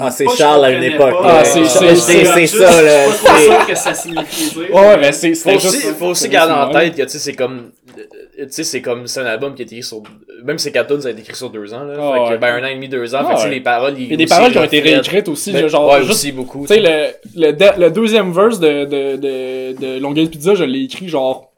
Ah, 0.05 0.11
c'est 0.11 0.29
Charles 0.37 0.65
à 0.65 0.71
une 0.71 0.83
époque. 0.85 1.15
Ah, 1.23 1.45
c'est- 1.45 1.65
ça, 1.67 1.85
là. 1.85 1.95
Je 1.95 2.01
suis 2.01 2.59
pas 2.59 2.67
trop 2.67 3.37
c'est- 3.37 3.45
sûr 3.45 3.67
que 3.67 3.75
ça 3.75 3.95
signifie. 3.95 4.59
Ouais, 4.73 4.97
mais 4.99 5.13
c'est, 5.13 5.35
Faut 5.35 5.51
c'est 5.51 5.57
aussi, 5.57 5.81
juste- 5.81 5.95
faut 5.99 6.07
aussi 6.07 6.29
garder 6.29 6.53
en 6.55 6.69
tête 6.71 6.95
que, 6.97 7.03
tu 7.03 7.09
sais, 7.09 7.19
c'est 7.19 7.33
comme, 7.35 7.71
euh, 7.99 8.03
tu 8.47 8.47
sais, 8.51 8.65
c'est 8.65 8.81
comme, 8.83 9.07
c'est 9.07 9.21
un 9.21 9.27
album 9.27 9.55
qui 9.55 9.63
a 9.63 9.65
été 9.65 9.77
écrit 9.77 9.87
sur, 9.87 10.03
même 10.45 10.59
si 10.59 10.73
Cartoons 10.73 11.01
ça 11.01 11.09
a 11.09 11.11
été 11.13 11.21
écrit 11.21 11.37
sur 11.37 11.51
deux 11.51 11.73
ans, 11.75 11.85
là. 11.85 11.95
Ah, 11.99 12.29
fait 12.29 12.35
que, 12.35 12.41
ben, 12.41 12.55
un 12.55 12.65
an 12.65 12.69
et 12.69 12.75
demi, 12.75 12.89
deux 12.89 13.15
ans. 13.15 13.21
Ah, 13.23 13.29
fait 13.31 13.35
que, 13.35 13.43
tu 13.49 13.51
les 13.55 13.61
paroles, 13.61 13.95
Il 13.99 14.11
y 14.11 14.15
a 14.15 14.17
des 14.17 14.27
paroles 14.27 14.53
qui 14.53 14.59
ont 14.59 14.65
été 14.65 14.81
réécrites 14.81 15.29
aussi, 15.29 15.53
Ben, 15.53 15.69
genre, 15.69 15.91
ouais, 15.93 15.99
juste, 16.01 16.11
aussi 16.11 16.33
beaucoup. 16.33 16.67
tu 16.67 16.75
sais, 16.75 16.81
le, 16.81 17.09
le, 17.37 17.53
de- 17.53 17.81
le 17.81 17.91
deuxième 17.91 18.33
verse 18.33 18.59
de, 18.59 18.85
de, 18.85 19.17
de, 19.17 19.81
de 19.81 20.01
Longueuil 20.01 20.29
Pizza, 20.29 20.55
je 20.55 20.65
l'ai 20.65 20.85
écrit, 20.85 21.09
genre, 21.09 21.52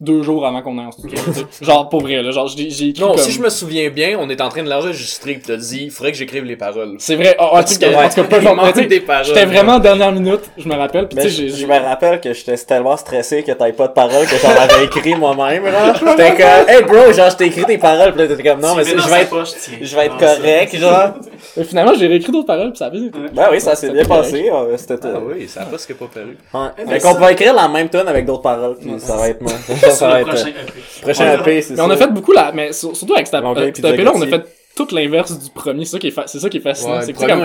deux 0.00 0.22
jours 0.22 0.46
avant 0.46 0.62
qu'on 0.62 0.78
ait 0.78 0.86
en 0.86 0.92
studio. 0.92 1.18
Genre, 1.60 1.88
pour 1.88 2.02
vrai, 2.02 2.22
là, 2.22 2.30
genre, 2.30 2.46
j'ai 2.46 2.70
j'ai 2.70 2.88
écrit 2.90 3.02
Non, 3.02 3.14
comme... 3.14 3.18
si 3.18 3.32
je 3.32 3.40
me 3.40 3.48
souviens 3.48 3.88
bien, 3.90 4.16
on 4.20 4.30
est 4.30 4.40
en 4.40 4.48
train 4.48 4.62
de 4.62 4.68
l'enregistrer 4.70 5.34
pis 5.34 5.40
t'as 5.48 5.56
dit, 5.56 5.84
il 5.86 5.90
faudrait 5.90 6.12
que 6.12 6.18
j'écrive 6.18 6.44
les 6.44 6.54
paroles. 6.54 6.94
C'est 7.00 7.16
vrai, 7.16 7.36
oh, 7.40 7.48
tout 7.50 7.52
cas, 7.52 7.62
que- 7.62 7.94
en 7.96 8.08
tout 8.08 8.28
cas, 8.30 8.72
sais, 8.74 8.86
des 8.86 9.00
paroles. 9.00 9.24
J'étais 9.24 9.44
vraiment 9.44 9.72
en 9.74 9.78
dernière 9.80 10.12
minute, 10.12 10.42
je 10.56 10.68
me 10.68 10.74
rappelle, 10.76 11.08
pis 11.08 11.16
tu 11.16 11.22
sais, 11.22 11.28
je, 11.30 11.34
j'ai... 11.36 11.48
je 11.48 11.56
j'ai- 11.56 11.66
me 11.66 11.78
rappelle 11.78 12.20
que 12.20 12.32
j'étais 12.32 12.56
tellement 12.58 12.96
stressé 12.96 13.42
que 13.42 13.50
t'avais 13.50 13.72
pas 13.72 13.88
de 13.88 13.92
paroles 13.92 14.24
que 14.26 14.36
j'en 14.40 14.50
avais 14.50 14.84
écrit 14.84 15.16
moi-même, 15.16 15.64
là. 15.64 15.92
J'étais 15.94 16.30
comme, 16.30 16.68
hey 16.68 16.82
bro, 16.84 17.12
genre, 17.12 17.30
je 17.30 17.36
t'ai 17.36 17.46
écrit 17.46 17.64
des 17.64 17.78
paroles, 17.78 18.12
pis 18.12 18.18
là, 18.18 18.28
t'étais 18.28 18.42
comme, 18.48 18.60
non, 18.60 18.76
mais 18.76 18.84
je 18.84 18.94
vais 18.94 19.22
être, 19.22 19.44
je 19.82 19.96
vais 19.96 20.06
être 20.06 20.16
correct, 20.18 20.76
genre. 20.76 21.14
Mais 21.56 21.64
finalement, 21.64 21.94
j'ai 21.98 22.06
réécrit 22.06 22.30
d'autres 22.30 22.46
paroles, 22.46 22.70
pis 22.70 22.78
ça 22.78 22.86
a 22.86 22.90
bien 22.90 23.04
été. 23.04 23.18
Ben 23.32 23.48
oui, 23.50 23.60
ça 23.60 23.74
s'est 23.74 23.90
bien 23.90 24.04
passé, 24.04 24.48
euh, 24.48 24.76
c'était, 24.76 24.94
Ah 25.04 25.18
oui, 25.26 25.48
ça 25.48 25.62
a 25.62 25.64
presque 25.64 25.92
pas 25.94 26.06
paru. 26.06 26.36
Ouais. 26.54 26.68
Eh, 26.78 26.82
Fait 26.82 26.86
mais 26.88 27.00
qu'on 27.00 27.14
va 27.14 27.32
écrire 27.32 27.52
la 27.52 27.66
même 27.66 27.88
tune 27.88 28.06
avec 28.06 28.24
d'autres 28.26 28.42
paroles, 28.42 28.76
puis 28.80 28.92
ça 28.98 29.16
va 29.16 29.28
être 29.30 29.40
moi. 29.40 29.50
Ça, 29.90 29.96
Sur 29.96 30.06
va 30.08 30.14
le 30.14 30.20
être, 30.20 30.28
prochain 30.28 30.46
euh, 30.46 30.50
EP. 30.50 31.02
prochain 31.02 31.32
EP, 31.40 31.62
c'est 31.62 31.70
Mais 31.70 31.76
ça. 31.76 31.84
on 31.84 31.90
a 31.90 31.96
fait 31.96 32.06
beaucoup 32.08 32.32
là, 32.32 32.52
mais 32.54 32.72
sur- 32.72 32.96
surtout 32.96 33.14
avec 33.14 33.26
cette 33.26 33.42
Longueuil, 33.42 33.68
euh, 33.68 33.72
puis 33.72 33.82
cet 33.82 33.94
EP-là, 33.94 34.12
on 34.14 34.22
a 34.22 34.26
fait 34.26 34.44
tout 34.76 34.86
l'inverse 34.92 35.36
du 35.38 35.50
premier, 35.50 35.84
c'est 35.84 35.92
ça 35.92 35.98
qui 35.98 36.08
est, 36.08 36.10
fa- 36.12 36.26
c'est 36.26 36.38
ça 36.38 36.48
qui 36.48 36.58
est 36.58 36.60
fascinant. 36.60 36.94
Ouais, 36.98 37.02
c'est 37.02 37.12
le 37.12 37.18
comme- 37.18 37.40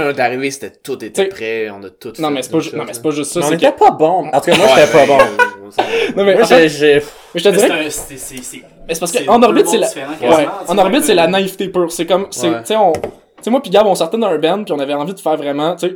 c'était 0.52 0.72
tout 0.84 1.04
était 1.04 1.26
prêt, 1.26 1.70
on 1.72 1.84
a 1.84 1.90
tout 1.90 2.14
Non, 2.20 2.28
fait 2.28 2.34
mais 2.34 2.42
c'est 2.44 2.52
pas, 2.52 2.60
ju- 2.60 2.76
non, 2.76 2.84
mais 2.86 2.94
c'est 2.94 3.02
pas 3.02 3.10
juste 3.12 3.32
ça, 3.32 3.40
Mais 3.40 3.46
on 3.46 3.50
c'est 3.50 3.56
était 3.56 3.72
que... 3.72 3.80
pas 3.80 3.92
bon. 3.92 4.28
En 4.32 4.40
tout 4.40 4.52
cas, 4.52 4.58
moi, 4.58 4.68
j'étais 4.76 4.92
pas 4.92 5.06
bon. 5.08 5.18
Non, 5.18 6.24
mais 6.24 6.34
Moi, 6.36 6.44
en 6.44 6.46
fait, 6.46 6.70
j'ai, 6.70 6.96
mais 7.34 7.40
je 7.40 7.44
te 7.44 7.50
dirais 7.50 7.68
c'est 7.90 9.00
parce 9.00 9.12
orbite, 9.42 9.68
c'est 9.68 9.78
la, 9.78 9.88
ouais, 9.88 10.48
en 10.68 10.78
orbite, 10.78 11.04
c'est 11.04 11.16
la 11.16 11.28
naïveté 11.28 11.70
pure. 11.70 11.92
C'est 11.92 12.06
comme, 12.06 12.28
c'est, 12.30 12.50
tu 12.50 12.66
sais, 12.66 12.76
on, 12.76 12.92
tu 12.92 13.00
sais, 13.42 13.50
moi 13.50 13.62
pis 13.62 13.70
Gab, 13.72 13.88
on 13.88 13.96
sortait 13.96 14.18
d'un 14.20 14.38
band 14.38 14.64
pis 14.64 14.72
on 14.72 14.80
avait 14.80 14.94
envie 14.94 15.14
de 15.14 15.20
faire 15.20 15.36
vraiment, 15.38 15.76
tu 15.76 15.88
sais, 15.88 15.96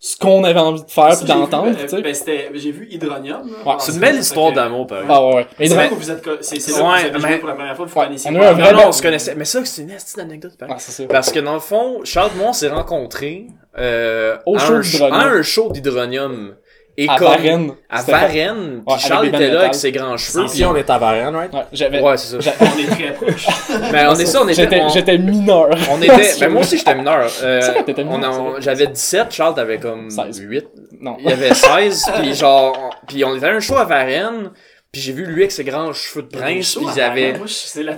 ce 0.00 0.16
qu'on 0.16 0.44
avait 0.44 0.60
envie 0.60 0.84
de 0.84 0.90
faire 0.90 1.14
vu, 1.16 1.26
d'entendre, 1.26 1.70
euh, 1.76 1.82
tu 1.82 1.88
sais. 1.88 2.02
ben, 2.02 2.14
c'était- 2.14 2.50
J'ai 2.54 2.70
vu 2.70 2.86
Hydronium. 2.90 3.48
là, 3.48 3.72
Ouais, 3.72 3.76
C'est 3.80 3.92
une 3.92 3.98
belle 3.98 4.16
histoire 4.16 4.50
que- 4.50 4.54
d'amour, 4.56 4.86
par 4.86 4.98
exemple. 5.02 5.14
Ah 5.20 5.26
ouais, 5.26 5.34
ouais. 5.34 5.46
Mais 5.58 5.66
C'est 5.68 5.74
là 5.76 5.88
que 5.88 5.94
vous 5.94 6.10
êtes, 6.10 6.28
c'est 6.40 6.60
c'est 6.60 6.70
là 6.72 6.78
que 6.78 6.82
Ouais, 6.84 7.10
vous 7.10 7.16
avez 7.24 7.34
mais- 7.34 7.38
pour 7.38 7.48
la 7.48 7.54
première 7.54 7.76
fois, 7.76 7.86
vous 7.86 7.98
Ouais, 7.98 8.06
connaissez 8.06 8.28
on 8.28 8.32
eu 8.32 8.36
un 8.38 8.52
Non, 8.52 8.58
vrai 8.58 8.72
non, 8.74 8.82
on 8.86 8.92
se 8.92 9.02
connaissait. 9.02 9.34
Mais 9.34 9.44
ça, 9.44 9.64
c'est 9.64 9.82
une 9.82 9.88
petite 9.88 10.18
anecdote, 10.18 10.52
pareil. 10.58 10.74
Ah, 10.76 10.80
ça. 10.80 11.02
Parce 11.08 11.32
que 11.32 11.40
dans 11.40 11.54
le 11.54 11.60
fond, 11.60 12.00
Charles 12.04 12.30
et 12.34 12.38
moi, 12.38 12.48
on 12.50 12.52
s'est 12.52 12.68
rencontrés 12.68 13.46
euh, 13.76 14.36
Au 14.46 14.56
à, 14.56 14.58
show 14.58 14.74
un, 15.04 15.12
à 15.12 15.24
un 15.26 15.42
show 15.42 15.70
d'Hydronium. 15.70 16.54
Et 17.00 17.08
À 17.08 17.14
comme, 17.16 17.28
Varennes. 17.28 17.70
À 17.88 18.02
Varennes. 18.02 18.82
Ouais, 18.84 18.98
Charles 18.98 19.28
était 19.28 19.50
là 19.52 19.60
avec 19.60 19.74
ses 19.76 19.92
grands 19.92 20.16
cheveux. 20.16 20.46
ici, 20.46 20.64
on 20.64 20.74
est 20.74 20.90
à 20.90 20.98
Varian, 20.98 21.30
right? 21.32 21.52
Ouais, 21.54 21.60
j'avais, 21.72 22.00
Ouais, 22.00 22.16
c'est 22.16 22.42
ça. 22.42 22.52
On 22.60 22.78
est 22.78 22.86
très 22.86 23.12
proches. 23.12 23.46
Ben, 23.92 24.08
on 24.10 24.14
est 24.16 24.26
ça, 24.26 24.42
on 24.42 24.48
était. 24.48 24.54
j'étais, 24.62 24.80
on- 24.82 24.88
j'étais 24.88 25.16
mineur. 25.16 25.68
On 25.92 26.02
était, 26.02 26.34
ben 26.40 26.48
moi 26.50 26.62
aussi 26.62 26.76
j'étais 26.76 26.96
mineur. 26.96 27.30
Euh, 27.44 27.60
C'est 27.60 27.74
quand 27.74 27.84
t'étais 27.84 28.02
on 28.02 28.16
mineur, 28.16 28.40
on- 28.40 28.50
vrai. 28.50 28.60
j'avais 28.62 28.88
17, 28.88 29.26
Charles 29.30 29.54
t'avais 29.54 29.78
comme 29.78 30.10
16. 30.10 30.38
8. 30.40 30.66
Non. 31.00 31.16
Il 31.20 31.30
y 31.30 31.32
avait 31.32 31.54
16, 31.54 32.04
puis 32.18 32.34
genre, 32.34 32.76
on- 32.76 33.06
puis 33.06 33.24
on 33.24 33.36
était 33.36 33.46
à 33.46 33.50
un 33.54 33.60
show 33.60 33.76
à 33.76 33.84
Varennes, 33.84 34.50
puis 34.90 35.02
j'ai 35.02 35.12
vu 35.12 35.26
lui 35.26 35.42
avec 35.42 35.52
ses 35.52 35.64
grands 35.64 35.92
cheveux 35.92 36.22
de 36.22 36.28
prince, 36.28 36.74
puis 36.76 36.86
il 36.94 37.00
avait... 37.00 37.34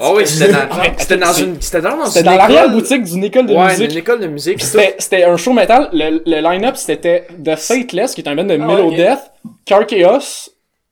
Ah 0.01 0.12
oui, 0.12 0.26
c'était 0.26 0.53
dans, 0.53 0.59
Ouais, 0.76 0.93
c'était 0.99 1.16
dans 1.18 1.32
une, 1.32 1.61
c'était 1.61 1.80
dans, 1.82 1.97
dans 1.97 2.07
C'était 2.07 2.24
dans 2.24 2.36
l'arrière-boutique 2.36 3.05
d'une 3.05 3.24
école 3.24 3.47
de 3.47 3.55
Ouais, 3.55 3.68
musique. 3.68 3.93
une 3.93 3.99
école 3.99 4.20
de 4.20 4.26
musique. 4.26 4.61
C'était, 4.61 4.97
c'était 4.99 5.22
un 5.24 5.36
show 5.36 5.53
metal. 5.53 5.88
Le, 5.93 6.20
le 6.26 6.41
line-up, 6.41 6.76
c'était 6.76 7.28
The 7.45 7.55
Fateless, 7.57 8.14
qui 8.14 8.22
est 8.22 8.28
un 8.28 8.34
band 8.34 8.43
de 8.45 8.55
Ah 8.55 8.66
Mellow 8.66 8.91
ouais. 8.91 8.97
Death, 8.97 9.20
Car 9.64 9.86
Chaos, 9.86 10.51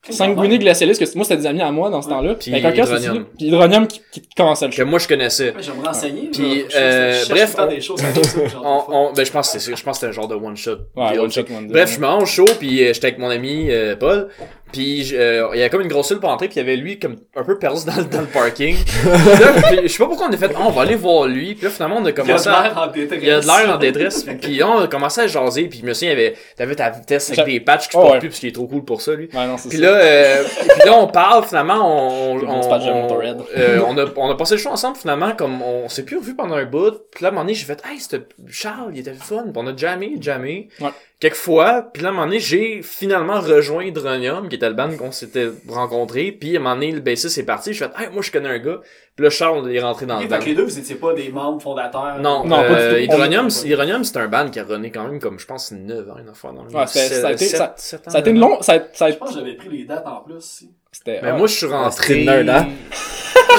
ouais. 0.08 0.58
Glacialis, 0.58 0.98
que 0.98 1.14
moi, 1.16 1.24
c'était 1.24 1.36
des 1.38 1.46
amis 1.46 1.60
à 1.62 1.70
moi 1.72 1.90
dans 1.90 2.00
ce 2.00 2.08
temps-là. 2.08 2.34
Puis 2.36 2.52
Ben, 2.52 2.62
Car 2.62 2.72
Chaos, 2.74 2.86
Hydronium. 2.86 3.26
Puis 3.36 3.46
Hydronium 3.48 3.86
qui, 3.88 4.00
qui 4.12 4.22
commençait 4.36 4.66
le 4.66 4.70
que 4.70 4.76
show. 4.76 4.86
moi 4.86 4.98
je 5.00 5.08
connaissais. 5.08 5.48
Ouais, 5.50 5.60
J'aimerais 5.62 5.88
enseigner. 5.88 6.30
Puis, 6.32 6.64
que 6.68 6.76
euh, 6.76 7.24
bref, 7.28 7.56
on- 7.58 7.66
des 7.66 7.80
choses 7.80 8.00
On, 8.64 8.84
on, 8.88 9.12
ben 9.12 9.26
je 9.26 9.32
pense 9.32 9.50
que 9.52 9.58
c'est, 9.58 9.74
je 9.76 9.82
pense 9.82 9.98
que 9.98 10.06
c'était 10.06 10.10
un 10.10 10.12
genre 10.12 10.28
de 10.28 10.36
one 10.36 10.56
shot. 10.56 10.78
Ouais, 10.96 11.18
one 11.18 11.26
on- 11.26 11.28
shot, 11.30 11.40
one 11.54 11.66
Bref, 11.66 11.92
je 11.92 12.00
me 12.00 12.06
rends 12.06 12.22
au 12.22 12.26
show, 12.26 12.44
puis 12.58 12.84
euh, 12.84 12.92
j'étais 12.94 13.08
avec 13.08 13.18
mon 13.18 13.28
ami 13.28 13.66
euh, 13.70 13.96
Paul, 13.96 14.28
puis 14.72 15.04
je- 15.04 15.16
euh, 15.16 15.48
il 15.54 15.58
y 15.58 15.60
avait 15.60 15.70
comme 15.70 15.80
une 15.82 15.88
grosse 15.88 16.08
file 16.08 16.18
pour 16.18 16.28
entrer, 16.30 16.48
puis 16.48 16.56
il 16.56 16.58
y 16.58 16.66
avait 16.66 16.76
lui 16.76 16.98
comme 16.98 17.16
un 17.36 17.44
peu 17.44 17.58
perdu 17.58 17.84
dans, 17.86 17.96
le- 17.96 18.04
dans 18.04 18.20
le 18.20 18.26
parking. 18.26 18.76
Puis 18.84 19.44
là, 19.44 19.52
puis 19.68 19.78
je 19.84 19.88
sais 19.88 19.98
pas 19.98 20.06
pourquoi 20.06 20.28
on 20.28 20.32
a 20.32 20.36
fait, 20.36 20.50
ah, 20.54 20.60
on 20.66 20.70
va 20.70 20.82
aller 20.82 20.94
voir 20.96 21.26
lui, 21.26 21.54
puis 21.54 21.64
là 21.64 21.70
finalement 21.70 21.96
on 21.96 22.04
a 22.04 22.04
Il 22.04 22.06
y 22.06 22.08
a 22.08 22.12
de 22.12 22.16
commencé 22.26 22.48
à... 22.48 22.62
l'air 22.62 22.78
en 22.78 22.86
détresse. 22.88 23.18
Il 23.22 23.28
y 23.28 23.30
a 23.30 23.40
de 23.40 23.46
l'air 23.46 23.74
en 23.74 23.78
détresse, 23.78 24.22
puis, 24.40 24.62
on 24.62 24.78
a 24.80 24.88
commencé 24.88 25.20
à 25.22 25.26
jaser, 25.26 25.68
puis 25.68 25.80
je 25.80 25.86
me 25.86 25.92
souviens, 25.94 26.12
il 26.12 26.18
y 26.18 26.20
avait, 26.26 26.36
t'avais 26.56 26.74
ta 26.74 26.90
vitesse 26.90 27.30
avec 27.30 27.46
des 27.46 27.60
patchs 27.60 27.86
que 27.88 27.92
je 27.94 27.98
Oh, 27.98 28.02
porte 28.02 28.12
ouais. 28.14 28.18
plus, 28.20 28.28
parce 28.28 28.40
qu'il 28.40 28.48
est 28.48 28.52
trop 28.52 28.66
cool 28.66 28.84
pour 28.84 29.00
ça, 29.00 29.14
lui. 29.14 29.28
Ouais, 29.32 29.46
non, 29.46 29.56
c'est 29.58 29.68
Puis 29.68 29.78
là, 29.78 29.88
euh, 29.94 30.44
puis 30.78 30.88
là, 30.88 30.94
on 30.98 31.06
parle, 31.08 31.44
finalement, 31.44 32.32
on, 32.32 32.38
on, 32.38 32.60
on, 32.60 33.20
euh, 33.56 33.80
on 33.86 33.98
a, 33.98 34.04
on 34.16 34.30
a 34.30 34.36
passé 34.36 34.54
le 34.54 34.60
show 34.60 34.70
ensemble, 34.70 34.96
finalement, 34.96 35.32
comme 35.32 35.62
on 35.62 35.88
s'est 35.88 36.04
plus 36.04 36.18
revu 36.18 36.34
pendant 36.36 36.54
un 36.56 36.64
bout. 36.64 36.92
Puis 37.12 37.22
là, 37.22 37.28
à 37.28 37.30
un 37.30 37.34
moment 37.34 37.42
donné, 37.44 37.54
j'ai 37.54 37.64
fait, 37.64 37.80
hey, 37.90 37.98
c'était 38.00 38.22
Charles, 38.48 38.90
il 38.94 39.00
était 39.00 39.12
fun. 39.14 39.42
Puis 39.44 39.52
on 39.56 39.66
a 39.66 39.76
jamais, 39.76 40.12
jamais. 40.20 40.68
Ouais. 40.80 40.88
Quelques 41.20 41.34
fois. 41.34 41.82
Puis 41.92 42.02
là, 42.02 42.10
à 42.10 42.12
un 42.12 42.14
moment 42.14 42.26
donné, 42.26 42.38
j'ai 42.38 42.80
finalement 42.82 43.40
rejoint 43.40 43.82
Hydronium, 43.84 44.48
qui 44.48 44.54
était 44.54 44.68
le 44.68 44.74
band 44.76 44.96
qu'on 44.96 45.10
s'était 45.10 45.48
rencontré. 45.68 46.30
Puis 46.30 46.56
à 46.56 46.60
un 46.60 46.62
moment 46.62 46.74
donné, 46.76 46.92
le 46.92 47.00
bassiste 47.00 47.36
est 47.38 47.42
parti. 47.42 47.72
J'ai 47.72 47.86
fait, 47.86 47.90
hey, 47.98 48.08
moi, 48.12 48.22
je 48.22 48.30
connais 48.30 48.48
un 48.48 48.58
gars. 48.58 48.80
Puis 49.16 49.24
là, 49.24 49.30
Charles, 49.30 49.68
est 49.74 49.80
rentré 49.80 50.06
dans 50.06 50.14
Ok, 50.18 50.22
le 50.22 50.28
fait 50.28 50.34
band. 50.36 50.40
que 50.40 50.48
les 50.48 50.54
deux, 50.54 50.62
vous 50.64 50.78
étiez 50.78 50.94
pas 50.94 51.12
des 51.14 51.28
membres 51.30 51.60
fondateurs. 51.60 52.18
Non, 52.20 52.44
Non, 52.44 52.58
pas 52.58 52.62
euh, 52.70 53.00
du 53.00 53.08
tout. 53.08 53.14
Hydronium, 53.14 53.48
Hydronium, 53.64 54.04
c'est 54.04 54.16
un 54.18 54.28
band 54.28 54.48
qui 54.48 54.60
a 54.60 54.64
rené 54.64 54.92
quand 54.92 55.08
même 55.08 55.18
comme, 55.18 55.40
je 55.40 55.46
pense, 55.46 55.72
9 55.72 56.08
ans, 56.08 56.14
une 56.24 56.32
fois 56.34 56.52
dans 56.52 56.62
le 56.64 56.70
Ouais, 56.70 56.86
c'était- 56.86 57.14
ça 57.20 57.26
a 57.28 57.32
été- 57.32 57.44
ça- 57.46 57.74
sept 57.76 58.06
ans, 58.06 58.10
Ça 58.12 58.18
a 58.18 58.20
été 58.20 58.30
une 58.30 58.38
longue, 58.38 58.62
ça 58.62 58.74
a, 58.74 58.78
ça 58.92 59.06
a 59.06 59.10
Je 59.10 59.16
pense 59.16 59.30
que 59.30 59.38
j'avais 59.40 59.54
pris 59.54 59.70
les 59.70 59.84
dates 59.86 60.06
en 60.06 60.20
plus. 60.20 60.36
si. 60.40 60.70
C'était, 60.98 61.20
Mais 61.22 61.32
ouais. 61.32 61.38
moi, 61.38 61.46
je 61.46 61.54
suis 61.54 61.66
rentré. 61.66 62.24
nerd, 62.24 62.48
hein? 62.48 62.68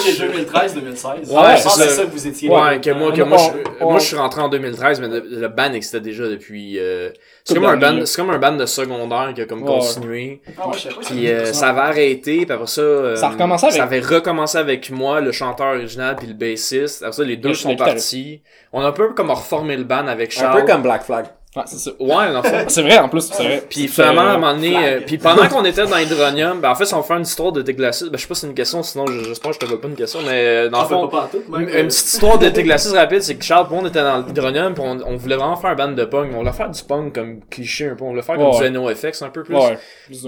J'ai 0.05 0.13
2013-2016. 0.13 1.29
Ouais, 1.31 1.57
je 1.57 1.63
pense 1.63 1.75
c'est 1.75 1.83
que 1.83 1.89
c'est 1.89 1.89
ça. 1.89 1.95
ça 1.95 2.03
que 2.03 2.11
vous 2.11 2.27
étiez. 2.27 2.49
Ouais, 2.49 2.79
que 2.79 2.91
moi, 2.91 3.11
que 3.11 3.21
on- 3.21 3.25
moi, 3.25 3.37
je, 3.37 3.83
on- 3.83 3.89
moi, 3.91 3.99
je 3.99 4.05
suis 4.05 4.15
rentré 4.15 4.41
en 4.41 4.47
2013, 4.47 5.01
mais 5.01 5.07
le, 5.07 5.19
le 5.27 5.47
band 5.49 5.73
existait 5.73 5.99
déjà 5.99 6.27
depuis, 6.27 6.77
euh, 6.79 7.09
c'est 7.43 7.55
comme 7.55 7.65
un 7.65 7.75
band, 7.75 7.91
là. 7.93 8.05
c'est 8.05 8.15
comme 8.21 8.29
un 8.29 8.37
band 8.37 8.53
de 8.55 8.65
secondaire 8.65 9.31
qui 9.35 9.41
a 9.41 9.45
comme 9.45 9.63
Ouais. 9.63 9.79
continué. 9.79 10.41
Ah, 10.57 10.67
ouais, 10.67 10.73
je 10.75 10.79
sais 10.79 10.89
pas. 10.89 11.01
Puis 11.01 11.27
euh, 11.29 11.51
ça 11.53 11.69
avait 11.69 11.81
arrêté, 11.81 12.45
puis 12.45 12.51
après 12.53 12.67
ça, 12.67 12.81
euh, 12.81 13.15
Ça 13.17 13.27
a 13.27 13.29
recommencé 13.31 13.65
avec- 13.65 13.77
ça 13.77 13.83
avait 13.83 13.99
recommencé 13.99 14.57
avec 14.57 14.89
moi, 14.91 15.19
le 15.21 15.31
chanteur 15.31 15.67
original, 15.75 16.15
puis 16.15 16.27
le 16.27 16.33
bassiste. 16.33 17.01
Après 17.03 17.13
ça, 17.17 17.23
les 17.23 17.37
deux 17.37 17.53
sont 17.53 17.75
partis. 17.75 18.41
On 18.71 18.81
a 18.81 18.87
un 18.87 18.91
peu 18.93 19.13
comme 19.13 19.31
reformé 19.31 19.75
le 19.75 19.83
band 19.83 20.07
avec 20.07 20.29
Un 20.37 20.39
Charles. 20.41 20.61
peu 20.61 20.71
comme 20.71 20.81
Black 20.83 21.03
Flag. 21.03 21.25
Ouais, 21.59 21.65
c'est. 21.67 21.95
Ouais. 21.99 22.65
C'est 22.67 22.81
vrai, 22.81 22.97
en 22.99 23.09
plus, 23.09 23.21
c'est 23.31 23.43
vrai. 23.43 23.63
Puis 23.69 23.87
finalement, 23.87 24.21
à 24.21 24.25
un 24.31 24.37
moment 24.37 24.53
donné, 24.53 24.75
euh, 24.77 24.99
puis 25.05 25.17
pendant 25.17 25.47
qu'on 25.47 25.63
était 25.65 25.85
dans 25.85 25.97
Hydronium, 25.97 26.61
ben 26.61 26.69
en 26.71 26.75
fait, 26.75 26.85
si 26.85 26.93
on 26.93 27.03
fait 27.03 27.15
une 27.15 27.21
histoire 27.23 27.51
de 27.51 27.61
Teglacis, 27.61 28.09
ben 28.09 28.17
je 28.17 28.21
sais 28.21 28.27
pas 28.27 28.35
si 28.35 28.41
c'est 28.41 28.47
une 28.47 28.53
question, 28.53 28.81
sinon 28.83 29.05
je- 29.07 29.23
j'espère 29.25 29.51
que 29.51 29.55
je 29.55 29.59
te 29.59 29.65
vois 29.65 29.81
pas 29.81 29.87
une 29.87 29.95
question, 29.95 30.19
mais 30.25 30.45
euh, 30.45 30.69
dans 30.69 30.81
le 30.83 30.87
fond, 30.87 31.07
pas 31.07 31.29
tout, 31.31 31.41
Une, 31.55 31.61
une 31.69 31.87
petite 31.87 32.05
histoire 32.13 32.37
de 32.37 32.49
Teglacis 32.49 32.93
rapide, 32.95 33.21
c'est 33.21 33.35
que 33.35 33.43
Charles 33.43 33.67
moi, 33.69 33.79
on 33.83 33.87
était 33.87 34.01
dans 34.01 34.25
l'hydronium, 34.25 34.73
pis 34.73 34.81
on, 34.81 34.97
on 35.05 35.15
voulait 35.17 35.35
vraiment 35.35 35.55
faire 35.55 35.71
un 35.71 35.75
band 35.75 35.91
de 35.91 36.05
punk. 36.05 36.31
On 36.33 36.39
voulait 36.39 36.51
faire 36.51 36.69
du 36.69 36.83
punk 36.83 37.13
comme 37.13 37.39
cliché 37.49 37.89
un 37.89 37.95
peu, 37.95 38.03
on 38.05 38.09
voulait 38.09 38.21
faire 38.21 38.35
comme 38.35 38.49
Ouais. 38.49 38.69
du 38.69 38.71
NoFX 38.71 39.21
un 39.21 39.29
peu 39.29 39.43
plus. 39.43 39.55
Ouais. 39.55 39.77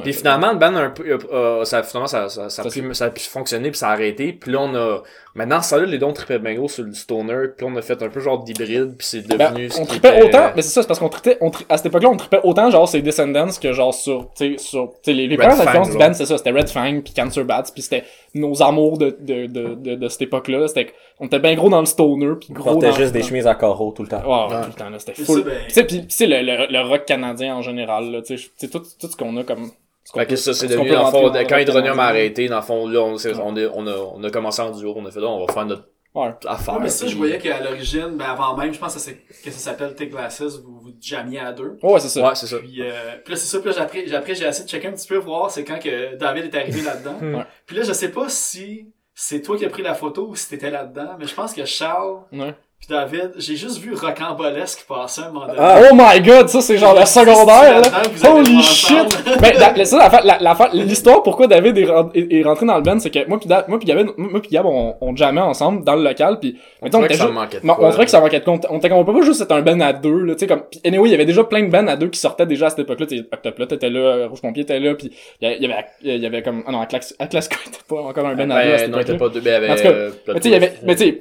Puis 0.03 0.13
finalement, 0.13 0.51
le 0.51 0.57
band 0.57 0.75
un 0.75 0.89
peu, 0.89 1.03
euh, 1.33 1.63
ça, 1.65 1.81
finalement, 1.83 2.07
ça, 2.07 2.29
ça, 2.29 2.49
ça, 2.49 2.61
a 2.63 2.69
pu, 2.69 2.93
ça 2.93 3.05
a 3.05 3.09
pu 3.09 3.21
fonctionner 3.21 3.69
puis 3.71 3.77
ça 3.79 3.89
a 3.89 3.91
arrêté. 3.93 4.33
Puis 4.33 4.51
là, 4.51 4.59
on 4.61 4.75
a, 4.75 5.01
maintenant, 5.35 5.61
ça 5.61 5.77
là, 5.77 5.85
les 5.85 5.97
dons 5.97 6.13
tripaient 6.13 6.39
bien 6.39 6.55
gros 6.55 6.67
sur 6.67 6.83
le 6.83 6.93
stoner. 6.93 7.47
Puis 7.57 7.65
là, 7.65 7.71
on 7.73 7.77
a 7.77 7.81
fait 7.81 8.01
un 8.01 8.09
peu 8.09 8.19
genre 8.19 8.43
d'hybride 8.43 8.95
puis 8.97 9.07
c'est 9.07 9.27
Ben, 9.27 9.51
devenu 9.51 9.69
ce 9.69 9.79
on 9.79 9.85
tripait 9.85 10.17
était- 10.17 10.27
autant, 10.27 10.51
mais 10.55 10.61
c'est 10.61 10.69
ça, 10.69 10.81
c'est 10.81 10.87
parce 10.87 10.99
qu'on 10.99 11.09
tripait, 11.09 11.37
on 11.41 11.49
tri- 11.49 11.65
à 11.69 11.77
cette 11.77 11.87
époque-là, 11.87 12.09
on 12.09 12.17
tripait 12.17 12.39
autant 12.43 12.69
genre 12.71 12.87
ces 12.87 13.01
Descendants 13.01 13.47
que 13.61 13.73
genre 13.73 13.93
sur, 13.93 14.29
tu 14.35 14.57
sais, 14.57 14.63
sur, 14.63 14.89
tu 14.89 14.97
sais, 15.05 15.13
les, 15.13 15.27
les 15.27 15.37
premières 15.37 15.59
influences 15.61 15.91
du 15.91 15.97
band, 15.97 16.13
c'est 16.13 16.25
ça, 16.25 16.37
c'était 16.37 16.51
Red 16.51 16.69
Fang 16.69 17.01
puis 17.03 17.13
Cancer 17.13 17.45
Bats, 17.45 17.63
puis 17.73 17.81
c'était 17.81 18.03
nos 18.33 18.61
amours 18.61 18.97
de, 18.97 19.15
de, 19.19 19.45
de, 19.47 19.75
de, 19.75 19.95
de 19.95 20.07
cette 20.07 20.21
époque-là, 20.23 20.67
c'était, 20.67 20.93
on 21.19 21.25
était 21.27 21.39
bien 21.39 21.55
gros 21.55 21.69
dans 21.69 21.79
le 21.79 21.85
stoner 21.85 22.33
puis 22.39 22.49
On 22.51 22.53
gros 22.53 22.71
portait 22.73 22.87
dans 22.89 22.95
juste 22.95 23.13
des 23.13 23.23
chemises 23.23 23.47
à 23.47 23.55
carreaux 23.55 23.91
tout 23.91 24.03
le 24.03 24.09
temps. 24.09 24.21
Ouais, 24.23 24.53
ouais, 24.55 24.61
tout 24.63 24.67
le 24.69 24.73
temps, 24.73 24.89
là, 24.89 24.99
c'était 24.99 25.13
C'est 25.15 25.23
full. 25.25 25.43
ben- 25.43 25.53
Tu 25.67 25.73
sais, 25.73 25.83
pis, 25.85 26.01
tu 26.07 26.15
sais, 26.15 26.27
le, 26.27 26.41
le, 26.41 26.67
le 26.71 26.81
rock 26.81 27.05
canadien 27.05 27.55
en 27.55 27.61
général, 27.61 28.11
là, 28.11 28.21
tu 28.21 28.37
sais, 28.37 28.43
tu 28.43 28.51
sais, 28.57 28.67
tout, 28.69 28.79
tout 28.99 29.07
ce 29.07 29.15
qu'on 29.15 29.35
a 29.37 29.43
comme, 29.43 29.69
Fait 30.13 30.25
que 30.25 30.35
ça, 30.35 30.53
c'est 30.53 30.67
devenu, 30.67 30.89
dans 30.89 31.05
le 31.05 31.11
fond, 31.11 31.31
quand 31.47 31.57
Hydronium 31.57 31.99
a 31.99 32.05
arrêté, 32.05 32.47
dans 32.47 32.57
le 32.57 32.61
fond, 32.63 32.87
là, 32.87 32.99
on, 33.01 33.17
s'est- 33.17 33.33
on, 33.41 33.55
est- 33.55 33.69
on 33.73 33.85
a, 33.87 33.95
on 33.95 34.23
a 34.23 34.29
commencé 34.31 34.61
en 34.61 34.71
duo, 34.71 34.93
on 34.97 35.05
a 35.05 35.11
fait, 35.11 35.19
là, 35.19 35.27
on 35.27 35.45
va 35.45 35.53
faire 35.53 35.65
notre 35.65 35.87
Ouais. 36.13 36.29
affaire. 36.45 36.73
Ouais, 36.73 36.79
mais 36.81 36.89
ça, 36.89 37.05
puis- 37.05 37.13
je 37.13 37.17
voyais 37.17 37.37
qu'à 37.37 37.61
l'origine, 37.61 38.17
ben 38.17 38.25
avant 38.25 38.57
même, 38.57 38.73
je 38.73 38.79
pense 38.79 38.93
que, 38.95 38.99
ça 38.99 39.51
s'appelle 39.51 39.95
Take 39.95 40.09
Glasses, 40.11 40.41
vous 40.61 40.79
vous 40.81 40.91
jammiez 40.99 41.39
à 41.39 41.53
deux. 41.53 41.77
Ouais, 41.83 41.99
c'est 42.01 42.09
ça. 42.09 42.21
Ouais, 42.27 42.35
c'est 42.35 42.47
ça. 42.47 42.57
Puis, 42.57 42.81
euh, 42.81 42.91
puis 43.23 43.33
là, 43.33 43.39
c'est 43.39 43.47
ça, 43.47 43.59
puis 43.59 43.69
là, 43.69 43.75
j'ai 43.75 43.81
appris, 43.81 44.07
j'ai 44.07 44.15
appris, 44.15 44.35
j'ai 44.35 44.45
essayé 44.45 44.65
de 44.65 44.69
checker 44.69 44.87
un 44.89 44.91
petit 44.93 45.07
peu, 45.07 45.15
voir 45.17 45.49
c'est 45.49 45.63
quand 45.63 45.79
que 45.79 46.15
David 46.15 46.45
est 46.53 46.57
arrivé 46.57 46.81
là-dedans. 46.81 47.15
Ouais. 47.37 47.45
Puis 47.65 47.77
là, 47.77 47.83
je 47.83 47.93
sais 47.93 48.09
pas 48.11 48.27
si 48.27 48.87
c'est 49.13 49.41
toi 49.41 49.57
qui 49.57 49.63
as 49.65 49.69
pris 49.69 49.83
la 49.83 49.93
photo 49.93 50.27
ou 50.27 50.35
si 50.35 50.49
t'étais 50.49 50.71
là-dedans, 50.71 51.15
mais 51.17 51.27
je 51.27 51.33
pense 51.35 51.53
que 51.53 51.63
Charles, 51.63 52.21
Ouais. 52.33 52.53
Puis 52.81 52.89
David, 52.89 53.33
j'ai 53.37 53.55
juste 53.55 53.77
vu 53.77 53.93
Rocambolesque 53.93 54.85
passer 54.89 55.21
un 55.21 55.29
moment 55.31 55.45
donné. 55.45 55.59
Ah. 55.59 55.81
Oh 55.91 55.93
my 55.95 56.19
god, 56.19 56.49
ça 56.49 56.61
c'est 56.61 56.79
genre 56.79 56.97
le 56.99 57.05
secondaire, 57.05 57.79
là. 57.79 58.01
Holy 58.33 58.59
shit! 58.63 58.97
ensemble. 58.97 59.39
ben, 59.39 59.53
la, 59.77 59.85
ça, 59.85 59.97
l'affaire- 60.23 60.69
la- 60.73 60.83
l'histoire 60.83 61.21
pourquoi 61.21 61.45
David 61.45 61.77
est, 61.77 61.87
est- 62.15 62.39
est 62.39 62.43
rentré 62.43 62.65
dans 62.65 62.77
le 62.77 62.81
band, 62.81 62.97
c'est 62.97 63.11
que 63.11 63.27
moi 63.27 63.39
pis 63.39 63.47
Da- 63.47 63.65
moi 63.67 63.77
pis 63.77 63.85
David, 63.85 64.07
moi 64.17 64.41
pis 64.41 64.49
Gab, 64.49 64.65
on, 64.65 64.95
on 64.99 65.15
jammait 65.15 65.41
ensemble 65.41 65.83
dans 65.83 65.95
le 65.95 66.01
local 66.03 66.39
pis, 66.39 66.57
on 66.81 66.89
trouvait 66.89 67.05
était 67.05 67.13
que 67.13 67.19
ça 67.19 67.27
manquait 67.27 67.59
de 67.59 67.65
mais 67.67 67.73
quoi, 67.75 67.85
on 67.85 67.89
trouvait 67.91 68.05
que 68.05 68.11
ça 68.11 68.19
manquait 68.19 68.39
de 68.39 68.45
compte. 68.45 68.65
On 68.71 68.77
était 68.79 68.89
comme, 68.89 68.97
on 68.97 69.05
peut 69.05 69.13
pas 69.13 69.21
juste 69.21 69.41
être 69.41 69.51
un 69.51 69.61
band 69.61 69.79
à 69.79 69.93
deux, 69.93 70.23
là, 70.23 70.33
tu 70.33 70.39
sais, 70.39 70.47
comme, 70.47 70.63
pis 70.63 70.81
anyway, 70.83 71.09
il 71.09 71.11
y 71.11 71.15
avait 71.15 71.25
déjà 71.25 71.43
plein 71.43 71.61
de 71.61 71.69
bands 71.69 71.85
à 71.85 71.95
deux 71.95 72.07
qui 72.09 72.19
sortaient 72.19 72.47
déjà 72.47 72.65
à 72.65 72.69
cette 72.71 72.79
époque-là, 72.79 73.05
tu 73.05 73.17
sais, 73.19 73.25
Octoplot 73.31 73.65
était 73.67 73.91
là, 73.91 74.25
Rouge 74.27 74.41
Pompier 74.41 74.63
était 74.63 74.79
là, 74.79 74.95
pis 74.95 75.11
il 75.39 75.47
y 75.47 75.51
avait- 75.51 75.57
il 75.59 75.67
y 75.67 75.71
avait, 75.71 75.85
il 76.01 76.17
y 76.17 76.25
avait 76.25 76.41
comme, 76.41 76.63
ah 76.65 76.71
non, 76.71 76.81
Atlas, 76.81 77.13
Atlas 77.19 77.45
Sky 77.45 77.57
était 77.67 77.77
pas 77.87 78.01
encore 78.01 78.25
un 78.25 78.33
band 78.33 78.49
à 78.49 78.63
deux 78.63 78.73
à 78.73 78.77
cette 78.79 78.89
non, 78.89 78.97
il 78.97 79.01
était 79.01 79.17
pas 79.19 79.29
Mais 80.33 80.39
tu 80.39 80.41
sais, 80.41 80.49
il 80.49 80.51
y 80.51 80.55
avait, 80.55 80.73
mais 80.83 80.95
tu 80.95 81.03
sais, 81.03 81.19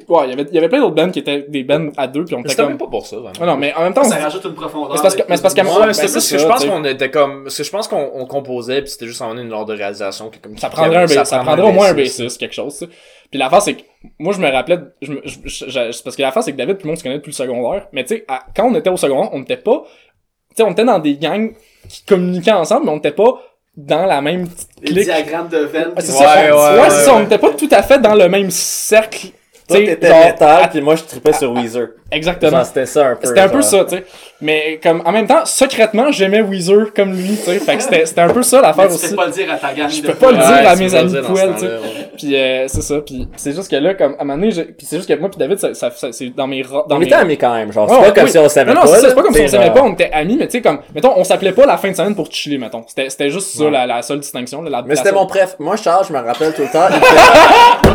il 0.50 0.54
y 0.54 0.58
avait 0.58 0.68
plein 0.70 0.80
d'autres 0.80 0.94
bands 0.94 1.10
qui 1.10 1.18
étaient 1.18 1.44
des 1.50 1.64
bands 1.64 1.88
à 1.96 2.06
deux 2.06 2.24
pis 2.24 2.34
on 2.34 2.40
était 2.40 2.50
C'était 2.50 2.62
comme, 2.62 2.68
même 2.70 2.78
pas 2.78 2.86
pour 2.86 3.06
ça, 3.06 3.16
vraiment. 3.16 3.32
Ah 3.40 3.46
non, 3.46 3.56
mais 3.56 3.74
en 3.74 3.82
même 3.82 3.92
temps, 3.94 4.02
on 4.04 4.08
Ça 4.08 4.18
se- 4.18 4.22
rajoute 4.22 4.44
une 4.44 4.54
profondeur. 4.54 4.90
Mais 4.90 4.96
c'est 4.96 5.02
parce 5.02 5.16
que- 5.16 5.22
mais 5.28 5.36
c'est 5.36 5.42
parce 5.42 5.54
Ouais, 5.54 5.62
moi, 5.62 5.86
Ouais, 5.86 5.92
c'est 5.94 6.10
plus 6.10 6.30
que 6.32 6.38
je 6.38 6.46
pense 6.46 6.64
qu'on 6.64 6.84
était 6.84 7.10
comme, 7.10 7.42
parce 7.44 7.56
que 7.56 7.64
je 7.64 7.70
pense 7.70 7.88
qu'on 7.88 8.10
on 8.14 8.26
composait 8.26 8.82
pis 8.82 8.90
c'était 8.90 9.06
juste 9.06 9.20
en 9.22 9.36
une 9.36 9.50
genre 9.50 9.64
de 9.66 9.74
réalisation 9.74 10.30
que 10.30 10.38
comme 10.38 10.56
ça 10.56 10.70
prendrait 10.70 10.96
un, 11.04 11.24
ça 11.24 11.38
prendrait 11.40 11.68
au 11.68 11.72
moins 11.72 11.88
un 11.88 11.94
bassiste. 11.94 12.38
quelque 12.38 12.54
chose, 12.54 12.72
tu 12.78 12.84
sais. 12.86 12.90
Puis 13.30 13.38
l'affaire, 13.38 13.62
c'est 13.62 13.74
que, 13.74 13.82
moi, 14.18 14.32
je 14.32 14.40
me 14.40 14.50
rappelais, 14.50 14.78
je, 15.02 15.12
me- 15.12 15.20
je, 15.24 15.38
je- 15.44 15.68
je- 15.68 15.92
c'est 15.92 16.02
parce 16.02 16.16
que 16.16 16.22
l'affaire, 16.22 16.42
c'est 16.42 16.52
que 16.52 16.56
David, 16.56 16.78
tout 16.78 16.84
le 16.84 16.88
monde 16.88 16.98
se 16.98 17.02
connaît 17.04 17.16
depuis 17.16 17.30
le 17.30 17.34
secondaire. 17.36 17.86
Mais 17.92 18.02
tu 18.04 18.16
sais, 18.16 18.26
quand 18.56 18.64
on 18.68 18.74
était 18.74 18.90
au 18.90 18.96
secondaire, 18.96 19.30
on 19.32 19.42
était 19.42 19.56
pas, 19.56 19.84
tu 19.86 20.56
sais, 20.56 20.62
on 20.64 20.72
était 20.72 20.84
dans 20.84 20.98
des 20.98 21.16
gangs 21.16 21.52
qui 21.88 22.04
communiquaient 22.04 22.50
ensemble, 22.52 22.86
mais 22.86 22.92
on 22.92 22.96
était 22.98 23.12
pas 23.12 23.40
dans 23.76 24.04
la 24.04 24.20
même 24.20 24.48
petite 24.48 24.68
Les 24.82 24.90
clique. 24.92 25.04
diagrammes 25.04 25.48
de 25.48 25.58
veine. 25.58 25.92
Ah, 25.96 26.00
c'est 26.00 26.12
qui- 26.12 26.18
ça, 26.18 26.24
Ouais, 26.34 26.50
on- 26.50 26.56
ouais, 26.56 26.62
ouais, 26.62 26.90
c'est 26.90 26.96
ouais, 26.96 27.04
ça, 27.04 27.14
on 27.14 27.16
ouais. 27.18 27.24
était 27.24 27.38
pas 27.38 27.50
tout 27.50 27.68
à 27.70 27.82
fait 27.84 27.98
dans 28.00 28.14
le 28.14 28.28
même 28.28 28.50
cercle. 28.50 29.28
Toi, 29.70 29.86
t'étais 29.86 30.24
métal, 30.24 30.70
puis 30.70 30.80
moi, 30.80 30.96
je 30.96 31.04
tripais 31.04 31.32
sur 31.32 31.52
Weezer. 31.52 31.88
Exactement. 32.10 32.64
C'était 32.64 32.86
ça 32.86 33.08
un 33.08 33.16
peu. 33.16 33.26
C'était 33.26 33.40
un 33.40 33.48
peu 33.48 33.62
ça, 33.62 33.84
tu 33.84 33.96
sais. 33.96 34.04
Mais 34.42 34.80
comme 34.82 35.02
en 35.04 35.12
même 35.12 35.26
temps, 35.26 35.44
secrètement, 35.44 36.10
j'aimais 36.12 36.40
Weezer 36.40 36.92
comme 36.96 37.12
lui, 37.12 37.36
tu 37.36 37.44
sais. 37.44 37.58
Fait 37.58 37.76
que 37.76 37.82
c'était 37.82 38.06
c'était 38.06 38.22
un 38.22 38.28
peu 38.30 38.42
ça 38.42 38.58
Mais 38.60 38.68
l'affaire 38.68 38.88
tu 38.88 38.94
aussi. 38.94 39.10
peux 39.10 39.16
pas 39.16 39.26
le 39.26 39.32
dire 39.32 39.52
à 39.52 39.56
ta 39.56 39.72
gang. 39.74 39.88
Je 39.90 40.02
peux 40.02 40.14
pas 40.14 40.30
le 40.30 40.36
dire 40.38 40.68
à 40.70 40.76
tu 40.76 40.82
mes 40.82 40.94
amis 40.94 41.12
poêles, 41.26 41.52
tu 41.54 41.60
sais. 41.60 41.70
Puis 42.16 42.36
euh, 42.36 42.64
c'est 42.68 42.80
ça. 42.82 42.94
Puis 43.04 43.28
c'est 43.36 43.52
juste 43.54 43.70
que 43.70 43.76
là, 43.76 43.94
comme 43.94 44.12
à 44.18 44.22
un 44.22 44.24
moment 44.24 44.38
donné, 44.38 44.50
j'ai- 44.52 44.64
puis 44.64 44.86
c'est 44.86 44.96
juste 44.96 45.08
que 45.08 45.18
moi 45.18 45.28
puis 45.28 45.38
David, 45.38 45.58
ça, 45.58 45.74
ça, 45.74 45.90
ça- 45.90 46.12
c'est 46.12 46.30
dans 46.34 46.46
mes 46.46 46.62
dans 46.62 46.84
On 46.90 46.98
mes 46.98 47.06
était 47.06 47.14
amis 47.16 47.36
quand 47.36 47.54
même, 47.54 47.70
genre. 47.72 47.88
C'est 47.90 47.96
pas 48.00 48.12
comme 48.12 48.24
oui. 48.24 48.30
si 48.30 48.38
on 48.38 48.48
s'aimait 48.48 48.72
non, 48.74 48.80
pas. 48.82 48.86
non, 48.86 48.92
c'est 49.00 49.14
pas 49.14 49.22
comme 49.22 49.34
si 49.34 49.40
on 49.42 49.48
s'aimait 49.48 49.70
pas, 49.72 49.82
on 49.82 49.92
était 49.92 50.10
amis, 50.12 50.36
mais 50.38 50.46
tu 50.46 50.52
sais, 50.52 50.62
comme, 50.62 50.78
mettons, 50.94 51.12
on 51.16 51.24
s'appelait 51.24 51.52
pas 51.52 51.66
la 51.66 51.76
fin 51.76 51.90
de 51.90 51.96
semaine 51.96 52.14
pour 52.14 52.30
chiller, 52.32 52.56
mettons. 52.58 52.82
C'était, 52.86 53.10
c'était 53.10 53.30
juste 53.30 53.48
ça, 53.56 53.64
Ouais. 53.64 53.70
la, 53.70 53.86
la 53.86 54.02
seule 54.02 54.20
distinction, 54.20 54.62
là, 54.62 54.70
la, 54.70 54.82
Mais 54.82 54.90
la 54.90 54.96
c'était 54.96 55.08
seule- 55.10 55.18
mon 55.18 55.26
préf. 55.26 55.56
Moi, 55.58 55.76
Charles, 55.76 56.06
je 56.08 56.12
me 56.14 56.18
rappelle 56.18 56.54
tout 56.54 56.62
le 56.62 56.68
temps. 56.68 56.88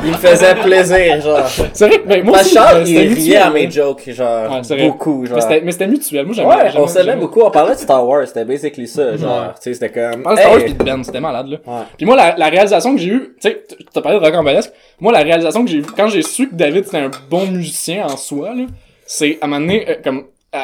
Il 0.04 0.12
me 0.12 0.18
faisait, 0.18 0.56
plaisir, 0.64 1.22
genre. 1.22 1.48
C'est 1.74 1.88
vrai 1.88 2.02
mais 2.06 2.22
moi 2.22 2.44
Charles, 2.44 2.82
euh, 2.82 2.86
c'était 2.86 3.06
il 3.06 3.14
riait 3.14 3.38
à 3.38 3.50
mes 3.50 3.70
jokes, 3.72 4.10
genre. 4.12 4.62
Beaucoup, 4.80 5.26
genre. 5.26 5.36
Mais 5.36 5.42
c'était, 5.42 5.62
mais 5.64 5.72
c'était 5.72 5.88
mutuel. 5.88 6.26
Ouais, 6.44 6.72
on 6.78 6.88
s'aimait 6.88 7.16
beaucoup. 7.16 7.42
On 7.42 7.52
parlait 7.52 7.76
de 7.76 7.80
Star 7.80 8.06
Wars, 8.08 8.28
c'était 8.28 8.46
basically 8.46 8.88
ça, 8.88 9.16
genre. 9.18 9.42
Ouais. 9.42 9.48
Tu 9.56 9.62
sais, 9.62 9.74
c'était 9.74 9.92
comme. 9.92 10.22
On 10.22 10.24
parlait 10.24 10.38
de 10.38 10.42
Star 10.42 10.52
Wars 10.52 10.62
hey, 10.62 10.66
pis 10.68 10.74
de 10.74 10.84
Ben, 10.84 11.04
c'était 11.04 11.20
malade, 11.20 11.48
là. 11.48 11.58
Ouais. 11.66 11.84
Puis 11.98 12.06
moi, 12.06 12.16
la, 12.16 12.36
la 12.36 12.50
réalisation 12.50 12.96
que 12.96 13.02
j'ai 13.02 13.10
eue, 13.10 13.36
tu 13.42 13.50
sais, 13.50 13.64
t'as 13.94 14.02
parlé 14.02 14.20
de 14.20 14.24
Rocambolesque, 14.26 14.72
moi, 15.00 15.12
la 15.14 15.20
réalisation 15.22 15.64
que 15.64 15.72
j'ai 15.72 15.78
eue, 15.78 15.86
quand 15.96 16.08
j'ai 16.08 16.22
su 16.22 16.50
que 16.50 16.56
David 16.56 16.86
c'était 16.86 16.98
un 16.98 17.12
bon 17.30 17.46
musicien 17.48 18.06
en 18.06 18.18
soi, 18.18 18.54
là, 18.54 18.66
c'est, 19.06 19.38
à 19.42 19.46
un 19.46 19.48
moment 19.48 19.62
donné, 19.62 19.90
euh, 19.90 19.96
comme, 20.04 20.26
euh, 20.56 20.60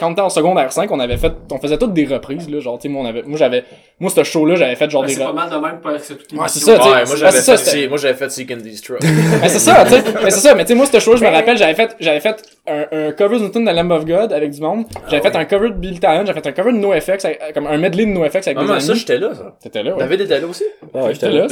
quand 0.00 0.08
on 0.08 0.12
était 0.12 0.22
en 0.22 0.30
secondaire 0.30 0.72
5, 0.72 0.90
on 0.90 0.98
avait 1.00 1.18
fait, 1.18 1.32
on 1.50 1.58
faisait 1.58 1.76
toutes 1.76 1.92
des 1.92 2.06
reprises, 2.06 2.48
là, 2.48 2.60
genre, 2.60 2.78
tu 2.78 2.84
sais, 2.84 2.88
moi, 2.88 3.02
on 3.02 3.06
avait, 3.06 3.22
moi, 3.24 3.38
j'avais, 3.38 3.62
moi, 4.00 4.10
ce 4.10 4.22
show-là, 4.24 4.54
j'avais 4.54 4.74
fait 4.74 4.88
genre 4.90 5.02
Ouais, 5.02 5.08
des 5.08 5.14
C'est 5.14 5.20
pas 5.20 5.26
reprises. 5.28 5.50
mal 5.50 5.60
de 5.60 5.66
même 5.66 5.80
pour 5.80 5.92
toutes 5.92 6.32
les 6.32 6.38
Ouais, 6.38 6.44
c'est 6.48 6.58
ça, 6.60 6.76
tu 6.78 6.82
sais. 6.82 6.88
Ouais, 6.88 6.94
moi 7.04 7.12
Ouais, 7.12 7.16
j'avais 7.18 7.56
fait, 7.58 7.88
moi 7.88 7.98
j'avais 7.98 8.14
fait 8.14 8.30
Seek 8.30 8.50
and 8.52 8.56
Destroy. 8.56 8.98
Mais 9.02 9.48
c'est 9.48 9.58
ça, 9.58 9.84
tu 9.84 9.90
sais. 9.90 10.02
Mais 10.24 10.30
c'est 10.30 10.40
ça, 10.40 10.54
mais 10.54 10.64
tu 10.64 10.68
sais, 10.68 10.74
moi, 10.74 10.86
ce 10.86 10.98
show, 10.98 11.14
je 11.16 11.22
me 11.24 11.28
rappelle, 11.30 11.58
j'avais 11.58 11.74
fait, 11.74 11.94
j'avais 12.00 12.20
fait 12.20 12.42
un, 12.66 12.84
un 12.90 13.12
cover 13.12 13.38
d'une 13.38 13.50
tune 13.50 13.64
de 13.66 13.70
Lamb 13.70 13.90
of 13.92 14.06
God 14.06 14.32
avec 14.32 14.50
du 14.50 14.60
monde. 14.62 14.84
J'avais 15.10 15.22
fait 15.22 15.36
un 15.36 15.44
cover 15.44 15.68
de 15.68 15.74
Bill 15.74 16.00
Talent, 16.00 16.24
j'avais 16.24 16.40
fait 16.40 16.48
un 16.48 16.52
cover 16.52 16.72
de 16.72 16.78
NoFX, 16.78 17.24
avec- 17.26 17.52
comme 17.52 17.66
un 17.66 17.76
medley 17.76 18.06
de 18.06 18.10
NoFX 18.12 18.46
avec 18.48 18.56
Ah, 18.58 18.62
des 18.64 18.72
mais 18.72 18.80
ça, 18.80 18.90
amis. 18.92 18.98
j'étais 19.00 19.18
là, 19.18 19.34
ça. 19.34 19.54
T'étais 19.62 19.82
là, 19.82 19.92
ouais. 19.92 19.98
David 19.98 20.20
était 20.22 20.40
là 20.40 20.46
aussi? 20.46 20.64
Ouais, 20.94 21.12
J'étais 21.12 21.28
là, 21.28 21.46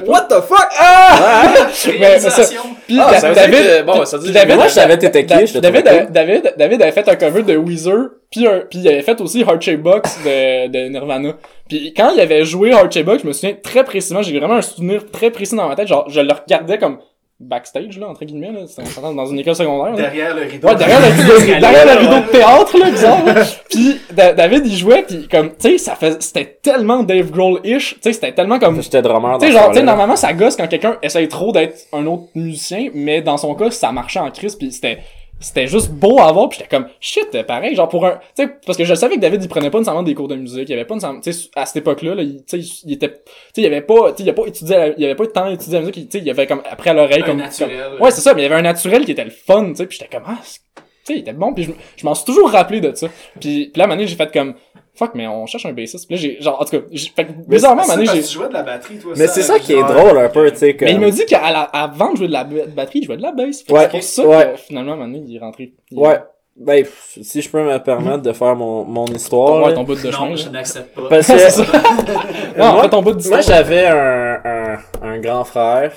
pas. 0.00 0.10
What 0.10 0.22
the 0.28 0.42
fuck? 0.42 0.68
Mais 1.98 2.18
c'est 2.18 2.30
ça. 2.30 2.42
Puis 2.86 2.98
Ah, 3.00 3.10
Da- 3.12 3.20
ça 3.20 3.28
veut 3.28 3.34
dire 3.34 3.42
David, 3.44 3.58
que- 3.58 3.82
bon, 3.84 4.04
ça 4.04 4.18
que 4.18 4.28
David, 4.30 4.56
moi, 4.56 4.68
je 4.68 4.72
savais 4.72 4.98
t'étais 4.98 5.24
qui, 5.24 5.60
David, 5.60 6.52
David 6.56 6.82
avait 6.82 6.92
fait 6.92 7.08
un 7.08 7.16
cover 7.16 7.42
de 7.42 7.56
Weezer, 7.70 8.08
puis 8.30 8.46
un, 8.46 8.60
puis 8.68 8.78
il 8.80 8.88
avait 8.88 9.02
fait 9.02 9.20
aussi 9.20 9.40
Heart 9.40 9.60
Shape 9.62 9.80
Box 9.80 10.18
de, 10.24 10.68
de 10.68 10.88
Nirvana. 10.88 11.34
Puis 11.68 11.92
quand 11.96 12.10
il 12.14 12.20
avait 12.20 12.44
joué 12.44 12.70
Heart 12.70 12.92
Shape 12.92 13.06
Box, 13.06 13.22
je 13.22 13.28
me 13.28 13.32
souviens 13.32 13.54
très 13.62 13.84
précisément, 13.84 14.22
j'ai 14.22 14.38
vraiment 14.38 14.54
un 14.54 14.62
souvenir 14.62 15.10
très 15.10 15.30
précis 15.30 15.56
dans 15.56 15.68
ma 15.68 15.76
tête, 15.76 15.88
genre 15.88 16.04
je 16.08 16.20
le 16.20 16.32
regardais 16.32 16.78
comme 16.78 16.98
backstage 17.42 17.98
là 17.98 18.06
entre 18.06 18.22
guillemets 18.26 18.52
là, 18.52 18.60
c'était 18.66 18.82
dans 19.00 19.24
une 19.24 19.38
école 19.38 19.54
secondaire. 19.54 19.94
là. 19.96 20.02
Derrière 20.02 20.34
le 20.36 20.42
rideau. 20.42 20.68
Ouais, 20.68 20.74
derrière 20.74 21.00
le 21.00 21.06
rideau, 21.06 21.58
derrière 21.58 21.86
le 21.86 22.00
rideau 22.00 22.26
de 22.26 22.32
théâtre, 22.32 22.78
là, 22.78 22.90
bizarre. 22.90 23.24
là. 23.24 23.34
Puis 23.70 23.96
Da- 24.12 24.32
David, 24.34 24.66
il 24.66 24.76
jouait, 24.76 25.04
puis 25.08 25.26
comme, 25.26 25.48
tu 25.50 25.54
sais, 25.70 25.78
ça 25.78 25.94
fait, 25.94 26.22
c'était 26.22 26.58
tellement 26.62 27.02
Dave 27.02 27.30
Grohl-ish, 27.30 27.94
tu 27.94 28.00
sais, 28.02 28.12
c'était 28.12 28.32
tellement 28.32 28.58
comme, 28.58 28.82
J'étais 28.82 29.00
drummer 29.00 29.38
tu 29.38 29.46
sais, 29.46 29.52
genre, 29.52 29.70
tu 29.70 29.78
sais, 29.78 29.82
normalement, 29.82 30.16
ça 30.16 30.34
gosse 30.34 30.54
quand 30.56 30.66
quelqu'un 30.68 30.98
essaye 31.02 31.28
trop 31.28 31.50
d'être 31.50 31.78
un 31.94 32.04
autre 32.06 32.24
musicien, 32.34 32.90
mais 32.92 33.22
dans 33.22 33.38
son 33.38 33.54
cas, 33.54 33.70
ça 33.70 33.90
marchait 33.90 34.18
en 34.20 34.30
crise, 34.30 34.54
puis 34.56 34.70
c'était, 34.70 34.98
c'était 35.40 35.66
juste 35.66 35.90
beau 35.90 36.20
à 36.20 36.30
voir, 36.32 36.48
puis 36.48 36.58
j'étais 36.58 36.74
comme, 36.76 36.86
shit, 37.00 37.42
pareil, 37.46 37.74
genre 37.74 37.88
pour 37.88 38.04
un, 38.06 38.18
tu 38.36 38.44
sais, 38.44 38.48
parce 38.66 38.76
que 38.78 38.84
je 38.84 38.94
savais 38.94 39.16
que 39.16 39.20
David, 39.20 39.42
il 39.42 39.48
prenait 39.48 39.70
pas 39.70 39.78
nécessairement 39.78 40.02
des 40.02 40.14
cours 40.14 40.28
de 40.28 40.36
musique, 40.36 40.68
il 40.68 40.72
avait 40.74 40.84
pas 40.84 40.94
nécessairement, 40.94 41.20
tu 41.20 41.32
sais, 41.32 41.48
à 41.56 41.64
cette 41.66 41.76
époque-là, 41.78 42.14
là, 42.14 42.22
il, 42.22 42.44
tu 42.44 42.62
sais, 42.62 42.82
il 42.86 42.92
était, 42.92 43.08
tu 43.08 43.16
sais, 43.54 43.62
il 43.62 43.66
avait 43.66 43.80
pas, 43.80 44.12
tu 44.12 44.18
sais, 44.18 44.22
il 44.24 44.30
a 44.30 44.32
pas 44.34 44.46
étudié, 44.46 44.76
la- 44.76 44.88
il 44.98 45.04
avait 45.04 45.14
pas 45.14 45.26
tant 45.26 45.50
étudié 45.50 45.74
la 45.74 45.80
musique, 45.80 45.96
il- 45.96 46.08
tu 46.08 46.18
sais, 46.18 46.24
il 46.24 46.30
avait 46.30 46.46
comme, 46.46 46.62
après 46.70 46.90
à 46.90 46.94
l'oreille, 46.94 47.22
comme, 47.22 47.38
naturel. 47.38 47.70
comme- 47.92 48.02
ouais, 48.02 48.10
c'est 48.10 48.20
ça, 48.20 48.34
mais 48.34 48.42
il 48.42 48.44
y 48.44 48.46
avait 48.46 48.56
un 48.56 48.62
naturel 48.62 49.04
qui 49.04 49.12
était 49.12 49.24
le 49.24 49.30
fun, 49.30 49.70
tu 49.70 49.76
sais, 49.76 49.86
puis 49.86 49.98
j'étais 49.98 50.14
comme, 50.14 50.26
ah, 50.26 50.38
tu 50.42 50.50
sais, 51.04 51.14
il 51.14 51.18
était 51.20 51.32
bon, 51.32 51.54
puis 51.54 51.64
je, 51.64 51.70
je 51.96 52.04
m'en 52.04 52.14
suis 52.14 52.26
toujours 52.26 52.50
rappelé 52.50 52.80
de 52.82 52.94
ça. 52.94 53.08
Puis, 53.40 53.70
puis 53.72 53.72
là, 53.76 53.84
à 53.84 53.86
un 53.86 53.88
moment 53.88 53.96
donné, 53.96 54.06
j'ai 54.08 54.16
fait 54.16 54.30
comme, 54.32 54.54
fuck, 54.94 55.12
mais 55.14 55.26
on 55.26 55.46
cherche 55.46 55.66
un 55.66 55.72
bassiste. 55.72 56.06
Puis 56.06 56.16
là, 56.16 56.22
j'ai, 56.22 56.40
genre, 56.40 56.60
en 56.60 56.64
tout 56.64 56.78
cas, 56.78 56.86
j'ai, 56.90 57.10
fait 57.10 57.26
que, 57.26 57.32
bizarrement, 57.48 57.82
parce 57.86 58.00
j'ai, 58.00 58.22
tu 58.22 58.32
jouais 58.32 58.48
de 58.48 58.52
la 58.52 58.62
batterie, 58.62 58.98
toi. 58.98 59.12
Mais 59.16 59.26
c'est 59.26 59.42
ça 59.42 59.58
qui 59.58 59.72
est 59.72 59.82
drôle 59.82 60.18
un 60.18 60.28
peu, 60.28 60.50
tu 60.50 60.58
sais, 60.58 60.74
que. 60.76 60.84
mais 60.84 60.92
il 60.92 61.00
m'a 61.00 61.10
dit 61.10 61.24
qu'avant 61.26 62.12
de 62.12 62.16
jouer 62.16 62.28
de 62.28 62.32
la 62.32 62.44
batterie, 62.44 63.00
il 63.00 63.04
jouait 63.04 63.16
de 63.16 63.22
la 63.22 63.32
bass. 63.32 63.64
Ouais, 63.68 63.80
c'est 63.82 63.88
pour 63.90 64.02
ça 64.02 64.26
ouais. 64.26 64.52
que 64.52 64.58
finalement, 64.60 64.92
à 64.92 64.94
un 64.94 64.98
moment 64.98 65.12
donné, 65.12 65.24
il 65.26 65.36
est 65.36 65.40
rentré. 65.40 65.72
Il- 65.90 65.98
Ouais. 65.98 66.18
Ben, 66.56 66.82
pff, 66.82 67.18
si 67.22 67.40
je 67.40 67.48
peux 67.48 67.62
me 67.62 67.78
permettre 67.78 68.22
de 68.22 68.32
faire 68.32 68.54
mon, 68.54 68.84
mon 68.84 69.06
histoire. 69.06 69.64
Ouais, 69.64 69.72
ton 69.72 69.84
bout 69.84 69.94
de 69.94 70.10
chemin. 70.10 70.28
Non, 70.30 70.36
je 70.36 70.48
n'accepte 70.50 70.94
pas. 70.94 71.08
Parce 71.08 71.26
que. 71.28 71.62
Non, 72.58 72.72
moi, 72.74 72.88
ton 72.88 73.00
bout 73.02 73.14
de 73.14 73.28
moi, 73.28 73.40
j'avais 73.40 73.86
un, 73.86 74.40
un, 74.44 74.78
un 75.00 75.18
grand 75.20 75.44
frère 75.44 75.92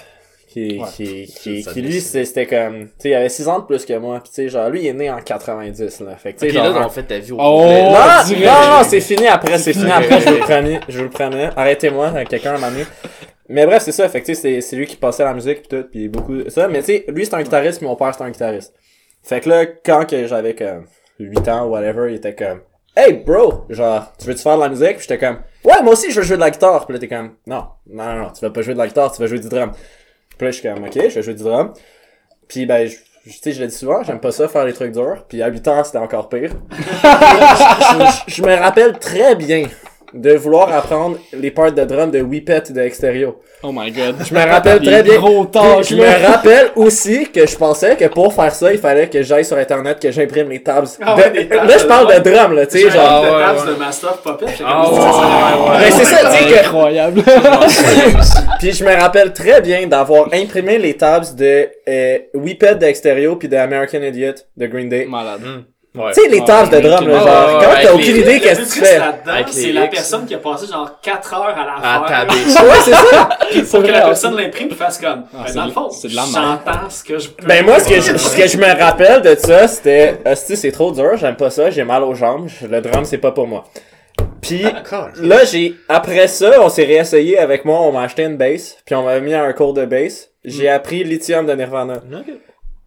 qui, 0.54 0.80
Ouais. 0.80 0.88
qui, 0.96 1.64
qui, 1.64 1.82
lui, 1.82 2.00
c'était 2.00 2.46
comme, 2.46 2.86
tu 2.86 2.92
sais, 3.00 3.10
il 3.10 3.14
avait 3.16 3.30
6 3.30 3.48
ans 3.48 3.60
de 3.60 3.66
plus 3.66 3.86
que 3.86 3.98
moi, 3.98 4.20
pis 4.20 4.30
tu 4.30 4.36
sais, 4.36 4.50
genre, 4.50 4.70
lui, 4.70 4.82
il 4.82 4.88
est 4.88 4.94
né 4.94 5.10
en 5.10 5.20
90, 5.20 6.02
là. 6.02 6.16
Fait 6.16 6.34
que, 6.34 6.40
tu 6.40 6.50
sais, 6.50 6.56
là, 6.56 6.72
genre. 6.72 6.86
on 6.86 6.90
fait 6.90 7.04
ta 7.04 7.18
vie 7.18 7.32
au 7.32 7.38
Oh! 7.40 7.60
complet. 7.62 7.84
non, 7.84 7.92
non, 7.92 8.78
non, 8.78 8.84
c'est 8.84 9.02
fini 9.02 9.28
après, 9.28 9.58
c'est 9.58 9.74
fini 9.74 9.90
après, 9.92 10.22
je 10.22 10.30
vous 10.30 10.36
le 10.36 10.40
promets, 10.42 10.80
je 10.88 10.98
vous 11.00 11.04
le 11.06 11.10
promets. 11.10 11.50
Arrêtez-moi, 11.56 12.14
euh, 12.16 12.24
quelqu'un 12.30 12.58
m'a 12.60 12.70
mis. 12.70 12.84
Mais 13.50 13.66
bref, 13.66 13.82
c'est 13.84 13.92
ça, 13.92 14.08
fait 14.10 14.22
que, 14.22 14.28
tu 14.28 14.36
sais, 14.36 14.62
c'est- 14.62 14.76
lui 14.76 14.86
qui 14.86 14.96
passait 14.96 15.24
la 15.24 15.34
musique 15.34 15.64
pis 15.64 15.68
tout, 15.70 15.84
pis 15.92 16.08
beaucoup, 16.08 16.50
ça, 16.50 16.68
mais 16.68 16.80
tu 16.80 16.86
sais, 16.86 17.06
lui, 17.10 17.26
c'est 17.26 17.34
un 17.34 17.42
guitariste, 17.42 17.80
pis 17.80 17.86
mon 17.86 17.96
père, 17.96 18.14
c'est 18.16 18.24
un 18.24 18.30
guitariste. 18.30 18.74
Fait 19.24 19.40
que 19.42 19.50
là, 19.50 19.66
quand 19.66 20.06
que 20.10 20.28
j'avais 20.28 20.54
comme 20.56 20.86
8 21.20 21.48
ans, 21.50 21.66
whatever, 21.66 22.12
il 22.12 22.16
était 22.16 22.36
comme, 22.36 22.62
Hey 22.96 23.14
bro, 23.14 23.66
genre, 23.70 24.14
tu 24.20 24.28
veux-tu 24.28 24.44
faire 24.44 24.56
de 24.56 24.62
la 24.62 24.70
musique? 24.70 24.98
Pis 24.98 25.02
j'étais 25.02 25.18
comme, 25.18 25.40
ouais, 25.64 25.82
moi 25.82 25.94
aussi 25.94 26.12
je 26.12 26.20
veux 26.20 26.26
jouer 26.28 26.36
de 26.36 26.42
la 26.42 26.52
guitare. 26.52 26.86
Pis 26.86 26.94
là 26.94 27.00
t'es 27.00 27.08
comme, 27.08 27.32
non, 27.48 27.66
non, 27.88 28.04
non, 28.06 28.16
non, 28.24 28.30
tu 28.30 28.42
vas 28.46 28.52
pas 28.52 28.62
jouer 28.62 28.76
de 28.76 28.80
la 28.80 28.86
guitare, 28.86 29.12
tu 29.12 29.20
vas 29.20 29.26
jouer 29.28 29.40
du 29.40 29.50
drum. 29.50 29.72
Pis 30.38 30.46
là 30.46 30.52
je 30.52 30.58
suis 30.60 30.68
comme, 30.70 30.84
ok, 30.84 30.92
je 30.96 31.16
vais 31.16 31.22
jouer 31.24 31.34
du 31.34 31.44
drum. 31.44 31.74
Puis 32.48 32.66
ben, 32.66 32.88
je- 32.88 32.96
je- 33.26 33.32
tu 33.34 33.40
sais, 33.42 33.52
je 33.54 33.62
l'ai 33.62 33.68
dit 33.68 33.76
souvent, 33.76 34.04
j'aime 34.04 34.20
pas 34.20 34.32
ça 34.32 34.48
faire 34.48 34.66
les 34.66 34.74
trucs 34.74 34.92
durs. 34.92 35.24
Puis 35.30 35.42
à 35.42 35.48
8 35.48 35.68
ans, 35.68 35.84
c'était 35.84 35.98
encore 36.00 36.28
pire. 36.30 36.52
je, 36.72 38.06
je- 38.28 38.36
je 38.36 38.42
me 38.44 38.56
rappelle 38.56 38.98
très 39.00 39.36
bien 39.36 39.64
de 40.14 40.34
vouloir 40.36 40.72
apprendre 40.72 41.18
les 41.34 41.50
parts 41.50 41.72
de 41.72 41.84
drum 41.86 42.12
de 42.12 42.22
Whippet 42.22 42.66
de 42.72 42.82
Exterio. 42.82 43.42
Oh 43.64 43.72
my 43.74 43.90
god. 43.92 44.18
Je 44.30 44.32
me 44.36 44.42
rappelle 44.48 44.80
très 44.80 45.02
bien. 45.02 45.18
gros 45.18 45.46
Puis 45.46 45.62
je 45.90 45.96
me 45.96 46.28
rappelle 46.28 46.70
aussi 46.76 47.32
que 47.32 47.48
je 47.48 47.56
pensais 47.56 47.96
que 47.96 48.06
pour 48.06 48.32
faire 48.32 48.54
ça, 48.54 48.72
il 48.72 48.78
fallait 48.78 49.08
que 49.10 49.24
j'aille 49.24 49.46
sur 49.46 49.58
internet, 49.58 50.00
que 50.00 50.12
j'imprime 50.12 50.50
les 50.50 50.62
tabs. 50.62 50.86
Ah 51.02 51.16
de- 51.16 51.42
tabs 51.44 51.68
là, 51.68 51.78
je 51.80 51.86
parle 51.86 52.14
de 52.14 52.20
drum. 52.20 52.34
drum, 52.36 52.54
là, 52.54 52.68
tu 52.68 52.80
sais, 52.80 52.92
genre. 52.92 53.02
Ah, 53.04 53.54
tabs 53.56 53.66
ouais. 53.68 53.74
de 53.74 53.80
Master 53.80 54.10
of 54.12 54.22
Puppet. 54.22 54.54
Ah, 54.64 54.88
ouais, 54.92 54.98
ouais, 55.00 55.78
Ben, 55.80 55.92
c'est 55.98 56.06
ça, 56.06 56.18
tu 56.30 56.38
sais 56.38 56.52
que. 56.54 56.60
Incroyable. 56.60 57.24
Puis 58.64 58.72
je 58.72 58.86
me 58.86 58.96
rappelle 58.96 59.34
très 59.34 59.60
bien 59.60 59.88
d'avoir 59.88 60.30
imprimé 60.34 60.78
les 60.78 60.94
tabs 60.96 61.36
de 61.36 61.68
euh, 61.86 62.18
Whippet 62.34 62.76
de 62.76 62.86
Exterio 62.86 63.36
puis 63.36 63.50
de 63.50 63.58
American 63.58 64.02
Idiot 64.02 64.36
de 64.56 64.68
Green 64.68 64.88
Day. 64.88 65.06
Malade. 65.06 65.42
Ouais. 65.94 66.14
Tu 66.16 66.22
sais, 66.22 66.30
les 66.30 66.40
Ah, 66.40 66.46
tabs 66.46 66.70
de 66.70 66.80
drum, 66.80 67.06
là, 67.10 67.20
genre, 67.20 67.62
t'as 67.82 67.94
aucune 67.94 68.16
idée 68.16 68.40
qu'est-ce 68.40 68.62
que 68.62 68.74
tu 68.74 68.80
fais. 68.80 69.02
c'est 69.52 69.74
la 69.74 69.88
personne 69.88 70.26
qui 70.26 70.34
a 70.34 70.38
passé 70.38 70.66
genre 70.68 70.90
4 71.02 71.34
heures 71.34 71.56
à 71.58 72.02
la 72.02 72.08
faire. 72.08 72.28
Ouais, 72.64 72.80
c'est 72.86 72.92
ça. 72.92 73.30
Pour 73.70 73.84
que 73.84 73.92
la 73.92 74.02
personne 74.06 74.38
l'imprime 74.38 74.70
et 74.72 74.76
fasse 74.76 74.98
comme. 74.98 75.26
Ah, 75.34 75.40
ben, 75.40 75.44
c'est 75.48 75.56
dans 75.56 75.62
de- 75.64 75.68
le 75.68 75.74
fond, 75.74 75.90
c'est 75.90 76.08
de 76.08 76.16
la 76.16 76.22
merde. 76.22 76.60
j'entends 76.66 76.90
ce 76.90 77.04
que 77.04 77.20
je 77.20 77.30
peux. 77.32 77.46
Ben 77.46 77.66
moi, 77.66 77.80
ce 77.82 77.90
que 77.90 77.96
je, 77.96 78.18
ce 78.18 78.38
que 78.38 78.48
je 78.48 78.58
me 78.58 78.80
rappelle 78.82 79.22
de 79.24 79.36
ça, 79.36 79.68
c'était, 79.68 80.16
hostie, 80.26 80.56
c'est 80.56 80.72
trop 80.72 80.94
dur, 80.94 81.18
j'aime 81.18 81.36
pas 81.36 81.50
ça, 81.50 81.70
j'ai 81.70 81.84
mal 81.84 82.02
aux 82.04 82.16
jambes, 82.16 82.48
le 82.72 82.80
drum 82.80 83.04
c'est 83.04 83.18
pas 83.18 83.32
pour 83.34 83.46
moi. 83.46 83.66
Puis 84.58 85.28
là, 85.28 85.44
j'ai 85.46 85.76
après 85.90 86.28
ça, 86.28 86.62
on 86.62 86.70
s'est 86.70 86.84
réessayé 86.86 87.38
avec 87.38 87.66
moi, 87.66 87.82
on 87.82 87.92
m'a 87.92 88.04
acheté 88.04 88.24
une 88.24 88.38
bass, 88.38 88.78
puis 88.86 88.96
on 88.96 89.04
m'a 89.04 89.20
mis 89.20 89.34
à 89.34 89.44
un 89.44 89.54
cours 89.54 89.74
de 89.74 89.86
bass. 89.86 90.30
J'ai 90.44 90.70
appris 90.70 91.04
Lithium 91.04 91.46
de 91.46 91.54
Nirvana. 91.54 92.02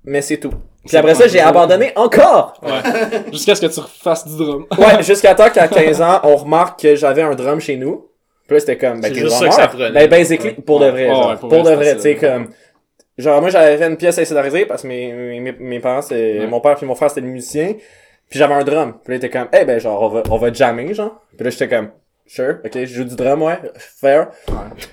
mais 0.04 0.22
c'est 0.22 0.36
tout. 0.38 0.52
Puis 0.86 0.96
après 0.96 1.14
ça, 1.14 1.26
j'ai 1.26 1.40
abandonné 1.40 1.92
encore! 1.96 2.60
Ouais. 2.62 3.22
Jusqu'à 3.32 3.54
ce 3.56 3.66
que 3.66 3.72
tu 3.72 3.80
refasses 3.80 4.26
du 4.28 4.36
drum. 4.36 4.66
Ouais, 4.78 5.02
jusqu'à 5.02 5.34
temps 5.34 5.50
qu'à 5.50 5.66
15 5.66 6.00
ans, 6.00 6.20
on 6.22 6.36
remarque 6.36 6.80
que 6.80 6.94
j'avais 6.94 7.22
un 7.22 7.34
drum 7.34 7.58
chez 7.60 7.76
nous. 7.76 8.06
Puis 8.46 8.54
là, 8.54 8.60
c'était 8.60 8.78
comme, 8.78 9.00
ben, 9.00 9.12
C'est 9.12 9.18
juste 9.20 9.36
ça 9.36 9.48
que 9.48 9.54
ça 9.54 9.66
prenait. 9.66 9.90
Ben, 9.90 10.08
basically, 10.08 10.52
pour 10.52 10.78
de 10.78 10.86
vrai, 10.86 11.08
ouais, 11.08 11.36
pour, 11.40 11.48
pour 11.48 11.62
de 11.64 11.70
vrai, 11.72 11.96
tu 11.96 12.02
sais, 12.02 12.14
comme, 12.14 12.50
genre, 13.18 13.40
moi, 13.40 13.50
j'avais 13.50 13.76
fait 13.76 13.88
une 13.88 13.96
pièce 13.96 14.16
insularisée 14.18 14.66
parce 14.66 14.82
que 14.82 14.86
mes, 14.86 15.40
mes, 15.40 15.52
mes 15.58 15.80
parents, 15.80 16.02
c'est, 16.02 16.38
Ouais. 16.38 16.46
mon 16.46 16.60
père 16.60 16.76
puis 16.76 16.86
mon 16.86 16.94
frère, 16.94 17.08
c'était 17.08 17.22
des 17.22 17.32
musiciens. 17.32 17.74
Puis 18.30 18.38
j'avais 18.38 18.54
un 18.54 18.64
drum. 18.64 18.94
Puis 19.04 19.12
là, 19.12 19.14
il 19.14 19.24
était 19.24 19.30
comme, 19.30 19.48
eh 19.52 19.64
ben, 19.64 19.78
genre, 19.78 20.02
on 20.02 20.08
va, 20.08 20.22
on 20.30 20.36
va 20.36 20.52
jammer, 20.52 20.92
genre. 20.94 21.22
Puis 21.36 21.44
là, 21.44 21.50
j'étais 21.50 21.68
comme, 21.68 21.90
sure, 22.26 22.56
ok, 22.64 22.72
je 22.74 22.86
joue 22.86 23.04
du 23.04 23.14
drum, 23.14 23.42
ouais, 23.42 23.58
fair. 24.00 24.28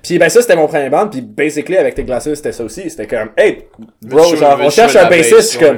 Puis 0.03 0.19
ben, 0.19 0.29
ça, 0.29 0.41
c'était 0.41 0.55
mon 0.55 0.67
premier 0.67 0.89
band. 0.89 1.07
Puis 1.07 1.21
basically, 1.21 1.77
avec 1.77 1.95
tes 1.95 2.03
glaces, 2.03 2.31
c'était 2.33 2.51
ça 2.51 2.63
aussi. 2.63 2.89
C'était 2.89 3.07
comme, 3.07 3.29
hey, 3.37 3.67
bro, 4.01 4.35
genre, 4.35 4.59
on 4.61 4.69
cherche 4.69 4.95
un 4.95 5.09
bassiste. 5.09 5.35
Je 5.37 5.41
suis 5.41 5.59
comme, 5.59 5.77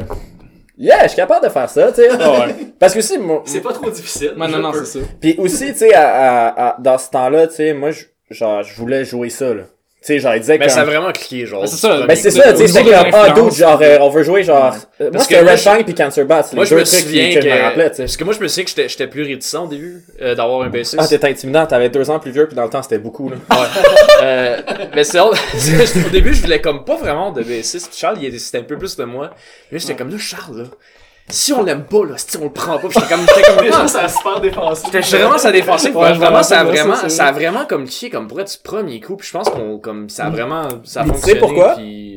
yeah, 0.78 1.04
je 1.04 1.08
suis 1.10 1.16
capable 1.16 1.46
de 1.46 1.52
faire 1.52 1.70
ça, 1.70 1.92
tu 1.94 2.02
sais. 2.02 2.10
Ah 2.20 2.46
ouais. 2.48 2.56
Parce 2.80 2.94
que 2.94 3.00
si, 3.02 3.18
mon, 3.18 3.42
C'est 3.46 3.62
pas 3.62 3.72
trop 3.74 3.90
difficile. 3.90 4.34
Non, 4.36 4.48
non, 4.50 4.72
peux. 4.72 4.84
c'est 4.84 5.00
ça. 5.00 5.06
puis 5.22 5.36
aussi, 5.38 5.72
tu 5.72 5.78
sais, 5.80 5.94
à, 5.94 6.10
à, 6.48 6.70
à- 6.70 6.78
dans 6.80 6.98
ce 6.98 7.10
temps-là, 7.10 7.48
tu 7.48 7.56
sais, 7.56 7.74
moi, 7.74 7.92
je- 7.92 8.04
genre, 8.32 8.62
je 8.64 8.76
voulais 8.76 9.06
jouer 9.06 9.30
ça, 9.30 9.54
là. 9.54 9.64
Tu 10.06 10.14
sais, 10.14 10.20
genre, 10.20 10.36
il 10.36 10.40
disait 10.42 10.60
Mais 10.60 10.68
comme... 10.68 10.70
ça 10.76 10.82
a 10.82 10.86
vraiment 10.86 11.12
cliqué, 11.12 11.48
genre. 11.48 11.68
C'est 11.68 11.78
ça, 11.78 12.06
Ben, 12.06 12.16
c'est 12.16 12.30
ça, 12.30 12.52
tu 12.54 12.60
sais, 12.60 12.68
c'était 12.68 12.84
comme, 12.84 13.08
ah, 13.12 13.30
dude, 13.32 13.52
genre, 13.54 13.80
euh, 13.82 13.98
on 14.02 14.10
veut 14.10 14.22
jouer, 14.22 14.44
genre... 14.44 14.76
euh, 15.02 15.06
moi, 15.06 15.12
Parce 15.14 15.24
c'était 15.28 15.42
Red 15.42 15.58
Shine 15.58 15.84
puis 15.84 15.96
Cancer 15.96 16.26
Bat, 16.28 16.44
c'est 16.44 16.56
Moi, 16.56 16.64
les 16.66 16.70
je 16.70 16.76
deux 16.76 16.82
me 16.82 16.86
trucs 16.86 17.00
souviens 17.00 17.30
qui- 17.30 17.36
que 17.36 17.42
je 17.42 17.48
me 17.50 17.62
rappelais, 17.62 17.90
tu 17.90 17.96
sais. 17.96 18.04
Parce 18.04 18.18
que 18.18 18.24
moi, 18.24 18.34
je 18.36 18.40
me 18.40 18.48
souviens 18.48 18.64
que 18.66 18.70
j'étais- 18.70 18.90
j'étais 18.90 19.08
plus 19.08 19.24
réticent 19.24 19.56
au 19.56 19.68
début 19.68 20.04
euh, 20.22 20.36
d'avoir 20.36 20.62
un 20.62 20.70
bassiste. 20.70 20.98
Ah, 21.00 21.08
t'étais 21.08 21.28
intimidant, 21.30 21.66
t'avais 21.66 21.90
deux 21.90 22.08
ans 22.12 22.20
plus 22.20 22.30
vieux, 22.30 22.46
puis 22.46 22.56
dans 22.56 22.66
le 22.66 22.70
temps, 22.70 22.84
c'était 22.84 23.00
beaucoup, 23.00 23.30
là. 23.32 23.38
Ouais. 23.50 23.66
euh, 24.22 24.58
mais 24.96 25.04
c'est 25.04 25.20
au 25.22 25.32
début, 26.12 26.36
je 26.36 26.42
voulais 26.44 26.62
comme 26.62 26.86
pas 26.86 26.98
vraiment 26.98 27.32
de 27.32 27.42
bassiste. 27.42 27.90
Puis 27.90 27.98
Charles, 27.98 28.18
il 28.22 28.26
était, 28.26 28.38
c'était 28.38 28.60
un 28.60 28.64
peu 28.64 28.78
plus 28.78 28.96
de 28.98 29.06
moi. 29.06 29.32
Mais 29.72 29.80
là, 29.80 29.82
j'étais 29.82 29.96
comme 29.96 30.12
là, 30.12 30.18
Charles, 30.20 30.58
là. 30.60 30.64
Si 31.28 31.52
on 31.54 31.64
l'aime 31.64 31.86
pas, 31.86 32.06
là, 32.06 32.16
si 32.18 32.38
on 32.38 32.44
le 32.44 32.50
prend 32.52 32.78
pas, 32.78 32.88
j'étais 32.90 33.08
comme, 33.10 33.22
j'étais 33.28 33.42
comme, 33.52 33.66
ah, 33.74 33.88
ça 33.88 34.04
a 34.04 34.08
super 34.08 34.40
défensif. 34.42 34.86
J'étais 34.92 35.18
vraiment 35.18 35.38
ça 35.40 35.52
défensif, 35.52 35.96
Ouais, 35.96 36.14
vraiment 36.14 36.44
ça 36.44 36.60
a 36.60 36.64
vraiment 36.64 36.96
ça 36.96 37.26
a 37.26 37.32
vrai. 37.32 37.46
vraiment 37.46 37.66
comme 37.66 37.86
cliqué 37.86 38.10
comme 38.12 38.28
pour 38.28 38.40
être 38.42 38.52
du 38.52 38.58
premier 38.64 39.00
coup, 39.00 39.16
puis 39.18 39.28
je 39.28 39.34
pense 39.34 39.50
qu'on 39.50 39.80
comme 39.80 40.08
ça 40.10 40.26
a 40.28 40.30
vraiment 40.30 40.68
ça 40.84 41.02
a 41.02 41.06
Mais 41.06 41.14
tu 41.14 41.20
sais 41.22 41.36
fonctionné 41.36 41.40
pourquoi? 41.40 41.76
puis. 41.76 42.15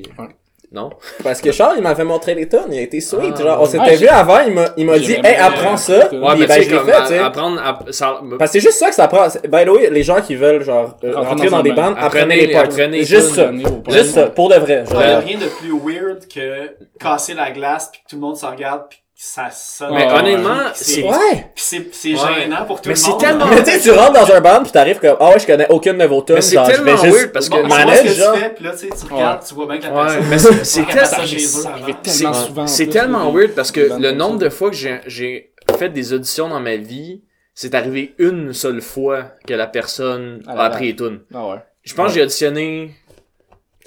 Non? 0.71 0.91
Parce 1.25 1.41
que 1.41 1.51
Charles, 1.51 1.75
il 1.79 1.83
m'avait 1.83 2.05
montré 2.05 2.35
les 2.35 2.47
tonnes, 2.49 2.73
il 2.73 2.79
a 2.79 2.83
été 2.83 3.01
sweet, 3.01 3.35
Ah, 3.39 3.43
genre, 3.43 3.61
on 3.63 3.65
s'était 3.67 3.79
Ouais, 3.85 3.97
vu 3.97 4.07
avant, 4.09 4.41
il 4.41 4.53
m'a, 4.53 4.67
il 4.77 4.85
m'a 4.87 4.99
j'ai 4.99 5.15
dit, 5.21 5.27
hey, 5.27 5.37
apprends 5.37 5.77
ça, 5.77 6.13
Ouais, 6.13 6.37
mais 6.39 6.47
ben, 6.47 6.63
je 6.63 6.77
comme 6.77 6.87
fait, 6.87 7.01
tu 7.01 7.07
sais. 7.07 7.19
à- 7.19 7.27
apprendre 7.27 7.61
à, 7.61 7.79
ça 7.93 8.21
Parce 8.39 8.53
que 8.53 8.59
c'est 8.61 8.67
juste 8.67 8.79
ça 8.79 8.89
que 8.91 8.95
ça 8.95 9.09
prend. 9.09 9.27
By 9.49 9.65
the 9.65 9.69
way, 9.71 9.91
les 9.91 10.03
gens 10.03 10.21
qui 10.21 10.35
veulent, 10.35 10.63
genre, 10.63 10.95
euh, 11.05 11.15
Rentrer 11.17 11.49
dans 11.49 11.63
des 11.63 11.73
band. 11.73 11.93
bandes, 11.93 11.95
apprenez 11.99 12.23
Apprenez- 12.35 12.47
les 12.47 12.53
parts. 12.53 12.65
apprenez 12.65 13.05
Juste 13.05 13.35
ça. 13.35 13.51
Juste 13.89 14.15
ça, 14.15 14.27
pour 14.27 14.49
de 14.51 14.57
vrai. 14.57 14.85
Il 14.91 14.97
y 14.97 15.03
a 15.03 15.19
rien 15.21 15.39
de 15.39 15.47
plus 15.47 15.73
weird 15.73 16.29
que 16.29 16.71
casser 17.01 17.35
la 17.35 17.51
glace 17.51 17.89
puis 17.91 18.03
que 18.05 18.11
tout 18.11 18.17
le 18.17 18.23
monde 18.23 18.37
se 18.37 18.45
regarde 18.47 18.83
puis 18.91 18.99
ça 19.21 19.51
sonne. 19.51 19.95
Mais 19.95 20.07
Ouais, 20.07 20.13
honnêtement, 20.13 20.51
ouais. 20.51 20.71
c'est 20.75 21.03
Ouais! 21.03 21.51
Puis 21.53 21.65
c'est, 21.65 21.89
c'est 21.93 22.13
Ouais. 22.15 22.43
gênant 22.43 22.65
pour 22.67 22.81
tout 22.81 22.89
Mais 22.89 22.95
le 22.95 23.01
c'est 23.01 23.11
monde. 23.11 23.21
tellement- 23.21 23.47
Mais 23.47 23.63
tu 23.65 23.71
sais, 23.73 23.81
tu 23.81 23.91
rentres 23.91 24.13
dans 24.13 24.33
un 24.33 24.41
band 24.41 24.63
pis 24.63 24.71
t'arrives 24.71 25.01
comme, 25.01 25.17
ah 25.19 25.31
ouais, 25.31 25.41
je 25.41 25.47
connais 25.47 25.67
aucune 25.71 25.99
de 25.99 26.05
vos 26.05 26.23
tunes, 26.23 26.37
Mais 26.37 26.41
c'est 26.41 26.55
genre, 26.55 26.67
je 26.67 26.71
tellement 26.77 26.95
vais 26.95 27.03
juste 27.09 27.17
weird 27.19 27.33
parce 27.33 27.49
que 27.49 27.55
Bon, 27.57 27.63
tu 27.63 27.69
vois 27.69 27.79
manage, 27.79 27.99
ce 27.99 28.03
que 28.05 28.09
genre. 28.11 28.35
tu 28.35 28.41
fais, 28.41 28.51
puis 28.51 28.65
là, 28.65 28.71
tu 28.71 28.79
sais, 28.79 28.89
tu 28.89 29.13
regardes, 29.13 29.45
tu 29.45 29.55
vois 29.55 29.67
bien 29.67 29.79
que 29.79 29.83
la 29.87 29.91
Ouais, 29.91 30.05
personne... 30.07 30.25
mais 30.31 30.39
c'est- 30.39 30.53
c'est 30.53 30.65
c'est 30.65 30.87
tellement 30.87 32.35
souvent. 32.35 32.63
en 32.63 32.67
c'est 32.69 32.87
tellement 32.87 33.33
weird 33.33 33.51
parce 33.57 33.73
que 33.73 33.81
le 34.01 34.13
nombre 34.13 34.39
de 34.39 34.49
fois 34.51 34.71
que 34.71 34.77
j'ai 34.77 35.01
j'ai 35.07 35.53
fait 35.79 35.89
des 35.89 36.13
auditions 36.13 36.49
dans 36.49 36.61
ma 36.61 36.77
vie, 36.77 37.23
c'est 37.55 37.75
arrivé 37.75 38.15
une 38.19 38.53
seule 38.53 38.81
fois 38.81 39.33
que 39.47 39.53
la 39.55 39.67
personne 39.67 40.43
a 40.47 40.65
appris 40.65 40.87
les 40.87 40.97
tunes. 40.97 41.21
Ah 41.35 41.45
ouais. 41.49 41.57
Je 41.83 41.93
pense 41.95 42.09
que 42.09 42.15
j'ai 42.15 42.23
auditionné 42.23 42.95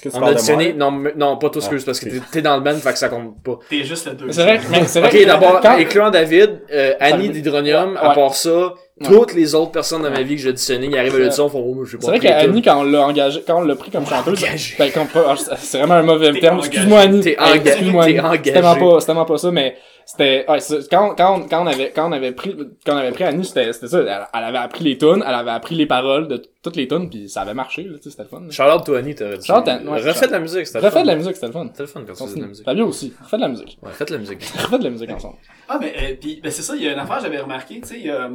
que 0.01 0.09
on 0.13 0.21
a 0.23 0.31
auditionné 0.31 0.73
non 0.73 0.91
non 1.15 1.37
pas 1.37 1.49
tous 1.49 1.67
Ah, 1.71 1.75
parce 1.85 1.99
que 1.99 2.09
t'es- 2.09 2.21
t'es 2.31 2.41
dans 2.41 2.55
le 2.57 2.61
band 2.63 2.75
fait 2.75 2.91
que 2.93 2.97
ça 2.99 3.09
compte 3.09 3.41
pas. 3.43 3.59
T'es 3.69 3.83
juste 3.83 4.07
le 4.07 4.13
deux. 4.13 4.31
C'est 4.31 4.43
vrai, 4.43 4.59
mais 4.69 4.85
c'est 4.85 4.99
vrai 4.99 5.09
Ok, 5.13 5.25
d'abord, 5.25 5.59
incluant 5.63 6.09
David, 6.09 6.59
euh, 6.71 6.93
Annie 6.99 7.29
d'Hydronium, 7.29 7.97
à 8.01 8.11
part 8.13 8.33
ça, 8.35 8.73
toutes 9.03 9.33
les 9.33 9.55
autres 9.55 9.71
personnes 9.71 10.03
dans 10.03 10.11
ma 10.11 10.21
vie 10.21 10.35
que 10.35 10.41
j'ai 10.41 10.49
auditionnées, 10.49 10.87
ils 10.91 10.97
arrivent 10.97 11.15
à 11.15 11.19
l'audition, 11.19 11.49
font, 11.49 11.63
oh, 11.65 11.83
je 11.85 11.91
sais 11.91 11.97
pas. 11.97 12.03
C'est 12.13 12.17
vrai 12.17 12.19
qu'Annie, 12.19 12.61
quand 12.61 12.79
on 12.79 12.83
l'a 12.83 13.01
engagé, 13.01 13.43
quand 13.45 13.57
on 13.59 13.65
l'a 13.65 13.75
pris 13.75 13.89
comme 13.91 14.05
chanteuse, 14.05 14.39
ben, 14.41 14.49
c'est 14.57 15.77
vraiment 15.79 15.95
un 15.95 16.03
mauvais 16.03 16.31
terme. 16.39 16.59
Excuse-moi, 16.59 16.99
Annie. 16.99 17.21
T'es 17.21 17.37
engagé. 17.39 17.61
Excuse-moi, 17.67 18.05
T'es 18.05 18.09
Annie. 18.11 18.19
engagé. 18.21 18.41
C'est 18.45 18.51
tellement 18.53 18.75
pas, 18.75 18.99
c'est 18.99 19.05
tellement 19.07 19.25
pas 19.25 19.37
ça, 19.37 19.51
mais 19.51 19.75
c'était, 20.11 20.45
ouais, 20.49 20.59
c'est- 20.59 20.89
quand, 20.89 21.15
quand, 21.15 21.47
quand 21.49 21.63
on 21.63 21.67
avait, 21.67 21.91
quand 21.95 22.09
on 22.09 22.11
avait 22.11 22.31
pris, 22.33 22.55
quand 22.85 22.93
on 22.93 22.97
avait 22.97 23.11
pris 23.11 23.23
Annie, 23.23 23.45
c'était, 23.45 23.71
c'était 23.73 23.87
ça. 23.87 23.99
Elle, 23.99 24.27
elle 24.33 24.43
avait 24.43 24.57
appris 24.57 24.83
les 24.83 24.97
tunes, 24.97 25.23
elle 25.25 25.33
avait 25.33 25.51
appris 25.51 25.75
les 25.75 25.85
paroles 25.85 26.27
de 26.27 26.41
toutes 26.61 26.75
les 26.75 26.87
tunes, 26.87 27.09
puis 27.09 27.29
ça 27.29 27.41
avait 27.41 27.53
marché, 27.53 27.83
là, 27.83 27.97
tu 27.97 28.03
sais, 28.03 28.09
c'était 28.11 28.23
le 28.23 28.27
fun. 28.29 28.41
Charlotte, 28.49 28.85
toi, 28.85 28.97
Annie, 28.99 29.15
t'aurais 29.15 29.37
dit. 29.37 29.51
À- 29.51 29.59
ouais, 29.61 30.01
Refais 30.01 30.27
de 30.27 30.31
la 30.31 30.39
musique, 30.39 30.67
c'était 30.67 30.79
le 30.81 30.85
Refais 30.87 31.01
de 31.03 31.07
la 31.07 31.15
musique, 31.15 31.35
c'était 31.35 31.47
le 31.47 31.53
fun. 31.53 31.67
C'était 31.67 31.83
le 31.83 31.87
fun 31.87 32.01
quand 32.05 32.13
tu 32.13 32.23
faisais 32.23 32.35
de 32.35 32.41
la 32.41 32.47
musique. 32.47 32.65
Fabio 32.65 32.87
aussi. 32.87 33.13
Refais 33.23 33.37
de 33.37 33.41
la 33.41 33.47
musique. 33.47 33.77
Ouais, 33.81 33.91
faites 33.93 34.07
de 34.09 34.13
la 34.13 34.19
musique. 34.19 34.43
Refais 34.59 34.79
de 34.79 34.83
la 34.83 34.89
musique 34.89 35.11
ensemble. 35.11 35.37
Ah, 35.69 35.77
mais 35.79 35.93
euh, 35.97 36.15
puis, 36.19 36.39
ben, 36.43 36.51
c'est 36.51 36.61
ça, 36.61 36.75
il 36.75 36.83
y 36.83 36.87
a 36.87 36.93
une 36.93 36.99
affaire 36.99 37.17
que 37.17 37.23
j'avais 37.23 37.39
remarqué, 37.39 37.81
tu 37.81 37.87
sais, 37.87 37.95
il 37.99 38.05
y 38.05 38.09
a, 38.09 38.25
euh, 38.25 38.29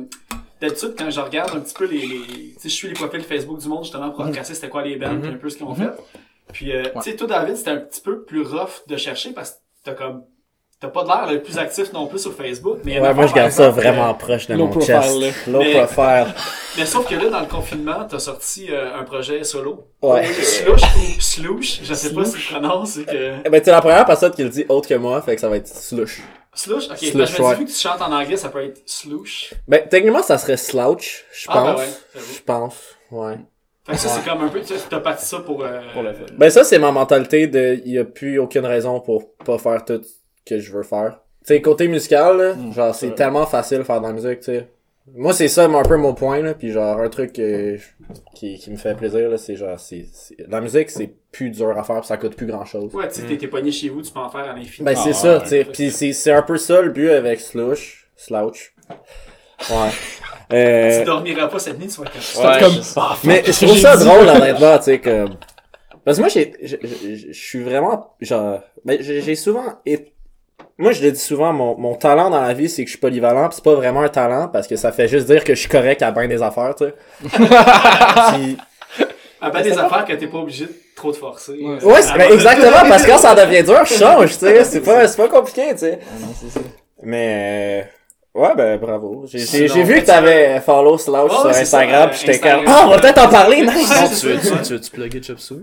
d'habitude, 0.61 0.95
quand 0.99 1.11
je 1.11 1.21
regarde 1.21 1.51
un 1.55 1.61
petit 1.61 1.75
peu 1.75 1.85
les, 1.87 1.99
les 1.99 2.07
tu 2.07 2.55
sais, 2.59 2.69
je 2.69 2.75
suis 2.75 2.89
les 2.89 2.95
profils 2.95 3.21
Facebook 3.23 3.61
du 3.61 3.69
monde, 3.69 3.85
justement, 3.85 4.11
pour 4.11 4.25
retracer 4.25 4.55
c'était 4.55 4.69
quoi 4.71 4.83
les 4.83 4.97
bands, 4.97 5.13
Mhm. 5.13 5.21
puis 5.21 5.31
un 5.31 5.37
peu 5.37 5.51
ce 5.51 5.57
qu'ils 5.59 5.67
ont 5.67 5.75
fait. 5.75 5.91
Puis, 6.53 6.75
euh, 6.75 6.85
tu 6.85 7.03
sais, 7.11 7.17
toi, 7.17 7.27
David, 7.27 7.57
c'était 7.57 7.71
un 7.73 7.77
petit 7.79 8.01
peu 8.01 8.23
plus 8.23 8.43
rough 8.43 8.87
de 8.89 8.97
chercher 8.97 9.33
parce 9.33 9.51
que 9.53 9.57
t'as 9.85 9.95
comme, 9.95 10.23
t'as 10.81 10.89
pas 10.89 11.03
de 11.05 11.09
l'air 11.09 11.27
le 11.33 11.43
plus 11.43 11.57
actif 11.59 11.93
non 11.93 12.07
plus 12.07 12.19
sur 12.19 12.35
Facebook, 12.35 12.79
mais 12.85 13.01
Ouais, 13.01 13.15
moi, 13.15 13.27
je 13.27 13.33
garde 13.35 13.51
ça 13.51 13.69
exemple, 13.69 13.81
vraiment 13.81 14.11
euh, 14.11 14.15
proche 14.15 14.47
de 14.47 14.55
low 14.55 14.67
mon 14.67 14.71
profile, 14.71 14.95
chest. 15.03 15.21
là. 15.47 15.53
Low 15.53 15.59
Mais- 15.61 15.73
profile. 15.85 16.35
Mais 16.79 16.85
sauf 16.87 17.09
que 17.09 17.15
là, 17.15 17.31
dans 17.31 17.41
le 17.41 17.47
confinement, 17.47 18.05
t'as 18.09 18.19
sorti 18.19 18.67
euh, 18.71 18.95
un 18.99 19.03
projet 19.05 19.43
solo. 19.45 19.87
Ouais. 20.03 20.27
Slush 20.27 20.83
ou 20.83 21.21
Slush, 21.21 21.81
je 21.83 21.95
sais 21.95 22.13
pas 22.13 22.25
si 22.27 22.33
tu 22.37 22.53
prononces, 22.53 22.91
c'est 22.91 23.05
que... 23.07 23.33
Eh 23.45 23.49
Ben, 23.49 23.63
t'es 23.63 23.71
la 23.71 23.81
première 23.81 24.05
personne 24.05 24.33
qui 24.33 24.43
le 24.43 24.51
dit 24.51 24.67
autre 24.69 24.87
que 24.89 24.95
moi, 24.95 25.23
fait 25.23 25.35
que 25.37 25.41
ça 25.41 25.49
va 25.49 25.57
être 25.57 25.69
slush. 25.69 26.21
Slush? 26.53 26.91
Ok, 26.91 26.97
Slush, 26.99 27.13
parce 27.17 27.31
que 27.33 27.37
je 27.39 27.43
me 27.43 27.49
dis, 27.55 27.59
vu 27.61 27.65
que 27.67 27.71
tu 27.71 27.77
chantes 27.79 28.03
en 28.03 28.13
anglais, 28.13 28.37
ça 28.37 28.51
peut 28.51 28.63
être 28.63 28.83
Slush. 28.85 29.55
Ben, 29.67 29.89
techniquement, 29.89 30.23
ça 30.23 30.37
serait 30.37 30.59
slouch, 30.59 31.25
je 31.33 31.47
Ah, 31.49 31.55
ben 31.55 31.73
pense. 31.73 31.81
ouais. 31.81 32.21
Je 32.37 32.43
pense, 32.43 32.75
ouais. 33.13 33.35
Fait 33.87 33.93
que 33.93 33.99
ça, 33.99 34.09
c'est 34.11 34.29
comme 34.29 34.43
un 34.43 34.49
peu, 34.49 34.61
tu 34.61 34.67
sais, 34.77 34.81
t'as 34.91 35.01
parti 35.01 35.25
ça 35.25 35.39
pour... 35.39 35.65
Euh, 35.65 35.81
Pour 35.95 36.03
le 36.03 36.13
fun. 36.13 36.25
Ben, 36.37 36.51
ça, 36.51 36.63
c'est 36.65 36.79
ma 36.79 36.93
mentalité 36.93 37.47
de, 37.47 37.81
il 37.87 37.93
y 37.93 37.99
a 37.99 38.05
plus 38.05 38.39
aucune 38.39 38.67
raison 38.67 39.01
pour 39.01 39.35
pas 39.37 39.57
faire 39.59 39.83
tout 39.85 40.03
que 40.47 40.59
je 40.59 40.73
veux 40.73 40.83
faire. 40.83 41.21
Tu 41.47 41.55
sais, 41.55 41.61
côté 41.61 41.87
musical, 41.89 42.37
là, 42.39 42.55
Mm, 42.55 42.73
genre, 42.73 42.95
c'est 42.95 43.15
tellement 43.15 43.45
facile 43.47 43.79
de 43.79 43.83
faire 43.83 44.01
de 44.01 44.07
la 44.07 44.13
musique, 44.13 44.41
tu 44.41 44.47
sais. 44.47 44.69
Moi, 45.15 45.33
c'est 45.33 45.47
ça, 45.47 45.67
un 45.67 45.83
peu 45.85 45.97
mon 45.97 46.15
point, 46.15 46.41
là, 46.43 46.55
puis 46.55 46.73
genre, 46.73 46.99
un 47.01 47.09
truc 47.09 47.39
euh, 47.39 47.77
qui, 48.35 48.59
qui 48.59 48.71
me 48.73 48.77
fait 48.77 48.97
plaisir, 48.97 49.29
là, 49.29 49.37
c'est 49.39 49.55
genre, 49.55 49.79
c'est, 49.79 50.05
c'est- 50.13 50.35
la 50.49 50.61
musique, 50.61 50.91
c'est 50.91 51.13
plus 51.31 51.51
dur 51.51 51.79
à 51.79 51.85
faire, 51.85 52.01
pis 52.01 52.09
ça 52.09 52.17
coûte 52.17 52.35
plus 52.35 52.47
grand 52.47 52.65
chose. 52.65 52.93
Ouais, 52.93 53.07
tu 53.09 53.21
sais, 53.21 53.27
t'es- 53.27 53.37
t'es 53.37 53.47
pogné 53.47 53.71
chez 53.71 53.89
vous, 53.89 54.03
tu 54.03 54.11
peux 54.11 54.19
en 54.19 54.29
faire 54.29 54.51
à 54.51 54.53
l'infini. 54.55 54.85
Ben, 54.85 54.95
Ah, 54.97 55.01
c'est 55.01 55.09
ouais, 55.11 55.15
ça, 55.15 55.37
ouais. 55.37 55.43
tu 55.43 55.49
sais, 55.49 55.65
pis 55.65 55.91
c'est, 55.93 56.13
c'est 56.13 56.33
un 56.33 56.43
peu 56.43 56.57
ça 56.59 56.81
le 56.81 56.91
but 56.91 57.11
avec 57.11 57.39
Slush, 57.41 58.11
Slouch. 58.17 58.75
Ouais. 59.71 59.91
Euh, 60.53 61.01
Tu 61.01 61.05
dormiras 61.05 61.49
pas 61.49 61.59
cette 61.59 61.77
nuit, 61.77 61.89
tu 61.89 62.01
vas 62.01 62.07
être 62.07 62.39
Ouais, 62.39 62.61
comme, 62.61 62.73
je- 62.81 62.93
ah, 62.97 63.17
Mais 63.25 63.43
je 63.45 63.67
trouve 63.67 63.77
ça 63.79 63.97
drôle, 63.97 64.29
honnêtement, 64.29 64.79
tu 64.79 64.85
sais, 64.85 65.01
comme... 65.01 65.31
Parce 66.05 66.19
que 66.19 66.23
moi, 66.23 66.29
j'ai, 66.29 66.53
je, 66.63 66.77
je- 66.85 67.33
je 67.33 67.33
suis 67.33 67.65
vraiment, 67.65 68.15
genre, 68.21 68.61
ben, 68.85 68.97
j'ai 69.03 69.23
j'ai 69.23 69.35
souvent, 69.35 69.65
et 69.85 70.13
moi, 70.79 70.93
je 70.93 71.03
le 71.03 71.11
dis 71.13 71.21
souvent, 71.21 71.53
mon, 71.53 71.77
mon 71.79 71.95
talent 71.95 72.29
dans 72.29 72.41
la 72.41 72.53
vie, 72.53 72.69
c'est 72.69 72.83
que 72.83 72.89
je 72.89 72.93
suis 72.93 73.01
polyvalent, 73.01 73.49
pis 73.49 73.57
c'est 73.57 73.65
pas 73.65 73.75
vraiment 73.75 74.03
un 74.03 74.09
talent, 74.09 74.49
parce 74.49 74.67
que 74.67 74.77
ça 74.77 74.93
fait 74.93 75.09
juste 75.09 75.27
dire 75.27 75.43
que 75.43 75.55
je 75.55 75.61
suis 75.61 75.69
correct 75.71 76.03
à 76.03 76.11
bien 76.11 76.29
des 76.29 76.43
affaires, 76.43 76.75
tu 76.75 76.85
sais. 76.85 76.95
Ah 79.39 79.51
ben, 79.51 79.63
des 79.63 79.79
affaires 79.79 80.05
que 80.07 80.15
t'es 80.15 80.27
pas 80.29 80.39
obligé 80.39 80.65
de 80.65 80.73
trop 80.97 81.13
te 81.13 81.19
forcer. 81.19 81.53
Ouais. 81.53 81.79
ben, 82.17 82.33
exactement, 82.33 82.89
parce 82.89 83.03
que 83.05 83.11
quand 83.11 83.19
ça 83.19 83.35
devient 83.35 83.63
dur, 83.63 83.85
je 83.85 83.95
change, 83.95 84.31
tu 84.33 84.47
sais, 84.47 84.65
c'est 84.65 84.81
pas, 84.81 85.07
c'est 85.07 85.17
pas 85.19 85.29
compliqué, 85.29 85.73
tu 85.73 85.79
sais. 85.79 85.99
Ah 86.03 86.19
non, 86.21 86.29
c'est 86.35 86.49
ça. 86.49 86.61
Mais, 87.03 87.85
euh, 88.35 88.41
ouais, 88.41 88.55
ben, 88.57 88.79
bravo. 88.79 89.25
J'ai, 89.27 89.41
j'ai, 89.41 89.45
Sinon, 89.45 89.75
j'ai 89.75 89.83
vu 89.83 89.95
que 89.97 90.01
tu 90.01 90.07
t'avais 90.07 90.59
follow 90.61 90.97
Slouch 90.97 91.31
Ouais, 91.31 91.39
sur 91.39 91.47
Instagram, 91.49 92.11
ça, 92.11 92.19
pis 92.19 92.27
j'étais 92.27 92.39
comme, 92.39 92.65
ah, 92.67 92.85
on 92.87 92.91
va 92.91 92.99
peut-être 92.99 93.23
en 93.25 93.29
parler, 93.29 93.61
nice! 93.61 93.93
C'est 94.11 94.21
tu 94.21 94.27
veux, 94.35 94.39
ça, 94.41 94.57
tu, 94.57 94.63
tu 94.63 94.73
veux, 94.73 94.81
tu 94.81 94.91
plugger 94.91 95.23
Chop 95.23 95.39
Suey? 95.39 95.59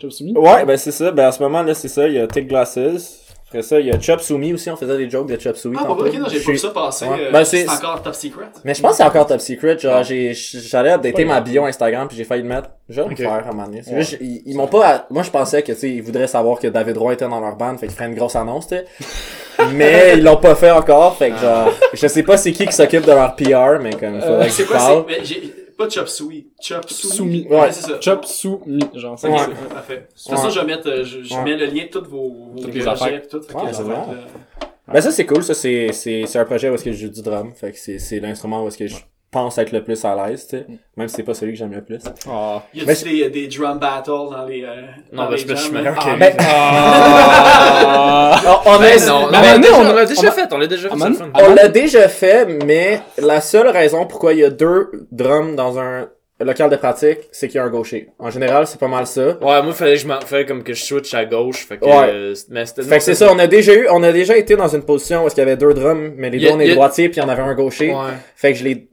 Chop 0.00 0.12
Suey? 0.12 0.32
Ouais, 0.36 0.64
ben 0.66 0.76
c'est 0.76 0.92
ça. 0.92 1.10
Ben 1.10 1.28
en 1.28 1.32
ce 1.32 1.42
moment 1.42 1.62
là, 1.62 1.72
c'est 1.72 1.88
ça. 1.88 2.06
Il 2.06 2.14
y 2.14 2.20
a 2.20 2.26
Tick 2.26 2.48
Glasses. 2.48 3.25
Après 3.48 3.62
ça, 3.62 3.78
il 3.78 3.86
y 3.86 3.90
a 3.92 4.00
Chop 4.00 4.20
Sumi 4.20 4.52
aussi. 4.52 4.68
On 4.70 4.76
faisait 4.76 4.96
des 4.98 5.08
jokes 5.08 5.28
de 5.28 5.38
Chop 5.40 5.56
Sumi. 5.56 5.76
Ah, 5.80 5.84
tantôt. 5.86 6.04
ok, 6.04 6.14
non, 6.14 6.26
j'ai 6.28 6.40
pas 6.40 6.56
ça 6.58 6.70
passer. 6.70 7.04
Ouais. 7.06 7.16
euh, 7.28 7.30
Ben, 7.30 7.44
c'est 7.44 7.58
c'est- 7.64 7.70
encore 7.70 8.02
top 8.02 8.14
secret. 8.16 8.46
Mais 8.64 8.74
je 8.74 8.82
pense 8.82 8.90
que 8.92 8.96
c'est 8.96 9.02
encore 9.04 9.26
top 9.26 9.40
secret. 9.40 9.78
Genre, 9.78 9.98
Ouais. 9.98 10.04
j'ai, 10.04 10.34
j'allais 10.34 10.90
updater 10.90 11.18
Ouais. 11.22 11.24
ma 11.26 11.40
bio 11.40 11.64
Instagram 11.64 12.08
puis 12.08 12.16
j'ai 12.16 12.24
failli 12.24 12.42
le 12.42 12.48
mettre. 12.48 12.70
Je 12.88 12.96
vais 12.96 13.02
Ok. 13.02 13.10
le 13.10 13.16
faire 13.16 13.32
à 13.32 13.38
un 13.38 13.52
moment 13.52 13.66
donné. 13.66 13.82
C'est 13.84 13.92
Ouais. 13.92 14.00
juste, 14.00 14.18
ils, 14.20 14.42
ils 14.46 14.56
m'ont 14.56 14.66
pas, 14.66 15.06
moi 15.10 15.22
je 15.22 15.30
pensais 15.30 15.62
que, 15.62 15.70
tu 15.72 15.78
sais, 15.78 15.90
ils 15.90 16.02
voudraient 16.02 16.26
savoir 16.26 16.58
que 16.58 16.66
David 16.66 16.96
Roy 16.98 17.12
était 17.14 17.28
dans 17.28 17.38
leur 17.40 17.54
bande, 17.56 17.78
fait 17.78 17.86
qu'ils 17.86 17.94
feraient 17.96 18.08
une 18.08 18.14
grosse 18.16 18.34
annonce, 18.36 18.66
tu 18.66 18.74
sais. 18.76 18.84
mais 19.74 20.14
ils 20.16 20.24
l'ont 20.24 20.36
pas 20.38 20.54
fait 20.56 20.70
encore, 20.72 21.16
fait 21.16 21.30
que 21.30 21.38
genre, 21.38 21.68
je 21.92 22.06
sais 22.08 22.22
pas 22.24 22.36
c'est 22.36 22.50
qui 22.52 22.66
qui 22.66 22.72
s'occupe 22.72 23.04
de 23.06 23.12
leur 23.12 23.36
PR, 23.36 23.80
mais 23.80 23.90
comme, 23.92 24.20
faudrait 24.20 24.42
Euh, 24.42 24.44
que 24.46 24.50
C'est 24.50 24.62
je 24.64 24.68
quoi, 24.68 24.76
parle. 24.76 25.04
Pas 25.76 25.88
Chop 25.90 26.08
Suey. 26.08 26.46
Chop 26.60 26.88
Suey. 26.88 27.08
Soumi. 27.16 27.46
Ouais, 27.50 27.60
Ouais. 27.60 27.72
c'est 27.72 27.82
ça. 27.90 28.00
Chop 28.00 28.24
Soumi, 28.24 28.80
genre, 28.94 29.18
ça, 29.18 29.28
Ok, 29.28 29.38
c'est- 29.38 29.68
parfait. 29.74 29.96
De 29.96 30.00
toute 30.00 30.30
façon, 30.30 30.44
Ouais. 30.46 30.50
je 30.52 30.60
vais 30.60 30.66
mettre, 30.66 30.88
euh, 30.88 31.04
je, 31.04 31.22
je 31.22 31.34
Ouais. 31.34 31.42
mets 31.44 31.56
le 31.56 31.66
lien 31.66 31.84
de 31.84 31.88
toutes 31.90 32.06
vos, 32.08 32.28
vos 32.52 32.54
Toutes 32.62 32.74
les 32.74 32.80
projets 32.82 32.88
affaires. 33.04 33.22
et 33.24 33.28
tout. 33.28 33.42
fait 33.42 33.54
Ouais, 33.54 33.60
que 33.66 33.72
ça 33.72 33.76
c'est 33.76 33.82
va 33.82 33.92
être, 33.94 34.08
euh, 34.10 34.64
Ben 34.92 35.00
ça 35.00 35.10
c'est 35.10 35.26
cool, 35.26 35.42
ça 35.42 35.52
c'est, 35.54 35.92
c'est, 35.92 36.24
c'est 36.26 36.38
un 36.38 36.44
projet 36.44 36.70
où 36.70 36.74
est-ce 36.74 36.84
que 36.84 36.92
je 36.92 37.06
joue 37.06 37.12
du 37.12 37.20
drum, 37.22 37.52
fait 37.54 37.72
que 37.72 37.78
c'est, 37.78 37.98
c'est 37.98 38.20
l'instrument 38.20 38.62
où 38.64 38.68
est-ce 38.68 38.78
que 38.78 38.86
je 38.86 38.94
pense 39.38 39.58
être 39.58 39.72
le 39.72 39.82
plus 39.84 40.02
à 40.04 40.14
l'aise, 40.14 40.46
tu 40.48 40.56
sais. 40.56 40.66
Même 40.96 41.08
si 41.08 41.16
c'est 41.16 41.22
pas 41.22 41.34
celui 41.34 41.52
que 41.52 41.58
j'aime 41.58 41.72
le 41.72 41.82
plus. 41.84 42.02
Ah. 42.30 42.62
Y 42.74 42.88
a-tu 42.90 43.04
des, 43.04 43.30
des 43.30 43.46
drum 43.48 43.78
battles 43.78 44.08
dans 44.10 44.44
les. 44.46 44.62
Euh, 44.64 44.82
Non, 45.12 45.24
dans 45.24 45.28
ben, 45.28 45.34
les 45.36 45.42
je 45.42 45.46
me 45.48 45.54
suis 45.56 45.64
jams, 45.66 45.74
meilleur 45.74 45.94
là? 45.94 46.00
que 46.02 46.08
Ah, 46.08 46.12
lui. 46.12 46.20
ben, 46.20 46.36
Ah. 46.38 48.62
on, 48.66 48.72
non, 48.72 48.80
mais 48.80 49.58
non, 49.58 49.90
on 49.90 49.94
l'a 49.94 50.04
déjà 50.06 50.30
fait, 50.30 50.48
on 50.52 50.58
l'a 50.58 50.66
déjà 50.66 50.88
fait. 50.88 50.94
On 51.34 51.54
l'a 51.54 51.68
déjà 51.68 52.08
fait, 52.08 52.46
mais 52.64 53.00
la 53.18 53.40
seule 53.40 53.68
raison 53.68 54.06
pourquoi 54.06 54.32
il 54.32 54.40
y 54.40 54.44
a 54.44 54.50
deux 54.50 54.90
drums 55.12 55.54
dans 55.56 55.78
un 55.78 56.08
local 56.38 56.68
de 56.68 56.76
pratique, 56.76 57.20
c'est 57.32 57.48
qu'il 57.48 57.56
y 57.56 57.60
a 57.60 57.64
un 57.64 57.70
gaucher. 57.70 58.10
En 58.18 58.30
général, 58.30 58.66
c'est 58.66 58.78
pas 58.78 58.88
mal 58.88 59.06
ça. 59.06 59.38
Ouais, 59.40 59.62
moi, 59.62 59.72
fallait 59.72 59.94
que 59.94 60.00
je 60.00 60.06
m'en, 60.06 60.20
fallait 60.20 60.44
comme 60.44 60.62
que 60.62 60.74
je 60.74 60.84
switch 60.84 61.14
à 61.14 61.24
gauche, 61.24 61.66
fait 61.66 61.78
que, 61.78 61.86
Ouais. 61.86 62.10
euh, 62.10 62.34
mais 62.50 62.66
c'était, 62.66 62.82
Fait 62.82 62.98
que 62.98 63.04
c'est 63.04 63.14
ça, 63.14 63.32
on 63.32 63.38
a 63.38 63.46
déjà 63.46 63.72
eu, 63.74 63.86
on 63.90 64.02
a 64.02 64.12
déjà 64.12 64.36
été 64.36 64.54
dans 64.54 64.68
une 64.68 64.82
position 64.82 65.24
où 65.24 65.28
il 65.28 65.38
y 65.38 65.40
avait 65.40 65.56
deux 65.56 65.72
drums, 65.72 66.12
mais 66.18 66.28
les 66.28 66.38
deux 66.40 66.50
on 66.52 66.60
est 66.60 66.74
droitiers 66.74 67.08
puis 67.08 67.20
il 67.20 67.22
y 67.22 67.26
en 67.26 67.30
avait 67.30 67.40
un 67.42 67.54
gaucher. 67.54 67.90
Ouais. 67.90 68.12
Fait 68.36 68.52
que 68.52 68.58
je 68.58 68.64
l'ai, 68.64 68.86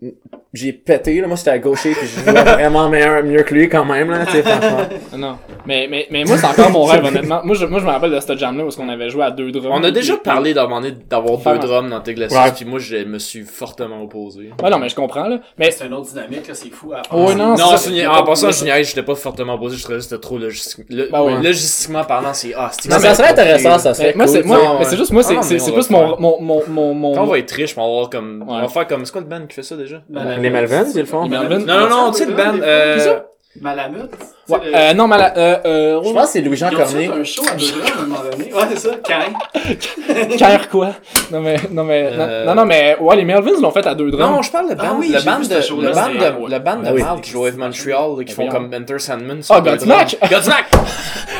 j'ai 0.53 0.71
pété, 0.73 1.19
là. 1.19 1.27
Moi, 1.27 1.35
c'était 1.37 1.49
à 1.51 1.59
gaucher 1.59 1.91
puis 1.91 2.07
je 2.07 2.19
jouais 2.21 2.43
vraiment 2.43 2.87
meilleur, 2.89 3.23
mieux 3.23 3.41
que 3.43 3.53
lui 3.53 3.67
quand 3.69 3.85
même, 3.85 4.11
là, 4.11 4.25
tu 4.25 4.33
sais, 4.33 4.43
franchement. 4.43 4.77
Non. 5.17 5.37
Mais, 5.65 5.87
mais, 5.89 6.07
mais 6.11 6.23
moi, 6.25 6.37
c'est 6.37 6.45
encore 6.45 6.69
mon 6.69 6.83
rêve, 6.83 7.03
honnêtement. 7.05 7.41
Moi, 7.43 7.55
je, 7.55 7.65
moi, 7.65 7.79
je 7.79 7.85
me 7.85 7.89
rappelle 7.91 8.11
de 8.11 8.19
ce 8.19 8.37
jam-là 8.37 8.63
où 8.65 8.69
on 8.79 8.89
avait 8.89 9.09
joué 9.09 9.23
à 9.23 9.31
deux 9.31 9.51
drums. 9.51 9.71
On 9.73 9.83
a 9.83 9.91
déjà 9.91 10.13
Puis- 10.13 10.21
parlé 10.23 10.53
d'avoir 10.53 10.81
d'avoir 11.09 11.37
deux 11.37 11.67
drums 11.67 11.89
dans 11.89 12.01
tes 12.01 12.13
glacis, 12.13 12.35
Ouais. 12.35 12.51
puis 12.55 12.65
moi, 12.65 12.79
je 12.79 12.97
me 12.97 13.17
suis 13.19 13.41
fortement 13.41 14.01
opposé. 14.03 14.51
Ouais, 14.61 14.69
non, 14.69 14.77
mais 14.77 14.89
je 14.89 14.95
comprends, 14.95 15.27
là. 15.27 15.39
Mais, 15.57 15.71
C'est 15.71 15.85
une 15.87 15.93
autre 15.93 16.09
dynamique, 16.09 16.47
là, 16.47 16.53
c'est 16.53 16.69
fou 16.69 16.93
à 16.93 17.01
faire. 17.03 17.17
Ouais, 17.17 17.35
non, 17.35 17.55
Non, 17.55 17.77
c'est 17.77 18.05
en 18.05 18.23
passant, 18.23 18.51
je 18.51 18.83
j'étais 18.83 19.03
pas 19.03 19.15
fortement 19.15 19.55
opposé, 19.55 19.77
je 19.77 19.83
trouvais 19.83 19.97
que 19.97 20.03
c'était 20.03 20.19
trop 20.21 20.37
logistique. 20.37 20.85
Le, 20.89 21.09
Bah 21.11 21.23
oui. 21.23 21.33
Logistiquement 21.43 22.03
parlant, 22.03 22.33
c'est, 22.33 22.53
ah, 22.55 22.69
c'est 22.71 22.89
Non, 22.89 22.97
mais 23.01 23.07
ça 23.07 23.15
serait 23.15 23.29
intéressant, 23.29 23.79
ça 23.79 23.93
serait 23.93 24.13
moi, 24.15 24.27
c'est, 24.27 24.43
moi, 24.43 24.59
mais 24.79 24.85
c'est 24.85 24.97
juste, 24.97 25.11
moi, 25.11 25.23
c'est, 25.23 25.35
Ah, 25.37 25.41
c'est, 25.41 25.59
c'est 25.59 25.71
on 25.71 25.73
plus 25.73 25.89
va 25.89 25.97
mon, 25.97 26.07
faire. 26.09 26.19
mon, 26.19 26.41
mon, 26.41 26.61
mon, 26.67 26.93
mon, 26.93 27.15
Quand 27.15 27.23
on 27.23 27.27
va 27.27 27.39
être 27.39 27.51
riche, 27.51 27.73
on 27.77 27.81
va 27.81 27.87
avoir 27.87 28.09
comme, 28.09 28.43
on 28.47 28.61
va 28.61 28.67
faire 28.67 28.87
comme, 28.87 29.05
c'est 29.05 29.11
quoi 29.11 29.21
le 29.21 29.27
band 29.27 29.45
qui 29.47 29.55
fait 29.55 29.63
ça 29.63 29.75
déjà? 29.75 30.01
Les 30.43 30.49
Melvins, 30.49 30.85
ils 30.93 30.99
le 30.99 31.05
font. 31.05 31.27
Non, 31.27 31.49
non, 31.49 31.89
non, 31.89 32.11
tu 32.11 32.19
sais, 32.19 32.25
le 32.25 32.33
band, 32.33 32.59
euh, 32.61 33.19
Malamute. 33.61 34.11
Ouais, 34.49 34.57
le- 34.65 34.75
euh, 34.75 34.93
non, 34.93 35.07
mais 35.07 35.17
la, 35.17 35.37
euh, 35.37 35.57
euh, 35.65 36.01
Je 36.03 36.11
pense 36.11 36.25
que 36.25 36.29
c'est 36.33 36.41
Louis-Jean 36.41 36.69
Cormier. 36.69 37.07
un 37.07 37.23
show 37.23 37.43
à 37.49 37.55
deux 37.55 37.65
drums 37.71 37.85
à 37.97 38.01
un 38.01 38.05
moment 38.05 38.19
donné. 38.29 38.53
Ouais, 38.53 38.61
c'est 38.71 38.79
ça, 38.79 38.89
Cain. 39.01 40.37
Care 40.37 40.69
quoi? 40.71 40.89
Non, 41.31 41.39
mais, 41.39 41.55
non, 41.71 41.83
mais, 41.85 42.03
non, 42.11 42.17
Euh, 42.19 42.45
non, 42.45 42.55
non, 42.55 42.65
mais, 42.65 42.97
ouais, 42.99 43.15
les 43.15 43.23
Melvins 43.23 43.61
l'ont 43.61 43.71
fait 43.71 43.87
à 43.87 43.95
deux 43.95 44.11
drums. 44.11 44.29
Non, 44.35 44.41
je 44.41 44.51
parle 44.51 44.69
de 44.69 44.75
band, 44.75 44.83
Ah 44.89 44.95
oui, 44.99 45.09
le 45.13 45.21
band 45.21 45.39
de, 45.39 45.85
le 45.85 45.93
band 45.93 46.09
de, 46.09 46.51
le 46.53 46.59
band 46.59 46.75
de 46.77 46.87
Ah 46.87 46.93
oui. 46.93 47.01
Mal 47.03 47.21
qui 47.21 47.31
joue 47.31 47.43
avec 47.45 47.57
Montreal, 47.57 48.17
là, 48.17 48.23
qui 48.25 48.33
font 48.33 48.45
voyons. 48.49 48.69
comme 48.69 48.81
Enter 48.81 48.99
Sandman. 48.99 49.39
Ah, 49.49 49.61
Godsmack! 49.61 50.17
Godsmack! 50.29 50.65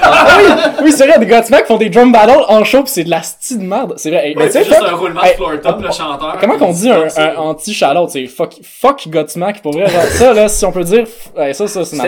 Ah 0.05 0.27
oui, 0.37 0.51
oui, 0.83 0.91
c'est 0.91 1.07
vrai, 1.07 1.17
des 1.17 1.25
Godsmack 1.25 1.65
font 1.65 1.77
des 1.77 1.89
drum 1.89 2.11
battles 2.11 2.43
en 2.49 2.65
show 2.65 2.83
pis 2.83 2.91
c'est 2.91 3.03
de 3.05 3.09
la 3.09 3.23
style 3.23 3.59
de 3.59 3.63
merde. 3.63 3.93
C'est 3.95 4.09
vrai. 4.09 4.33
Tu 4.35 4.43
c'est 4.47 4.51
sais, 4.51 4.63
juste 4.65 4.81
un 4.85 4.95
roulement 4.95 5.21
de 5.21 5.27
floor 5.27 5.51
top, 5.63 5.81
le 5.81 5.91
chanteur. 5.91 6.35
Comment 6.41 6.57
qu'on 6.57 6.73
dit 6.73 6.89
un, 6.89 7.07
anti-shalout? 7.37 8.09
C'est 8.09 8.25
fuck, 8.25 8.53
fuck 8.63 9.07
Godsmack, 9.07 9.61
pour 9.61 9.71
vrai. 9.71 9.87
Genre, 9.87 10.01
ça, 10.03 10.33
là, 10.33 10.49
si 10.49 10.65
on 10.65 10.73
peut 10.73 10.83
dire, 10.83 11.05
ouais, 11.37 11.53
ça, 11.53 11.67
ça, 11.69 11.85
c'est 11.85 11.95
une 11.95 12.01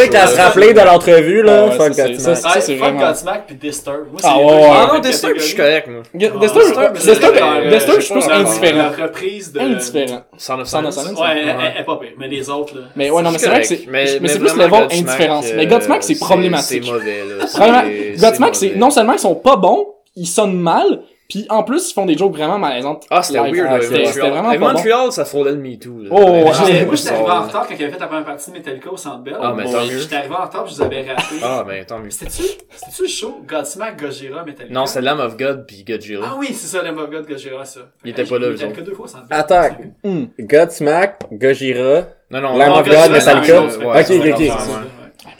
truc 0.00 0.14
à 0.14 0.26
se 0.26 0.36
rappeler 0.36 0.72
de 0.72 0.80
l'entrevue, 0.80 1.42
là. 1.42 1.70
Fuck 1.72 1.94
ça, 1.94 2.04
c'est- 2.06 2.12
Godsmack. 2.12 2.36
ça, 2.36 2.48
Ouais, 2.48 2.60
c'est 2.60 2.76
fuck 2.76 2.84
vraiment- 2.84 3.06
Godsmack 3.06 3.46
puis 3.46 3.56
Disturb. 3.56 4.06
Moi, 4.12 4.20
Ah 4.24 4.38
ouais, 4.38 4.66
Ah 4.70 4.90
non, 4.94 4.98
Destin, 5.00 5.28
je 5.36 5.40
suis 5.42 5.56
correct, 5.56 5.88
moi. 5.88 6.02
Ge- 6.14 6.32
Ah, 6.34 6.38
Disturb, 6.40 6.62
je- 6.64 8.00
suis 8.00 8.12
plus 8.14 8.28
indifférent. 8.30 8.78
La 8.96 9.06
reprise 9.06 9.52
de... 9.52 9.60
Indifférent. 9.60 10.22
Sound 10.36 10.60
of 10.62 10.68
Silence. 10.68 10.96
Ouais, 10.96 11.26
elle- 11.42 11.80
est 11.80 11.84
pas 11.84 11.96
pire, 11.96 12.10
mais 12.18 12.28
les 12.28 12.48
autres, 12.50 12.74
là. 12.74 12.82
Mais 12.96 13.10
ouais, 13.10 13.22
non, 13.22 13.30
mais 13.30 13.38
c'est 13.38 13.48
vrai 13.48 13.60
que 13.60 13.66
c'est, 13.66 13.80
Mais, 13.88 14.06
c'est 14.06 14.18
plus 14.20 14.38
level 14.54 14.68
Godsmack, 14.70 14.92
indifférence. 14.92 15.46
euh, 15.46 15.54
mais 15.56 15.66
Godsmack, 15.66 16.02
c'est 16.02 16.18
problématique. 16.18 16.84
C'est 16.84 16.90
mauvais, 16.92 17.22
là. 17.38 17.84
Godsmack, 18.20 18.54
c'est, 18.56 18.74
non 18.76 18.90
seulement 18.90 19.12
ils 19.14 19.18
sont 19.18 19.34
pas 19.34 19.56
bons, 19.56 19.86
ils 20.16 20.26
sonnent 20.26 20.58
mal, 20.58 21.00
pis 21.28 21.46
en 21.50 21.62
plus, 21.62 21.90
ils 21.90 21.94
font 21.94 22.06
des 22.06 22.16
jokes 22.16 22.32
vraiment 22.34 22.58
malaisantes. 22.58 23.06
Ah, 23.10 23.22
c'était 23.22 23.38
weird, 23.40 23.68
Ah, 23.70 23.76
là, 23.78 23.82
c'était, 23.84 24.28
vraiment 24.30 24.50
Hey, 24.50 24.58
pas 24.58 24.66
bon. 24.68 24.72
Montreal, 24.72 25.12
ça 25.12 25.24
frôlait 25.26 25.52
le 25.52 25.58
MeToo, 25.58 26.02
là. 26.04 26.08
Oh, 26.10 26.16
ouais. 26.16 26.44
J'étais- 26.54 26.80
Ah, 26.80 26.84
Moi, 26.86 26.94
j'étais 26.96 27.10
arrivé 27.10 27.30
en 27.30 27.42
retard 27.42 27.66
quand 27.68 27.74
il 27.78 27.82
avait 27.84 27.92
fait 27.92 27.98
la 28.00 28.06
première 28.06 28.24
partie 28.24 28.50
de 28.50 28.56
Metallica 28.56 28.90
au 28.90 28.96
Centre 28.96 29.18
Bell. 29.18 29.36
Ah, 29.40 29.52
mais 29.54 29.64
tant 29.64 29.84
mieux. 29.84 29.98
J'étais 29.98 30.16
arrivé 30.16 30.34
en 30.34 30.44
retard 30.44 30.64
puis 30.64 30.72
je 30.72 30.78
vous 30.78 30.82
avais 30.84 31.02
raté. 31.02 31.22
Ah, 31.42 31.64
ben, 31.66 31.84
tant 31.84 31.98
mieux. 31.98 32.10
C'était-tu, 32.10 32.42
c'était-tu 32.42 33.02
le 33.02 33.08
show 33.08 33.40
Godsmack, 33.46 34.00
Gojira, 34.00 34.42
Metallica? 34.44 34.74
Non, 34.74 34.86
c'est 34.86 35.02
Lamb 35.02 35.20
of 35.20 35.36
God 35.36 35.66
pis 35.66 35.84
Godzilla. 35.84 36.20
Ah 36.24 36.34
oui, 36.38 36.48
c'est 36.52 36.66
ça, 36.66 36.82
le 36.82 36.88
of 36.90 37.10
God, 37.10 37.26
Gojira, 37.28 37.64
ça. 37.64 37.80
Il 38.04 38.10
était 38.10 38.24
pas 38.24 38.38
là, 38.38 38.48
Metallica 38.48 38.78
autres. 38.80 38.88
deux 38.88 38.94
fois 38.94 39.04
au 39.04 39.08
Centre 39.08 39.26
Bell. 39.28 39.38
Attends. 39.38 39.68
Hmm. 40.04 40.24
Godsmack, 40.40 41.20
Gojira. 41.30 42.04
Non, 42.30 42.40
non, 42.40 42.56
Lamb 42.56 42.72
of 42.72 42.88
God, 42.88 43.10
Metallica. 43.10 43.62
Ok, 43.62 43.70
ok, 43.84 44.34
ok. 44.34 44.52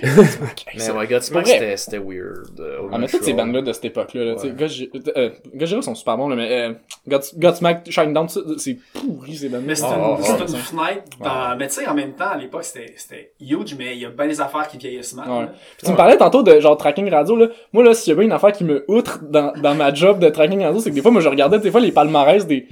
Mais 0.03 0.91
ouais, 0.91 1.07
Godsmack, 1.07 1.47
c'était, 1.47 1.77
c'était 1.77 1.99
weird. 1.99 2.59
euh, 2.61 2.89
Ah, 2.93 2.99
mais 2.99 3.07
toutes 3.09 3.25
ces 3.25 3.33
bandes-là 3.33 3.63
de 3.63 3.73
cette 3.73 3.87
époque-là, 3.87 4.25
là, 4.25 4.35
tu 4.35 4.41
sais, 4.43 4.47
Ouais. 4.49 4.53
Gojira, 4.57 4.91
euh, 5.17 5.31
Gojira 5.55 5.83
sont 5.83 5.95
super 5.95 6.17
bons, 6.17 6.29
là, 6.29 6.37
mais, 6.37 6.49
euh, 6.51 6.73
Gods- 7.09 7.35
Godsmack, 7.37 7.91
Shinedown, 7.91 8.29
ça, 8.29 8.41
c'est 8.59 8.79
pourri, 8.93 9.37
ces 9.37 9.49
bandes-là. 9.49 9.67
Mais 9.67 9.75
c'est 9.75 9.85
une, 9.87 10.23
c'est 10.23 10.33
ah. 10.33 10.37
une 10.41 10.47
fenêtre 10.57 11.03
dans, 11.21 11.57
mais 11.59 11.69
tu 11.69 11.75
sais, 11.75 11.87
en 11.89 11.95
même 11.95 12.13
temps, 12.13 12.29
à 12.31 12.37
l'époque, 12.37 12.65
c'était, 12.65 12.93
c'était 12.97 13.33
huge, 13.41 13.75
mais 13.79 13.95
il 13.97 14.03
y 14.03 14.07
a 14.07 14.11
bien 14.11 14.27
des 14.29 14.41
affaires 14.41 14.69
qui 14.69 14.79
vieillissent 14.79 15.15
mal. 15.15 15.29
Ouais. 15.29 15.47
Puis 15.77 15.87
tu 15.87 15.91
me 15.93 15.97
parlais 15.97 16.17
tantôt 16.17 16.43
de 16.43 16.61
genre 16.61 16.77
tracking 16.77 17.09
radio 17.11 17.37
là. 17.37 17.49
Moi 17.73 17.83
là, 17.85 17.95
s'il 17.95 18.11
y 18.11 18.13
a 18.13 18.17
bien 18.17 18.25
une 18.25 18.33
affaire 18.33 18.53
qui 18.53 18.65
me 18.65 18.85
outre 18.89 19.21
dans, 19.23 19.53
dans 19.61 19.75
ma 19.75 19.93
job 19.93 20.19
de 20.19 20.29
tracking 20.29 20.63
radio, 20.63 20.81
c'est 20.81 20.91
que 20.91 20.95
des 20.95 21.03
fois 21.03 21.11
moi 21.11 21.21
je 21.21 21.29
regardais 21.29 21.59
des 21.59 21.71
fois 21.71 21.81
les 21.81 21.93
palmarès 21.93 22.47
des 22.47 22.63
tu 22.67 22.69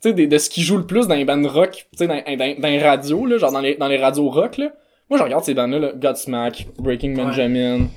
sais 0.00 0.12
des- 0.12 0.26
de 0.26 0.38
ce 0.38 0.48
qui 0.48 0.62
joue 0.62 0.76
le 0.78 0.86
plus 0.86 1.06
dans 1.08 1.14
les 1.14 1.24
bandes 1.24 1.46
rock, 1.46 1.72
tu 1.92 1.98
sais 1.98 2.06
dans, 2.06 2.14
dans, 2.16 2.60
dans 2.60 2.68
les 2.68 2.78
radios 2.78 3.26
là, 3.26 3.38
genre 3.38 3.52
dans 3.52 3.60
les 3.60 3.74
dans 3.76 3.88
les 3.88 3.98
radios 3.98 4.28
rock 4.30 4.56
là. 4.58 4.72
Moi 5.10 5.18
je 5.18 5.24
regarde 5.24 5.44
ces 5.44 5.54
bandes 5.54 5.72
là, 5.72 5.78
là 5.78 5.92
Godsmack, 5.94 6.66
Breaking 6.78 7.16
Ouais. 7.16 7.24
Benjamin, 7.24 7.88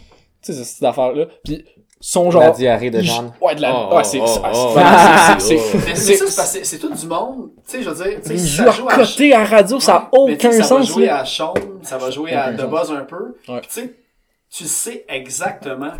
tu 0.41 0.53
sais 0.53 0.63
cette 0.63 0.83
affaire 0.83 1.13
là. 1.13 1.25
Puis 1.43 1.63
son 2.01 2.29
genre 2.31 2.41
La 2.41 2.49
diarrhée 2.51 2.89
de 2.91 2.99
Jeanne. 3.01 3.31
Ouais, 3.39 3.55
de 3.55 3.61
la 3.61 3.73
Oh, 3.73 3.95
ouais, 3.95 4.03
c'est 4.03 4.19
oh, 4.19 4.27
c'est- 4.27 4.41
oh, 4.53 4.75
c'est- 4.75 5.39
c'est- 5.39 5.57
c'est-. 5.57 5.77
Mais 5.87 5.95
c'est- 5.95 5.95
c'est 5.95 6.15
ça, 6.17 6.25
c'est 6.27 6.35
parce 6.35 6.51
que 6.53 6.57
c'est- 6.57 6.63
c'est 6.65 6.77
tout 6.79 6.93
du 6.93 7.05
monde. 7.07 7.51
Tu 7.65 7.77
sais, 7.77 7.83
je 7.83 7.89
veux 7.89 8.03
dire, 8.03 8.19
tu 8.21 8.37
sais, 8.37 8.63
côté 8.95 9.33
à 9.33 9.45
radio, 9.45 9.79
ça 9.79 9.95
a 9.95 9.99
Ouais, 10.17 10.31
mais 10.31 10.37
tu 10.37 10.45
aucun 10.47 10.51
sais, 10.51 10.63
Ça 10.63 10.75
va 10.75 10.81
sens 10.81 10.87
jouer 10.93 11.07
à 11.09 11.23
Sean, 11.23 11.53
ça 11.81 11.97
va 11.97 12.09
jouer 12.11 12.33
à 12.33 12.51
The 12.53 12.59
sens. 12.61 12.69
Buzz 12.69 12.91
un 12.91 13.05
peu. 13.05 13.35
Tu 13.45 13.53
sais, 13.69 13.93
tu 14.51 14.65
sais 14.65 15.05
exactement 15.07 15.93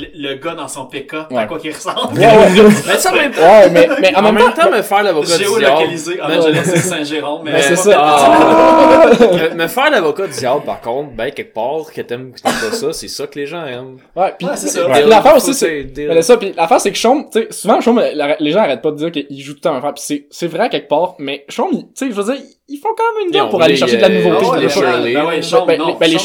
le, 0.00 0.06
le 0.28 0.34
gars 0.36 0.54
dans 0.54 0.68
son 0.68 0.86
pick-up, 0.86 1.26
Ouais. 1.30 1.38
à 1.42 1.46
quoi 1.46 1.58
qu'il 1.58 1.72
ressemble. 1.74 2.18
Ouais, 2.18 2.26
ouais. 2.26 2.48
Mais 2.86 2.96
ça, 2.96 3.10
en 3.12 3.14
même 3.16 3.32
temps, 3.32 3.40
Ouais, 3.42 3.70
mais 3.70 3.88
mais 4.00 4.14
en 4.16 4.20
en 4.20 4.22
même 4.32 4.34
même 4.36 4.52
temps 4.54 4.70
me 4.70 4.82
faire 4.82 5.02
l'avocat 5.02 5.36
du 5.36 5.44
diable. 5.44 5.60
Géolocalisé. 5.60 6.18
Ah, 6.22 6.26
Mais- 6.28 6.42
je 6.42 6.48
laissé 6.48 6.76
Saint-Jérôme, 6.78 7.42
mais 7.44 7.52
Ben, 7.52 7.62
c'est 7.62 7.70
pas 7.70 7.76
ça. 7.76 8.00
Ah. 8.00 9.10
me, 9.20 9.54
me 9.62 9.66
faire 9.68 9.90
l'avocat 9.90 10.26
du 10.26 10.32
diable, 10.38 10.62
par 10.64 10.80
contre, 10.80 11.10
ben, 11.12 11.30
quelque 11.30 11.54
part, 11.54 11.92
que 11.92 12.00
t'aimes 12.02 12.32
que 12.32 12.40
t'aimes 12.40 12.52
pas 12.70 12.76
ça, 12.76 12.92
c'est 12.92 13.08
ça 13.08 13.26
que 13.26 13.38
les 13.38 13.46
gens 13.46 13.64
aiment. 13.66 13.98
Ouais, 14.16 14.34
Ouais, 14.42 14.50
c'est 14.56 14.68
ça. 14.68 14.86
l'affaire 14.88 15.36
aussi 15.36 15.54
c'est 15.54 15.88
c'est. 15.94 16.06
Mais 16.08 16.22
ça, 16.22 16.36
puis 16.36 16.52
l'affaire 16.56 16.80
c'est 16.80 16.92
que 16.92 16.98
Chaume, 16.98 17.26
tu 17.30 17.40
sais, 17.40 17.48
souvent 17.50 17.80
Chaume, 17.80 18.02
les 18.40 18.52
gens 18.52 18.60
arrêtent 18.60 18.82
pas 18.82 18.90
de 18.92 18.96
dire 18.96 19.10
qu'il 19.12 19.40
joue 19.40 19.52
tout 19.52 19.58
le 19.64 19.68
temps 19.70 19.74
un 19.74 19.80
frère, 19.80 19.94
pis 19.94 20.02
c'est, 20.04 20.26
c'est 20.30 20.46
vrai 20.46 20.64
à 20.64 20.68
quelque 20.68 20.88
part, 20.88 21.14
mais 21.18 21.44
Chaume, 21.48 21.70
tu 21.72 21.84
sais, 21.94 22.06
je 22.10 22.14
veux 22.14 22.24
dire, 22.32 22.42
ils 22.68 22.78
font 22.78 22.88
quand 22.96 23.18
même 23.18 23.28
une 23.34 23.40
ont 23.40 23.48
pour 23.48 23.62
aller 23.62 23.76
chercher 23.76 23.96
de 23.96 24.02
la 24.02 24.08
nouveauté. 24.10 24.44
Pis. 24.68 24.80
Ben 25.14 25.26
ouais, 25.26 25.40
Ben, 25.66 25.78
non, 25.78 25.96
mais 25.98 26.08
mais, 26.08 26.08
tu 26.08 26.18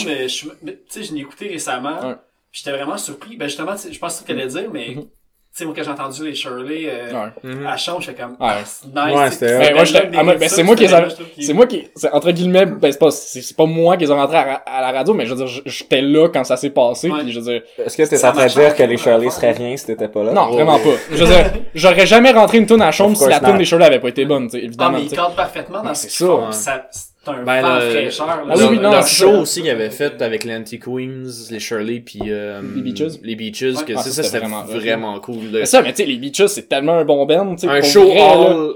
sais, 0.90 1.04
je 1.04 1.14
l'ai 1.14 1.22
écouté 1.22 1.48
récemment. 1.48 1.98
J'étais 2.54 2.72
vraiment 2.72 2.98
surpris. 2.98 3.36
Ben 3.36 3.48
justement, 3.50 3.72
tu 3.74 3.80
sais, 3.80 3.92
je 3.94 4.00
pense 4.00 4.12
que 4.14 4.18
c'est 4.20 4.22
ce 4.24 4.28
qu'elle 4.28 4.40
allait 4.40 4.48
dire, 4.50 4.70
mais 4.72 4.90
Mhm. 4.90 5.02
tu 5.02 5.08
sais, 5.54 5.66
moi, 5.66 5.74
quand 5.76 5.84
j'ai 5.84 5.90
entendu 5.90 6.24
les 6.26 6.36
Shirley 6.36 6.84
euh, 6.88 7.12
Ouais. 7.12 7.30
Mhm. 7.56 7.66
à 7.66 7.78
Sean, 7.80 8.00
j'étais 8.00 8.22
comme, 8.22 8.38
ah, 8.40 8.58
c'est 8.64 8.86
nice. 8.88 8.96
Ouais, 8.96 9.26
tu 9.30 9.34
c'était- 9.34 9.46
tu 9.48 9.58
Ben, 9.58 9.74
moi, 9.74 9.84
ah, 10.34 10.38
ben, 10.38 10.50
c'est 10.50 10.56
tu 10.58 10.64
moi 10.64 10.76
qui 10.76 10.84
les 10.88 11.44
C'est 11.46 11.54
moi 11.54 11.66
qui, 11.66 11.88
c'est 11.96 12.12
entre 12.12 12.30
guillemets, 12.32 12.68
ben 12.68 12.92
c'est 12.92 13.00
pas, 13.00 13.10
c'est, 13.10 13.56
pas 13.56 13.66
moi 13.66 13.98
qui 13.98 14.04
les 14.06 14.12
ont 14.12 14.18
rentrés 14.18 14.38
à, 14.38 14.54
à 14.68 14.82
la 14.82 14.92
radio, 14.92 15.16
mais 15.16 15.26
je 15.26 15.34
veux 15.34 15.44
dire, 15.46 15.62
j'étais 15.66 16.02
là 16.02 16.28
quand 16.30 16.44
ça 16.44 16.56
s'est 16.58 16.70
passé, 16.70 17.10
Ouais. 17.10 17.24
puis 17.24 17.32
je 17.32 17.40
veux 17.40 17.52
dire, 17.52 17.62
Est-ce 17.84 17.98
que 17.98 18.04
t'es 18.04 18.18
Ça 18.18 18.30
en 18.30 18.34
train 18.34 18.46
de 18.46 18.52
dire 18.52 18.76
que 18.76 18.84
les 18.84 18.98
Shirley 18.98 19.32
seraient 19.32 19.52
rien 19.54 19.76
si 19.76 19.88
t'étais 19.88 20.08
pas 20.10 20.24
là? 20.24 20.32
non, 20.34 20.48
Oh, 20.52 20.54
vraiment 20.54 20.76
oui. 20.76 20.92
pas. 20.92 20.98
Je 21.16 21.24
veux 21.24 21.26
dire, 21.34 21.52
j'aurais 21.76 22.06
jamais 22.06 22.32
rentré 22.32 22.60
une 22.60 22.68
tune 22.68 22.82
à 22.84 22.92
Chaume 22.92 23.14
Of 23.14 23.18
si 23.18 23.30
la 23.30 23.40
not. 23.40 23.58
des 23.58 23.66
Shirley 23.66 23.86
avait 23.88 24.00
pas 24.00 24.10
été 24.10 24.26
bonne, 24.26 24.46
tu 24.46 24.52
sais, 24.52 24.60
Ah, 24.62 24.66
évidemment. 24.66 24.92
mais 24.92 24.98
tu 25.00 25.04
il 25.06 25.10
sais. 25.10 25.16
cadre 25.16 25.34
parfaitement 25.36 25.82
dans 25.82 25.96
ce 25.96 26.06
qu'ils 26.08 26.28
font. 26.28 26.46
ouais. 26.46 26.52
Ça- 26.52 26.88
Un 27.26 27.44
Ben, 27.44 27.62
vent 27.62 27.76
le- 27.76 27.90
fraîcheur. 27.90 28.28
là. 28.28 28.44
Ah 28.50 28.54
oui, 28.70 28.80
non, 28.80 28.92
leur 28.92 29.08
show 29.08 29.32
ça. 29.32 29.40
aussi 29.40 29.62
qu'ils 29.62 29.70
avaient 29.72 29.90
fait 29.90 30.22
avec 30.22 30.44
les 30.44 30.56
Anti-Queens, 30.56 31.24
les 31.52 31.60
Shirley, 31.60 32.02
puis 32.02 32.20
euh, 32.28 32.62
Les 32.76 32.82
Beaches. 32.82 33.14
Les 33.22 33.36
Beaches, 33.36 33.62
Ouais. 33.78 33.84
que 33.86 33.94
Ah, 33.96 34.02
c'est 34.04 34.10
ça, 34.10 34.16
ça, 34.18 34.24
c'était 34.24 34.40
vraiment- 34.40 34.66
vraiment, 34.66 35.20
cool. 35.22 35.46
là. 35.52 35.60
Mais 35.60 35.66
ça, 35.66 35.82
mais 35.82 35.92
tu 35.94 36.04
sais, 36.04 36.06
les 36.06 36.18
Beaches, 36.18 36.48
c'est 36.48 36.68
tellement 36.68 36.94
un 36.96 37.06
bon 37.06 37.26
band, 37.26 37.56
tu 37.56 37.62
sais. 37.62 37.68
un 37.68 37.80
pour 37.80 37.90
show 37.90 38.06
vrai, 38.08 38.16
là. 38.16 38.24
all 38.24 38.74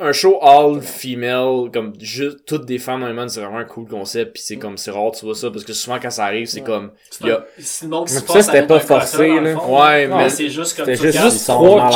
un 0.00 0.12
show 0.12 0.38
all 0.42 0.80
female 0.82 1.70
comme 1.72 1.92
juste 2.00 2.38
toutes 2.44 2.66
des 2.66 2.78
femmes 2.78 3.00
dans 3.00 3.06
le 3.08 3.14
monde 3.14 3.30
c'est 3.30 3.40
vraiment 3.40 3.58
un 3.58 3.64
cool 3.64 3.86
concept 3.86 4.34
puis 4.34 4.42
c'est 4.44 4.56
comme 4.56 4.76
c'est 4.76 4.90
rare 4.90 5.12
tu 5.12 5.24
vois 5.24 5.34
ça 5.34 5.50
parce 5.50 5.64
que 5.64 5.72
souvent 5.72 5.98
quand 6.02 6.10
ça 6.10 6.24
arrive 6.24 6.46
c'est 6.46 6.60
comme 6.60 6.90
il 7.22 7.28
y 7.28 7.30
a 7.30 7.44
ça, 7.58 7.86
force 8.26 8.42
c'était 8.46 8.66
pas 8.66 8.80
forcé, 8.80 9.28
là. 9.40 9.54
fond. 9.56 9.80
Ouais, 9.82 10.06
Non, 10.08 10.16
mais- 10.18 10.28
c'est 10.28 10.48
juste 10.50 10.76
comme 10.76 10.86
c'était 10.94 11.12
juste 11.12 11.44
trois 11.46 11.88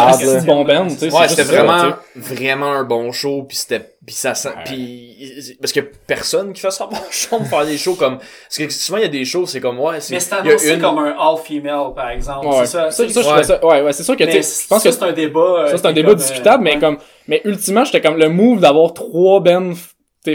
bons 0.47 0.65
bands, 0.65 0.87
tu 0.89 0.97
sais. 0.97 1.13
ouais 1.13 1.29
c'était 1.29 1.43
vraiment 1.43 1.95
vraiment 2.17 2.73
un 2.73 2.85
bon 2.85 3.13
show 3.13 3.43
puis 3.43 3.57
c'était 3.57 3.96
puis 4.07 4.15
ça 4.15 4.35
ça- 4.35 4.55
puis 4.65 5.57
parce 5.61 5.73
que 5.73 5.81
personne 5.81 6.53
qui 6.53 6.61
fait 6.61 6.71
ça 6.71 6.87
bon 6.87 6.97
show 7.11 7.39
pour 7.39 7.47
faire 7.49 7.67
des 7.67 7.77
shows 7.77 7.97
comme 7.97 8.19
parce 8.19 8.57
que 8.57 8.71
souvent 8.73 8.99
il 8.99 9.03
y 9.03 9.07
a 9.07 9.09
des 9.09 9.25
shows 9.25 9.47
c'est 9.47 9.61
comme 9.61 9.81
ouais 9.81 10.01
c'est 10.01 10.15
Mais 10.15 10.21
c'est 10.21 10.75
une 10.75 10.81
comme 10.81 10.99
un 10.99 11.17
all-female, 11.19 11.93
par 11.95 12.11
exemple. 12.11 12.47
Ouais, 12.47 12.61
C'est 12.61 12.67
ça. 12.67 12.91
ça, 12.93 13.09
ça, 13.09 13.21
trouvais 13.21 13.43
ça, 13.43 13.65
ouais, 13.67 13.83
ouais, 13.83 13.93
c'est 13.93 14.05
sûr 14.05 14.17
que, 14.17 14.23
tu 14.25 14.31
je 14.31 14.69
pense 14.69 14.83
que 14.83 14.91
ça, 14.91 14.99
c'est 15.01 15.05
un 15.05 15.13
débat. 15.13 15.41
euh, 15.41 15.67
ça, 15.71 15.79
c'est 15.79 15.87
un 15.87 15.91
est 15.91 15.95
débat 15.95 16.09
comme, 16.11 16.19
discutable, 16.19 16.63
euh, 16.63 16.65
mais 16.65 16.75
ouais. 16.75 16.81
comme, 16.81 16.99
mais 17.27 17.41
ultimement, 17.45 17.85
j'étais 17.85 18.01
comme 18.01 18.17
le 18.17 18.29
move 18.29 18.61
d'avoir 18.61 18.95
trois 18.95 19.41
bands, 19.41 19.73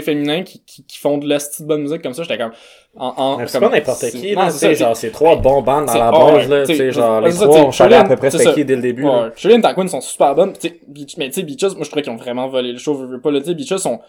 féminins 0.00 0.42
qui, 0.42 0.62
qui, 0.64 0.84
qui, 0.84 0.98
font 0.98 1.18
de 1.18 1.28
la 1.28 1.38
de 1.38 1.64
bonne 1.64 1.82
musique 1.82 2.02
comme 2.02 2.14
ça, 2.14 2.22
j'étais 2.22 2.38
comme. 2.38 2.52
En, 2.96 3.14
en 3.16 3.46
c'est 3.46 3.60
pas 3.60 3.68
n'importe 3.68 4.10
qui, 4.10 4.34
là. 4.34 4.50
C'est 4.50 4.74
genre, 4.74 4.96
c'est 4.96 5.10
trois 5.10 5.36
bons 5.36 5.62
bandes 5.62 5.86
dans 5.86 5.94
la 5.94 6.10
base, 6.10 6.48
là. 6.48 6.66
Tu 6.66 6.92
genre, 6.92 7.20
les 7.20 7.32
trois, 7.32 7.66
on 7.66 7.70
à 7.70 8.04
peu 8.04 8.16
près 8.16 8.30
c'était 8.30 8.54
qui 8.54 8.64
dès 8.64 8.76
le 8.76 8.82
début. 8.82 9.06
Shirley 9.36 9.58
et 9.58 9.60
Tarquin 9.60 9.86
sont 9.86 10.00
super 10.00 10.34
bonnes. 10.34 10.54
Mais 11.18 11.28
tu 11.28 11.32
sais, 11.32 11.42
Beaches, 11.42 11.74
moi, 11.74 11.84
je 11.84 11.88
trouvais 11.90 12.02
qu'ils 12.02 12.12
ont 12.12 12.16
vraiment 12.16 12.48
volé 12.48 12.72
le 12.72 12.78
show, 12.78 12.94
veux 12.94 13.20
pas, 13.20 13.30
là. 13.30 13.40
Tu 13.40 13.46
sais, 13.46 13.54
Beaches 13.54 13.76
sont 13.78 14.00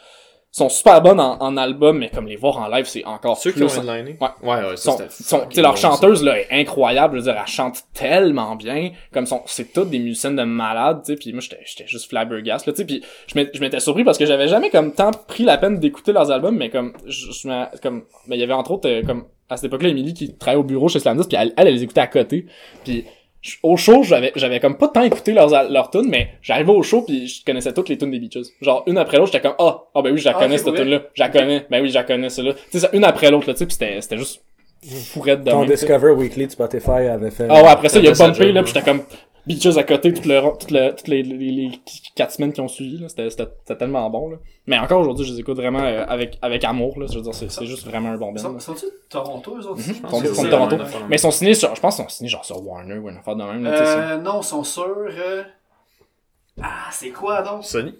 sont 0.53 0.69
super 0.69 1.01
bonnes 1.01 1.19
en, 1.19 1.41
en, 1.41 1.57
album, 1.57 1.97
mais 1.97 2.09
comme 2.09 2.27
les 2.27 2.35
voir 2.35 2.57
en 2.59 2.67
live, 2.67 2.85
c'est 2.85 3.03
encore 3.05 3.37
Ceux 3.37 3.51
plus... 3.51 3.67
Ceux? 3.67 3.81
Ouais. 3.81 4.15
Ouais, 4.19 4.29
ouais, 4.43 4.77
sont, 4.77 4.99
sont, 5.09 5.47
Leur 5.57 5.75
chanteuse, 5.77 6.23
là, 6.23 6.39
est 6.39 6.47
incroyable. 6.51 7.15
Je 7.15 7.25
veux 7.25 7.31
dire, 7.31 7.41
elle 7.41 7.51
chante 7.51 7.81
tellement 7.91 8.55
bien. 8.55 8.91
Comme 9.11 9.25
sont, 9.25 9.41
c'est 9.47 9.73
toutes 9.73 9.89
des 9.89 9.97
musiciennes 9.97 10.35
de 10.35 10.43
malades, 10.43 11.01
tu 11.03 11.13
sais. 11.13 11.15
Puis 11.17 11.33
moi, 11.33 11.41
j'étais 11.41 11.87
juste 11.87 12.07
flabbergast, 12.07 12.67
là, 12.67 12.73
tu 12.73 12.77
sais. 12.77 12.85
Puis 12.85 13.03
je 13.25 13.59
m'étais 13.59 13.79
surpris 13.79 14.03
parce 14.03 14.19
que 14.19 14.27
j'avais 14.27 14.47
jamais, 14.47 14.69
comme, 14.69 14.93
tant 14.93 15.09
pris 15.09 15.43
la 15.43 15.57
peine 15.57 15.79
d'écouter 15.79 16.13
leurs 16.13 16.29
albums, 16.29 16.55
mais 16.55 16.69
comme, 16.69 16.93
je, 17.07 17.31
je 17.31 17.79
comme, 17.81 18.03
mais 18.27 18.37
il 18.37 18.39
y 18.39 18.43
avait 18.43 18.53
entre 18.53 18.71
autres, 18.71 18.87
euh, 18.87 19.01
comme, 19.01 19.25
à 19.49 19.57
cette 19.57 19.65
époque-là, 19.65 19.89
Emily 19.89 20.13
qui 20.13 20.35
travaillait 20.35 20.59
au 20.59 20.63
bureau 20.63 20.87
chez 20.87 20.99
Slamdus, 20.99 21.27
puis 21.27 21.37
elle, 21.39 21.51
elle, 21.57 21.67
elle 21.67 21.73
les 21.73 21.83
écoutait 21.83 22.01
à 22.01 22.07
côté. 22.07 22.45
Puis 22.83 23.05
au 23.61 23.77
show, 23.77 24.03
j'avais, 24.03 24.31
j'avais 24.35 24.59
comme 24.59 24.77
pas 24.77 24.87
tant 24.87 25.03
écouté 25.03 25.33
leurs, 25.33 25.49
leurs 25.69 25.89
tunes, 25.89 26.07
mais 26.07 26.29
j'arrivais 26.41 26.71
au 26.71 26.83
show 26.83 27.01
puis 27.01 27.27
je 27.27 27.43
connaissais 27.43 27.73
toutes 27.73 27.89
les 27.89 27.97
tunes 27.97 28.11
des 28.11 28.19
Beaches. 28.19 28.47
Genre, 28.61 28.83
une 28.87 28.97
après 28.97 29.17
l'autre, 29.17 29.31
j'étais 29.33 29.47
comme, 29.47 29.55
ah, 29.59 29.77
oh, 29.77 29.87
ah, 29.95 30.01
ben 30.01 30.13
oui, 30.13 30.19
je 30.19 30.25
la 30.25 30.35
ah, 30.35 30.39
connais, 30.39 30.57
cette 30.57 30.73
tune-là. 30.73 31.03
Je 31.13 31.21
la 31.21 31.29
connais. 31.29 31.65
Ben 31.69 31.81
oui, 31.81 31.89
je 31.89 31.95
la 31.95 32.03
connais, 32.03 32.29
celle-là. 32.29 32.53
Tu 32.71 32.79
sais, 32.79 32.87
une 32.93 33.03
après 33.03 33.31
l'autre, 33.31 33.47
là, 33.47 33.53
tu 33.53 33.59
sais, 33.59 33.65
pis 33.65 33.73
c'était, 33.73 34.01
c'était 34.01 34.17
juste 34.17 34.41
fourrette 35.13 35.43
de 35.43 35.51
Ton 35.51 35.65
Discover 35.65 36.11
Weekly 36.11 36.47
de 36.47 36.51
Spotify 36.51 37.07
avait 37.09 37.31
fait. 37.31 37.47
Ah 37.49 37.63
ouais, 37.63 37.69
après 37.69 37.89
ça, 37.89 37.99
il 37.99 38.05
y 38.05 38.07
a 38.07 38.13
bumpé, 38.13 38.51
là, 38.51 38.63
pis 38.63 38.71
j'étais 38.73 38.81
comme, 38.81 39.01
puis 39.45 39.59
juste 39.59 39.77
à 39.77 39.83
côté, 39.83 40.13
toutes 40.13 40.25
le, 40.25 40.51
tout 40.51 41.11
les, 41.11 41.21
les, 41.21 41.51
les, 41.51 41.71
quatre 42.15 42.31
semaines 42.31 42.53
qui 42.53 42.61
ont 42.61 42.69
suivi, 42.69 43.03
c'était, 43.09 43.75
tellement 43.75 44.09
bon. 44.09 44.29
Là. 44.29 44.37
Mais 44.67 44.79
encore 44.79 45.01
aujourd'hui, 45.01 45.25
je 45.25 45.33
les 45.33 45.39
écoute 45.41 45.57
vraiment 45.57 45.83
euh, 45.83 46.05
avec, 46.07 46.37
avec 46.41 46.63
amour. 46.63 46.97
Là. 46.97 47.07
Je 47.09 47.17
veux 47.17 47.21
dire, 47.21 47.33
c'est, 47.33 47.65
juste 47.65 47.85
vraiment 47.85 48.09
un 48.09 48.17
bon 48.17 48.31
band. 48.31 48.59
Sont-ils 48.59 48.85
de 48.85 48.93
Toronto, 49.09 49.57
eux 49.57 49.67
autres? 49.67 49.81
Mm-hmm. 49.81 49.95
Je 49.95 50.01
pense 50.01 50.25
sont, 50.33 50.43
de 50.43 50.49
Toronto. 50.49 50.77
Mais 51.09 51.17
ils 51.17 51.19
sont 51.19 51.31
signés 51.31 51.53
sur, 51.55 51.75
je 51.75 51.81
pense 51.81 51.97
qu'ils 51.97 52.05
sont 52.05 52.09
signés 52.09 52.29
genre 52.29 52.45
sur 52.45 52.65
Warner 52.65 52.97
ou 52.97 53.09
une 53.09 53.17
affaire 53.17 53.35
de 53.35 53.43
même. 53.43 53.63
Là, 53.63 53.71
euh, 53.71 54.17
non, 54.17 54.39
ils 54.39 54.45
sont 54.45 54.63
sur... 54.63 54.83
Euh, 54.87 55.43
ah, 56.61 56.87
c'est 56.91 57.09
quoi 57.09 57.41
donc? 57.41 57.65
Sony? 57.65 57.95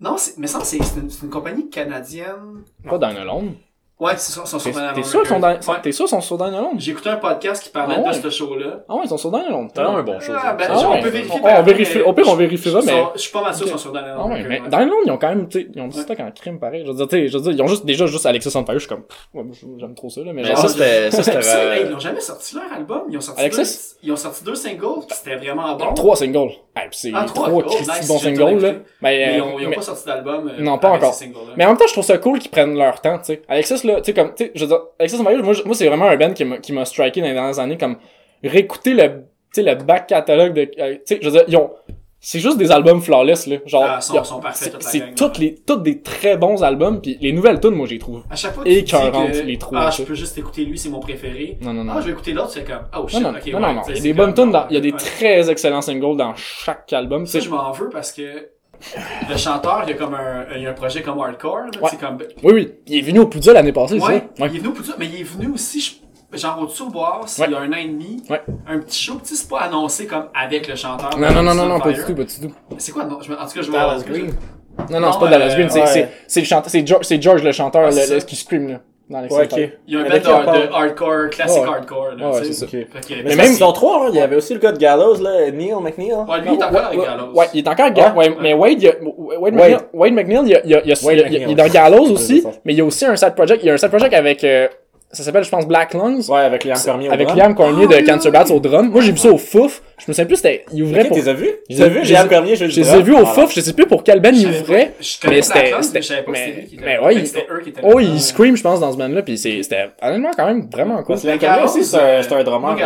Non, 0.00 0.16
mais 0.38 0.46
ça, 0.46 0.60
c'est, 0.62 0.78
une, 0.78 1.10
une 1.22 1.30
compagnie 1.30 1.68
canadienne. 1.70 2.62
Pas 2.84 2.98
dans 2.98 3.10
le 3.10 3.24
Londres? 3.24 3.54
Ouais, 4.00 4.12
c'est 4.16 4.32
ça, 4.32 4.44
son 4.44 4.58
sur 4.58 4.72
T'es 4.72 5.02
sûr 5.04 5.20
qu'ils 5.20 5.28
sont 5.28 5.38
dans, 5.38 5.56
t'es 5.80 5.92
sûr 5.92 6.08
sont 6.08 6.20
sur 6.20 6.36
Dine 6.36 6.52
Alone? 6.52 6.78
J'ai 6.78 6.90
écouté 6.90 7.10
un 7.10 7.16
podcast 7.16 7.62
qui 7.62 7.70
parlait 7.70 7.94
ah 8.04 8.10
de 8.10 8.12
ce 8.12 8.28
show-là. 8.28 8.84
Ah 8.88 8.94
ouais, 8.96 9.02
ils 9.04 9.08
sont 9.08 9.16
sur 9.16 9.30
Dine 9.30 9.44
Alone. 9.46 9.70
T'as 9.72 9.86
un 9.86 10.02
bon 10.02 10.18
show. 10.18 10.32
Ah, 10.36 10.54
ben, 10.54 10.66
ah 10.68 10.88
on 10.88 11.00
peut 11.00 11.10
vérifier. 11.10 11.40
on 11.44 11.62
vérifie, 11.62 12.00
au 12.00 12.12
pire, 12.12 12.28
on 12.28 12.34
vérifiera, 12.34 12.80
mais. 12.84 13.04
Je 13.14 13.20
suis 13.20 13.32
pas 13.32 13.42
mal 13.42 13.54
sûr, 13.54 13.66
ils 13.66 13.70
sont 13.70 13.78
sur 13.78 13.92
Dine 13.92 14.02
Alone. 14.02 14.20
Ah 14.20 14.26
ouais, 14.26 14.44
mais 14.48 14.60
Dine 14.60 14.74
Alone, 14.74 14.94
ils 15.06 15.10
ont 15.12 15.18
quand 15.18 15.28
même, 15.28 15.48
tu 15.48 15.70
ils 15.72 15.80
ont 15.80 15.86
du 15.86 15.96
stock 15.96 16.18
en 16.18 16.30
crime 16.32 16.58
pareil. 16.58 16.82
Je 16.84 16.90
veux 16.90 16.96
dire, 16.96 17.06
tu 17.06 17.28
je 17.28 17.38
veux 17.38 17.42
dire, 17.44 17.52
ils 17.52 17.62
ont 17.62 17.68
juste, 17.68 17.86
déjà, 17.86 18.06
juste 18.06 18.26
Alexis 18.26 18.56
on 18.56 18.64
je 18.66 18.78
suis 18.78 18.88
comme, 18.88 19.04
j'aime 19.78 19.94
trop 19.94 20.10
ça, 20.10 20.22
là, 20.22 20.32
mais 20.32 20.42
ben, 20.42 20.56
ça, 20.56 20.68
c'était, 20.68 21.10
ça, 21.12 21.22
c'était, 21.22 21.38
ben, 21.38 21.86
ils 21.86 21.90
n'ont 21.92 22.00
jamais 22.00 22.20
sorti 22.20 22.56
leur 22.56 22.72
album. 22.72 23.02
Ils 23.08 23.18
ont 23.18 23.20
sorti 23.20 23.42
ils 24.02 24.12
ont 24.12 24.16
sorti 24.16 24.42
deux 24.42 24.56
singles, 24.56 25.02
c'était 25.10 25.36
vraiment 25.36 25.76
bon. 25.76 25.94
Trois 25.94 26.16
singles. 26.16 26.50
Ah, 26.76 26.82
ouais, 26.82 26.88
c'est 26.90 27.12
ah, 27.14 27.24
trois, 27.24 27.50
nice, 27.50 28.08
bons 28.08 28.18
singles, 28.18 28.58
là. 28.60 28.72
Mais, 28.72 28.80
mais, 29.00 29.36
ils 29.36 29.40
euh, 29.40 29.68
ont, 29.68 29.72
pas 29.72 29.82
sorti 29.82 30.06
d'album. 30.06 30.48
Euh, 30.48 30.60
non, 30.60 30.78
pas 30.78 30.90
encore. 30.90 31.14
mais 31.56 31.64
en 31.64 31.68
même 31.68 31.76
temps, 31.76 31.86
je 31.86 31.92
trouve 31.92 32.04
ça 32.04 32.18
cool 32.18 32.40
qu'ils 32.40 32.50
prennent 32.50 32.76
leur 32.76 33.00
temps, 33.00 33.18
tu 33.18 33.26
sais. 33.26 33.42
Alexis, 33.48 33.86
là, 33.86 34.00
tu 34.00 34.06
sais, 34.06 34.14
comme, 34.14 34.34
tu 34.34 34.46
sais, 34.46 34.52
je 34.54 34.60
veux 34.62 34.66
dire, 34.66 34.80
Alexis 34.98 35.22
Mario, 35.22 35.42
moi, 35.42 35.54
moi 35.64 35.74
c'est 35.74 35.86
vraiment 35.86 36.06
un 36.06 36.16
band 36.16 36.32
qui 36.32 36.44
m'a, 36.44 36.58
qui 36.58 36.72
m'a 36.72 36.84
striké 36.84 37.20
dans 37.20 37.28
les 37.28 37.34
dernières 37.34 37.60
années, 37.60 37.78
comme, 37.78 37.96
réécouter 38.42 38.94
le, 38.94 39.08
tu 39.08 39.22
sais, 39.52 39.62
le 39.62 39.76
back 39.76 40.08
catalogue 40.08 40.52
de, 40.52 40.70
euh, 40.80 40.94
tu 40.94 41.00
sais, 41.04 41.18
je 41.22 41.28
veux 41.28 41.32
dire, 41.32 41.44
ils 41.46 41.56
ont, 41.56 41.70
c'est 42.26 42.40
juste 42.40 42.56
des 42.56 42.72
albums 42.72 43.02
flawless 43.02 43.46
là 43.46 43.56
genre 43.66 43.84
ah, 43.86 44.00
sont, 44.00 44.40
c'est 44.80 45.14
toutes 45.14 45.36
les 45.36 45.54
toutes 45.54 45.82
des 45.82 46.00
très 46.00 46.38
bons 46.38 46.62
albums 46.62 47.02
puis 47.02 47.18
les 47.20 47.32
nouvelles 47.32 47.60
tunes 47.60 47.74
moi 47.74 47.86
j'y 47.86 47.98
trouve 47.98 48.22
à 48.30 48.34
chaque 48.34 48.54
fois 48.54 48.64
dis 48.64 48.82
les 49.44 49.58
trois 49.58 49.78
ah 49.78 49.90
je 49.90 50.02
peux 50.04 50.14
juste 50.14 50.38
écouter 50.38 50.64
lui 50.64 50.78
c'est 50.78 50.88
mon 50.88 51.00
préféré 51.00 51.58
non 51.60 51.74
non 51.74 51.84
non 51.84 51.92
ah 51.96 52.00
je 52.00 52.06
vais 52.06 52.12
écouter 52.12 52.32
l'autre 52.32 52.50
c'est 52.50 52.64
comme 52.64 52.86
oh 52.98 53.06
shit 53.06 53.20
non, 53.20 53.32
non, 53.32 53.38
ok 53.38 53.52
non, 53.52 53.60
non, 53.60 53.74
non. 53.74 53.82
il 53.88 53.96
y 53.96 53.98
a 53.98 54.02
des 54.02 54.14
bonnes 54.14 54.32
tunes 54.32 54.58
il 54.70 54.74
y 54.74 54.78
a 54.78 54.80
des 54.80 54.92
très 54.92 55.50
excellents 55.50 55.82
singles 55.82 56.16
dans 56.16 56.34
chaque 56.34 56.90
album 56.94 57.26
ça 57.26 57.40
je 57.40 57.50
m'en 57.50 57.70
veux 57.72 57.90
parce 57.90 58.10
que 58.10 58.48
le 59.30 59.36
chanteur, 59.36 59.82
il 59.84 59.90
y 59.90 59.92
a 59.92 59.96
comme 59.96 60.14
un, 60.14 60.46
il 60.56 60.62
y 60.62 60.66
a 60.66 60.70
un 60.70 60.74
projet 60.74 61.00
comme 61.00 61.18
hardcore. 61.18 61.66
Là, 61.80 61.90
comme... 61.98 62.18
Oui, 62.42 62.52
oui. 62.52 62.72
Il 62.86 62.98
est 62.98 63.02
venu 63.02 63.20
au 63.20 63.26
Poudja 63.26 63.52
l'année 63.52 63.72
passée, 63.72 63.94
ouais, 63.94 64.00
ça? 64.00 64.08
Ouais. 64.12 64.50
Il 64.50 64.56
est 64.56 64.58
venu 64.58 64.68
au 64.68 64.72
Poudja, 64.72 64.94
mais 64.98 65.06
il 65.06 65.20
est 65.20 65.22
venu 65.22 65.52
aussi, 65.52 65.80
je 65.80 65.92
genre 66.36 66.58
au-dessus 66.60 66.82
au 66.82 67.26
s'il 67.26 67.50
y 67.50 67.54
a 67.54 67.58
un 67.58 67.72
an 67.72 67.76
et 67.76 67.88
demi, 67.88 68.22
ouais. 68.30 68.40
un 68.68 68.78
petit 68.78 69.02
show, 69.02 69.14
petit 69.16 69.34
sais, 69.34 69.42
c'est 69.42 69.48
pas 69.48 69.60
annoncé 69.60 70.06
comme 70.06 70.28
avec 70.34 70.68
le 70.68 70.76
chanteur. 70.76 71.10
Non, 71.18 71.32
non, 71.32 71.42
non, 71.42 71.54
non, 71.54 71.66
non, 71.66 71.80
pas 71.80 71.92
du 71.92 72.04
tout, 72.04 72.14
pas 72.14 72.24
du 72.24 72.40
tout. 72.40 72.52
C'est 72.78 72.92
quoi, 72.92 73.04
non, 73.04 73.18
je, 73.20 73.32
en 73.32 73.36
tout 73.36 73.54
cas, 73.54 73.62
je 73.62 73.70
vois. 73.70 73.96
Green. 74.06 74.32
Non, 74.90 75.00
non, 75.00 75.12
c'est 75.12 75.20
pas 75.20 75.28
Dallas 75.28 75.52
euh, 75.52 75.66
Green, 75.66 76.08
c'est 76.26 76.86
George, 76.86 77.20
George 77.20 77.42
le 77.42 77.52
chanteur 77.52 77.90
ah, 77.92 78.20
qui 78.26 78.36
scream, 78.36 78.68
là. 78.68 78.80
Ouais. 79.10 79.48
Il 79.86 79.94
y 79.94 79.96
a 79.96 80.00
un 80.00 80.04
band 80.04 80.52
de, 80.52 80.72
hardcore, 80.72 81.28
classique 81.30 81.62
hardcore. 81.62 82.12
Là, 82.16 82.30
ouais, 82.30 82.52
ça. 82.52 82.66
Mais, 82.72 83.36
même, 83.36 83.52
ils 83.52 83.56
sont 83.56 83.72
trois, 83.72 84.06
hein. 84.06 84.10
il 84.10 84.16
y 84.16 84.20
avait 84.20 84.36
aussi 84.36 84.54
le 84.54 84.60
gars 84.60 84.72
de 84.72 84.78
Gallows, 84.78 85.20
là, 85.20 85.50
Neil 85.50 85.74
McNeil. 85.82 86.14
Ouais, 86.14 86.40
lui, 86.40 86.54
il 86.54 86.58
est 86.58 86.64
encore 86.64 86.86
avec 86.86 87.00
Gallows. 87.00 87.32
Ouais, 87.34 87.46
il 87.52 87.60
est 87.60 87.68
encore 87.68 87.90
Gallows. 87.90 88.18
Ah. 88.18 88.28
mais 88.40 88.54
Wade, 88.54 88.82
Wade, 89.92 90.14
McNeil, 90.14 90.40
il, 90.46 90.60
il, 90.64 90.82
il, 90.86 91.42
il, 91.42 91.50
est 91.50 91.54
dans 91.54 91.68
Gallows 91.68 92.12
aussi, 92.12 92.42
mais 92.64 92.72
il 92.72 92.78
y 92.78 92.80
a 92.80 92.84
aussi 92.84 93.04
un 93.04 93.14
side 93.14 93.34
project. 93.34 93.62
Il 93.62 93.66
y 93.66 93.70
a 93.70 93.74
un 93.74 93.76
side 93.76 93.90
project 93.90 94.14
avec 94.14 94.42
euh, 94.42 94.68
ça 95.14 95.22
s'appelle, 95.22 95.44
je 95.44 95.50
pense, 95.50 95.66
Black 95.66 95.94
Lungs. 95.94 96.28
Ouais, 96.28 96.40
avec 96.40 96.64
Liam 96.64 96.76
Cormier 96.84 97.08
au 97.08 97.12
Avec 97.12 97.28
drum. 97.28 97.38
Liam 97.38 97.54
Cormier 97.54 97.86
de 97.86 97.94
ah 97.94 98.02
Cancer 98.02 98.32
Bats 98.32 98.50
au 98.50 98.60
drum. 98.60 98.90
Moi, 98.90 99.00
j'ai 99.00 99.12
vu 99.12 99.18
ça 99.18 99.30
au 99.30 99.38
Fouf. 99.38 99.82
Je 99.98 100.04
me 100.08 100.12
souviens 100.12 100.26
plus, 100.26 100.36
c'était, 100.36 100.64
il 100.72 100.82
ouvrait 100.82 101.04
pour. 101.04 101.16
Tu 101.16 101.22
les 101.22 101.28
as 101.28 101.32
vus? 101.32 101.50
Je 101.70 101.76
les 101.76 101.82
ai 101.82 101.88
vus, 101.88 102.02
Liam 102.02 102.28
Cormier, 102.28 102.56
je 102.56 102.64
les 102.64 102.94
ai 102.94 103.02
vus 103.02 103.14
au 103.14 103.22
ah 103.22 103.26
Fouf. 103.26 103.54
Je 103.54 103.60
sais 103.60 103.72
plus 103.72 103.86
pour 103.86 104.04
quel 104.04 104.20
band 104.20 104.30
il 104.32 104.48
ouvrait. 104.48 104.92
Mais 105.26 105.42
c'était, 105.42 105.74
mais, 106.28 106.68
mais 106.82 106.98
ouais, 106.98 107.24
oh, 107.82 108.00
il 108.00 108.20
scream, 108.20 108.56
je 108.56 108.62
pense, 108.62 108.80
dans 108.80 108.92
ce 108.92 108.98
band-là. 108.98 109.22
Puis 109.22 109.38
c'était, 109.38 109.90
honnêtement, 110.02 110.32
quand 110.36 110.46
même 110.46 110.68
vraiment 110.70 111.02
cool. 111.02 111.16
Liam 111.24 111.38
Cormier 111.38 111.64
aussi, 111.64 111.84
c'est 111.84 112.32
un 112.32 112.44
drummer. 112.44 112.76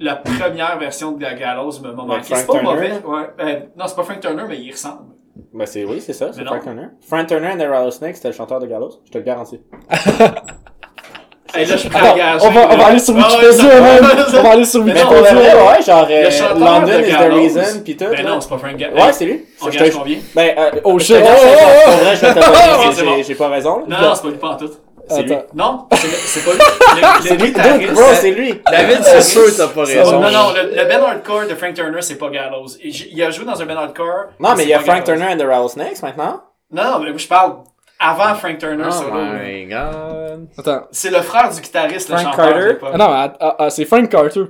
La 0.00 0.16
première 0.16 0.78
version 0.78 1.12
de 1.12 1.20
Gallows 1.20 1.80
me 1.82 1.92
manqué. 1.92 2.34
C'est 2.34 2.46
pas 2.46 2.60
mauvais. 2.60 2.90
Ben, 3.38 3.68
non, 3.76 3.86
c'est 3.86 3.96
pas 3.96 4.02
Frank 4.02 4.20
Turner, 4.20 4.42
mais 4.48 4.58
il 4.58 4.72
ressemble. 4.72 5.15
Ben 5.56 5.64
c'est, 5.64 5.84
oui, 5.84 6.02
c'est 6.02 6.12
ça, 6.12 6.30
c'est 6.34 6.44
Frank 6.44 6.62
Turner. 6.62 6.88
Frank 7.00 7.26
Turner 7.28 7.48
and 7.48 7.56
the 7.56 7.66
Rattlesnake, 7.66 8.16
c'était 8.16 8.28
le 8.28 8.34
chanteur 8.34 8.60
de 8.60 8.66
Gallows, 8.66 9.00
je 9.06 9.10
te 9.10 9.16
le 9.16 9.24
garantis. 9.24 9.58
On, 11.58 12.50
va, 12.50 12.86
aller 12.86 12.98
sur 12.98 13.14
Wikipédia, 13.14 13.66
On 14.34 14.42
va 14.42 14.50
aller 14.50 14.64
sur 14.66 14.82
Wikipédia, 14.82 15.80
genre, 15.80 16.06
euh, 16.10 16.30
London 16.58 17.00
is 17.00 17.12
the 17.12 17.32
reason, 17.32 17.80
pis 17.82 17.96
tout. 17.96 18.04
Ben 18.10 18.26
non, 18.26 18.38
c'est 18.42 18.50
pas 18.50 18.58
Frank 18.58 18.76
Ouais, 18.78 19.12
c'est 19.12 19.24
lui. 19.24 19.46
On 19.62 19.70
combien? 19.96 20.18
Ben, 20.34 20.54
euh, 20.58 20.80
oh 20.84 20.98
shit! 20.98 21.16
Oh, 21.18 21.26
oh, 21.26 21.32
oh, 21.32 21.86
oh, 21.86 22.02
oh, 22.04 22.34
oh, 24.24 24.32
oh, 24.42 24.64
oh, 24.64 24.85
non, 25.54 25.86
c'est 25.92 26.44
pas 26.44 26.52
lui. 26.52 26.58
Le, 26.96 27.30
le 27.30 27.36
guitariste. 27.36 27.92
Bro, 27.92 28.02
euh, 28.02 28.14
c'est 28.14 28.30
lui. 28.30 28.60
David, 28.70 29.02
c'est 29.02 29.22
sûr 29.22 29.44
que 29.44 29.56
t'as 29.56 29.68
pas 29.68 29.84
raison. 29.84 30.20
Non, 30.20 30.30
non, 30.30 30.52
le, 30.52 30.70
le 30.70 30.84
ben 30.88 31.00
hardcore 31.02 31.46
de 31.48 31.54
Frank 31.54 31.74
Turner, 31.74 32.02
c'est 32.02 32.16
pas 32.16 32.28
Gallows. 32.28 32.66
Il, 32.82 33.22
a 33.22 33.30
joué 33.30 33.44
dans 33.44 33.60
un 33.60 33.66
band 33.66 33.76
hardcore. 33.76 34.26
Non, 34.40 34.54
mais 34.56 34.64
il 34.64 34.68
y 34.68 34.74
a 34.74 34.80
Frank 34.80 35.04
Turner 35.04 35.26
and 35.32 35.38
the 35.38 35.46
Rattlesnakes 35.46 36.02
maintenant. 36.02 36.42
Non, 36.72 36.98
mais 36.98 37.16
je 37.16 37.28
parle 37.28 37.58
avant 38.00 38.34
Frank 38.34 38.58
Turner. 38.58 38.88
Oh 38.90 39.14
my 39.14 39.66
god. 39.66 40.48
Attends. 40.58 40.86
C'est 40.90 41.10
le 41.10 41.20
frère 41.22 41.50
du 41.50 41.60
guitariste, 41.60 42.08
Frank. 42.08 42.34
Carter? 42.34 42.78
Ah 42.92 42.98
non, 42.98 43.08
ah, 43.08 43.56
ah, 43.58 43.70
c'est 43.70 43.84
Frank 43.84 44.08
Carter. 44.08 44.44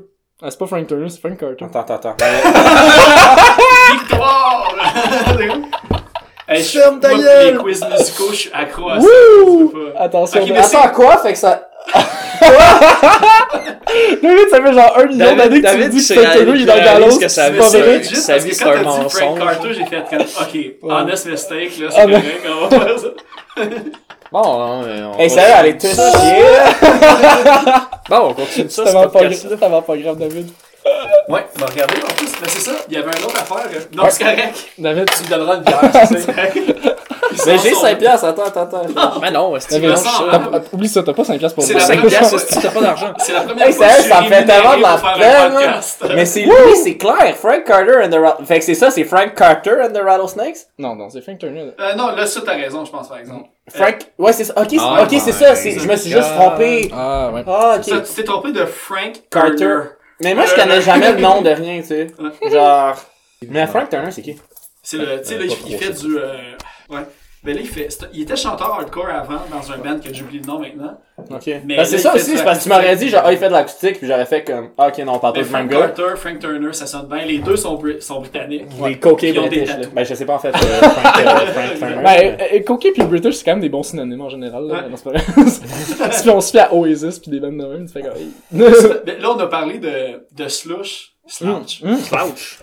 C'est 0.48 0.58
pas 0.58 0.66
Frank 0.66 0.86
Turner, 0.86 1.08
c'est 1.08 1.20
Frank 1.20 1.38
Carter. 1.38 1.64
Attends, 1.64 1.80
attends, 1.80 2.10
attends. 2.10 2.16
Victoire! 3.92 4.74
Hey, 6.48 6.62
Ferme 6.62 7.00
ta 7.00 7.12
gueule! 7.12 7.54
Les 7.54 7.58
quiz 7.58 7.84
musicaux, 7.84 8.30
je 8.30 8.36
suis 8.36 8.50
accro 8.52 8.88
à 8.88 9.00
ça. 9.00 9.06
Wouh! 9.06 9.68
Pas... 9.68 10.00
Attention, 10.04 10.42
okay, 10.42 10.52
mais 10.52 10.58
attends, 10.58 10.82
à 10.82 10.88
quoi? 10.88 11.16
Fait 11.18 11.32
que 11.32 11.38
ça... 11.38 11.68
Quoi? 12.38 12.48
le 14.22 14.50
ça 14.50 14.62
fait 14.62 14.72
genre 14.72 14.98
un 14.98 15.06
million 15.06 15.36
d'années 15.36 15.62
que 15.62 15.70
tu 15.70 15.78
me 15.78 15.88
dis 15.88 16.06
que 16.06 16.14
Frank 16.14 16.24
Carter, 16.24 16.52
il 16.54 16.62
est 16.62 16.64
dans 16.66 16.76
Gallows. 16.76 17.18
que 17.18 17.28
ça 17.28 17.50
vrai. 17.50 18.02
Juste 18.02 18.26
parce 18.26 18.44
que 18.44 18.64
quand 18.64 18.70
t'as 18.72 19.04
dit 19.04 19.10
Frank 19.10 19.38
Carter, 19.38 19.68
j'ai 19.72 19.86
fait 19.86 20.04
comme, 20.10 20.20
ok, 20.20 20.58
honest 20.82 21.26
mistake, 21.26 21.78
là, 21.78 21.88
c'est 21.90 22.00
ah, 22.00 22.06
correct, 22.06 22.46
on 22.48 22.68
va 22.68 22.80
faire 22.80 22.98
ça. 22.98 23.08
Bon, 24.32 24.62
hein, 24.62 25.12
on... 25.14 25.18
Hey, 25.18 25.30
sérieux, 25.30 25.54
allez 25.54 25.78
tous 25.78 25.94
chier, 25.94 26.42
là! 26.42 27.88
Bon, 28.08 28.28
on 28.28 28.34
continue 28.34 28.70
ça, 28.70 28.84
c'est 28.86 28.92
pas 28.92 29.06
grave. 29.06 29.32
C'est 29.32 29.58
pas 29.58 29.96
grave, 29.96 30.18
David. 30.18 30.50
Ouais, 31.28 31.40
bah, 31.40 31.46
tu 31.54 31.60
m'as 31.60 31.66
regardé 31.66 31.94
en 32.02 32.14
plus. 32.14 32.32
Mais 32.40 32.48
c'est 32.48 32.60
ça, 32.60 32.72
il 32.88 32.94
y 32.94 32.96
avait 32.96 33.10
une 33.18 33.24
autre 33.24 33.40
affaire. 33.40 33.68
Euh, 33.72 33.80
non, 33.94 34.04
c'est 34.10 34.24
correct. 34.24 34.66
David, 34.78 35.10
tu 35.10 35.24
me 35.24 35.28
donneras 35.28 35.56
une 35.56 35.62
bière, 35.62 35.80
je 36.10 36.16
sais. 36.18 36.34
Mais 37.46 37.58
j'ai 37.58 37.74
5 37.74 37.98
piastres, 37.98 38.26
attends, 38.26 38.44
attends, 38.44 38.62
attends. 38.62 39.20
Mais 39.20 39.30
non, 39.30 39.52
c'est 39.58 39.82
Oublie 40.72 40.88
ça, 40.88 41.02
t'as 41.02 41.12
pas 41.12 41.24
5 41.24 41.38
piastres 41.38 41.54
pour 41.56 41.68
moi. 41.68 41.80
C'est 41.80 41.94
5 41.94 42.06
piastres, 42.06 42.40
si 42.40 42.60
t'as 42.60 42.70
pas 42.70 42.80
d'argent. 42.80 43.12
C'est 43.18 43.32
la 43.32 43.40
première 43.42 43.70
fois 43.70 43.86
que 43.86 44.02
ça 44.02 44.22
fait 44.22 44.44
tellement 44.44 44.76
de. 44.76 44.84
Hein. 44.84 45.80
Mais 46.14 46.24
c'est 46.24 46.42
lui, 46.42 46.76
c'est 46.82 46.96
clair. 46.96 47.36
Frank 47.36 47.64
Carter 47.64 48.04
and 48.04 48.10
the 48.10 48.14
Rattlesnakes. 48.14 48.46
Fait 48.46 48.58
que 48.58 48.64
c'est 48.64 48.74
ça, 48.74 48.90
c'est 48.90 49.04
Frank 49.04 49.34
Carter 49.34 49.76
and 49.82 49.92
the 49.92 50.02
Rattlesnakes? 50.02 50.58
Non, 50.78 50.94
non, 50.94 51.10
c'est 51.10 51.20
Frank 51.20 51.38
Turner. 51.38 51.72
Euh, 51.80 51.94
non, 51.94 52.14
là, 52.14 52.26
ça, 52.26 52.40
t'as 52.44 52.54
raison, 52.54 52.84
je 52.84 52.90
pense, 52.90 53.08
par 53.08 53.18
exemple. 53.18 53.48
Mm. 53.66 53.78
Frank, 53.78 53.96
ouais, 54.18 54.32
c'est 54.32 54.44
ça. 54.44 54.54
Ok, 54.56 54.68
c'est 54.70 54.78
ah, 54.80 55.54
ça. 55.54 55.54
Je 55.54 55.88
me 55.88 55.96
suis 55.96 56.10
juste 56.10 56.34
trompé. 56.34 56.90
Ah, 56.94 57.30
ouais. 57.32 57.44
Ah. 57.46 57.78
Tu 57.82 57.90
t'es 58.14 58.24
trompé 58.24 58.52
de 58.52 58.64
Frank 58.64 59.14
Carter. 59.30 59.95
Mais 60.20 60.34
moi, 60.34 60.46
je 60.46 60.54
connais 60.54 60.80
jamais 60.80 61.12
le 61.12 61.20
nom 61.20 61.42
de 61.42 61.50
rien, 61.50 61.80
tu 61.80 61.88
sais. 61.88 62.06
Genre. 62.50 62.96
Mais 63.48 63.66
Frank 63.66 63.90
Turner, 63.90 64.10
c'est 64.10 64.22
qui? 64.22 64.36
C'est 64.82 64.98
le. 64.98 65.20
Tu 65.20 65.28
sais, 65.28 65.38
là, 65.38 65.44
il 65.44 65.78
fait 65.78 65.92
du. 65.92 66.16
Euh, 66.18 66.52
ouais. 66.88 67.02
Ben 67.46 67.54
là, 67.54 67.60
il, 67.62 67.68
fait, 67.68 67.86
c'est- 67.88 68.06
il 68.12 68.22
était 68.22 68.34
chanteur 68.36 68.74
hardcore 68.74 69.06
avant 69.08 69.40
dans 69.50 69.72
un 69.72 69.78
band 69.78 70.00
que 70.00 70.12
j'oublie 70.12 70.40
le 70.40 70.46
nom 70.46 70.58
maintenant. 70.58 70.98
Ok. 71.30 71.46
Mais 71.64 71.76
Ben, 71.76 71.84
c'est 71.84 71.98
ça 71.98 72.12
aussi, 72.14 72.34
parce 72.44 72.58
que 72.58 72.62
tu 72.64 72.68
m'aurais 72.68 72.96
dit, 72.96 73.08
genre, 73.08 73.22
ah, 73.24 73.32
il 73.32 73.38
fait 73.38 73.46
de 73.48 73.52
l'acoustique, 73.52 73.98
puis 73.98 74.06
j'aurais 74.08 74.26
fait 74.26 74.42
comme, 74.44 74.70
ah, 74.76 74.88
ok, 74.88 74.98
non, 74.98 75.14
on 75.14 75.18
parle 75.20 75.34
pas 75.34 75.40
Mais 75.40 75.46
du 75.46 75.52
même 75.52 75.70
Frank 75.70 75.80
gars. 75.80 75.86
Carter, 75.88 76.16
Frank 76.16 76.38
Turner, 76.40 76.72
ça 76.72 76.86
sonne 76.86 77.06
bien. 77.06 77.24
Les 77.24 77.38
deux 77.38 77.56
sont, 77.56 77.76
bri- 77.76 78.00
sont 78.02 78.20
britanniques. 78.20 78.66
Les 78.84 78.94
des 78.96 79.32
british. 79.38 79.70
Ben, 79.94 80.04
je 80.04 80.14
sais 80.14 80.26
pas, 80.26 80.34
en 80.34 80.38
fait, 80.40 80.48
euh, 80.48 80.58
Frank, 80.58 81.16
euh, 81.24 81.46
Frank 81.46 81.78
Turner. 81.78 82.02
Ben, 82.02 82.36
euh, 82.52 82.60
Coquet 82.66 82.90
puis 82.92 83.02
British, 83.04 83.36
c'est 83.36 83.44
quand 83.44 83.52
même 83.52 83.60
des 83.60 83.68
bons 83.68 83.84
synonymes 83.84 84.20
en 84.20 84.28
général. 84.28 84.64
Là. 84.66 84.74
Ouais. 84.88 85.12
Pas 85.12 86.10
si 86.10 86.28
on 86.28 86.40
se 86.40 86.50
fait 86.50 86.58
à 86.60 86.74
Oasis 86.74 87.20
puis 87.20 87.30
des 87.30 87.38
bandes 87.40 87.56
de 87.58 87.64
même, 87.64 87.86
tu 87.86 87.92
fais 87.92 88.02
comme... 88.02 88.12
Ben, 89.06 89.20
Là, 89.20 89.30
on 89.30 89.38
a 89.38 89.46
parlé 89.46 89.78
de, 89.78 90.26
de 90.32 90.48
Slush. 90.48 91.12
Slouch. 91.28 91.82
Hum, 91.84 91.96
Slouch. 91.96 92.58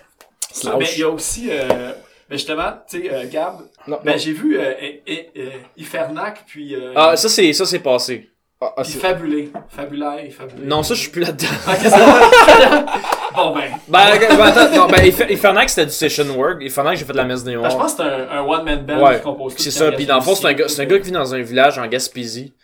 Ça, 0.52 0.76
ben, 0.76 0.86
il 0.94 1.00
y 1.00 1.02
a 1.02 1.08
aussi, 1.08 1.48
euh, 1.50 1.92
ben, 2.30 2.36
justement, 2.36 2.72
tu 2.88 3.02
sais, 3.02 3.10
euh, 3.12 3.24
Gab, 3.30 3.56
Non, 3.86 3.98
ben, 4.04 4.12
non. 4.12 4.18
j'ai 4.18 4.32
vu 4.32 4.58
euh, 4.58 4.72
eh, 5.06 5.30
euh, 5.36 5.50
Ifernac, 5.76 6.44
puis, 6.46 6.74
euh, 6.74 6.92
Ah, 6.96 7.16
ça 7.16 7.28
c'est, 7.28 7.52
ça 7.52 7.66
c'est 7.66 7.80
passé. 7.80 8.30
Ah, 8.60 8.72
ah, 8.78 8.82
puis 8.82 8.92
c'est- 8.92 8.98
Fabulé. 8.98 9.50
Fabulaire 9.68 10.20
et 10.24 10.30
Fabulé. 10.30 10.64
Non, 10.66 10.82
ça 10.82 10.94
je 10.94 11.00
suis 11.00 11.10
plus 11.10 11.20
là-dedans. 11.20 11.48
Vrai. 11.64 11.76
bon, 13.36 13.54
ben. 13.54 13.62
Ben, 13.88 14.18
ben, 14.18 14.40
attends, 14.40 14.76
non, 14.76 14.86
ben, 14.86 15.00
Infernac 15.30 15.68
c'était 15.68 15.86
du 15.86 15.92
session 15.92 16.24
work. 16.36 16.62
Infernac 16.62 16.96
j'ai 16.96 17.04
fait 17.04 17.12
de 17.12 17.18
la 17.18 17.24
messe 17.24 17.44
des 17.44 17.52
Ben, 17.56 17.60
morts. 17.62 17.70
je 17.70 17.76
pense 17.76 17.94
que 17.94 18.02
c'est 18.02 18.08
un, 18.08 18.28
un 18.38 18.42
one-man 18.42 18.86
band 18.86 19.02
Ouais, 19.02 19.16
qui 19.16 19.22
compose 19.22 19.54
tout. 19.56 19.62
C'est 19.62 19.70
ça, 19.70 19.92
puis 19.92 20.06
dans 20.06 20.16
le 20.16 20.22
fond, 20.22 20.34
c'est 20.34 20.46
un 20.46 20.52
gars, 20.54 20.68
c'est 20.68 20.80
un 20.82 20.86
gars 20.86 20.98
qui 20.98 21.06
vit 21.06 21.12
dans 21.12 21.34
un 21.34 21.42
village 21.42 21.78
en 21.78 21.86
Gaspésie. 21.86 22.54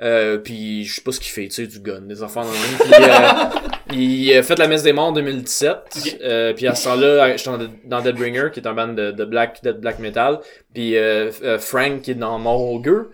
Euh, 0.00 0.38
puis 0.38 0.84
je 0.84 0.94
sais 0.94 1.00
pas 1.02 1.10
ce 1.10 1.18
qu'il 1.18 1.32
fait, 1.32 1.48
tu 1.48 1.54
sais, 1.54 1.66
du 1.66 1.80
gun, 1.80 2.02
des 2.02 2.22
enfants 2.22 2.44
dans 2.44 2.50
le. 2.52 2.84
Puis, 2.84 2.92
euh, 3.02 3.68
il 3.92 4.32
a 4.36 4.42
fait 4.42 4.58
la 4.58 4.68
messe 4.68 4.82
des 4.82 4.92
morts 4.92 5.08
en 5.08 5.12
2017. 5.12 5.76
Ok. 5.96 6.16
Euh, 6.22 6.52
puis 6.52 6.66
à 6.66 6.74
ce 6.74 6.84
temps-là, 6.84 7.36
j'étais 7.36 7.50
dans, 7.50 7.68
dans 7.84 8.00
Deadbringer, 8.02 8.50
qui 8.52 8.60
est 8.60 8.66
un 8.66 8.74
band 8.74 8.88
de, 8.88 9.10
de 9.10 9.24
black, 9.24 9.62
de 9.62 9.72
black 9.72 9.98
metal. 9.98 10.40
Puis 10.74 10.96
euh, 10.96 11.30
euh, 11.42 11.58
Frank, 11.58 12.02
qui 12.02 12.12
est 12.12 12.14
dans 12.14 12.38
gueux, 12.80 13.10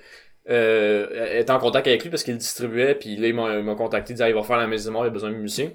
euh, 0.51 1.39
était 1.41 1.51
en 1.53 1.59
contact 1.59 1.87
avec 1.87 2.03
lui 2.03 2.11
parce 2.11 2.23
qu'il 2.23 2.35
le 2.35 2.39
distribuait. 2.39 2.95
Puis 2.95 3.17
là, 3.17 3.29
il 3.29 3.35
m'a 3.35 3.75
contacté, 3.75 4.13
il 4.13 4.17
disait, 4.17 4.25
Ah, 4.25 4.29
il 4.29 4.35
va 4.35 4.43
faire 4.43 4.57
la 4.59 4.67
messe 4.67 4.85
des 4.85 4.91
morts, 4.91 5.05
il 5.05 5.09
a 5.09 5.11
besoin 5.11 5.31
de 5.31 5.37
musiciens. 5.37 5.71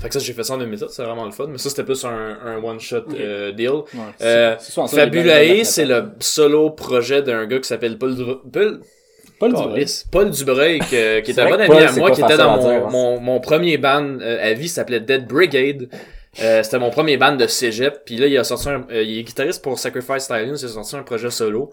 Fait 0.00 0.08
que 0.08 0.14
ça, 0.14 0.20
j'ai 0.20 0.34
fait 0.34 0.42
ça 0.42 0.54
en 0.54 0.58
2017, 0.58 0.90
c'est 0.90 1.04
vraiment 1.04 1.24
le 1.24 1.30
fun. 1.30 1.46
Mais 1.48 1.56
ça, 1.56 1.70
c'était 1.70 1.84
plus 1.84 2.04
un, 2.04 2.38
un 2.44 2.62
one-shot 2.62 3.04
euh, 3.18 3.52
deal. 3.52 3.70
Ouais, 3.70 3.84
Euh, 4.20 4.56
Fabulae, 4.58 5.64
c'est 5.64 5.86
le 5.86 6.10
solo 6.20 6.70
projet 6.70 7.22
d'un 7.22 7.46
gars 7.46 7.58
qui 7.58 7.68
s'appelle 7.68 7.96
Paul, 7.96 8.14
Paul, 8.52 8.80
Paul, 9.38 9.52
Dubreuil. 9.54 9.86
Paul 10.10 10.30
Dubreuil, 10.30 10.78
que- 10.80 11.20
qui 11.20 11.30
est 11.30 11.34
C'est 11.34 11.40
un 11.40 11.48
bon 11.48 11.54
ami 11.54 11.66
Paul, 11.66 11.82
à 11.82 11.92
moi, 11.92 12.10
qui 12.10 12.22
était 12.22 12.36
dans 12.36 12.54
à 12.54 12.56
mon, 12.56 12.62
dire, 12.62 12.86
hein. 12.86 12.88
mon, 12.90 13.20
mon 13.20 13.40
premier 13.40 13.78
band 13.78 14.18
euh, 14.20 14.50
à 14.50 14.52
vie, 14.54 14.68
s'appelait 14.68 15.00
Dead 15.00 15.26
Brigade. 15.26 15.88
Euh, 16.42 16.62
c'était 16.62 16.78
mon 16.78 16.90
premier 16.90 17.16
band 17.16 17.36
de 17.36 17.46
cégep. 17.46 18.04
Puis 18.04 18.16
là, 18.16 18.26
il 18.26 18.36
a 18.36 18.44
sorti 18.44 18.68
un, 18.68 18.84
euh, 18.90 19.02
il 19.02 19.18
est 19.18 19.22
guitariste 19.22 19.62
pour 19.62 19.78
Sacrifice 19.78 20.24
Stylings, 20.24 20.58
il 20.60 20.64
a 20.64 20.68
sorti 20.68 20.96
un 20.96 21.02
projet 21.02 21.30
solo. 21.30 21.72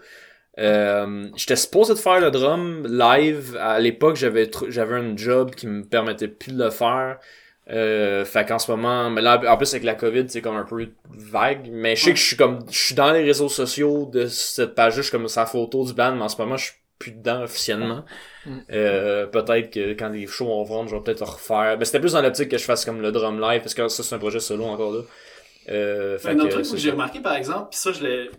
Euh, 0.60 1.28
j'étais 1.36 1.56
supposé 1.56 1.94
de 1.94 2.00
faire 2.00 2.20
le 2.20 2.32
drum 2.32 2.86
live. 2.88 3.58
À 3.60 3.80
l'époque, 3.80 4.16
j'avais 4.16 4.50
j'avais 4.70 4.96
un 4.96 5.18
job 5.18 5.52
qui 5.56 5.68
me 5.68 5.84
permettait 5.84 6.28
plus 6.28 6.54
de 6.54 6.64
le 6.64 6.70
faire. 6.70 7.18
Euh, 7.72 8.26
fait 8.26 8.46
qu'en 8.46 8.60
ce 8.60 8.70
moment, 8.70 9.10
mais 9.10 9.22
là, 9.22 9.42
en 9.48 9.58
plus 9.58 9.74
avec 9.74 9.84
la 9.86 9.96
COVID, 9.96 10.26
c'est 10.28 10.42
comme 10.42 10.58
un 10.58 10.66
peu 10.66 10.86
vague. 11.10 11.70
Mais 11.72 11.96
je 11.96 12.04
sais 12.06 12.12
que 12.12 12.20
je 12.20 12.26
suis 12.26 12.36
comme, 12.36 12.60
je 12.70 12.78
suis 12.78 12.94
dans 12.96 13.12
les 13.12 13.24
réseaux 13.24 13.48
sociaux 13.50 14.10
de 14.12 14.28
cette 14.28 14.76
page-là, 14.76 14.98
je 14.98 15.02
suis 15.04 15.12
comme 15.12 15.28
sa 15.30 15.46
photo 15.46 15.86
du 15.86 15.94
band, 15.94 16.12
mais 16.14 16.24
en 16.24 16.30
ce 16.30 16.38
moment, 16.42 16.58
je 16.58 16.66
suis 16.66 16.74
plus 17.04 17.12
dedans 17.12 17.44
officiellement. 17.44 18.04
Euh, 18.72 19.26
peut-être 19.28 19.72
que 19.72 19.94
quand 19.94 20.10
les 20.10 20.28
shows 20.28 20.46
vont 20.48 20.64
vendre, 20.64 20.90
je 20.90 20.96
vais 20.96 21.02
peut-être 21.02 21.24
refaire. 21.34 21.76
Mais 21.78 21.86
c'était 21.86 22.00
plus 22.00 22.14
dans 22.14 22.22
l'optique 22.22 22.50
que 22.50 22.58
je 22.58 22.64
fasse 22.66 22.86
comme 22.86 23.02
le 23.02 23.12
drum 23.12 23.40
live, 23.40 23.62
parce 23.62 23.74
que 23.74 23.88
ça, 23.88 24.04
c'est 24.04 24.16
un 24.16 24.20
projet 24.20 24.40
solo 24.40 24.66
encore 24.66 24.92
là. 24.94 25.02
Euh, 25.70 26.18
fait 26.20 26.30
Un 26.30 26.40
autre 26.40 26.50
que, 26.50 26.54
truc 26.62 26.72
que 26.72 26.78
j'ai 26.78 26.92
remarqué, 26.92 27.20
par 27.22 27.36
exemple, 27.36 27.70
pis 27.72 27.78
ça, 27.78 27.92
je 27.94 28.04
l'ai, 28.04 28.30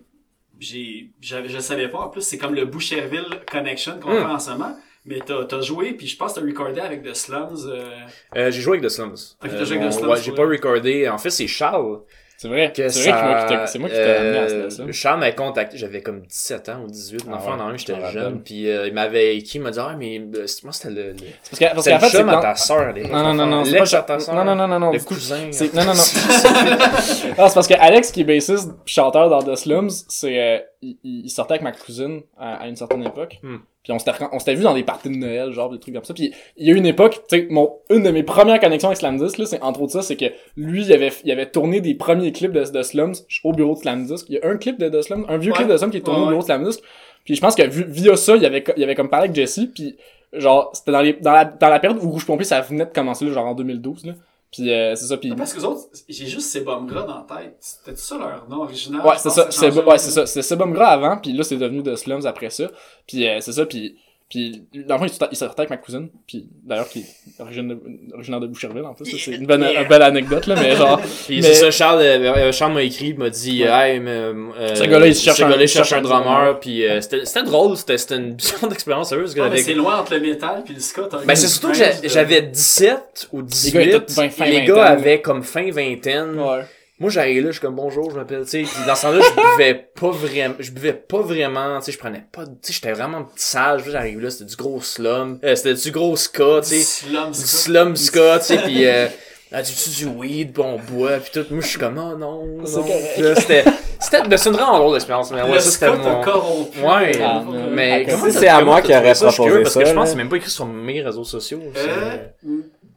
j'ai, 0.58 1.10
j'avais, 1.20 1.48
je 1.48 1.56
le 1.56 1.62
savais 1.62 1.88
pas, 1.88 1.98
en 1.98 2.08
plus, 2.08 2.22
c'est 2.22 2.38
comme 2.38 2.54
le 2.54 2.64
Boucherville 2.66 3.26
Connection 3.50 3.98
qu'on 4.00 4.10
Hmm. 4.10 4.18
fait 4.18 4.24
en 4.32 4.38
ce 4.38 4.50
moment. 4.50 4.76
Mais 5.06 5.20
t'as, 5.24 5.44
t'as 5.44 5.60
joué, 5.60 5.92
puis 5.92 6.06
je 6.06 6.16
pense 6.16 6.32
que 6.34 6.40
t'as 6.40 6.46
recordé 6.46 6.80
avec 6.80 7.02
The 7.02 7.14
Slums. 7.14 7.66
Euh... 7.68 7.90
Euh, 8.36 8.50
j'ai 8.50 8.60
joué 8.62 8.78
avec 8.78 8.88
The 8.88 8.92
Slums. 8.92 9.12
Ok, 9.42 9.50
t'as 9.50 9.56
Euh, 9.56 9.64
joué 9.66 9.76
avec 9.76 9.90
The 9.90 9.92
bon, 9.92 9.98
Slums, 9.98 10.10
Ouais, 10.10 10.20
j'ai 10.22 10.30
ouais. 10.30 10.36
pas 10.36 10.46
recordé. 10.46 11.08
En 11.08 11.18
fait, 11.18 11.30
c'est 11.30 11.46
Charles. 11.46 11.98
C'est 12.44 12.48
vrai. 12.48 12.72
que 12.76 12.88
C'est 12.90 13.10
vrai 13.10 13.10
que 13.12 13.16
ça- 13.18 13.24
moi 13.26 13.40
qui 13.40 13.46
t'ai- 13.54 13.66
c'est 13.66 13.78
moi 13.78 13.88
qui 13.88 13.94
t'ai 13.94 14.02
amené 14.02 14.38
à 14.38 14.42
euh, 14.42 14.70
ça. 14.70 14.82
Charles 14.92 15.20
m'a 15.20 15.32
contacté, 15.32 15.78
j'avais 15.78 16.02
comme 16.02 16.20
17 16.20 16.68
ans 16.68 16.82
ou 16.84 16.88
18, 16.88 17.24
Ah 17.30 17.36
enfant 17.36 17.56
dans 17.56 17.64
un, 17.64 17.76
j'étais 17.78 17.94
jeune, 18.12 18.42
puis 18.42 18.68
euh, 18.68 18.86
il 18.86 18.92
m'avait 18.92 19.36
écrit, 19.36 19.58
il 19.58 19.62
m'a 19.62 19.70
dit 19.70 19.78
ah 19.80 19.94
mais 19.98 20.20
euh, 20.20 20.46
c'est- 20.46 20.62
moi 20.64 20.72
c'était 20.74 20.90
le, 20.94 21.12
le 21.12 21.16
C'est 21.42 21.50
Parce 21.50 21.58
que- 21.58 21.64
parce 21.64 21.84
c'était 21.84 21.90
qu'en 21.90 21.94
le 21.96 22.00
fait, 22.00 22.10
c'est 22.10 22.18
chum 22.18 22.28
à 22.28 22.36
ta 22.36 22.92
les 22.92 23.08
Non, 23.08 23.22
non, 23.22 23.34
non, 23.34 23.46
non, 23.46 23.64
c'est 23.64 23.70
l'ex 23.72 23.94
à 23.94 24.02
ta 24.02 24.18
sœur, 24.18 24.34
Non, 24.34 24.44
non, 24.44 24.54
non, 24.54 24.68
non, 24.68 24.78
non. 24.78 24.92
le 24.92 24.98
cousin. 25.00 25.48
C'est, 25.50 25.72
non, 25.72 25.84
non, 25.84 25.94
non. 25.94 26.02
ah, 27.38 27.48
c'est 27.48 27.54
parce 27.54 27.66
que 27.68 27.74
Alex, 27.74 28.10
qui 28.12 28.20
est 28.20 28.24
bassiste, 28.24 28.70
pis 28.84 28.92
chanteur 28.94 29.28
dans 29.30 29.42
The 29.42 29.56
Slums, 29.56 29.90
c'est, 30.08 30.38
euh, 30.38 30.58
il, 31.04 31.24
il 31.24 31.30
sortait 31.30 31.54
avec 31.54 31.62
ma 31.62 31.72
cousine 31.72 32.22
à, 32.36 32.56
à 32.56 32.68
une 32.68 32.76
certaine 32.76 33.02
époque. 33.02 33.38
Hmm. 33.42 33.56
Puis 33.82 33.92
on 33.92 33.98
s'était, 33.98 34.12
on 34.32 34.38
s'était 34.38 34.54
vu 34.54 34.62
dans 34.62 34.74
des 34.74 34.82
parties 34.82 35.10
de 35.10 35.16
Noël, 35.16 35.50
genre 35.52 35.70
des 35.70 35.78
trucs 35.78 35.94
comme 35.94 36.04
ça. 36.04 36.14
Puis 36.14 36.32
il 36.56 36.66
y 36.66 36.70
a 36.70 36.74
eu 36.74 36.76
une 36.78 36.86
époque, 36.86 37.22
tu 37.28 37.38
sais, 37.38 37.46
mon, 37.50 37.70
une 37.90 38.02
de 38.02 38.10
mes 38.10 38.22
premières 38.22 38.58
connexions 38.60 38.88
avec 38.88 38.98
Slamdisc, 38.98 39.38
là, 39.38 39.46
c'est 39.46 39.60
entre 39.62 39.82
autres 39.82 39.92
ça, 39.92 40.02
c'est 40.02 40.16
que 40.16 40.26
lui, 40.56 40.84
il 40.84 40.92
avait, 40.92 41.12
il 41.24 41.30
avait 41.32 41.50
tourné 41.50 41.80
des 41.80 41.94
premiers 41.94 42.32
clips 42.32 42.52
de, 42.52 42.64
de 42.70 42.82
Slums 42.82 43.14
au 43.44 43.52
bureau 43.52 43.74
de 43.74 43.80
Slamdisc. 43.80 44.26
Il 44.28 44.36
y 44.36 44.38
a 44.40 44.48
un 44.48 44.56
clip 44.56 44.78
de 44.78 45.00
Slums, 45.02 45.26
un 45.28 45.36
vieux 45.38 45.52
Ouais. 45.52 45.58
clip 45.58 45.68
de 45.68 45.76
Slums 45.76 45.90
qui 45.90 45.98
est 45.98 46.00
tourné 46.00 46.20
Ouais, 46.20 46.24
au 46.26 46.28
bureau 46.28 46.40
de 46.40 46.46
Slamdisc. 46.46 46.80
Puis 47.24 47.34
je 47.34 47.40
pense 47.40 47.54
que 47.54 47.62
vu- 47.68 47.86
via 47.88 48.16
ça, 48.16 48.36
il 48.36 48.44
avait, 48.46 48.64
il 48.76 48.82
avait 48.84 48.94
comme 48.94 49.08
parlé 49.10 49.24
avec 49.28 49.36
Jesse, 49.36 49.60
puis 49.74 49.96
genre, 50.32 50.70
c'était 50.74 50.92
dans 50.92 51.00
les, 51.02 51.12
dans 51.14 51.32
la, 51.32 51.44
dans 51.44 51.68
la 51.68 51.78
période 51.78 52.02
où 52.02 52.10
Rouge 52.10 52.26
Pompier, 52.26 52.44
ça 52.44 52.60
venait 52.62 52.86
de 52.86 52.90
commencer, 52.92 53.24
là, 53.26 53.32
genre 53.32 53.46
en 53.46 53.54
2012, 53.54 54.06
là. 54.06 54.12
Puis 54.54 54.70
euh, 54.70 54.94
c'est 54.94 55.06
ça, 55.06 55.16
puis... 55.16 55.34
Parce 55.34 55.52
que 55.52 55.58
les 55.58 55.64
autres, 55.64 55.88
j'ai 56.08 56.26
juste 56.26 56.64
bombes 56.64 56.86
gras 56.86 57.02
dans 57.02 57.26
la 57.28 57.42
tête. 57.42 57.56
C'était 57.58 57.96
ça 57.96 58.16
leur 58.16 58.48
nom 58.48 58.62
original? 58.62 59.04
Ouais, 59.04 59.16
c'est 59.18 59.30
ça, 59.30 59.48
c'est 59.50 59.72
ouais, 59.72 59.98
c'est 59.98 60.12
ça, 60.12 60.26
c'est 60.26 60.42
Sebum 60.42 60.72
Gras 60.72 60.90
avant, 60.90 61.16
puis 61.16 61.32
là 61.32 61.42
c'est 61.42 61.56
devenu 61.56 61.82
de 61.82 61.96
Slums 61.96 62.24
après 62.24 62.50
ça. 62.50 62.70
Puis 63.08 63.26
euh, 63.26 63.40
c'est 63.40 63.50
ça, 63.50 63.66
puis 63.66 63.96
puis 64.28 64.64
dans 64.86 64.94
le 64.98 65.06
fond, 65.08 65.14
il 65.30 65.36
sortait- 65.36 65.60
avec 65.60 65.70
ma 65.70 65.76
cousine, 65.76 66.08
puis 66.26 66.48
d'ailleurs 66.64 66.88
qui 66.88 67.00
est 67.00 67.40
originaire 67.40 68.40
de 68.40 68.46
Boucherville 68.46 68.84
en 68.84 68.94
plus, 68.94 69.04
ça, 69.06 69.16
c'est 69.18 69.32
une 69.32 69.46
belle 69.46 70.02
anecdote 70.02 70.46
là, 70.46 70.54
mais 70.60 70.74
genre 70.74 71.00
Puis 71.26 71.36
Mais- 71.36 71.42
c'est 71.42 71.54
ça, 71.54 71.70
Charles, 71.70 72.00
euh, 72.00 72.34
euh, 72.48 72.52
Charles 72.52 72.72
m'a 72.72 72.82
écrit, 72.82 73.08
il 73.08 73.18
m'a 73.18 73.30
dit, 73.30 73.62
hey, 73.62 74.00
mais, 74.00 74.10
euh, 74.10 74.74
Ce 74.74 74.84
gars-là, 74.84 75.06
il 75.06 75.14
cherche 75.14 75.38
ce 75.38 75.44
un- 75.44 75.50
gars-là, 75.50 75.62
il 75.62 75.68
cherche 75.68 75.92
un 75.92 75.98
un 75.98 76.02
drummer, 76.02 76.24
drummer. 76.24 76.60
puis 76.60 76.86
euh, 76.86 77.00
c'était 77.00 77.24
c'était 77.26 77.42
drôle, 77.44 77.76
c'était 77.76 77.98
c'était 77.98 78.16
une 78.16 78.32
bizarre 78.34 78.68
d'expérience 78.70 79.12
Ouais, 79.12 79.18
mais 79.18 79.26
j'avais- 79.34 79.62
c'est 79.62 79.74
loin 79.74 80.00
entre 80.00 80.14
le 80.14 80.20
métal 80.20 80.62
puis 80.64 80.74
le 80.74 80.80
ska. 80.80 81.02
t'as 81.10 81.24
Ben 81.24 81.34
c'est 81.36 81.48
surtout 81.48 81.72
que 81.72 82.08
j'avais 82.08 82.42
17 82.42 83.28
ou 83.32 83.42
gars 83.42 83.46
18, 83.48 83.78
étaient 83.80 84.00
tous 84.00 84.14
fin- 84.14 84.28
fin 84.30 84.44
les 84.46 84.64
gars 84.64 84.84
avaient 84.86 85.20
comme 85.20 85.42
fin 85.42 85.70
vingtaine. 85.70 86.38
ouais. 86.38 86.62
Moi 87.04 87.10
j'arrive 87.10 87.42
là, 87.42 87.48
je 87.48 87.52
suis 87.52 87.60
comme 87.60 87.74
bonjour, 87.74 88.10
je 88.10 88.16
m'appelle, 88.16 88.44
tu 88.44 88.48
sais, 88.48 88.62
puis 88.62 88.86
dans 88.86 88.94
ce 88.94 89.02
temps-là, 89.02 89.20
je 89.20 89.58
buvais 89.58 89.74
pas 89.94 90.10
vraiment, 90.10 90.54
je 90.58 90.70
buvais 90.70 90.94
pas 90.94 91.20
vraiment, 91.20 91.78
tu 91.80 91.84
sais, 91.84 91.92
je 91.92 91.98
prenais 91.98 92.24
pas, 92.32 92.46
tu 92.46 92.52
sais, 92.62 92.72
j'étais 92.72 92.92
vraiment 92.92 93.26
sage, 93.36 93.82
j'arrive 93.90 94.20
là, 94.20 94.30
c'était 94.30 94.46
du 94.46 94.56
gros 94.56 94.80
slum, 94.80 95.38
euh, 95.44 95.54
c'était 95.54 95.74
du 95.74 95.90
gros 95.90 96.16
ska, 96.16 96.60
tu 96.62 96.68
sais, 96.70 96.80
Slum 96.80 97.34
slum 97.34 97.96
ska, 97.96 98.38
tu 98.38 98.44
sais, 98.46 98.56
puis 98.64 98.86
euh, 98.86 99.08
ah, 99.52 99.62
tu 99.62 99.74
du 99.90 100.06
weed, 100.06 100.54
puis 100.54 100.62
on 100.62 100.78
boit, 100.78 101.18
puis 101.18 101.30
tout, 101.34 101.44
moi 101.50 101.60
je 101.60 101.66
suis 101.68 101.78
comme 101.78 101.98
oh 101.98 102.16
non, 102.16 102.42
C'est 102.64 102.76
non. 102.78 103.34
c'était, 103.36 103.64
c'était, 104.00 104.22
ben, 104.26 104.36
c'est 104.38 104.48
une 104.48 104.54
vraiment 104.56 104.78
drôle 104.78 104.94
d'expérience, 104.94 105.30
mais 105.30 105.42
ouais, 105.42 105.52
Le 105.52 105.60
ça 105.60 105.70
c'était 105.72 105.86
t'a 105.88 105.96
mon... 105.96 106.22
corrompu. 106.22 106.78
Ouais, 106.80 107.20
Ah, 107.22 107.44
Euh, 107.46 107.68
mais 107.70 108.06
à 108.06 108.10
comment 108.12 108.30
C'est 108.32 108.48
à 108.48 108.64
moi 108.64 108.80
qui 108.80 108.96
aurait 108.96 109.14
ça? 109.14 109.26
Je 109.26 109.32
suis 109.32 109.36
proposé 109.42 109.50
curieux, 109.50 109.62
parce 109.64 109.74
que 109.74 109.84
ça, 109.84 109.90
je 109.90 109.94
pense 109.94 110.04
que 110.04 110.10
c'est 110.12 110.16
même 110.16 110.30
pas 110.30 110.36
écrit 110.36 110.48
sur 110.50 110.64
mes 110.64 111.02
réseaux 111.02 111.22
sociaux. 111.24 111.60
c'est- 111.74 111.80
Euh, 111.86 112.16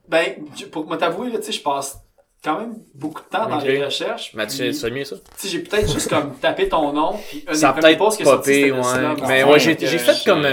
ben, 0.07 0.25
pour 0.71 0.87
me 0.89 0.95
t'avouer, 0.95 1.29
là, 1.29 1.39
tu 1.39 1.47
sais, 1.47 1.51
je 1.51 1.61
passe 1.61 1.97
quand 2.43 2.59
même 2.59 2.75
beaucoup 2.93 3.21
de 3.23 3.27
temps 3.27 3.47
dans 3.47 3.59
les 3.59 3.83
recherches. 3.83 4.33
Mathieu, 4.33 4.71
fais 4.71 4.91
mieux 4.91 5.03
ça? 5.03 5.15
Tu 5.17 5.23
sais, 5.37 5.47
j'ai 5.49 5.59
peut-être 5.59 5.91
juste 5.91 6.09
comme 6.09 6.35
tapé 6.39 6.69
ton 6.69 6.93
nom, 6.93 7.13
puis 7.29 7.43
un 7.47 7.53
Ça 7.53 7.73
des 7.73 7.81
peut-être 7.81 7.97
popé, 7.97 8.53
c'était 8.53 8.71
ouais. 8.71 9.15
Mais 9.27 9.43
ouais, 9.43 9.59
j'ai 9.59 9.77
j'ai 9.79 9.95
euh, 9.95 9.99
fait 9.99 10.23
comme 10.29 10.45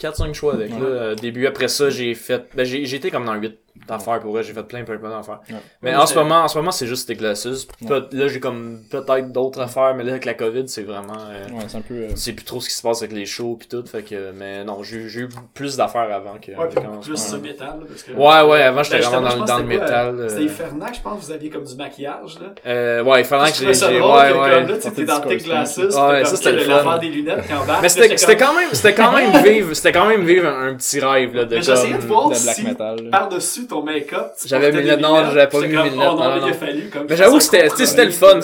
4-5 0.00 0.32
choix 0.34 0.54
avec 0.54 0.72
Ouais. 0.72 0.78
là. 0.80 0.86
euh, 0.86 1.14
Début, 1.14 1.46
après 1.46 1.68
ça, 1.68 1.90
j'ai 1.90 2.14
fait. 2.14 2.48
Ben, 2.54 2.64
j'ai 2.64 2.86
j'ai 2.86 2.96
été 2.96 3.10
comme 3.10 3.26
dans 3.26 3.34
8 3.34 3.58
d'affaires 3.90 4.20
pour 4.20 4.32
vrai, 4.32 4.42
j'ai 4.42 4.52
fait 4.52 4.62
plein, 4.62 4.82
plein, 4.84 4.96
plein 4.96 5.10
d'affaires. 5.10 5.40
Ouais. 5.50 5.56
Mais 5.82 5.90
Ouais, 5.90 5.96
en 5.96 6.06
ce 6.06 6.14
moment, 6.14 6.36
en 6.42 6.48
ce 6.48 6.56
moment, 6.58 6.70
c'est 6.70 6.86
juste 6.86 7.08
Éclasus. 7.10 7.66
Peut- 7.86 8.08
Là, 8.12 8.28
j'ai 8.28 8.40
comme 8.40 8.80
peut-être 8.90 9.30
d'autres 9.32 9.60
affaires, 9.60 9.94
mais 9.94 10.04
là, 10.04 10.12
avec 10.12 10.24
la 10.24 10.34
COVID, 10.34 10.68
c'est 10.68 10.82
vraiment. 10.82 11.18
euh, 11.30 11.44
Ouais, 11.54 11.64
c'est 11.68 11.76
un 11.78 11.80
peu 11.82 11.94
euh, 11.94 12.08
C'est 12.14 12.32
plus 12.32 12.44
trop 12.44 12.60
ce 12.60 12.68
qui 12.68 12.74
se 12.74 12.82
passe 12.82 13.02
avec 13.02 13.12
les 13.14 13.26
shows 13.26 13.56
pis 13.60 13.68
tout, 13.68 13.84
fait 13.86 14.02
que, 14.02 14.32
mais 14.32 14.64
non, 14.64 14.82
j'ai 14.82 14.98
eu 15.20 15.28
plus 15.54 15.76
d'affaires 15.76 16.10
avant 16.12 16.38
que. 16.40 16.52
Ouais, 16.52 16.68
puis 16.68 16.78
ce 17.02 17.08
plus 17.10 17.28
sur 17.28 17.40
métal, 17.40 17.68
là, 17.80 17.86
parce 17.88 18.02
que... 18.02 18.12
Ouais, 18.12 18.50
ouais, 18.50 18.62
avant, 18.62 18.82
j'étais 18.82 18.98
Ben, 19.00 19.08
vraiment 19.08 19.28
dans, 19.36 19.44
dans 19.44 19.58
le 19.58 19.62
c'était 19.64 19.78
métal. 19.78 20.26
C'était 20.28 20.42
euh, 20.42 20.48
Fernac, 20.48 20.94
je 20.94 21.00
pense 21.00 21.20
que 21.20 21.24
vous 21.26 21.32
aviez 21.32 21.50
comme 21.50 21.64
du 21.64 21.74
maquillage, 21.76 22.38
là. 22.40 22.46
Euh, 22.66 23.02
ouais, 23.04 23.22
trouvais 23.22 23.74
j'ai. 23.74 24.00
Ouais, 24.00 24.32
ouais. 24.40 24.66
là, 24.66 24.74
tu 24.76 24.80
Sortez 24.82 25.02
étais 25.02 25.04
dans 25.12 25.20
tes 25.20 25.36
glasses, 25.36 25.76
Ouais, 25.78 26.24
ça, 26.24 26.36
c'était 26.36 26.52
le 26.52 27.00
des 27.00 27.08
lunettes. 27.08 27.44
Mais 27.82 27.88
c'était 27.88 28.16
c'était 28.16 28.36
quand 28.36 28.54
même, 28.54 28.68
c'était 28.72 28.94
quand 28.94 29.12
même 29.12 29.42
vivre, 29.44 29.74
c'était 29.74 29.92
quand 29.92 30.06
même 30.06 30.24
vivre 30.24 30.48
un, 30.48 30.74
petit 30.74 31.00
rêve, 31.00 31.34
là, 31.34 31.44
de 31.44 31.56
Mais 31.56 31.62
j'essayais 31.62 31.94
de 31.94 32.06
voir 32.06 32.34
si, 32.34 32.44
black 32.44 32.62
metal. 32.64 33.04
là. 33.04 33.10
par-dessus 33.10 33.66
ton 33.66 33.79
make-up, 33.82 34.32
J'avais 34.44 34.72
mis 34.72 34.82
le- 34.82 34.96
non, 34.96 35.16
lunettes, 35.18 35.32
j'avais 35.34 35.48
pas 35.48 35.60
mis 35.60 35.66
mes 35.68 35.90
lunettes, 35.90 35.92
Oh 35.94 36.16
non, 36.18 36.46
non, 36.46 36.52
fallu 36.54 36.88
comme... 36.90 37.06
Mais 37.08 37.16
j'avoue 37.16 37.38
que 37.38 37.42
c'était, 37.44 37.68
c'était 37.70 38.04
le 38.04 38.10
fun. 38.10 38.40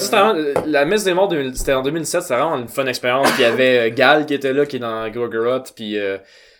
la 0.66 0.84
messe 0.84 1.04
des 1.04 1.14
morts, 1.14 1.28
2000 1.28 1.56
c'était 1.56 1.72
en 1.72 1.82
2007, 1.82 2.22
c'était 2.22 2.34
vraiment 2.34 2.56
une 2.58 2.68
fun 2.68 2.86
expérience. 2.86 3.30
Puis 3.32 3.42
il 3.42 3.42
y 3.42 3.46
avait 3.46 3.90
euh, 3.90 3.94
Gal 3.94 4.26
qui 4.26 4.34
était 4.34 4.52
là, 4.52 4.66
qui 4.66 4.76
est 4.76 4.80
dans 4.80 5.08
Gorgoroth, 5.10 5.72
puis 5.74 5.98
euh, 5.98 6.18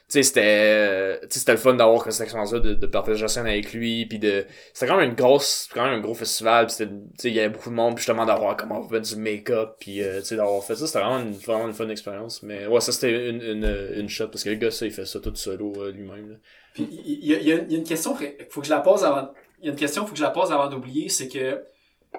tu 0.08 0.12
sais, 0.20 0.22
c'était, 0.22 0.42
euh, 0.44 1.16
c'était 1.28 1.50
le 1.50 1.58
fun 1.58 1.74
d'avoir 1.74 2.04
cette 2.12 2.20
expérience-là 2.22 2.60
de, 2.60 2.74
de 2.74 2.86
partager 2.86 3.22
la 3.22 3.26
scène 3.28 3.46
avec 3.48 3.72
lui, 3.72 4.06
puis 4.06 4.20
de, 4.20 4.44
c'était 4.72 4.86
quand 4.86 4.96
même 4.98 5.08
une 5.10 5.16
grosse, 5.16 5.68
quand 5.74 5.84
même 5.84 5.94
un 5.94 6.00
gros 6.00 6.14
festival, 6.14 6.68
puis 6.68 6.86
il 7.24 7.32
y 7.34 7.40
avait 7.40 7.48
beaucoup 7.48 7.70
de 7.70 7.74
monde, 7.74 7.96
puis 7.96 8.02
justement 8.04 8.24
d'avoir 8.24 8.56
comment 8.56 8.80
on 8.80 8.88
fait 8.88 9.00
du 9.00 9.16
make-up, 9.16 9.70
puis 9.80 10.04
euh, 10.04 10.20
tu 10.20 10.26
sais, 10.26 10.36
d'avoir 10.36 10.62
fait 10.62 10.76
ça, 10.76 10.86
c'était 10.86 11.00
vraiment 11.00 11.18
une, 11.18 11.32
vraiment 11.32 11.66
une 11.66 11.74
fun 11.74 11.88
expérience. 11.88 12.44
Mais 12.44 12.68
ouais, 12.68 12.80
ça 12.80 12.92
c'était 12.92 13.30
une, 13.30 13.42
une, 13.42 13.88
une 13.96 14.08
shot, 14.08 14.28
parce 14.28 14.44
que 14.44 14.50
le 14.50 14.54
gars, 14.56 14.70
ça, 14.70 14.86
il 14.86 14.92
fait 14.92 15.06
ça 15.06 15.18
tout 15.18 15.34
solo 15.34 15.72
euh, 15.78 15.90
lui-même. 15.90 16.38
Puis 16.76 16.86
il 17.06 17.24
y, 17.24 17.34
y 17.34 17.48
y 17.48 17.52
a 17.52 17.56
une 17.56 17.84
question, 17.84 18.14
faut 18.50 18.60
que 18.60 18.66
je 18.66 18.70
la 18.70 18.80
pose 18.80 19.02
avant. 19.02 19.30
Il 19.60 19.64
y 19.64 19.68
a 19.68 19.72
une 19.72 19.78
question, 19.78 20.04
faut 20.04 20.12
que 20.12 20.18
je 20.18 20.22
la 20.22 20.30
pose 20.30 20.52
avant 20.52 20.68
d'oublier, 20.68 21.08
c'est 21.08 21.28
que 21.28 21.64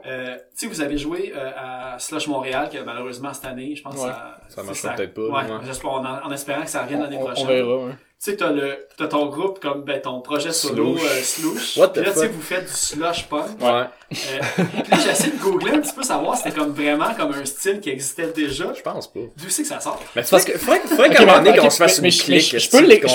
euh, 0.06 0.36
tu 0.36 0.42
sais, 0.54 0.68
vous 0.68 0.82
avez 0.82 0.98
joué 0.98 1.34
euh, 1.36 1.50
à 1.58 2.00
Slush 2.00 2.28
Montréal, 2.28 2.70
que 2.72 2.78
malheureusement 2.80 3.34
cette 3.34 3.46
année, 3.46 3.76
je 3.76 3.82
pense, 3.84 3.96
Ouais. 3.96 4.02
ça, 4.10 4.38
Ça 4.50 4.56
c'est 4.62 4.64
marchera 4.64 4.94
peut-être 4.94 5.14
pas, 5.14 5.22
Ouais, 5.22 5.30
ouais. 5.52 5.60
j'espère- 5.66 5.92
en, 5.92 6.06
en 6.26 6.32
espérant 6.32 6.62
que 6.64 6.70
ça 6.70 6.84
revienne 6.84 7.02
l'année 7.02 7.18
prochaine. 7.20 7.46
on 7.46 7.48
verra, 7.48 7.78
ouais. 7.86 7.92
Tu 8.20 8.32
sais, 8.32 8.38
t'as 8.38 8.50
le, 8.52 8.88
t'as 8.98 9.06
ton 9.08 9.28
groupe 9.28 9.60
comme, 9.60 9.84
ben, 9.84 10.02
ton 10.02 10.22
projet 10.22 10.52
solo, 10.52 10.98
Slush. 10.98 11.06
euh, 11.12 11.22
Slush. 11.22 11.78
What 11.78 11.90
Puis 11.90 12.02
the 12.02 12.06
là, 12.08 12.14
tu 12.14 12.20
sais, 12.20 12.28
vous 12.30 12.42
faites 12.42 12.66
du 12.66 12.72
slush 12.74 13.26
punk. 13.28 13.62
Ouais. 13.62 13.68
Euh, 13.70 13.86
puis 14.10 14.92
là, 14.92 14.98
j'ai 15.04 15.10
essayé 15.12 15.32
de 15.34 15.38
googler 15.38 15.72
un 15.74 15.80
petit 15.82 15.94
peu, 15.94 16.02
savoir 16.02 16.36
si 16.36 16.42
c'était 16.44 16.58
comme 16.58 16.72
vraiment 16.72 17.14
comme 17.14 17.32
un 17.34 17.46
style 17.46 17.80
qui 17.80 17.92
existait 17.92 18.32
déjà. 18.32 18.74
Je 18.74 18.82
pense 18.82 19.06
pas. 19.08 19.20
D'où 19.38 19.50
c'est 19.50 19.62
que 19.62 19.68
ça 19.68 19.80
sort? 19.80 20.02
Mais 20.16 20.24
parce 20.28 20.44
que, 20.46 20.58
faudrait, 20.58 20.80
qu'à 21.12 21.22
un 21.22 21.26
moment 21.28 21.38
mais- 21.42 21.50
donné, 21.52 21.60
qu'on 21.60 21.70
se 21.70 21.78
fasse 21.78 22.00
une 22.00 22.10
clique. 22.10 22.58
je, 22.58 22.70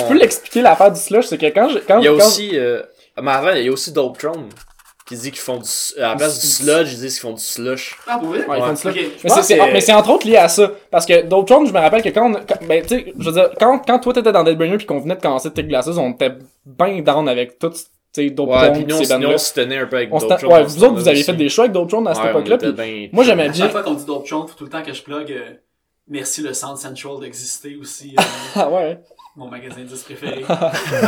peux 0.07 0.13
l'expliquer 0.17 0.61
l'affaire 0.61 0.91
du 0.93 0.99
slush, 1.01 1.25
c'est 1.25 1.37
que 1.37 1.47
quand 1.47 1.67
je, 1.67 1.79
quand, 1.79 1.99
Il 1.99 2.05
y 2.05 2.07
a 2.07 2.13
aussi, 2.13 2.51
euh, 2.57 2.81
mais 3.21 3.31
avant, 3.31 3.51
il 3.51 3.65
y 3.65 3.67
a 3.67 3.71
aussi 3.73 3.91
Dope 3.91 4.17
Throne, 4.17 4.47
qui 5.05 5.15
dit 5.17 5.31
qu'ils 5.31 5.39
font 5.41 5.57
du, 5.57 5.67
à 5.97 6.09
la 6.09 6.15
place 6.15 6.39
du 6.39 6.47
sludge, 6.47 6.93
ils 6.93 6.99
disent 6.99 7.13
qu'ils 7.19 7.27
font 7.29 7.33
du 7.33 7.43
slush. 7.43 7.97
Ah, 8.07 8.17
pour 8.19 8.29
vrai? 8.29 8.45
Ouais, 8.45 8.57
ils 8.57 8.63
font 8.63 8.69
du 8.71 8.77
slush. 8.77 8.95
Je 8.95 9.01
Mais 9.01 9.29
c'est, 9.29 9.43
c'est- 9.43 9.57
que- 9.57 9.73
mais 9.73 9.81
c'est 9.81 9.93
entre 9.93 10.09
autres 10.11 10.25
lié 10.27 10.37
à 10.37 10.47
ça. 10.47 10.71
Parce 10.89 11.05
que 11.05 11.23
d'autres 11.23 11.53
choses, 11.53 11.67
je 11.69 11.73
me 11.73 11.79
rappelle 11.79 12.01
que 12.01 12.09
quand 12.09 12.29
on, 12.29 12.33
quand- 12.35 12.65
ben, 12.67 12.81
tu 12.81 12.87
sais, 12.89 13.13
je 13.19 13.25
veux 13.25 13.33
dire, 13.33 13.49
quand, 13.59 13.79
quand 13.85 13.99
toi 13.99 14.13
t'étais 14.13 14.31
dans 14.31 14.43
Deadbringer 14.43 14.77
puis 14.77 14.85
qu'on 14.85 14.99
venait 14.99 15.15
de 15.15 15.21
commencer 15.21 15.51
Take 15.51 15.67
Glasses, 15.67 15.87
on 15.97 16.11
était 16.11 16.31
bien 16.65 17.01
down 17.01 17.27
avec 17.27 17.59
tout, 17.59 17.69
tu 17.69 17.77
sais, 18.13 18.29
d'autres 18.29 18.51
Ouais, 18.53 18.57
Throne 18.71 18.73
puis 18.85 19.05
ces 19.05 19.17
nous, 19.17 19.27
on 19.27 19.37
se 19.37 19.53
tenait 19.53 19.77
un 19.79 19.85
peu 19.87 19.97
avec 19.97 20.09
Dope 20.09 20.43
ouais, 20.43 20.63
vous 20.63 20.83
autres, 20.83 20.93
vous 20.95 21.07
avez 21.07 21.23
fait 21.23 21.33
des 21.33 21.49
shows 21.49 21.61
avec 21.63 21.73
d'autres 21.73 21.87
Throne 21.89 22.07
à 22.07 22.13
cette 22.15 22.25
époque-là. 22.25 22.57
moi, 23.11 23.23
j'aimais 23.23 23.43
À 23.43 23.49
bien. 23.49 23.63
chaque 23.65 23.71
fois 23.71 23.83
qu'on 23.83 23.93
dit 23.95 24.05
Dope 24.05 24.25
Throne, 24.25 24.47
faut 24.47 24.55
tout 24.55 24.63
le 24.65 24.69
temps 24.69 24.83
que 24.83 24.93
je 24.93 25.01
plug 25.01 25.31
euh, 25.31 25.49
merci 26.07 26.41
le 26.41 26.53
Sound 26.53 26.77
Central 26.77 27.19
d'exister 27.19 27.75
aussi. 27.81 28.15
euh, 28.17 28.21
Ah 28.55 28.69
ouais. 28.69 28.99
Mon 29.35 29.47
magasin 29.47 29.79
de 29.81 29.85
disques 29.85 30.05
préféré. 30.05 30.43
un 30.49 30.55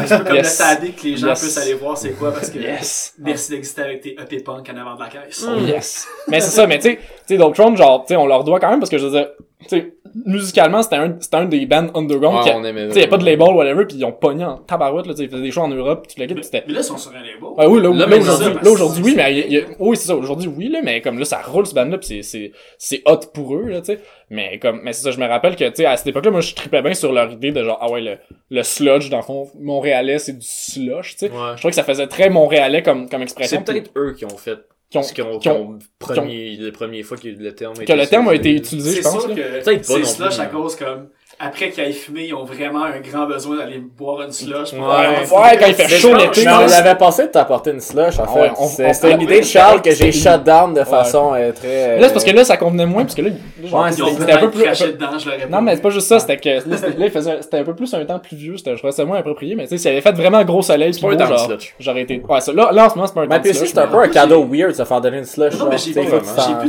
petit 0.02 0.18
peu 0.18 0.24
comme 0.24 0.36
Yes. 0.36 0.60
le 0.60 0.66
TAD 0.66 0.96
que 0.96 1.04
les 1.04 1.18
gens 1.18 1.28
Yes. 1.28 1.40
puissent 1.42 1.58
aller 1.58 1.74
voir 1.76 1.98
c'est 1.98 2.12
quoi 2.14 2.32
parce 2.34 2.50
que 2.50 2.58
Yes. 2.58 3.14
merci 3.20 3.52
d'exister 3.52 3.82
avec 3.84 4.02
tes 4.02 4.14
EP 4.20 4.40
punk 4.44 4.68
en 4.70 4.78
avant 4.78 4.96
de 4.96 5.02
la 5.02 5.10
caisse. 5.10 5.46
Oh, 5.48 5.60
yes. 5.60 6.08
Mais 6.28 6.40
c'est 6.42 6.50
ça, 6.52 6.66
mais 6.66 6.78
tu 6.80 6.90
sais, 6.90 6.96
tu 6.98 7.02
sais, 7.28 7.38
d'autres 7.38 7.54
Throne, 7.54 7.78
genre, 7.78 8.02
tu 8.04 8.10
sais, 8.10 8.16
on 8.16 8.26
leur 8.26 8.44
doit 8.44 8.60
quand 8.60 8.70
même 8.70 8.80
parce 8.80 8.90
que 8.90 8.98
je 8.98 9.06
veux 9.06 9.12
dire, 9.12 9.28
tu 9.62 9.68
sais, 9.70 9.94
musicalement, 10.26 10.82
c'était 10.82 10.96
un, 10.96 11.16
c'était 11.20 11.36
un 11.38 11.46
des 11.46 11.66
bands 11.66 11.88
underground 11.94 12.38
Ouais, 12.38 12.44
qui 12.44 12.50
a- 12.50 12.58
on 12.58 12.64
aimait 12.64 12.88
tu 12.88 12.94
sais, 12.94 13.02
y 13.02 13.04
a 13.04 13.08
pas 13.08 13.18
de 13.18 13.26
label, 13.26 13.50
whatever, 13.54 13.86
pis 13.86 13.96
ils 13.98 14.06
ont 14.06 14.12
pogné 14.14 14.46
en 14.46 14.58
tabarouette, 14.58 15.08
là, 15.08 15.14
tu 15.14 15.18
sais, 15.20 15.24
ils 15.26 15.30
faisaient 15.30 15.42
des 15.42 15.52
shows 15.52 15.62
en 15.62 15.68
Europe, 15.68 16.08
pis 16.08 16.16
tu 16.16 16.22
le 16.22 16.28
Mais, 16.28 16.34
quittes, 16.36 16.44
c'était, 16.46 16.64
mais 16.68 16.74
là, 16.74 16.80
ils 16.80 16.84
sont 16.84 16.98
sur 16.98 17.12
un 17.12 17.16
label. 17.16 17.36
Ouais, 17.42 17.66
oui, 17.66 17.82
là, 17.82 17.90
Là, 17.90 17.96
là, 18.00 18.08
mais 18.08 18.20
aujourd'hui, 18.20 18.54
là, 18.64 18.72
aujourd'hui, 18.72 19.04
oui, 19.04 19.14
mais 19.18 19.40
il 19.40 19.52
y 19.54 19.58
a- 19.60 19.64
oui, 19.80 19.98
c'est 19.98 20.08
ça, 20.08 20.16
aujourd'hui, 20.16 20.48
oui, 20.48 20.70
là, 20.70 20.80
mais 20.84 21.02
comme 21.02 21.20
là, 21.20 21.26
ça 21.26 21.42
roule, 21.42 21.66
ce 21.66 21.74
band-là, 21.76 21.98
pis 21.98 22.08
c'est, 22.08 22.22
c'est, 22.22 22.52
c'est 22.78 23.02
hot 23.06 23.20
pour 23.34 23.56
eux, 23.56 23.66
là, 23.68 23.80
tu 23.82 23.88
sais. 23.88 24.00
Mais 24.30 24.58
comme, 24.60 24.80
mais 24.84 24.94
c'est 24.94 25.04
ça, 25.04 25.12
je 25.12 25.20
me 25.20 25.28
rappelle 25.28 25.56
que, 25.56 25.66
tu 25.66 25.76
sais, 25.76 25.86
à 25.86 25.98
cette 25.98 26.08
époque-là, 26.08 26.32
moi, 26.32 26.42
je 26.42 26.54
tripais 26.56 26.82
bien 26.82 26.94
sur 26.94 27.12
leur 27.12 27.32
idée 27.32 27.52
de 27.52 27.64
genre, 27.64 27.78
ah 27.82 27.92
ouais, 27.92 28.02
le, 28.02 28.18
le 28.50 28.64
sludge, 28.64 29.10
dans 29.10 29.18
le 29.18 29.24
fond, 29.24 29.50
montréalais, 29.60 30.18
c'est 30.20 30.34
du 30.34 30.46
slush, 30.48 31.12
tu 31.18 31.28
sais. 31.28 31.32
Ouais. 31.32 31.38
Je 31.56 31.60
trouvais 31.60 31.70
que 31.72 31.76
ça 31.76 31.84
faisait 31.84 32.08
très 32.08 32.30
montréalais 32.30 32.82
comme, 32.84 33.10
comme 33.10 33.22
expression. 33.22 33.62
C'est 33.66 33.74
peut-être 33.74 33.92
eux 33.98 34.14
qui 34.18 34.26
ont 34.26 34.30
fait, 34.38 34.58
qui 34.90 34.98
ont, 34.98 35.02
qui 35.02 35.22
ont, 35.22 35.32
qui 35.34 35.40
qui 35.40 35.50
ont- 35.50 35.70
ont, 35.72 35.80
premier, 36.00 36.58
la 36.58 36.72
première 36.72 37.06
fois 37.06 37.18
que 37.18 37.28
le 37.28 37.54
terme 37.56 37.74
que 37.76 37.94
le 37.94 38.06
terme 38.08 38.28
a 38.30 38.36
été 38.36 38.52
utilisé, 38.56 38.92
C'est 38.92 38.98
je 38.98 39.02
pense, 39.04 39.20
sûr 39.26 39.30
là. 39.30 39.36
que 39.36 39.84
c'est 39.84 40.04
slush 40.06 40.40
à 40.40 40.46
cause 40.48 40.76
comme 40.76 41.10
après 41.40 41.70
qu'ils 41.70 41.84
aient 41.84 41.92
fumé, 41.92 42.26
ils 42.28 42.34
ont 42.34 42.46
vraiment 42.46 42.84
un 42.86 43.00
grand 43.00 43.26
besoin 43.26 43.58
d'aller 43.58 43.80
boire 43.80 44.22
une 44.22 44.32
slush. 44.32 44.72
pour 44.72 44.80
Ouais. 44.88 44.96
Ouais, 44.96 45.58
quand 45.60 45.66
il 45.68 45.74
fait 45.74 45.88
Mais 45.90 45.98
chaud 45.98 46.16
l'été, 46.16 46.42
on 46.48 46.66
là, 46.68 46.78
avait 46.78 46.96
pensé 46.96 47.24
de 47.24 47.28
t'apporter 47.32 47.72
une 47.72 47.82
slush, 47.82 48.20
en 48.20 48.24
Ah 48.24 48.28
fait. 48.34 48.40
ouais, 48.42 48.52
on- 48.58 48.68
C'est- 48.68 48.86
on- 48.90 48.94
C'était 48.94 49.12
une 49.12 49.22
idée 49.22 49.40
de 49.42 49.46
Charles 49.46 49.82
que 49.82 49.92
j'ai 49.92 50.12
shut 50.12 50.44
down 50.44 50.74
de 50.74 50.84
façon 50.84 51.34
euh, 51.36 51.52
très... 51.52 52.00
Là, 52.00 52.08
c'est 52.08 52.14
parce 52.14 52.26
que 52.26 52.32
là, 52.32 52.44
ça 52.46 52.58
convenait 52.58 52.86
moins, 52.86 53.04
parce 53.04 53.16
que 53.16 53.22
là, 53.22 53.30
Ouais, 53.30 53.92
c'était 53.92 54.32
un 54.34 54.38
peu 54.38 54.50
plus, 54.52 54.64
dedans, 54.64 55.18
je 55.20 55.26
l'aurais 55.30 55.48
Non, 55.50 55.62
mais 55.62 55.76
c'est 55.76 55.82
pas 55.82 55.90
juste 55.90 56.08
ça, 56.08 56.20
c'était 56.20 56.38
que, 56.38 56.50
là, 56.50 56.78
c'était- 56.78 56.98
là, 56.98 57.06
il 57.06 57.12
faisait, 57.12 57.42
c'était 57.42 57.58
un 57.58 57.64
peu 57.64 57.76
plus 57.76 57.94
un 57.94 58.06
temps 58.06 58.20
plus 58.20 58.36
vieux, 58.38 58.58
c'était, 58.58 58.72
je 58.72 58.78
trouvais 58.78 58.92
ça 58.94 59.04
moins 59.06 59.18
approprié, 59.20 59.56
mais 59.56 59.64
tu 59.64 59.70
sais, 59.70 59.78
s'il 59.78 59.92
avait 59.92 60.02
fait 60.02 60.12
vraiment 60.14 60.44
gros 60.44 60.62
soleil, 60.62 60.92
pis 60.92 61.02
pas 61.02 61.18
genre, 61.18 61.40
slush. 61.40 61.76
j'aurais 61.80 62.02
été, 62.04 62.22
ouais, 62.28 62.42
ça, 62.42 62.54
là, 62.54 62.70
là, 62.72 62.86
en 62.86 62.90
ce 62.90 62.96
moment, 62.96 63.08
c'est 63.08 63.14
pas 63.14 63.22
un 63.22 63.28
temps 63.28 63.42
Mais 63.44 63.50
aussi, 63.50 63.68
c'est 63.68 63.78
un 63.78 63.88
peu 63.88 63.98
un 64.00 64.08
cadeau 64.08 64.46
weird 64.46 64.72
de 64.72 64.76
se 64.76 64.84
faire 64.86 65.02
donner 65.02 65.18
une 65.18 65.26
slush. 65.26 65.54
Non, 65.58 65.68
mais 65.70 65.78
j'ai 65.78 65.92
plus 65.94 66.06
de 66.06 66.10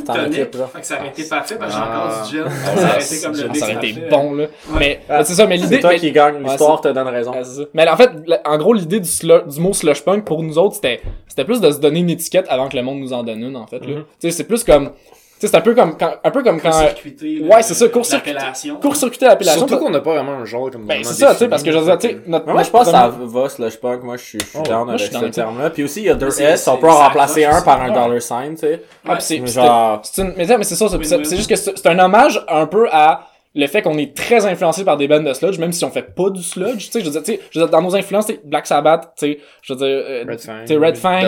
tonic. 0.06 0.48
ça 0.82 0.96
aurait 0.96 1.08
été 1.08 1.24
parfait 1.28 1.56
parce 1.56 1.72
que 1.74 1.78
j'ai 1.78 1.84
Ah. 1.86 2.06
encore 2.06 2.26
du 2.26 2.36
gin. 2.36 2.44
Ah, 2.46 2.76
Ça 2.76 2.82
aurait 2.88 3.04
été 3.04 3.20
comme 3.22 3.32
le 3.32 3.58
ça 3.58 3.64
aurait 3.66 3.88
été 3.88 4.00
bon, 4.10 4.34
là. 4.34 4.44
Mais, 4.70 5.00
mais 5.08 5.24
c'est 5.24 5.34
ça, 5.34 5.46
mais 5.46 5.56
l'idée, 5.56 5.76
C'est 5.76 5.80
toi 5.80 5.90
mais- 5.90 5.98
qui 5.98 6.12
gagne, 6.12 6.42
l'histoire 6.42 6.82
Ouais, 6.82 6.90
te 6.90 6.94
donne 6.94 7.08
raison. 7.08 7.32
Ouais, 7.32 7.44
c'est 7.44 7.62
ça. 7.62 7.68
Mais 7.74 7.88
en 7.88 7.96
fait, 7.96 8.10
en 8.44 8.58
gros, 8.58 8.72
l'idée 8.74 9.00
du, 9.00 9.08
slu- 9.08 9.46
du 9.46 9.60
mot 9.60 9.72
slush 9.72 10.02
punk 10.02 10.24
pour 10.24 10.42
nous 10.42 10.58
autres, 10.58 10.74
c'était, 10.76 11.00
c'était 11.28 11.44
plus 11.44 11.60
de 11.60 11.70
se 11.70 11.78
donner 11.78 12.00
une 12.00 12.10
étiquette 12.10 12.46
avant 12.48 12.68
que 12.68 12.76
le 12.76 12.82
monde 12.82 12.98
nous 13.00 13.12
en 13.12 13.22
donne 13.22 13.42
une, 13.42 13.56
en 13.56 13.66
fait, 13.66 13.80
là. 13.80 13.86
Mm-hmm. 13.86 14.04
Tu 14.20 14.30
sais, 14.30 14.30
c'est 14.30 14.44
plus 14.44 14.64
comme, 14.64 14.90
tu 14.90 15.40
sais, 15.42 15.48
c'est 15.48 15.56
un 15.56 15.60
peu 15.60 15.74
comme 15.74 15.98
quand, 15.98 16.12
un 16.24 16.30
peu 16.30 16.42
comme 16.42 16.58
quand, 16.60 16.70
Court-circuiter, 16.70 17.42
Ouais, 17.42 17.62
c'est 17.62 17.74
ça, 17.74 17.88
court-circuiter. 17.88 18.32
l'appellation. 18.32 18.76
court-circuiter 18.80 19.26
l'appellation. 19.26 19.68
Surtout 19.68 19.84
qu'on 19.84 19.90
n'a 19.90 20.00
pas 20.00 20.14
vraiment 20.14 20.32
un 20.32 20.44
genre 20.46 20.70
comme 20.70 20.86
Ben, 20.86 21.04
c'est 21.04 21.12
ça, 21.12 21.32
tu 21.32 21.40
sais, 21.40 21.48
parce 21.48 21.62
que 21.62 21.70
je 21.72 21.76
veux 21.78 21.84
dire, 21.84 21.98
tu 21.98 22.08
sais, 22.08 22.16
notre, 22.26 22.50
moi, 22.50 22.62
je 22.62 22.70
pense 22.70 22.90
ça 22.90 23.12
va, 23.14 23.48
slush 23.50 23.76
punk. 23.76 24.02
Moi, 24.02 24.16
je 24.16 24.22
suis, 24.24 24.38
Oh, 24.58 24.62
down 24.62 24.86
moi, 24.86 24.96
je 24.96 25.04
avec 25.04 25.14
ce 25.14 25.20
ça. 25.20 25.28
terme-là. 25.30 25.68
Puis 25.70 25.84
aussi, 25.84 26.00
il 26.00 26.06
y 26.06 26.10
a 26.10 26.14
deux 26.14 26.30
C'est- 26.30 26.44
S, 26.44 26.66
on 26.68 26.74
c'est- 26.76 26.80
peut 26.80 26.88
en 26.88 26.96
ça 26.96 27.04
remplacer 27.08 27.44
un 27.44 27.60
par 27.60 27.82
un 27.82 27.88
dollar 27.88 28.22
sign, 28.22 28.54
tu 28.54 28.60
sais. 28.60 28.82
Ah, 29.06 29.16
pis 29.16 29.22
c'est, 29.24 29.46
genre- 29.46 30.00
c'est 30.04 30.22
une, 30.22 30.32
mais, 30.38 30.46
mais 30.46 30.64
c'est 30.64 30.74
ça, 30.74 30.86
c'est, 30.88 31.36
juste 31.36 31.50
que 31.50 31.56
c'est, 31.56 31.76
c'est 31.76 31.86
un 31.88 31.98
hommage 31.98 32.42
un 32.48 32.66
peu 32.66 32.88
à 32.90 33.26
le 33.58 33.66
fait 33.66 33.80
qu'on 33.82 33.96
est 33.96 34.14
très 34.14 34.44
influencé 34.44 34.84
par 34.84 34.96
des 34.98 35.08
bands 35.08 35.18
de 35.22 35.32
sludge, 35.32 35.58
même 35.58 35.72
si 35.72 35.82
on 35.84 35.90
fait 35.90 36.02
pas 36.14 36.28
du 36.28 36.42
sludge, 36.42 36.84
tu 36.86 36.90
sais, 36.92 37.00
je 37.00 37.06
veux 37.06 37.10
dire, 37.10 37.22
tu 37.22 37.32
sais, 37.32 37.40
je 37.50 37.58
veux 37.58 37.64
dire, 37.66 37.70
dans 37.72 37.80
nos 37.82 37.96
influences, 37.96 38.30
Black 38.44 38.66
Sabbath, 38.66 39.12
tu 39.18 39.26
sais, 39.26 39.38
je 39.62 39.72
veux 39.72 39.78
dire, 39.78 39.88
euh, 39.88 40.24
Red 40.28 40.40
Fang, 40.40 40.52
tu 40.60 40.66
sais, 40.66 40.76
Red 40.76 40.96
Fang, 40.96 41.20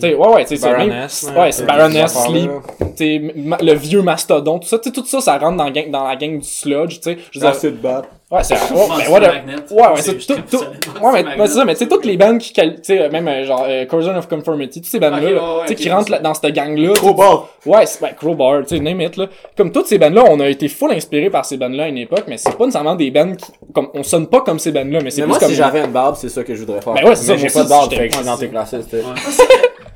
tu 0.00 0.08
sais, 0.08 0.14
ouais, 0.14 0.28
ouais, 0.28 0.42
tu 0.44 0.48
sais, 0.48 0.56
ça, 0.56 0.70
même- 0.70 0.88
Baroness. 0.88 1.30
ouais, 1.36 1.52
c'est 1.52 1.66
Baroness, 1.66 2.12
Sleep, 2.26 2.50
tu 2.96 3.32
le 3.64 3.72
vieux 3.74 4.02
Mastodon, 4.02 4.58
tout 4.58 4.66
ça, 4.66 4.78
tu 4.78 4.88
sais, 4.88 4.92
tout 4.94 5.04
ça, 5.04 5.20
ça 5.20 5.36
rentre 5.38 5.58
dans, 5.58 5.64
la 5.64 5.70
gang- 5.70 5.90
dans 5.90 6.08
la 6.08 6.16
gang 6.16 6.38
du 6.38 6.44
sludge, 6.48 6.96
tu 6.96 7.02
sais, 7.02 7.18
je 7.30 7.38
veux 7.38 7.44
dire, 7.46 7.50
Acid 7.50 7.80
Bat. 7.80 8.02
Ouais, 8.30 8.42
c'est, 8.44 8.54
ouais. 8.54 9.20
Magnet. 9.20 9.54
Ouais, 9.70 9.82
ouais, 9.88 10.02
C'est 10.02 10.18
tout, 10.18 10.34
tout, 10.50 10.58
ouais, 10.58 11.22
mais, 11.22 11.36
mais 11.36 11.46
c'est 11.46 11.54
ça, 11.54 11.64
mais 11.64 11.74
tu 11.74 11.78
sais, 11.80 11.88
toutes 11.88 12.04
les 12.04 12.16
bands 12.16 12.36
qui, 12.38 12.52
tu 12.52 12.62
sais, 12.82 13.08
même, 13.08 13.26
euh, 13.28 13.44
genre, 13.46 13.64
euh, 13.68 13.84
Corrosion 13.86 14.16
of 14.16 14.28
Conformity, 14.28 14.80
toutes 14.80 14.90
ces 14.90 15.00
bandes-là, 15.00 15.20
ouais, 15.20 15.32
ouais, 15.34 15.62
tu 15.62 15.68
sais, 15.68 15.74
qui 15.74 15.90
rentrent 15.90 16.04
c'est- 16.06 16.10
là- 16.12 16.18
dans 16.18 16.34
cette 16.34 16.54
gang-là. 16.54 16.92
Crowbar. 16.94 17.48
Ouais, 17.66 17.86
c'est, 17.86 18.00
ben, 18.00 18.12
Crowbar, 18.14 18.62
tu 18.66 18.76
sais, 18.76 18.80
name 18.82 19.00
it, 19.00 19.16
là. 19.16 19.26
Comme 19.56 19.72
toutes 19.72 19.86
ces 19.86 19.98
bandes-là, 19.98 20.24
on 20.28 20.40
a 20.40 20.48
été 20.48 20.68
full 20.68 20.92
inspirés 20.92 21.30
par 21.30 21.44
ces 21.44 21.56
bandes-là 21.56 21.84
à 21.84 21.88
une 21.88 21.98
époque, 21.98 22.24
mais 22.28 22.36
c'est 22.38 22.56
pas 22.56 22.64
nécessairement 22.64 22.94
des 22.96 23.10
bandes 23.10 23.36
qui, 23.36 23.46
comme, 23.74 23.88
on 23.94 24.02
sonne 24.02 24.26
pas 24.28 24.40
comme 24.42 24.58
ces 24.58 24.72
bandes-là, 24.72 25.00
mais 25.02 25.10
c'est 25.10 25.20
Mais 25.22 25.26
plus 25.26 25.30
moi, 25.30 25.38
comme... 25.38 25.48
si 25.48 25.54
j'avais 25.54 25.84
une 25.84 25.92
barbe, 25.92 26.16
c'est 26.18 26.28
ça 26.28 26.44
que 26.44 26.54
je 26.54 26.60
voudrais 26.60 26.80
faire. 26.82 26.94
Ben 26.94 27.04
ouais, 27.04 27.16
c'est 27.16 27.24
ça, 27.26 27.32
Mais 27.34 27.38
j'ai 27.38 27.48
pas 27.48 27.64
de 27.64 27.68
barbe, 27.68 27.90
fait 27.92 27.96
que 27.96 28.02
je 28.04 28.08
suis 28.10 28.18
ouais, 28.18 28.24
dans 28.24 28.66
c'est 28.66 28.78
tes 28.78 29.00
sais. 29.00 29.02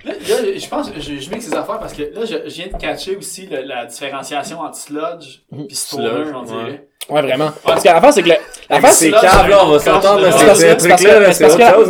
Là, 0.04 0.12
là, 0.14 0.36
je 0.58 0.68
pense, 0.68 0.90
je, 0.98 1.16
je 1.20 1.30
mixe 1.30 1.44
ces 1.46 1.54
affaires 1.54 1.78
parce 1.78 1.92
que 1.92 2.02
là, 2.02 2.24
je, 2.24 2.48
je 2.48 2.54
viens 2.54 2.66
de 2.66 2.76
catcher 2.76 3.16
aussi 3.16 3.46
le- 3.46 3.62
la 3.62 3.86
différenciation 3.86 4.58
entre 4.60 4.76
sludge 4.76 5.42
et 5.70 5.72
stoner, 5.74 6.08
Sludge, 6.08 6.34
on 6.34 6.42
dirait. 6.42 6.62
Ouais, 6.64 6.88
vraiment. 7.08 7.50
Parce 7.64 7.82
que 7.82 7.88
l'affaire, 7.88 8.12
c'est 8.12 8.22
que 8.22 8.28
le, 8.28 8.34
l'affaire, 8.70 8.92
C'est 8.92 9.08
on 9.08 9.12
va 9.12 9.78
c'est- 9.78 9.90
s'entendre, 9.90 10.20
c'est- 10.38 10.46
parce 10.46 10.58
c'est 10.58 10.66
que- 11.06 11.26
mais 11.26 11.32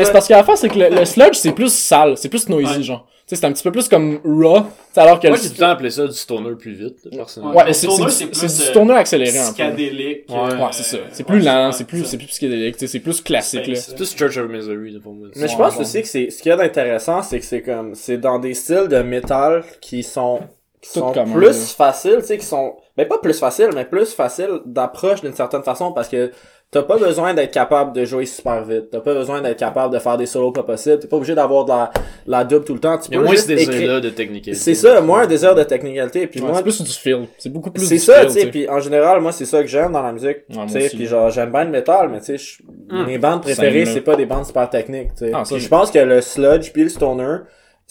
c'est 0.04 0.12
parce 0.12 0.26
que 0.28 0.32
l'affaire, 0.32 0.56
c'est 0.58 0.68
que 0.68 0.78
le, 0.78 0.88
le 0.90 1.04
sludge, 1.04 1.34
c'est 1.34 1.52
plus 1.52 1.72
sale, 1.72 2.16
c'est 2.16 2.28
plus 2.28 2.48
noisy, 2.48 2.76
Ouais. 2.78 2.82
genre. 2.82 3.06
Tu 3.24 3.36
sais, 3.36 3.40
c'est 3.40 3.46
un 3.46 3.52
petit 3.52 3.62
peu 3.62 3.70
plus 3.70 3.88
comme 3.88 4.18
raw, 4.24 4.64
alors 4.96 5.20
que 5.20 5.28
Moi, 5.28 5.36
le- 5.36 5.42
j'ai 5.42 5.48
tout 5.50 5.54
le 5.54 5.60
temps 5.60 5.68
appelé 5.70 5.90
ça 5.90 6.06
du 6.08 6.12
stoner 6.12 6.56
plus 6.58 6.72
vite, 6.74 6.96
personnellement. 7.16 7.54
Ouais, 7.56 7.66
Le 7.68 7.72
c'est, 7.72 7.86
du 7.86 7.92
euh, 8.02 8.48
stoner 8.48 8.94
accéléré 8.94 9.38
un 9.38 9.46
peu. 9.46 9.52
Psychédélique. 9.52 10.24
Ouais, 10.28 10.36
euh, 10.36 10.56
Ouais, 10.58 10.66
c'est 10.72 10.82
ça. 10.82 10.96
C'est 11.12 11.22
ouais, 11.28 11.36
plus 11.36 11.40
lent, 11.44 11.66
ouais, 11.68 11.72
c'est 11.72 11.84
plus, 11.86 12.02
ça. 12.02 12.10
c'est 12.10 12.16
plus 12.18 12.26
psychédélique, 12.26 12.74
c'est 12.78 12.98
plus 12.98 13.20
classique, 13.20 13.66
là. 13.68 13.76
C'est 13.76 13.94
plus 13.94 14.16
Church 14.16 14.36
of 14.38 14.48
Misery, 14.50 14.98
pour 15.00 15.12
moi. 15.14 15.28
Mais 15.36 15.46
je 15.46 15.52
Ouais, 15.52 15.58
pense 15.58 15.76
ouais. 15.76 15.80
aussi 15.82 16.02
que 16.02 16.08
c'est, 16.08 16.30
ce 16.30 16.42
qu'il 16.42 16.50
y 16.50 16.52
a 16.52 16.56
d'intéressant, 16.56 17.22
c'est 17.22 17.38
que 17.38 17.44
c'est 17.46 17.62
comme, 17.62 17.94
c'est 17.94 18.18
dans 18.18 18.40
des 18.40 18.54
styles 18.54 18.88
de 18.88 19.00
métal 19.02 19.62
qui 19.80 20.02
sont, 20.02 20.40
qui 20.82 20.92
Tout 20.92 20.98
sont 20.98 21.12
commun, 21.12 21.32
plus 21.36 21.46
là. 21.46 21.52
faciles, 21.76 22.16
tu 22.20 22.26
sais, 22.26 22.36
qui 22.38 22.44
sont, 22.44 22.74
ben 22.96 23.06
pas 23.08 23.18
plus 23.18 23.38
faciles, 23.38 23.70
mais 23.74 23.84
plus 23.84 24.12
faciles 24.12 24.60
d'approche 24.66 25.20
d'une 25.22 25.32
certaine 25.32 25.62
façon 25.62 25.92
parce 25.92 26.08
que 26.08 26.32
t'as 26.72 26.82
pas 26.82 26.96
besoin 26.98 27.34
d'être 27.34 27.52
capable 27.52 27.92
de 27.92 28.04
jouer 28.04 28.24
super 28.26 28.64
vite. 28.64 28.88
T'as 28.90 29.00
pas 29.00 29.12
besoin 29.14 29.42
d'être 29.42 29.58
capable 29.58 29.92
de 29.94 29.98
faire 30.00 30.16
des 30.16 30.24
solos 30.26 30.50
pas 30.52 30.62
possibles. 30.64 30.98
T'es 30.98 31.06
pas 31.06 31.18
obligé 31.18 31.34
d'avoir 31.34 31.64
de 31.66 31.70
la, 31.70 31.90
la 32.26 32.44
double 32.44 32.64
tout 32.64 32.72
le 32.74 32.80
temps. 32.80 32.96
Tu 32.98 33.10
Il 33.10 33.12
y 33.12 33.16
a 33.16 33.18
peux 33.20 33.24
moins 33.26 33.34
juste 33.34 33.46
ce 33.46 33.52
écrire- 33.52 33.68
désir-là 33.68 34.00
de 34.00 34.08
technique. 34.10 34.50
C'est 34.54 34.74
ça, 34.74 35.00
moins 35.02 35.20
un 35.22 35.26
désir 35.26 35.54
de 35.54 35.62
technicalité. 35.62 36.26
Puis 36.26 36.40
Ouais, 36.40 36.46
moi, 36.48 36.56
c'est 36.56 36.62
plus 36.62 36.82
du 36.82 36.90
feel. 36.90 37.28
C'est 37.38 37.52
beaucoup 37.52 37.70
plus 37.70 37.86
c'est 37.86 37.98
ça, 37.98 38.24
tu 38.24 38.32
sais. 38.32 38.46
Puis 38.46 38.68
en 38.68 38.80
général, 38.80 39.20
moi, 39.20 39.32
c'est 39.32 39.44
ça 39.44 39.60
que 39.60 39.68
j'aime 39.68 39.92
dans 39.92 40.02
la 40.02 40.12
musique. 40.12 40.38
Ouais, 40.50 40.66
tu 40.66 40.72
sais, 40.72 40.88
puis 40.88 41.06
genre, 41.06 41.30
j'aime 41.30 41.52
bien 41.52 41.64
le 41.64 41.70
métal, 41.70 42.08
mais 42.08 42.20
tu 42.20 42.36
sais, 42.36 42.38
je- 42.38 42.62
mes 43.04 43.18
bandes 43.18 43.42
préférées, 43.42 43.84
c'est 43.86 44.00
pas 44.00 44.16
des 44.16 44.26
bandes 44.26 44.46
super 44.46 44.68
techniques, 44.70 45.14
tu 45.16 45.26
sais. 45.26 45.32
Ah, 45.34 45.44
ça, 45.44 45.54
Puis 45.54 45.58
je- 45.60 45.64
je 45.64 45.68
pense 45.68 45.90
que 45.90 45.98
le 45.98 46.20
sludge 46.22 46.72
puis 46.72 46.82
le 46.84 46.88
stoner, 46.88 47.36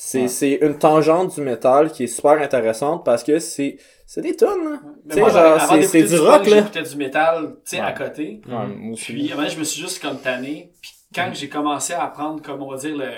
c'est 0.04 0.22
Ouais. 0.22 0.28
c'est 0.28 0.54
une 0.64 0.80
tangente 0.80 1.36
du 1.36 1.42
métal 1.42 1.92
qui 1.92 2.06
est 2.06 2.08
super 2.08 2.32
intéressante 2.42 3.06
parce 3.06 3.24
que 3.24 3.38
c'est 3.38 3.78
c'est 4.08 4.22
des 4.22 4.36
tonnes, 4.36 4.64
là. 4.72 4.80
Sais, 5.12 5.20
moi, 5.20 5.30
genre, 5.30 5.60
c'est 5.84 6.04
du 6.04 6.18
rock, 6.20 6.48
là. 6.48 6.58
J'écoutais 6.58 6.82
du 6.82 6.96
métal, 6.98 7.56
tu 7.64 7.76
sais, 7.76 7.76
Ouais. 7.80 7.84
à 7.88 7.92
côté. 7.94 8.42
Ouais, 8.48 8.68
moi 8.68 8.94
aussi. 8.94 9.14
Puis, 9.14 9.28
je 9.28 9.60
me 9.60 9.64
suis 9.64 9.80
juste 9.82 10.02
comme 10.02 10.18
tanné. 10.20 10.74
Puis, 10.82 10.92
quand 11.14 11.30
j'ai 11.34 11.48
commencé 11.50 11.94
à 11.94 12.06
apprendre, 12.06 12.42
comme 12.42 12.64
on 12.64 12.72
va 12.72 12.78
dire, 12.78 12.98
le, 12.98 13.10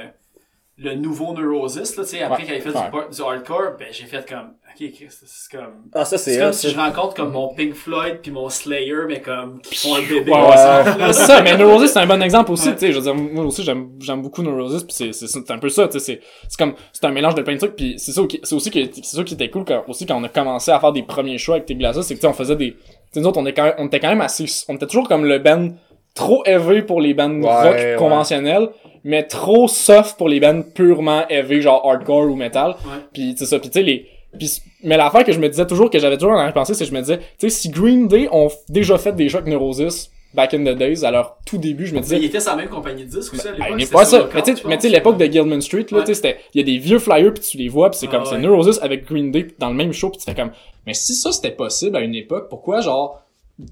le 0.75 0.95
nouveau 0.95 1.33
Neurosis, 1.33 1.95
là, 1.97 2.03
tu 2.03 2.09
sais, 2.09 2.23
après 2.23 2.37
Ouais. 2.37 2.43
qu'il 2.45 2.53
avait 2.55 2.61
fait 2.61 2.69
Ouais. 2.75 3.05
du, 3.15 3.21
hardcore, 3.21 3.77
ben, 3.77 3.89
j'ai 3.91 4.05
fait 4.05 4.27
comme, 4.27 4.53
ok, 4.73 4.89
c'est 5.07 5.55
comme, 5.57 5.73
Ah, 5.93 6.03
ça, 6.03 6.17
c'est 6.17 6.39
comme 6.39 6.51
si 6.51 6.67
ça. 6.67 6.73
je 6.73 6.77
rencontre 6.79 7.13
comme 7.13 7.31
mon 7.31 7.53
Pink 7.53 7.75
Floyd 7.75 8.19
puis 8.23 8.31
mon 8.31 8.49
Slayer, 8.49 9.03
mais 9.07 9.21
comme, 9.21 9.61
qui 9.61 9.75
font 9.75 9.95
un 9.95 10.01
bébé 10.01 10.31
c'est 11.07 11.13
ça, 11.13 11.43
mais 11.43 11.55
Neurosis, 11.57 11.91
c'est 11.93 11.99
un 11.99 12.07
bon 12.07 12.19
exemple 12.23 12.51
aussi, 12.51 12.69
Ouais. 12.69 12.73
tu 12.73 12.79
sais, 12.79 12.91
je 12.91 12.97
veux 12.97 13.03
dire, 13.03 13.13
moi 13.13 13.45
aussi, 13.45 13.63
j'aime, 13.63 13.89
j'aime 13.99 14.23
beaucoup 14.23 14.41
Neurosis, 14.41 14.83
pis 14.83 15.13
c'est, 15.13 15.51
un 15.51 15.59
peu 15.59 15.69
ça, 15.69 15.87
tu 15.87 15.99
sais, 15.99 15.99
c'est, 15.99 16.21
c'est 16.49 16.57
comme, 16.57 16.73
c'est 16.91 17.05
un 17.05 17.11
mélange 17.11 17.35
de 17.35 17.43
plein 17.43 17.53
de 17.53 17.59
trucs, 17.59 17.75
pis 17.75 17.93
c'est 17.99 18.11
ça, 18.11 18.23
c'est 18.41 18.55
aussi 18.55 18.71
que, 18.71 18.79
c'est 18.93 19.15
ça 19.15 19.23
qui 19.23 19.35
était 19.35 19.51
cool 19.51 19.65
quand, 19.65 19.83
aussi 19.87 20.07
quand 20.07 20.19
on 20.19 20.23
a 20.23 20.29
commencé 20.29 20.71
à 20.71 20.79
faire 20.79 20.91
des 20.91 21.03
premiers 21.03 21.37
shows 21.37 21.53
avec 21.53 21.67
tes 21.67 21.75
glaces, 21.75 22.01
c'est 22.01 22.15
que, 22.15 22.19
tu 22.19 22.21
sais, 22.21 22.27
on 22.27 22.33
faisait 22.33 22.55
des, 22.55 22.71
tu 22.71 22.79
sais, 23.11 23.19
nous 23.19 23.27
autres, 23.27 23.39
on, 23.39 23.45
est 23.45 23.53
quand 23.53 23.65
même, 23.65 23.75
on 23.77 23.85
était 23.85 23.99
quand 23.99 24.09
même 24.09 24.21
assez, 24.21 24.45
on 24.69 24.75
était 24.75 24.87
toujours 24.87 25.07
comme 25.07 25.25
le 25.25 25.37
band 25.37 25.69
trop 26.15 26.43
heavy 26.45 26.81
pour 26.81 26.99
les 26.99 27.13
bands 27.13 27.41
rock 27.41 27.77
conventionnels, 27.97 28.69
mais 29.03 29.23
trop 29.23 29.67
soft 29.67 30.17
pour 30.17 30.29
les 30.29 30.39
bands 30.39 30.61
purement 30.73 31.27
heavy, 31.29 31.61
genre 31.61 31.85
hardcore 31.85 32.25
ou 32.29 32.35
metal. 32.35 32.71
Ouais. 32.71 33.01
Puis 33.13 33.35
c'est 33.37 33.45
ça, 33.45 33.59
puis 33.59 33.69
tu 33.69 33.79
sais 33.79 33.83
les 33.83 34.07
puis 34.37 34.49
mais 34.83 34.97
l'affaire 34.97 35.23
que 35.23 35.31
je 35.31 35.39
me 35.39 35.47
disais 35.47 35.67
toujours 35.67 35.89
que 35.91 35.99
j'avais 35.99 36.17
toujours 36.17 36.31
en 36.33 36.37
arrière-pensée, 36.39 36.73
c'est 36.73 36.85
que 36.85 36.89
je 36.89 36.95
me 36.95 37.01
disais, 37.01 37.17
tu 37.19 37.23
sais 37.37 37.49
si 37.49 37.69
Green 37.69 38.07
Day 38.07 38.27
ont 38.31 38.49
déjà 38.67 38.97
fait 38.97 39.13
des 39.13 39.29
chocs 39.29 39.45
Neurosis 39.45 40.09
back 40.33 40.55
in 40.55 40.63
the 40.63 40.75
days 40.75 41.05
à 41.05 41.11
leur 41.11 41.37
tout 41.45 41.59
début, 41.59 41.85
je 41.85 41.91
me 41.91 41.97
Mais 41.97 42.01
disais 42.01 42.17
il 42.17 42.25
était 42.25 42.39
la 42.39 42.55
même 42.55 42.67
compagnie 42.69 43.05
de 43.05 43.09
disques 43.11 43.35
aussi 43.35 43.47
à 43.47 43.51
ah, 43.59 43.69
l'époque. 43.75 43.91
pas 43.93 44.05
ça. 44.05 44.17
Lookout, 44.19 44.33
Mais 44.35 44.41
tu 44.41 44.55
sais, 44.55 44.63
mais 44.67 44.77
l'époque 44.89 45.17
de 45.17 45.25
Gilman 45.25 45.61
Street, 45.61 45.85
là, 45.91 45.99
Ouais. 45.99 46.03
tu 46.03 46.07
sais, 46.07 46.13
c'était, 46.15 46.37
il 46.55 46.57
y 46.57 46.63
a 46.63 46.65
des 46.65 46.79
vieux 46.79 46.97
flyers 46.97 47.31
puis 47.33 47.43
tu 47.43 47.57
les 47.57 47.69
vois 47.69 47.91
puis 47.91 47.99
c'est 47.99 48.07
Ah, 48.09 48.15
comme, 48.15 48.25
c'est 48.25 48.35
ouais. 48.35 48.41
Neurosis 48.41 48.79
avec 48.81 49.05
Green 49.05 49.31
Day 49.31 49.47
dans 49.59 49.69
le 49.69 49.75
même 49.75 49.93
show 49.93 50.09
puis 50.09 50.17
tu 50.17 50.25
fais 50.25 50.33
comme, 50.33 50.51
mais 50.87 50.95
si 50.95 51.13
ça 51.13 51.31
c'était 51.31 51.51
possible 51.51 51.95
à 51.95 52.01
une 52.01 52.15
époque, 52.15 52.47
pourquoi 52.49 52.81
genre, 52.81 53.21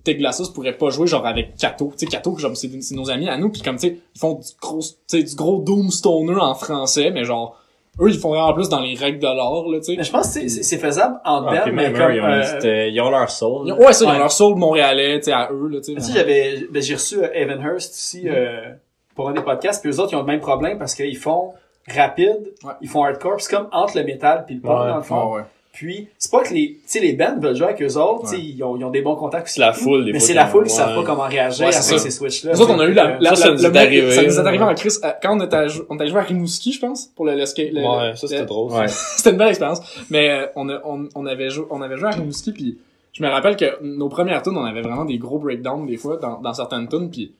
Ted 0.04 0.20
Glasses 0.20 0.50
pourrait 0.50 0.78
pas 0.78 0.90
jouer 0.90 1.08
genre 1.08 1.26
avec 1.26 1.56
Kato, 1.58 1.92
tu 1.98 2.00
sais, 2.00 2.06
Kato, 2.06 2.38
genre, 2.38 2.56
c'est, 2.56 2.70
c'est 2.82 2.96
nos 2.96 3.10
amis 3.10 3.28
à 3.30 3.38
nous 3.38 3.50
puis 3.50 3.62
comme, 3.62 3.78
tu 3.78 3.88
sais, 3.88 3.98
ils 4.16 4.20
font 4.20 4.36
du 4.36 4.48
gros, 4.62 4.80
tu 4.82 4.88
sais, 5.08 5.24
du 5.24 5.36
gros 5.36 5.60
Doom 5.60 5.90
Stoner 5.90 6.36
en 6.40 6.54
français, 6.54 7.10
mais 7.12 7.24
genre, 7.24 7.58
eux, 8.00 8.10
ils 8.10 8.20
font 8.20 8.30
vraiment 8.30 8.54
plus 8.54 8.70
dans 8.70 8.80
les 8.80 8.94
règles 8.96 9.20
de 9.20 9.26
l'art, 9.26 9.68
là, 9.68 9.80
tu 9.80 9.86
sais. 9.86 9.96
Mais 9.98 10.04
je 10.04 10.12
pense 10.12 10.34
que 10.38 10.48
c'est- 10.48 10.78
faisable 10.78 11.20
en 11.26 11.46
Ah, 11.48 11.62
puis 11.64 11.72
mais 11.72 11.90
même 11.90 11.94
comme, 11.98 12.12
eux, 12.12 12.16
ils 12.16 12.22
ont, 12.22 12.26
euh, 12.26 12.60
euh, 12.64 12.88
ils 12.88 13.02
ont 13.02 13.10
leur 13.10 13.30
soul. 13.30 13.68
Ils 13.68 13.74
ont- 13.74 13.78
Ouais, 13.80 13.92
ça, 13.94 14.06
ils 14.06 14.08
ont 14.08 14.12
Ouais. 14.12 14.18
leur 14.20 14.32
soul 14.32 14.56
montréalais, 14.56 15.18
tu 15.20 15.26
sais, 15.26 15.32
à 15.34 15.50
eux, 15.52 15.68
là, 15.68 15.80
tu 15.80 15.86
sais. 15.86 15.96
Tu 15.96 16.02
sais, 16.02 16.14
j'avais, 16.14 16.68
ben, 16.72 16.82
j'ai 16.82 16.94
reçu 16.94 17.18
euh, 17.18 17.28
Evan 17.34 17.60
Hurst 17.62 17.96
ici, 17.98 18.22
Mm-hmm. 18.26 18.34
euh, 18.34 18.74
pour 19.16 19.30
un 19.30 19.34
des 19.34 19.42
podcasts, 19.42 19.82
puis 19.84 19.92
eux 19.92 20.00
autres, 20.00 20.14
ils 20.14 20.16
ont 20.16 20.20
le 20.22 20.26
même 20.26 20.40
problème 20.40 20.78
parce 20.78 20.94
qu'ils 20.96 21.18
font 21.18 21.54
rapide, 21.94 22.54
Ouais. 22.64 22.74
ils 22.82 22.88
font 22.88 23.04
hardcore, 23.04 23.42
c'est 23.42 23.54
comme 23.54 23.68
entre 23.72 23.98
le 23.98 24.04
métal 24.06 24.46
puis 24.46 24.56
le 24.56 24.62
punk, 24.62 24.80
Ouais. 24.80 24.88
dans 24.90 24.96
le 24.98 25.02
fond. 25.04 25.36
Puis, 25.74 26.10
c'est 26.18 26.30
pas 26.30 26.44
que 26.44 26.54
les, 26.54 26.74
tu 26.74 26.80
sais, 26.86 27.00
les 27.00 27.14
bands 27.14 27.40
veulent 27.40 27.56
jouer 27.56 27.68
avec 27.68 27.82
eux 27.82 27.96
autres, 27.98 28.24
tu 28.24 28.28
sais, 28.32 28.36
Ouais. 28.36 28.42
ils 28.44 28.64
ont, 28.64 28.76
ils 28.76 28.84
ont 28.84 28.90
des 28.90 29.02
bons 29.02 29.16
contacts 29.16 29.46
aussi. 29.46 29.54
C'est 29.56 29.62
la 29.62 29.72
foule, 29.72 30.04
des 30.04 30.12
Mais 30.12 30.20
fois, 30.20 30.28
c'est 30.28 30.34
la 30.34 30.46
foule 30.48 30.64
qui 30.66 30.70
savent 30.72 30.90
ouais. 30.98 31.04
pas 31.04 31.10
comment 31.12 31.28
réagir 31.28 31.62
Ouais, 31.66 31.74
avec 31.74 31.82
c'est 31.84 31.94
ça. 31.98 31.98
ces 31.98 32.12
switches-là. 32.12 32.52
Nous 32.54 32.62
autres, 32.62 32.74
on 32.76 32.80
a 32.80 32.86
eu 32.88 32.94
la, 32.94 33.18
la, 33.20 33.30
Ça, 33.30 33.36
ça 33.38 33.48
la- 33.48 33.54
nous 33.54 33.66
est 33.66 33.78
arrivé, 33.78 34.12
ça 34.12 34.22
nous 34.24 34.28
est 34.36 34.40
ouais. 34.42 34.48
arrivé 34.48 34.64
en 34.66 34.76
Chris, 34.76 34.92
euh, 35.04 35.12
quand 35.24 35.38
on 35.40 35.44
était, 35.46 35.56
à, 35.56 35.68
jou- 35.70 35.86
on 35.90 35.96
était 35.96 36.08
jouer 36.08 36.20
à 36.20 36.24
Rimouski, 36.24 36.74
je 36.74 36.80
pense, 36.82 37.06
pour 37.16 37.26
le, 37.26 37.36
le, 37.36 37.46
skate- 37.46 37.72
le- 37.72 37.82
Ouais, 37.82 38.16
ça 38.16 38.28
c'était 38.28 38.42
le- 38.42 38.46
drôle. 38.48 38.72
Ouais. 38.74 38.88
C'était 39.16 39.30
une 39.32 39.38
belle 39.38 39.48
expérience. 39.48 39.80
Mais 40.10 40.30
euh, 40.30 40.48
on, 40.58 40.68
a, 40.70 40.82
on, 40.84 41.08
on, 41.16 41.26
avait 41.26 41.50
joué, 41.50 41.66
on 41.70 41.82
avait 41.82 41.98
joué 41.98 42.10
à 42.10 42.12
Rimouski, 42.12 42.52
puis 42.52 42.78
je 43.14 43.24
me 43.24 43.30
rappelle 43.30 43.56
que 43.56 43.82
nos 43.82 44.10
premières 44.10 44.42
tunes, 44.44 44.58
on 44.58 44.66
avait 44.66 44.82
vraiment 44.82 45.06
des 45.06 45.18
gros 45.18 45.40
breakdowns 45.40 45.86
des 45.86 45.96
fois 45.98 46.18
dans, 46.18 46.42
dans 46.42 46.54
certaines 46.54 46.90
tunes, 46.90 47.10
puis 47.10 47.32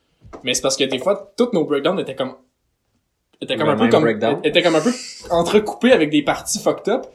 mais 0.46 0.54
c'est 0.54 0.62
parce 0.62 0.78
que 0.78 0.86
des 0.86 1.00
fois, 1.00 1.34
toutes 1.36 1.52
nos 1.52 1.66
breakdowns 1.66 2.00
étaient 2.00 2.16
comme 2.16 2.34
étaient 3.42 3.58
comme 3.58 3.68
Le 3.68 3.74
un 3.74 3.76
peu 3.76 3.82
même 3.84 3.92
comme 3.92 4.04
breakdown? 4.04 4.40
étaient 4.44 4.62
comme 4.62 4.76
un 4.76 4.82
peu 4.82 4.92
entrecoupés 5.32 5.92
avec 5.92 6.10
des 6.10 6.22
parties 6.22 6.60
fucked 6.60 6.88
up. 6.94 7.08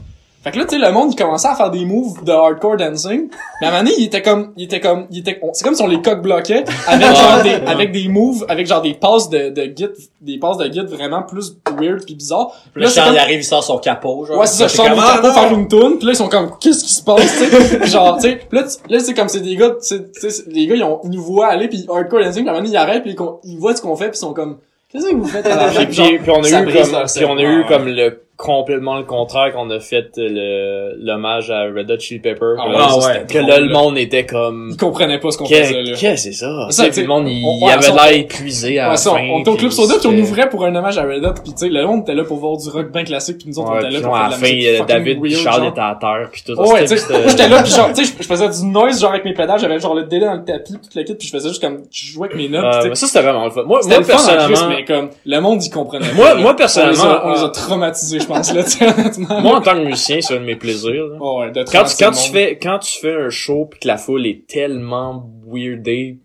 Fait 0.44 0.52
que 0.52 0.58
là, 0.58 0.64
tu 0.64 0.78
sais, 0.78 0.86
le 0.86 0.92
monde, 0.92 1.10
il 1.12 1.16
commençait 1.16 1.48
à 1.48 1.56
faire 1.56 1.70
des 1.72 1.84
moves 1.84 2.22
de 2.22 2.30
hardcore 2.30 2.76
dancing. 2.76 3.28
Mais 3.60 3.66
à 3.66 3.70
un 3.70 3.72
moment 3.72 3.82
donné, 3.82 3.96
il 3.98 4.04
était 4.04 4.22
comme, 4.22 4.52
il 4.56 4.64
était 4.66 4.78
comme, 4.78 5.06
il 5.10 5.18
était, 5.18 5.40
c'est 5.52 5.64
comme 5.64 5.74
si 5.74 5.82
on 5.82 5.88
les 5.88 6.00
coq 6.00 6.22
bloquait 6.22 6.62
avec 6.86 7.16
genre 7.16 7.42
des, 7.42 7.54
avec 7.68 7.90
des 7.90 8.06
moves, 8.06 8.44
avec 8.48 8.64
genre 8.68 8.80
des 8.80 8.94
passes 8.94 9.28
de, 9.28 9.48
de 9.48 9.62
git, 9.76 9.88
des 10.20 10.38
passes 10.38 10.58
de 10.58 10.72
git 10.72 10.82
vraiment 10.86 11.22
plus 11.24 11.56
weird 11.76 12.04
pis 12.04 12.14
bizarre. 12.14 12.52
Puis 12.72 12.80
là, 12.80 12.88
c'est 12.88 12.94
Charles 12.94 13.08
comme- 13.08 13.16
il 13.16 13.20
arrive, 13.20 13.40
il 13.40 13.44
sort 13.44 13.64
son 13.64 13.78
capot, 13.78 14.24
genre. 14.24 14.38
Ouais, 14.38 14.46
c'est 14.46 14.58
ça, 14.58 14.68
je 14.68 14.74
sors 14.76 14.88
mon 14.88 14.94
capot 15.02 15.32
faire 15.32 15.52
une 15.52 15.66
tourne, 15.66 15.98
pis 15.98 16.06
là, 16.06 16.12
ils 16.12 16.16
sont 16.16 16.28
comme, 16.28 16.50
qu'est-ce 16.60 16.84
qui 16.84 16.92
se 16.92 17.02
passe, 17.02 17.22
tu 17.38 17.46
sais? 17.50 17.86
genre, 17.88 18.14
tu 18.16 18.28
sais, 18.28 18.36
pis 18.36 18.54
là, 18.54 18.62
tu- 18.62 18.92
là, 18.92 19.00
c'est 19.00 19.14
comme, 19.14 19.28
c'est 19.28 19.40
des 19.40 19.56
gars, 19.56 19.70
tu 19.70 19.76
sais, 19.80 20.04
tu 20.12 20.30
sais, 20.30 20.44
les 20.46 20.68
gars, 20.68 20.76
ils, 20.76 20.84
ont, 20.84 21.00
ils 21.02 21.10
nous 21.10 21.22
voient 21.22 21.48
aller, 21.48 21.66
pis 21.66 21.86
hardcore 21.92 22.20
dancing, 22.20 22.44
pis 22.44 22.48
à 22.48 22.52
un 22.52 22.54
moment 22.54 22.64
donné, 22.64 22.72
ils 22.72 22.76
arrêtent, 22.78 23.02
pis 23.02 23.16
ils, 23.44 23.58
voient 23.58 23.74
ce 23.74 23.82
qu'on 23.82 23.96
fait, 23.96 24.10
pis 24.10 24.16
ils 24.16 24.20
sont 24.20 24.32
comme, 24.32 24.58
qu'est-ce 24.92 25.08
que 25.08 25.14
vous 25.16 25.24
faites 25.26 25.44
à 25.46 25.56
la 25.56 25.68
Puis, 25.72 25.86
puis, 25.86 26.18
puis 26.20 26.30
on 26.30 26.40
a 26.40 26.44
ça 26.44 26.60
eu 26.60 26.64
brise 26.66 26.82
comme, 26.82 26.92
leur 26.92 27.04
puis 27.06 27.24
on 27.24 27.32
a 27.34 27.36
cerveau. 27.38 27.58
eu 27.58 27.64
comme 27.66 27.86
le 27.88 28.20
complètement 28.36 28.96
le 28.98 29.04
contraire 29.04 29.52
qu'on 29.54 29.70
a 29.70 29.80
fait 29.80 30.10
le 30.16 30.94
l'hommage 31.02 31.50
à 31.50 31.62
Red 31.64 31.90
Hot 31.90 31.98
Chili 31.98 32.20
Pepper 32.20 32.54
Ah 32.58 32.64
que, 32.64 33.06
ouais, 33.06 33.14
là, 33.14 33.20
que 33.24 33.38
là 33.38 33.60
le 33.60 33.68
monde 33.72 33.96
était 33.96 34.26
comme 34.26 34.68
ils 34.72 34.76
comprenaient 34.76 35.18
pas 35.18 35.30
ce 35.30 35.38
qu'on 35.38 35.46
faisait, 35.46 35.62
qu'est-ce 35.84 36.04
là. 36.04 36.10
que 36.12 36.16
c'est 36.18 36.32
ça, 36.32 36.66
Ça, 36.70 36.84
puis 36.88 37.00
le 37.02 37.06
monde 37.08 37.28
il, 37.28 37.42
on- 37.46 37.64
ouais, 37.66 37.72
avait 37.72 37.90
l'air 37.90 38.12
épuisé 38.12 38.78
à 38.78 38.84
Ouais, 38.84 38.90
la 38.90 38.96
ça, 38.98 39.10
fin 39.12 39.16
on 39.30 39.40
était 39.40 39.48
au 39.50 39.52
puis 39.54 39.60
Club 39.60 39.70
Soda 39.72 39.94
pis 39.98 40.06
on 40.06 40.18
ouvrait 40.18 40.48
pour 40.50 40.64
un 40.64 40.74
hommage 40.74 40.98
à 40.98 41.04
Red 41.04 41.24
Hot 41.24 41.32
pis 41.42 41.52
tu 41.54 41.58
sais, 41.58 41.68
le 41.70 41.86
monde 41.86 42.02
était 42.02 42.14
là 42.14 42.24
pour 42.24 42.36
voir 42.36 42.56
du 42.58 42.68
rock 42.68 42.92
bien 42.92 43.04
classique 43.04 43.38
pis 43.38 43.48
nous 43.48 43.58
autres, 43.58 43.70
on 43.70 43.72
Ouais, 43.72 43.78
était 43.80 43.90
là 43.90 43.98
puis 44.00 44.06
pour 44.06 44.16
à 44.16 44.28
la 44.28 44.36
fin 44.36 44.46
euh, 44.46 44.84
David 44.86 45.20
puis 45.22 45.30
weird, 45.32 45.42
Charles 45.44 45.60
genre. 45.62 45.70
étaient 45.70 45.80
à 45.80 45.98
terre 46.00 46.28
puis 46.30 46.42
tout 46.46 46.52
Oh, 46.58 46.72
ouais, 46.74 46.84
j'étais 46.86 47.48
là 47.48 47.62
pis 47.62 47.70
genre, 47.70 47.88
tu 47.94 48.04
sais, 48.04 48.12
je- 48.20 48.26
faisais 48.26 48.48
du 48.50 48.64
noise 48.66 49.00
genre 49.00 49.10
avec 49.12 49.24
mes 49.24 49.32
pédales, 49.32 49.58
j'avais 49.58 49.78
genre 49.80 49.94
le 49.94 50.04
délai 50.04 50.26
dans 50.26 50.34
le 50.34 50.44
tapis 50.44 50.74
pis 50.74 50.88
tout 50.88 50.98
le 50.98 51.02
kit 51.04 51.14
pis 51.14 51.26
je 51.26 51.32
faisais 51.32 51.48
juste 51.48 51.62
comme, 51.62 51.84
je 51.90 52.06
jouais 52.12 52.26
avec 52.28 52.36
mes 52.36 52.48
notes, 52.50 52.64
Euh, 52.84 52.94
ça 52.94 53.06
c'était 53.06 53.22
vraiment 53.22 53.46
le 53.46 53.50
fun. 53.50 53.62
Moi, 53.64 53.80
personnellement, 54.06 54.68
mais 54.68 54.84
comme, 54.84 55.08
le 55.24 55.40
monde 55.40 55.64
y 55.64 55.70
comprenait 55.70 56.12
Moi- 56.14 56.54
personnellement, 56.54 57.02
on 57.02 57.06
les 57.06 57.14
a, 57.14 57.26
on 57.26 57.32
les 57.32 57.40
a 57.40 57.44
euh, 57.44 57.48
traumatisés, 57.48 58.18
je 58.26 58.32
pense, 58.34 58.52
là, 58.54 58.64
tu 58.64 58.70
sais, 58.70 58.84
honnêtement. 58.88 59.40
moi 59.40 59.56
en 59.56 59.60
tant 59.60 59.74
que 59.74 59.84
musicien, 59.84 60.20
c'est 60.20 60.34
un 60.36 60.40
de 60.40 60.44
mes 60.44 60.56
plaisirs. 60.56 61.06
là. 61.06 61.16
Oh, 61.20 61.40
ouais, 61.40 61.50
de 61.52 61.64
quand 61.70 61.84
tu, 61.84 61.96
quand 61.98 62.10
tu 62.12 62.30
fais 62.30 62.58
quand 62.58 62.78
tu 62.80 62.98
fais 63.00 63.14
un 63.14 63.30
show 63.30 63.66
pis 63.66 63.78
que 63.80 63.88
la 63.88 63.96
foule 63.96 64.26
est 64.26 64.46
tellement 64.46 65.28
weirdée 65.46 66.18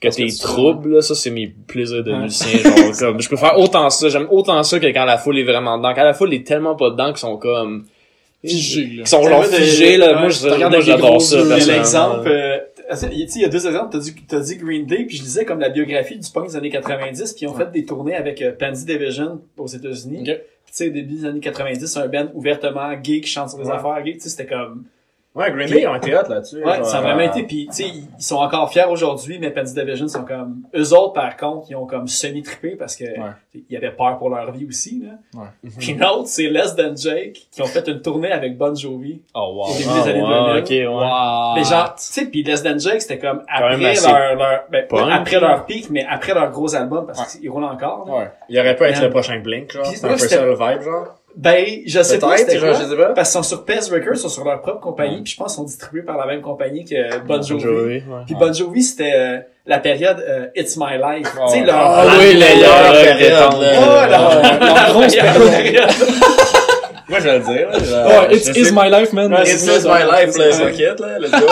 que 0.00 0.08
t'es 0.08 0.28
trouble 0.40 0.94
là, 0.94 1.02
ça 1.02 1.14
c'est 1.16 1.30
mes 1.30 1.48
plaisirs 1.48 2.04
de 2.04 2.12
Ouais. 2.12 2.18
musicien 2.20 2.60
genre 2.60 2.96
comme 2.98 3.20
je 3.20 3.28
peux 3.28 3.36
faire 3.36 3.58
autant 3.58 3.90
ça 3.90 4.08
j'aime 4.08 4.28
autant 4.30 4.62
ça 4.62 4.78
que 4.78 4.86
quand 4.86 5.04
la 5.04 5.18
foule 5.18 5.38
est 5.40 5.44
vraiment 5.44 5.76
dedans 5.76 5.92
quand 5.94 6.04
la 6.04 6.14
foule 6.14 6.32
est 6.34 6.46
tellement 6.46 6.76
pas 6.76 6.90
dedans 6.90 7.08
qu'ils 7.08 7.18
sont 7.18 7.36
comme 7.36 7.84
Figés, 8.44 8.82
là. 8.82 8.92
ils 9.00 9.06
sont 9.08 9.22
genre 9.28 9.44
figés 9.44 9.96
là 9.96 10.12
moi 10.12 10.26
ouais, 10.26 10.30
je 10.30 10.46
moi, 10.68 10.80
j'adore 10.80 11.20
ça 11.20 11.38
yeux, 11.38 11.42
Il 11.42 11.48
y 11.48 11.52
a 11.52 11.56
personnellement. 11.56 11.74
l'exemple, 11.82 12.28
euh, 12.28 12.58
tu 12.92 12.96
sais, 12.96 13.10
il 13.34 13.42
y 13.42 13.44
a 13.44 13.48
deux 13.48 13.66
exemples, 13.66 13.88
t'as 13.90 13.98
dit, 13.98 14.14
t'as 14.28 14.38
dit 14.38 14.56
Green 14.58 14.86
Day, 14.86 15.04
puis 15.08 15.16
je 15.16 15.22
lisais 15.24 15.44
comme 15.44 15.58
la 15.58 15.68
biographie 15.70 16.16
du 16.16 16.30
punk 16.30 16.46
des 16.46 16.54
années 16.56 16.70
90, 16.70 17.32
puis 17.32 17.42
ils 17.44 17.48
ont 17.48 17.54
fait 17.54 17.70
des 17.72 17.84
tournées 17.84 18.14
avec 18.14 18.40
euh, 18.40 18.52
Pansy 18.56 18.86
Division 18.86 19.40
aux 19.58 19.66
États-Unis. 19.66 20.20
Ok. 20.30 20.38
Tu 20.68 20.74
sais, 20.74 20.90
début 20.90 21.14
des 21.14 21.24
années 21.24 21.40
90, 21.40 21.86
c'est 21.86 21.98
un 21.98 22.08
band 22.08 22.28
ouvertement 22.34 22.92
gay 22.94 23.20
qui 23.20 23.28
chante 23.30 23.48
sur 23.50 23.58
des 23.58 23.64
Ouais. 23.66 23.72
affaires 23.72 24.02
gays, 24.02 24.14
tu 24.14 24.20
sais, 24.20 24.28
c'était 24.28 24.46
comme, 24.46 24.84
Ouais, 25.38 25.52
Green 25.52 25.68
Day, 25.68 25.82
ils 25.82 25.86
ont 25.86 25.94
été 25.94 26.14
hot 26.16 26.28
là-dessus. 26.28 26.64
ouais, 26.64 26.76
genre, 26.78 26.84
ça 26.86 26.98
a 26.98 27.00
vraiment 27.00 27.20
euh, 27.20 27.26
été, 27.30 27.44
puis 27.44 27.68
tu 27.68 27.72
sais, 27.76 27.88
ils 27.88 28.08
sont 28.22 28.36
encore 28.36 28.70
fiers 28.72 28.86
aujourd'hui, 28.90 29.38
mais 29.40 29.50
Pansy 29.50 29.72
Division 29.74 30.08
sont 30.08 30.24
comme, 30.24 30.62
eux 30.76 30.92
autres, 30.94 31.12
par 31.12 31.36
contre, 31.36 31.66
ils 31.70 31.76
ont 31.76 31.86
comme 31.86 32.08
semi-trippé 32.08 32.76
parce 32.76 32.96
que, 32.96 33.04
ils 33.70 33.76
avaient 33.76 33.92
peur 33.92 34.18
pour 34.18 34.30
leur 34.30 34.50
vie 34.52 34.66
aussi, 34.66 35.02
là. 35.04 35.40
Ouais. 35.40 35.70
Puis 35.78 35.94
l'autre, 35.94 36.26
c'est 36.26 36.48
Less 36.48 36.74
Than 36.74 36.96
Jake, 36.96 37.46
qui 37.52 37.62
ont 37.62 37.66
fait 37.66 37.86
une 37.88 38.02
tournée 38.02 38.32
avec 38.32 38.56
Bon 38.58 38.74
Jovi. 38.74 39.22
oh 39.34 39.52
wow 39.54 39.70
Au 39.70 39.72
début 39.78 39.88
Ah, 39.90 40.02
des 40.02 40.10
années 40.10 40.22
ouais, 40.22 40.62
2000. 40.62 40.62
ok 40.62 40.68
ouais 40.70 40.86
Wow. 41.08 41.54
Mais 41.54 41.64
genre, 41.64 41.94
tu 41.94 42.02
sais, 42.04 42.26
puis 42.26 42.42
Less 42.42 42.62
Than 42.62 42.78
Jake, 42.78 43.00
c'était 43.02 43.18
comme 43.18 43.42
après 43.48 43.76
leur, 43.76 44.34
leur 44.36 44.64
ben, 44.70 44.86
après 45.12 45.40
leur 45.40 45.66
pic, 45.66 45.88
mais 45.90 46.04
après 46.08 46.34
leur 46.34 46.50
gros 46.50 46.74
album, 46.74 47.06
parce 47.06 47.36
qu'ils 47.36 47.48
roulent 47.50 47.64
encore. 47.64 48.06
là. 48.08 48.14
Ouais. 48.14 48.30
Il 48.48 48.58
aurait 48.58 48.74
pu 48.74 48.84
être 48.84 49.02
le 49.02 49.10
prochain 49.10 49.38
Blink, 49.40 49.70
genre. 49.72 49.86
C'est 49.86 50.04
un 50.04 50.08
peu 50.10 50.18
ça 50.18 50.44
le 50.44 50.52
vibe, 50.54 50.82
genre. 50.82 51.14
Ben, 51.36 51.64
je 51.86 52.02
sais 52.02 52.18
pas 52.18 52.36
c'était 52.36 52.58
quoi, 52.58 52.72
je 52.72 52.82
sais 52.84 52.96
pas. 52.96 53.10
parce 53.12 53.30
qu'ils 53.30 53.36
sont 53.36 53.42
sur 53.48 53.64
Pez 53.64 53.78
Records, 53.92 54.14
ils 54.14 54.18
sont 54.18 54.28
sur 54.28 54.44
leur 54.44 54.60
propre 54.60 54.80
compagnie, 54.80 55.22
puis 55.22 55.32
je 55.32 55.36
pense 55.36 55.52
qu'ils 55.52 55.56
sont 55.58 55.64
distribués 55.66 56.02
par 56.02 56.16
la 56.16 56.26
même 56.26 56.40
compagnie 56.40 56.84
que 56.84 57.18
Bon 57.20 57.40
Jovi. 57.40 57.64
ouais. 57.66 58.02
Puis 58.26 58.34
Bon 58.34 58.52
Jovi, 58.52 58.82
c'était 58.82 59.12
euh, 59.14 59.38
la 59.64 59.78
période 59.78 60.18
euh, 60.26 60.46
It's 60.56 60.76
My 60.76 60.96
Life. 60.96 61.28
Oh. 61.40 61.44
Tu 61.52 61.58
sais, 61.60 61.64
leur... 61.64 61.76
ah 61.76 62.04
leur- 62.06 62.18
oui 62.18 62.34
période, 62.38 63.18
période. 63.18 63.44
Oh, 63.52 64.10
leur- 64.10 64.42
leur 64.42 64.74
leur 64.74 64.92
grosse 64.92 65.06
meilleure 65.16 65.34
période. 65.34 65.90
Moi, 67.08 67.20
je 67.20 67.24
vais 67.24 67.38
le 67.38 67.44
dire, 67.44 67.68
là. 67.70 68.06
Ouais, 68.28 68.34
it's, 68.34 68.52
sais- 68.52 68.72
my 68.72 68.90
life, 68.90 69.12
man. 69.12 69.32
Ouais, 69.32 69.42
It's 69.42 69.64
my 69.84 70.02
life, 70.02 70.36
là, 70.36 70.50
là, 71.00 71.18
let's 71.20 71.30
go. 71.30 71.46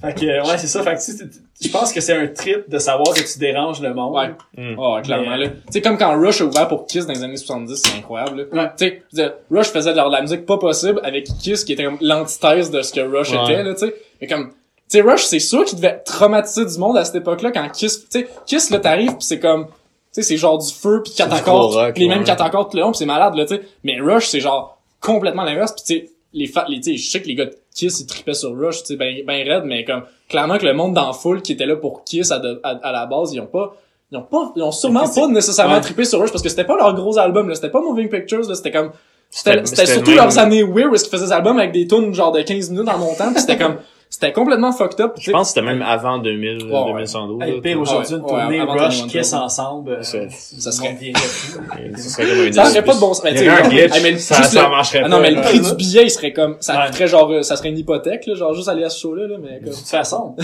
Fait 0.00 0.14
que, 0.14 0.24
euh, 0.26 0.44
ouais, 0.44 0.58
c'est 0.58 0.66
ça. 0.68 0.82
Fait 0.82 0.94
que, 0.94 1.04
tu 1.04 1.12
sais, 1.12 1.24
je 1.60 1.68
pense 1.70 1.92
que 1.92 2.00
c'est 2.00 2.14
un 2.16 2.28
trip 2.28 2.68
de 2.70 2.78
savoir 2.78 3.12
que 3.14 3.20
tu 3.32 3.38
déranges 3.38 3.80
le 3.80 3.92
monde. 3.94 4.14
Ouais. 4.14 4.30
Mm. 4.56 4.76
Oh, 4.78 4.96
clairement, 5.02 5.30
Mais- 5.36 5.46
là. 5.46 5.48
Tu 5.48 5.56
sais, 5.72 5.80
comme 5.82 5.98
quand 5.98 6.16
Rush 6.20 6.40
a 6.40 6.44
ouvert 6.44 6.68
pour 6.68 6.86
Kiss 6.86 7.06
dans 7.06 7.12
les 7.14 7.22
années 7.24 7.36
70, 7.36 7.74
c'est 7.82 7.98
incroyable, 7.98 8.48
là. 8.52 8.62
Ouais. 8.62 8.70
Tu 8.78 9.02
sais, 9.16 9.32
Rush 9.50 9.66
faisait 9.68 9.90
de 9.92 9.96
la, 9.96 10.04
de 10.06 10.12
la 10.12 10.20
musique 10.22 10.46
pas 10.46 10.56
possible 10.58 11.00
avec 11.02 11.26
Kiss 11.40 11.64
qui 11.64 11.72
était 11.72 11.84
comme 11.84 11.98
l'antithèse 12.00 12.70
de 12.70 12.80
ce 12.82 12.92
que 12.92 13.00
Rush 13.00 13.32
Ouais. 13.32 13.42
était, 13.44 13.62
là, 13.64 13.74
tu 13.74 13.80
sais. 13.86 13.94
Mais 14.20 14.28
comme, 14.28 14.50
tu 14.50 14.54
sais, 14.88 15.00
Rush, 15.00 15.24
c'est 15.24 15.40
sûr 15.40 15.64
qu'il 15.64 15.76
devait 15.78 15.98
traumatiser 16.04 16.64
du 16.64 16.78
monde 16.78 16.96
à 16.96 17.04
cette 17.04 17.16
époque-là 17.16 17.50
quand 17.50 17.68
Kiss, 17.70 18.02
tu 18.08 18.20
sais, 18.20 18.28
Kiss, 18.46 18.70
là, 18.70 18.78
t'arrives 18.78 19.16
pis 19.16 19.26
c'est 19.26 19.40
comme, 19.40 19.66
tu 19.66 19.72
sais, 20.12 20.22
c'est 20.22 20.36
genre 20.36 20.58
du 20.58 20.72
feu 20.72 21.02
pis 21.02 21.12
rock, 21.44 21.94
pis 21.94 22.00
les 22.02 22.08
mêmes 22.08 22.22
quatre 22.24 22.42
accords 22.44 22.68
tout 22.68 22.76
le 22.76 22.82
long 22.84 22.92
pis 22.92 22.98
c'est 22.98 23.06
malade, 23.06 23.34
là, 23.34 23.44
tu 23.46 23.56
sais. 23.56 23.62
Mais 23.82 23.98
Rush, 24.00 24.28
c'est 24.28 24.40
genre 24.40 24.78
complètement 25.00 25.42
l'inverse 25.42 25.72
pis 25.72 25.82
tu 25.84 25.94
sais, 26.06 26.10
les 26.32 26.46
fa 26.46 26.66
les, 26.68 26.76
tu 26.80 26.92
sais, 26.92 26.96
je 26.96 27.10
sais 27.10 27.20
que 27.20 27.26
les 27.26 27.34
gars 27.34 27.46
Kiss, 27.78 28.00
ils 28.00 28.06
tripaient 28.06 28.34
sur 28.34 28.58
Rush, 28.58 28.80
tu 28.82 28.86
sais, 28.86 28.96
ben, 28.96 29.14
ben 29.24 29.48
raide, 29.48 29.62
mais 29.64 29.84
comme, 29.84 30.02
clairement 30.28 30.58
que 30.58 30.66
le 30.66 30.74
monde 30.74 30.94
dans 30.94 31.12
foule 31.12 31.42
qui 31.42 31.52
était 31.52 31.66
là 31.66 31.76
pour 31.76 32.02
Kiss 32.02 32.32
à, 32.32 32.40
de- 32.40 32.60
à, 32.64 32.70
à 32.70 32.92
la 32.92 33.06
base, 33.06 33.32
ils 33.32 33.40
ont 33.40 33.46
pas, 33.46 33.76
ils 34.10 34.18
ont 34.18 34.22
pas, 34.22 34.52
ils 34.56 34.62
ont 34.62 34.72
sûrement 34.72 35.08
pas 35.08 35.28
nécessairement 35.28 35.74
ouais. 35.74 35.80
trippé 35.80 36.04
sur 36.04 36.18
Rush 36.18 36.32
parce 36.32 36.42
que 36.42 36.48
c'était 36.48 36.64
pas 36.64 36.76
leur 36.76 36.92
gros 36.94 37.16
album, 37.18 37.48
là, 37.48 37.54
c'était 37.54 37.70
pas 37.70 37.80
Moving 37.80 38.08
Pictures, 38.08 38.48
là, 38.48 38.54
c'était 38.56 38.72
comme, 38.72 38.90
c'était, 39.30 39.86
surtout 39.86 40.12
leurs 40.12 40.38
années 40.38 40.64
weird 40.64 40.90
où 40.90 40.96
qu'ils 40.96 41.08
faisaient 41.08 41.26
des 41.26 41.32
albums 41.32 41.58
avec 41.58 41.72
des 41.72 41.86
tunes 41.86 42.14
genre 42.14 42.32
de 42.32 42.42
15 42.42 42.70
minutes 42.70 42.88
en 42.88 42.98
montant 42.98 43.32
pis 43.32 43.40
c'était 43.40 43.58
comme, 43.58 43.76
c'était 44.10 44.32
complètement 44.32 44.72
fucked 44.72 45.00
up. 45.00 45.14
Je 45.18 45.30
pense 45.30 45.48
que 45.48 45.54
c'était 45.54 45.66
même 45.66 45.82
avant 45.82 46.18
2000, 46.18 46.64
Ouais, 46.64 46.72
ouais. 46.72 46.92
2112. 47.02 47.42
Hey, 47.42 47.48
là, 47.50 47.54
le 47.56 47.60
pire 47.62 47.80
aujourd'hui, 47.80 48.14
une 48.16 48.22
ouais, 48.22 48.28
tournée 48.28 48.60
Rush 48.62 48.96
2012. 49.02 49.12
Kiss 49.12 49.32
ensemble, 49.34 49.90
euh, 49.92 50.02
Ça- 50.02 50.18
ça 50.30 50.72
serait- 50.72 50.96
serait 50.98 51.12
un 52.32 52.52
Ça 52.52 52.68
aurait 52.68 52.82
pas 52.84 52.94
de 52.94 53.00
bon 53.00 53.14
sens. 53.14 53.22
Mais 53.24 53.34
hey, 53.36 54.02
mais 54.02 54.18
ça, 54.18 54.68
marcherait 54.68 54.98
Ah 55.00 55.02
pas. 55.02 55.08
non, 55.08 55.20
mais 55.20 55.30
le 55.30 55.40
prix 55.42 55.60
du 55.60 55.74
billet, 55.74 56.04
il 56.04 56.10
serait 56.10 56.32
comme, 56.32 56.56
ça 56.60 56.78
Ouais. 56.78 56.86
coûterait 56.86 57.06
genre, 57.08 57.30
euh, 57.32 57.42
ça 57.42 57.56
serait 57.56 57.68
une 57.68 57.78
hypothèque, 57.78 58.26
là, 58.26 58.34
genre 58.34 58.54
juste 58.54 58.68
aller 58.68 58.84
à 58.84 58.88
ce 58.90 59.00
show-là, 59.00 59.26
là, 59.26 59.36
mais 59.42 59.60
De 59.60 59.64
comme. 59.66 59.74
toute 59.74 59.86
façon. 59.88 60.34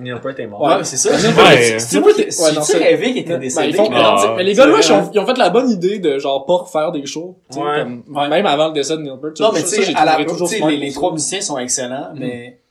Neil 0.00 0.14
Peart 0.22 0.38
est 0.40 0.46
mort. 0.46 0.62
Ouais, 0.62 0.78
mais 0.78 0.84
c'est 0.84 0.96
ça. 0.96 1.10
Ouais. 1.10 1.78
Si 1.78 2.00
moi, 2.00 2.10
t'es- 2.16 2.24
Ouais, 2.24 2.30
si 2.30 2.42
non, 2.54 2.60
tu 2.62 2.72
c'est- 2.72 2.78
rêvé 2.78 3.08
qu'il 3.08 3.18
était 3.18 3.34
Ben, 3.34 3.40
décédé? 3.40 3.72
font, 3.74 3.84
mais 3.90 3.96
mais, 3.96 4.02
Ah, 4.04 4.24
non, 4.26 4.34
mais 4.36 4.42
les 4.42 4.54
gars, 4.54 4.66
là, 4.66 4.78
ils 4.82 4.92
hein. 4.92 5.04
ont, 5.06 5.10
ils 5.12 5.18
ont 5.20 5.26
fait 5.26 5.36
la 5.38 5.50
bonne 5.50 5.70
idée 5.70 5.98
de, 5.98 6.18
genre, 6.18 6.46
pas 6.46 6.54
refaire 6.56 6.92
des 6.92 7.04
shows. 7.06 7.36
Ouais. 7.54 7.82
comme, 7.82 8.02
même 8.30 8.46
avant 8.46 8.68
le 8.68 8.72
décès 8.72 8.96
de 8.96 9.02
Neil 9.02 9.12
Peart. 9.20 9.38
Non, 9.40 9.50
mais 9.52 9.60
tu 9.62 9.68
sais, 9.68 9.82
j'ai 9.82 9.94
à 9.94 10.04
la 10.06 10.24
toujours 10.24 10.48
les, 10.68 10.76
les 10.78 10.92
trois 10.92 11.12
musiciens 11.12 11.42
sont 11.42 11.58
excellents, 11.58 12.08
mais, 12.16 12.58
tu 12.58 12.61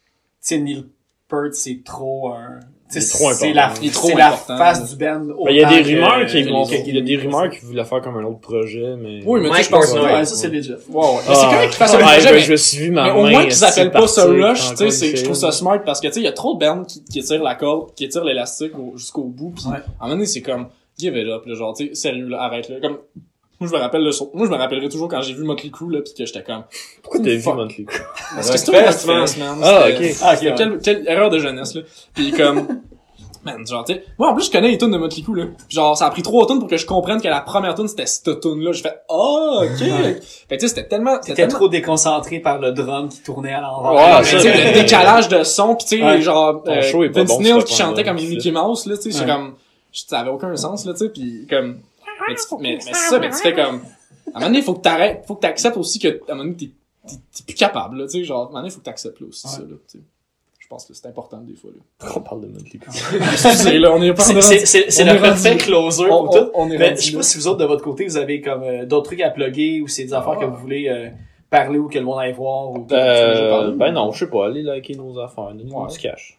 sais, 0.42 0.58
Neil 0.60 0.86
Peart, 1.28 1.54
c'est 1.54 1.82
trop 1.86 2.30
un, 2.34 2.60
trop 2.90 3.32
c'est 3.32 3.54
la, 3.54 3.72
c'est 3.76 4.16
la 4.16 4.32
face 4.32 4.90
du 4.90 4.98
band. 4.98 5.20
Ben, 5.22 5.36
il 5.52 5.56
y 5.56 5.64
a 5.64 5.70
des 5.70 5.82
que- 5.82 5.88
rumeurs 5.88 6.26
qui 6.26 6.44
que 6.44 6.90
il 6.90 6.96
y 6.96 6.98
a 6.98 7.02
des 7.02 7.16
rumeurs 7.16 7.50
qui 7.50 7.60
voulaient 7.66 7.86
faire 7.86 8.02
comme 8.02 8.18
un 8.18 8.24
autre 8.26 8.42
projet, 8.42 8.96
mais... 8.98 9.22
Oui, 9.26 9.40
mais 9.40 9.48
tu 9.50 9.56
sais, 9.56 9.62
Mike 9.62 9.66
je 9.66 9.70
pense. 9.70 9.94
Ouais, 9.94 10.26
ça, 10.26 10.36
c'est 10.36 10.50
legit. 10.50 10.72
Ouais, 10.72 10.78
ouais. 10.78 11.04
Mais 11.16 11.22
Ah, 11.30 11.36
c'est 11.36 11.46
correct 11.46 11.68
qu'ils 11.70 11.78
fassent 11.78 11.94
un 11.94 11.98
ouais, 12.00 12.04
projet, 12.04 12.26
ben, 12.26 12.34
mais- 12.34 12.40
je 12.42 12.52
me 12.52 12.58
suis 12.58 12.78
vu 12.80 12.92
ma 12.92 13.04
Mais 13.06 13.12
au 13.12 13.26
moins 13.28 13.44
qu'ils 13.44 13.54
c'est 13.54 13.64
appellent 13.66 13.92
pas 13.92 14.08
ça 14.08 14.26
rush, 14.26 14.76
tu 14.76 14.92
sais, 14.92 15.16
je 15.16 15.24
trouve 15.24 15.36
ça 15.38 15.52
smart 15.54 15.82
parce 15.86 16.02
que, 16.02 16.08
tu 16.08 16.14
sais, 16.16 16.20
il 16.20 16.24
y 16.26 16.28
a 16.28 16.34
trop 16.34 16.56
de 16.56 16.60
bands 16.60 16.84
qui, 16.84 17.02
qui 17.06 17.22
tirent 17.24 17.44
la 17.44 17.56
corde, 17.56 17.94
qui 17.96 18.10
tirent 18.10 18.26
l'élastique 18.26 18.74
au- 18.78 18.98
jusqu'au 18.98 19.24
bout 19.24 19.52
pis 19.52 19.64
à 19.68 19.70
un 19.70 19.82
moment 20.02 20.16
donné, 20.16 20.26
c'est 20.26 20.42
comme, 20.42 20.68
give 20.98 21.16
it 21.16 21.28
up, 21.30 21.46
là, 21.46 21.54
genre, 21.56 21.74
tu 21.74 21.88
sais, 21.88 21.96
sérieux, 21.96 22.28
là, 22.28 22.42
arrête, 22.42 22.68
là, 22.68 22.76
comme, 22.82 22.98
moi, 23.62 23.70
je 23.70 23.76
me 23.76 23.80
rappelle, 23.80 24.04
le 24.04 24.12
son- 24.12 24.30
moi, 24.34 24.46
je 24.48 24.52
me 24.52 24.58
rappellerai 24.58 24.90
toujours 24.90 25.08
quand 25.08 25.22
j'ai 25.22 25.34
vu 25.34 25.44
Motley 25.44 25.70
Crue, 25.70 25.90
là, 25.92 26.02
pis 26.02 26.14
que 26.14 26.26
j'étais 26.26 26.44
comme, 26.44 26.64
Pourquoi 27.04 27.22
t'as 27.22 27.30
vu. 27.30 27.44
Motley 27.48 27.84
Crue? 27.86 28.02
parce 28.36 28.50
que 28.52 28.58
c'était 28.58 28.84
Fest, 28.84 29.06
une 29.08 29.14
man. 29.14 29.60
Ah, 29.64 29.84
C'était- 29.86 30.10
ok. 30.12 30.18
Ah, 30.24 30.32
ok, 30.34 30.38
c'était 30.40 30.50
ouais. 30.52 30.56
quelle, 30.58 30.80
quelle 30.80 31.08
erreur 31.08 31.30
de 31.30 31.38
jeunesse, 31.40 31.76
là. 31.76 31.82
Pis 32.16 32.32
comme, 32.32 32.68
man, 33.46 33.66
genre, 33.68 33.84
tu 33.86 33.94
sais, 33.94 34.04
moi, 34.20 34.30
en 34.32 34.34
plus, 34.36 34.46
je 34.48 34.52
connais 34.52 34.70
les 34.72 34.78
tunes 34.78 34.90
de 34.92 34.98
Motley 34.98 35.22
Crue, 35.24 35.36
là. 35.36 35.46
Pis 35.68 35.76
genre, 35.76 35.96
ça 35.96 36.08
a 36.08 36.10
pris 36.10 36.24
trois 36.24 36.48
tunes 36.48 36.60
pour 36.60 36.68
que 36.68 36.78
je 36.78 36.86
comprenne 36.88 37.22
que 37.22 37.28
la 37.28 37.42
première 37.42 37.76
tune, 37.76 37.88
c'était 37.88 38.06
cette 38.08 38.40
tune-là. 38.40 38.72
Je 38.72 38.82
fais, 38.82 38.94
ah, 39.10 39.62
ok. 39.64 39.78
Fait 39.80 40.20
que, 40.50 40.56
tu 40.56 40.60
sais, 40.62 40.68
c'était 40.68 40.88
tellement, 40.88 41.16
c'était 41.22 41.28
T'étais 41.34 41.42
tellement 41.44 41.58
trop 41.60 41.68
déconcentré 41.70 42.40
par 42.40 42.60
le 42.60 42.72
drum 42.72 43.10
qui 43.10 43.22
tournait 43.22 43.54
à 43.54 43.62
l'envers. 43.62 43.94
Ouais, 44.20 44.24
tu 44.24 44.40
sais, 44.40 44.74
le 44.74 44.74
décalage 44.82 45.28
de 45.28 45.44
son, 45.44 45.76
pis 45.76 45.86
tu 45.86 45.98
sais, 46.00 46.04
Ouais. 46.04 46.22
genre, 46.22 46.64
Ton 46.64 46.72
euh, 46.72 46.82
show 46.82 47.04
est 47.04 47.10
pas 47.10 47.20
Vince 47.20 47.30
bon, 47.30 47.42
Neil 47.42 47.64
qui 47.64 47.76
chantait 47.76 48.04
comme 48.04 48.16
Mickey 48.18 48.50
Mouse, 48.52 48.88
là, 48.88 48.98
tu 48.98 49.12
sais, 49.12 49.20
c'est 49.20 49.26
comme, 49.28 49.54
ça 49.94 50.20
avait 50.20 50.30
aucun 50.32 50.56
sens, 50.56 50.86
là, 50.86 50.94
tu 50.94 51.00
sais, 51.00 51.10
pis 51.10 51.46
comme, 51.50 51.80
mais, 52.28 52.36
tu- 52.36 52.42
mais, 52.60 52.74
mais 52.76 52.80
c'est 52.82 52.94
ça, 53.10 53.20
mais 53.20 53.30
tu 53.30 53.36
fais 53.38 53.54
comme, 53.54 53.82
à 54.34 54.38
un 54.38 54.40
moment 54.40 54.46
donné, 54.48 54.62
faut 54.62 54.74
que 54.76 54.82
t'arrêtes, 54.82 55.24
faut 55.28 55.36
que 55.36 55.42
t'acceptes 55.42 55.78
aussi 55.78 56.00
que, 56.00 56.08
à 56.08 56.32
un 56.34 56.36
moment 56.36 56.44
donné, 56.44 56.56
t'es, 56.56 56.70
t'es, 57.08 57.16
t'es 57.36 57.44
plus 57.46 57.56
capable, 57.56 57.98
là, 57.98 58.06
tu 58.06 58.12
sais, 58.20 58.24
genre, 58.24 58.42
à 58.42 58.44
un 58.44 58.48
moment 58.48 58.60
donné, 58.60 58.70
faut 58.72 58.80
que 58.80 58.86
t'acceptes, 58.86 59.20
là, 59.20 59.28
aussi, 59.28 59.48
Ouais. 59.48 59.54
ça, 59.54 59.62
là, 59.62 59.68
tu 59.90 59.98
sais. 59.98 60.04
Je 60.60 60.68
pense 60.68 60.86
que 60.86 60.94
c'est 60.94 61.06
important, 61.08 61.38
des 61.42 61.54
fois, 61.56 61.72
là. 61.76 62.12
On 62.16 62.22
parle 62.22 62.42
de 62.42 62.48
Motley. 62.48 62.80
Excusez, 63.34 63.78
là, 63.80 63.92
on 63.94 64.02
est 64.02 64.14
pas 64.14 64.22
C'est- 64.24 64.40
C'est 64.42 64.66
c'est- 64.66 64.90
c'est 64.90 65.04
on 65.04 65.08
est 65.08 65.14
le 65.16 65.20
parfait 65.20 65.58
closer 65.58 66.06
on- 66.06 66.26
pour 66.26 66.30
tout. 66.38 66.50
on- 66.54 66.68
on 66.68 66.72
est 66.72 66.78
Mais 66.78 66.90
rendu 66.90 67.02
je 67.02 67.12
sais 67.12 67.18
pas 67.18 67.24
si 67.24 67.38
vous 67.38 67.48
autres, 67.50 67.58
de 67.60 67.66
votre 67.66 67.84
côté, 67.84 68.06
vous 68.06 68.16
avez 68.16 68.40
comme 68.40 68.64
euh, 68.64 68.86
d'autres 68.86 69.08
trucs 69.08 69.20
à 69.22 69.32
plugger 69.32 69.82
ou 69.82 69.90
c'est 69.90 70.06
des 70.06 70.14
affaires 70.14 70.38
que 70.40 70.46
vous 70.46 70.56
voulez 70.56 70.88
euh, 70.88 71.10
parler 71.50 71.78
ou 71.78 71.90
que 71.90 72.00
le 72.00 72.06
monde 72.06 72.20
aille 72.20 72.32
voir 72.32 72.72
ou 72.72 72.86
que 72.86 72.94
Euh, 72.94 73.72
ben 73.76 73.92
non, 73.92 74.14
je 74.14 74.20
sais 74.20 74.32
pas, 74.32 74.46
allez 74.46 74.62
liker 74.64 74.96
nos 74.96 75.20
affaires, 75.20 75.50
donnez-nous 75.50 75.78
Ouais. 75.78 75.92
du 75.92 75.98
cash. 75.98 76.38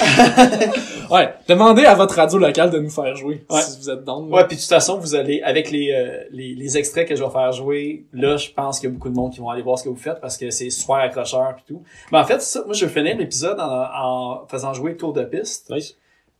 Ouais, 1.10 1.34
demandez 1.48 1.84
à 1.86 1.94
votre 1.94 2.14
radio 2.14 2.38
locale 2.38 2.70
de 2.70 2.78
nous 2.78 2.88
faire 2.90 3.16
jouer, 3.16 3.44
Ouais. 3.50 3.60
si 3.62 3.78
vous 3.78 3.90
êtes 3.90 4.04
dans. 4.04 4.22
Ouais, 4.26 4.44
puis 4.46 4.56
de 4.56 4.60
toute 4.60 4.68
façon, 4.68 4.96
vous 4.98 5.16
allez, 5.16 5.42
avec 5.42 5.70
les, 5.72 5.90
euh, 5.92 6.22
les, 6.30 6.54
les 6.54 6.78
extraits 6.78 7.08
que 7.08 7.16
je 7.16 7.24
vais 7.24 7.30
faire 7.30 7.50
jouer, 7.50 8.04
là, 8.12 8.36
je 8.36 8.50
pense 8.50 8.78
qu'il 8.78 8.88
y 8.88 8.92
a 8.92 8.94
beaucoup 8.94 9.08
de 9.08 9.14
monde 9.16 9.32
qui 9.32 9.40
vont 9.40 9.50
aller 9.50 9.62
voir 9.62 9.76
ce 9.76 9.84
que 9.84 9.88
vous 9.88 9.96
faites 9.96 10.20
parce 10.20 10.36
que 10.36 10.50
c'est 10.50 10.70
super 10.70 10.96
accrocheur 10.96 11.54
puis 11.56 11.64
tout. 11.66 11.82
Mais 12.12 12.18
en 12.18 12.24
fait, 12.24 12.40
ça, 12.40 12.62
moi, 12.64 12.74
je 12.74 12.86
finir 12.86 13.16
l'épisode 13.16 13.58
en, 13.58 13.86
en 13.92 14.46
faisant 14.46 14.72
jouer 14.72 14.96
Tour 14.96 15.12
de 15.12 15.24
piste. 15.24 15.72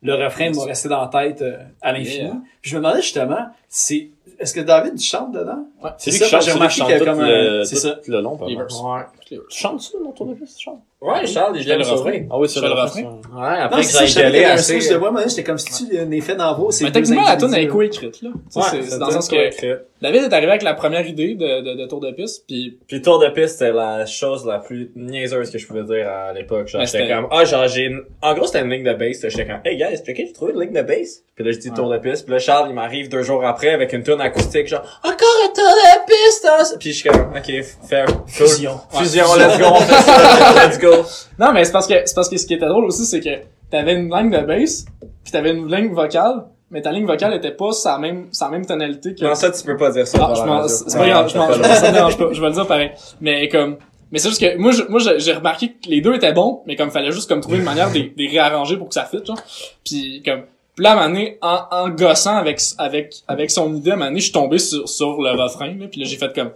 Le 0.02 0.14
refrain 0.14 0.50
m'a 0.50 0.64
resté 0.64 0.88
dans 0.88 1.00
la 1.02 1.08
tête 1.08 1.42
euh, 1.42 1.58
à 1.82 1.92
l'infini. 1.92 2.24
Yeah. 2.24 2.36
Puis 2.62 2.70
je 2.70 2.76
me 2.76 2.80
demandais 2.82 3.02
justement, 3.02 3.48
c'est, 3.72 4.08
est-ce 4.40 4.52
que 4.52 4.60
David 4.60 4.96
tu 4.98 5.04
chantes 5.06 5.30
dedans? 5.32 5.64
Ouais, 5.82 5.90
C'est 5.96 6.10
C'est 6.10 6.10
lui 6.10 6.18
ça, 6.18 6.24
qui 6.24 6.30
chante, 6.32 6.42
j'ai 6.42 6.52
remarqué 6.52 6.72
qui 6.74 6.78
chante 6.80 6.88
qu'il 6.88 6.98
y 6.98 7.00
a 7.02 7.04
comme 7.04 7.20
le, 7.24 7.60
un- 7.60 7.64
c'est 7.64 7.76
tout 7.76 7.80
ça. 7.82 8.00
le 8.08 8.20
long, 8.20 8.34
verses. 8.36 8.82
Tu 9.28 9.36
chantes 9.50 9.80
ça 9.80 9.98
dans 10.02 10.10
ton 10.10 10.28
office, 10.32 10.56
tu 10.56 10.64
chantes? 10.64 10.80
Ouais, 11.00 11.24
Charles, 11.26 11.56
je 11.58 11.62
le 11.66 11.76
l'aime 11.78 11.86
refrain. 11.86 12.26
Ah 12.30 12.38
oui, 12.38 12.46
c'est 12.48 12.56
Je 12.56 12.60
fais 12.60 12.68
le 12.68 12.74
le 12.74 12.80
refrain. 12.82 13.02
Ouais, 13.32 13.58
après 13.60 13.80
que 13.82 13.86
ça, 13.86 14.04
je 14.04 14.18
un 14.20 14.50
assez. 14.50 14.80
switch 14.80 14.90
de 14.92 14.96
voix, 14.96 15.12
mais 15.12 15.26
j'étais 15.28 15.44
comme 15.44 15.56
si 15.56 15.86
tu 15.88 15.98
un 15.98 16.10
effet 16.10 16.34
voix, 16.34 16.72
c'est 16.72 16.84
Mais 16.84 16.92
techniquement, 16.92 17.24
la 17.24 17.36
tune 17.36 17.54
est 17.54 17.62
là. 17.64 17.70
co-écrite, 17.70 18.20
là. 18.22 18.30
Tu 18.34 18.40
sais, 18.50 18.58
Ouais, 18.76 18.82
c'est, 18.82 18.98
dans 18.98 19.06
le 19.06 19.12
sens 19.12 19.28
que. 19.28 19.80
David 20.02 20.22
est 20.24 20.32
arrivé 20.32 20.50
avec 20.50 20.62
la 20.62 20.74
première 20.74 21.06
idée 21.06 21.34
de, 21.36 21.60
de, 21.62 21.74
de 21.82 21.86
tour 21.86 22.00
de 22.00 22.10
piste, 22.10 22.44
puis 22.46 22.78
Puis 22.86 23.00
tour 23.02 23.18
de 23.18 23.28
piste, 23.28 23.58
c'était 23.58 23.72
la 23.72 24.04
chose 24.04 24.44
la 24.46 24.58
plus 24.58 24.90
niaiseuse 24.96 25.50
que 25.50 25.58
je 25.58 25.66
pouvais 25.66 25.84
dire 25.84 26.08
à 26.08 26.32
l'époque. 26.32 26.68
Genre, 26.68 26.80
Ouais, 26.80 26.86
j'étais 26.86 27.08
comme, 27.08 27.28
ah, 27.30 27.44
genre, 27.44 27.66
j'ai 27.68 27.84
une... 27.84 28.02
En 28.20 28.34
gros, 28.34 28.46
c'était 28.46 28.60
une 28.62 28.70
ligne 28.70 28.84
de 28.84 28.92
base. 28.94 29.20
J'étais 29.28 29.46
comme, 29.46 29.60
hey 29.64 29.76
guys, 29.76 29.98
checké, 30.04 30.26
j'ai 30.26 30.32
trouvé 30.32 30.52
une 30.54 30.60
ligne 30.60 30.72
de 30.72 30.82
base. 30.82 31.22
Puis 31.34 31.44
là, 31.44 31.52
je 31.52 31.58
dis 31.58 31.70
tour 31.70 31.88
de 31.90 31.96
piste. 31.98 32.24
Puis 32.24 32.32
là, 32.32 32.38
Charles, 32.38 32.68
il 32.70 32.74
m'arrive 32.74 33.08
deux 33.08 33.22
jours 33.22 33.44
après 33.46 33.59
avec 33.68 33.92
une 33.92 34.02
tune 34.02 34.20
acoustique, 34.20 34.66
genre, 34.68 34.82
encore 35.04 35.36
un 35.44 35.52
tour 35.52 35.64
de 35.64 36.06
piste! 36.06 36.48
hein? 36.50 36.76
Puis 36.78 36.92
je 36.92 36.98
suis 36.98 37.08
comme, 37.08 37.30
ok, 37.36 37.64
fair. 37.88 38.06
Cool. 38.06 38.26
Fusion. 38.48 38.80
Fusion, 38.92 39.24
let's 39.36 39.58
go, 39.58 39.64
on 39.72 39.80
fait 39.80 40.02
ça, 40.02 40.66
let's 40.66 40.78
go. 40.78 40.92
Non, 41.38 41.52
mais 41.52 41.64
c'est 41.64 41.72
parce 41.72 41.86
que 41.86 41.94
c'est 42.04 42.14
parce 42.14 42.28
que 42.28 42.36
ce 42.36 42.46
qui 42.46 42.54
était 42.54 42.66
drôle 42.66 42.84
aussi, 42.86 43.04
c'est 43.04 43.20
que 43.20 43.30
t'avais 43.70 43.94
une 43.94 44.08
ligne 44.14 44.30
de 44.30 44.38
bass, 44.46 44.84
puis 45.22 45.32
t'avais 45.32 45.50
une 45.50 45.72
ligne 45.72 45.92
vocale, 45.92 46.44
mais 46.70 46.82
ta 46.82 46.92
ligne 46.92 47.06
vocale 47.06 47.34
était 47.34 47.50
pas 47.50 47.72
sa 47.72 47.98
même 47.98 48.28
sa 48.32 48.48
même 48.48 48.64
tonalité 48.64 49.14
que. 49.14 49.24
Non, 49.24 49.34
ça, 49.34 49.50
tu 49.50 49.62
peux 49.64 49.76
pas 49.76 49.90
dire 49.90 50.06
ça. 50.06 50.18
Ah, 50.20 50.32
je 50.34 50.42
m'en, 50.42 50.66
c'est 50.68 50.96
pas 50.98 51.06
grave, 51.08 51.28
je 51.32 51.36
m'en, 51.38 51.52
ça 51.52 51.88
me 51.88 51.92
dérange 51.92 52.16
pas, 52.18 52.28
je 52.32 52.40
vais 52.40 52.46
le 52.48 52.52
dire 52.54 52.66
pareil. 52.66 52.90
Mais 53.20 53.48
comme, 53.48 53.76
mais 54.12 54.18
c'est 54.18 54.28
juste 54.28 54.40
que 54.40 54.56
moi, 54.56 54.72
je- 54.72 54.82
moi, 54.88 54.98
j'ai 55.00 55.18
j'ai 55.20 55.32
remarqué 55.34 55.68
que 55.68 55.88
les 55.88 56.00
deux 56.00 56.14
étaient 56.14 56.32
bons, 56.32 56.62
mais 56.66 56.74
comme 56.76 56.90
fallait 56.90 57.12
juste 57.12 57.28
comme 57.28 57.40
trouver 57.40 57.58
une 57.58 57.64
manière 57.64 57.90
de 57.90 57.98
de 57.98 58.10
les 58.16 58.28
réarranger 58.28 58.76
pour 58.76 58.88
que 58.88 58.94
ça 58.94 59.04
fitte, 59.04 59.26
genre. 59.26 59.38
Puis 59.84 60.22
comme, 60.24 60.42
puis 60.80 60.84
là, 60.84 60.92
à 60.92 60.94
un 60.94 60.96
moment 60.96 61.08
donné, 61.10 61.36
en, 61.42 61.58
en 61.72 61.88
gossant 61.90 62.36
avec 62.36 62.58
avec 62.78 63.16
avec 63.28 63.50
son 63.50 63.74
idée, 63.74 63.90
à 63.90 63.94
un 63.94 63.96
moment 63.98 64.12
je 64.14 64.20
suis 64.20 64.32
tombé 64.32 64.58
sur 64.58 64.88
sur 64.88 65.20
le 65.20 65.32
refrain, 65.32 65.74
là, 65.78 65.88
puis 65.90 66.00
là, 66.00 66.06
j'ai 66.06 66.16
fait 66.16 66.34
comme 66.34 66.52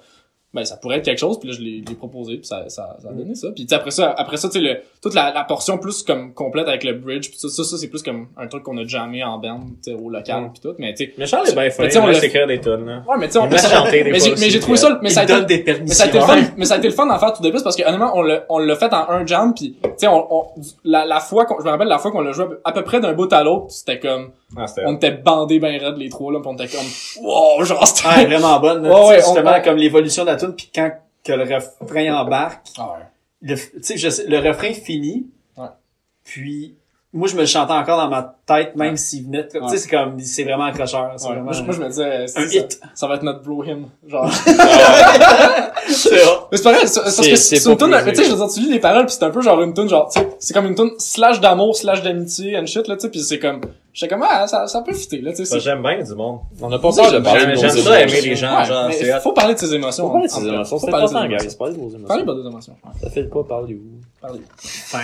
ben 0.54 0.64
ça 0.64 0.76
pourrait 0.76 0.98
être 0.98 1.04
quelque 1.04 1.18
chose 1.18 1.38
puis 1.40 1.48
là 1.50 1.54
je 1.58 1.62
l'ai 1.62 1.82
proposé 1.96 2.36
puis 2.36 2.46
ça 2.46 2.64
ça, 2.68 2.96
ça 3.02 3.08
a 3.08 3.12
donné 3.12 3.34
ça. 3.34 3.48
Puis 3.50 3.64
tu 3.66 3.70
sais, 3.70 3.74
après 3.74 3.90
ça 3.90 4.14
après 4.16 4.36
ça 4.36 4.48
tu 4.48 4.54
sais 4.54 4.60
le 4.60 4.78
toute 5.02 5.14
la, 5.14 5.32
la 5.32 5.44
portion 5.44 5.78
plus 5.78 6.02
comme 6.02 6.32
complète 6.32 6.68
avec 6.68 6.84
le 6.84 6.94
bridge 6.94 7.28
puis 7.30 7.38
ça 7.38 7.48
ça, 7.48 7.64
ça 7.64 7.76
c'est 7.76 7.88
plus 7.88 8.02
comme 8.02 8.28
un 8.36 8.46
truc 8.46 8.62
qu'on 8.62 8.76
a 8.78 8.84
jamais 8.86 9.22
en 9.22 9.38
band 9.38 9.60
tu 9.82 9.90
sais 9.90 9.94
au 9.94 10.08
local 10.08 10.42
Mm. 10.44 10.52
puis 10.52 10.60
tout. 10.60 10.74
Mais 10.78 10.94
tu 10.94 11.04
sais 11.06 11.14
Mais 11.18 11.26
Charles 11.26 11.48
est 11.48 11.54
bien 11.54 11.64
il 11.64 12.24
écrire 12.24 12.46
des 12.46 12.60
tunes, 12.60 12.86
là. 12.86 13.02
ouais 13.08 13.16
mais 13.18 13.26
tu 13.26 13.32
sais 13.32 13.38
on 13.38 13.50
chanter 13.50 14.04
des 14.04 14.10
mais 14.12 14.50
j'ai 14.50 14.60
trouvé 14.60 14.76
ça 14.76 14.98
mais 15.02 15.10
ça 15.10 15.20
a 15.22 15.24
été 15.24 15.64
mais 15.80 15.88
ça 15.88 16.04
a 16.04 16.06
été 16.06 16.18
le 16.18 16.24
fun 16.24 16.36
mais 16.56 16.64
ça 16.64 16.74
a 16.74 16.78
été 16.78 16.88
le 16.88 16.94
fun 16.94 17.06
d'en 17.06 17.18
faire 17.18 17.32
tout 17.32 17.42
de 17.42 17.50
plus 17.50 17.62
parce 17.62 17.76
que 17.76 17.82
honnêtement 17.86 18.12
on 18.14 18.22
l'a 18.22 18.44
on 18.48 18.58
l'a 18.58 18.76
fait 18.76 18.92
en 18.92 19.08
un 19.10 19.26
jam 19.26 19.52
puis 19.54 19.76
tu 19.82 19.88
sais 19.98 20.06
on, 20.06 20.26
on 20.34 20.44
la, 20.84 21.04
la 21.04 21.20
fois 21.20 21.44
qu'on 21.46 21.58
je 21.60 21.64
me 21.64 21.70
rappelle 21.70 21.88
la 21.88 21.98
fois 21.98 22.10
qu'on 22.10 22.20
l'a 22.20 22.32
joué 22.32 22.44
à 22.64 22.72
peu 22.72 22.82
près 22.82 23.00
d'un 23.00 23.12
bout 23.12 23.32
à 23.32 23.42
l'autre 23.42 23.66
c'était 23.70 23.98
comme 23.98 24.30
Ah, 24.56 24.66
on 24.86 24.94
était 24.94 25.10
bandés 25.12 25.58
ben 25.58 25.80
raides 25.80 25.96
les 25.96 26.08
trois 26.08 26.32
là 26.32 26.40
puis 26.40 26.48
on 26.48 26.54
était 26.54 26.68
comme 26.68 26.86
wow 27.24 27.64
genre 27.64 27.86
c'était 27.86 28.08
Ouais, 28.08 28.26
vraiment 28.26 28.58
bonne. 28.60 28.82
là. 28.82 29.06
Ouais, 29.06 29.16
justement, 29.16 29.52
on- 29.58 29.62
comme 29.62 29.76
l'évolution 29.76 30.24
de 30.24 30.30
la 30.30 30.36
tune, 30.36 30.54
puis 30.54 30.70
quand 30.74 30.90
que 31.24 31.32
le 31.32 31.44
refrain 31.54 32.14
embarque, 32.20 32.66
Ah 32.78 32.92
ouais. 32.92 33.04
le, 33.42 33.56
je 33.56 34.28
le 34.28 34.38
refrain 34.48 34.72
finit, 34.74 35.26
Ouais. 35.56 35.68
puis 36.24 36.76
moi, 37.16 37.28
je 37.28 37.36
me 37.36 37.42
le 37.42 37.46
chantais 37.46 37.72
encore 37.72 37.96
dans 37.96 38.08
ma 38.08 38.34
tête, 38.44 38.74
même 38.74 38.96
s'il 38.96 39.24
venait, 39.26 39.44
de- 39.44 39.48
tu 39.48 39.58
Ouais. 39.60 39.68
sais, 39.68 39.76
c'est 39.78 39.88
comme, 39.88 40.18
c'est 40.18 40.42
vraiment 40.42 40.64
accrocheur. 40.64 41.14
Vraiment 41.16 41.42
moi, 41.44 41.52
je, 41.52 41.62
moi, 41.62 41.72
je 41.72 41.80
me 41.80 41.86
disais, 41.88 42.26
c'est 42.26 42.38
un 42.40 42.48
ça, 42.48 42.56
hit. 42.58 42.80
ça 42.94 43.06
va 43.06 43.14
être 43.14 43.22
notre 43.22 43.40
bro 43.42 43.62
him, 43.64 43.86
genre. 44.06 44.28
C'est. 45.86 46.10
Mais 46.50 46.56
c'est 46.56 46.62
pas 46.62 46.72
vrai, 46.72 46.86
c'est 46.86 47.00
parce 47.00 47.14
C'est- 47.14 47.30
que 47.30 47.36
c'est 47.36 47.56
c'est 47.56 47.70
une 47.70 47.76
tune, 47.76 47.90
tu 48.08 48.14
sais, 48.14 48.24
je 48.24 48.30
veux 48.30 48.36
dire, 48.36 48.48
tu 48.52 48.60
lis 48.60 48.70
les 48.72 48.80
paroles 48.80 49.06
pis 49.06 49.12
c'est 49.12 49.24
un 49.24 49.30
peu 49.30 49.42
genre 49.42 49.60
une 49.62 49.74
tune 49.74 49.88
genre, 49.88 50.08
tu 50.10 50.18
sais, 50.18 50.28
c'est 50.38 50.54
comme 50.54 50.66
une 50.66 50.74
tune 50.74 50.90
slash 50.98 51.40
d'amour, 51.40 51.76
slash 51.76 52.02
d'amitié 52.02 52.58
and 52.58 52.66
shit, 52.66 52.88
là, 52.88 52.96
tu 52.96 53.02
sais, 53.02 53.10
pis 53.10 53.22
c'est 53.22 53.38
comme, 53.38 53.60
j'étais 53.94 54.12
comme, 54.12 54.24
ah, 54.28 54.46
ça, 54.46 54.66
ça 54.66 54.82
peut 54.82 54.92
fitter, 54.92 55.22
là, 55.22 55.30
tu 55.30 55.38
sais, 55.38 55.44
Ça, 55.46 55.54
c'est- 55.56 55.60
J'aime 55.60 55.80
bien 55.82 56.02
du 56.02 56.14
monde. 56.14 56.40
On 56.60 56.68
n'a 56.68 56.78
pas 56.78 56.92
peur 56.92 57.10
de 57.12 57.18
parler 57.20 57.46
de 57.46 57.46
J'aime 57.46 57.54
nos 57.54 57.60
j'aime 57.60 57.70
émotions. 57.70 57.84
ça 57.92 58.00
aimer 58.02 58.20
les 58.20 58.36
gens, 58.36 58.58
Ouais, 58.58 58.64
genre, 58.66 58.88
mais 58.88 58.94
c'est 58.94 59.20
faut 59.20 59.32
parler 59.32 59.54
de 59.54 59.58
ses 59.60 59.74
émotions. 59.74 60.04
Faut 60.06 60.12
parler 60.12 60.28
de 60.28 60.32
en- 60.32 60.36
ses 60.40 60.46
émotions, 60.48 60.78
faut 60.78 60.84
c'est 60.86 60.90
parler 60.90 61.06
de 61.06 61.10
important, 61.10 61.26
guys. 61.28 61.34
émotions. 61.40 61.58
Parlez 61.58 61.72
de 61.74 61.78
vos 61.78 61.88
émotions. 61.88 62.06
Parlez 62.08 62.24
pas 62.24 62.34
des 62.34 62.46
émotions. 62.48 62.72
ouais. 62.84 62.90
Ça 63.02 63.10
fait 63.10 63.22
pas, 63.24 63.44
parlez-vous? 63.48 64.00
Parlez. 64.20 64.40
Fin. 64.58 64.98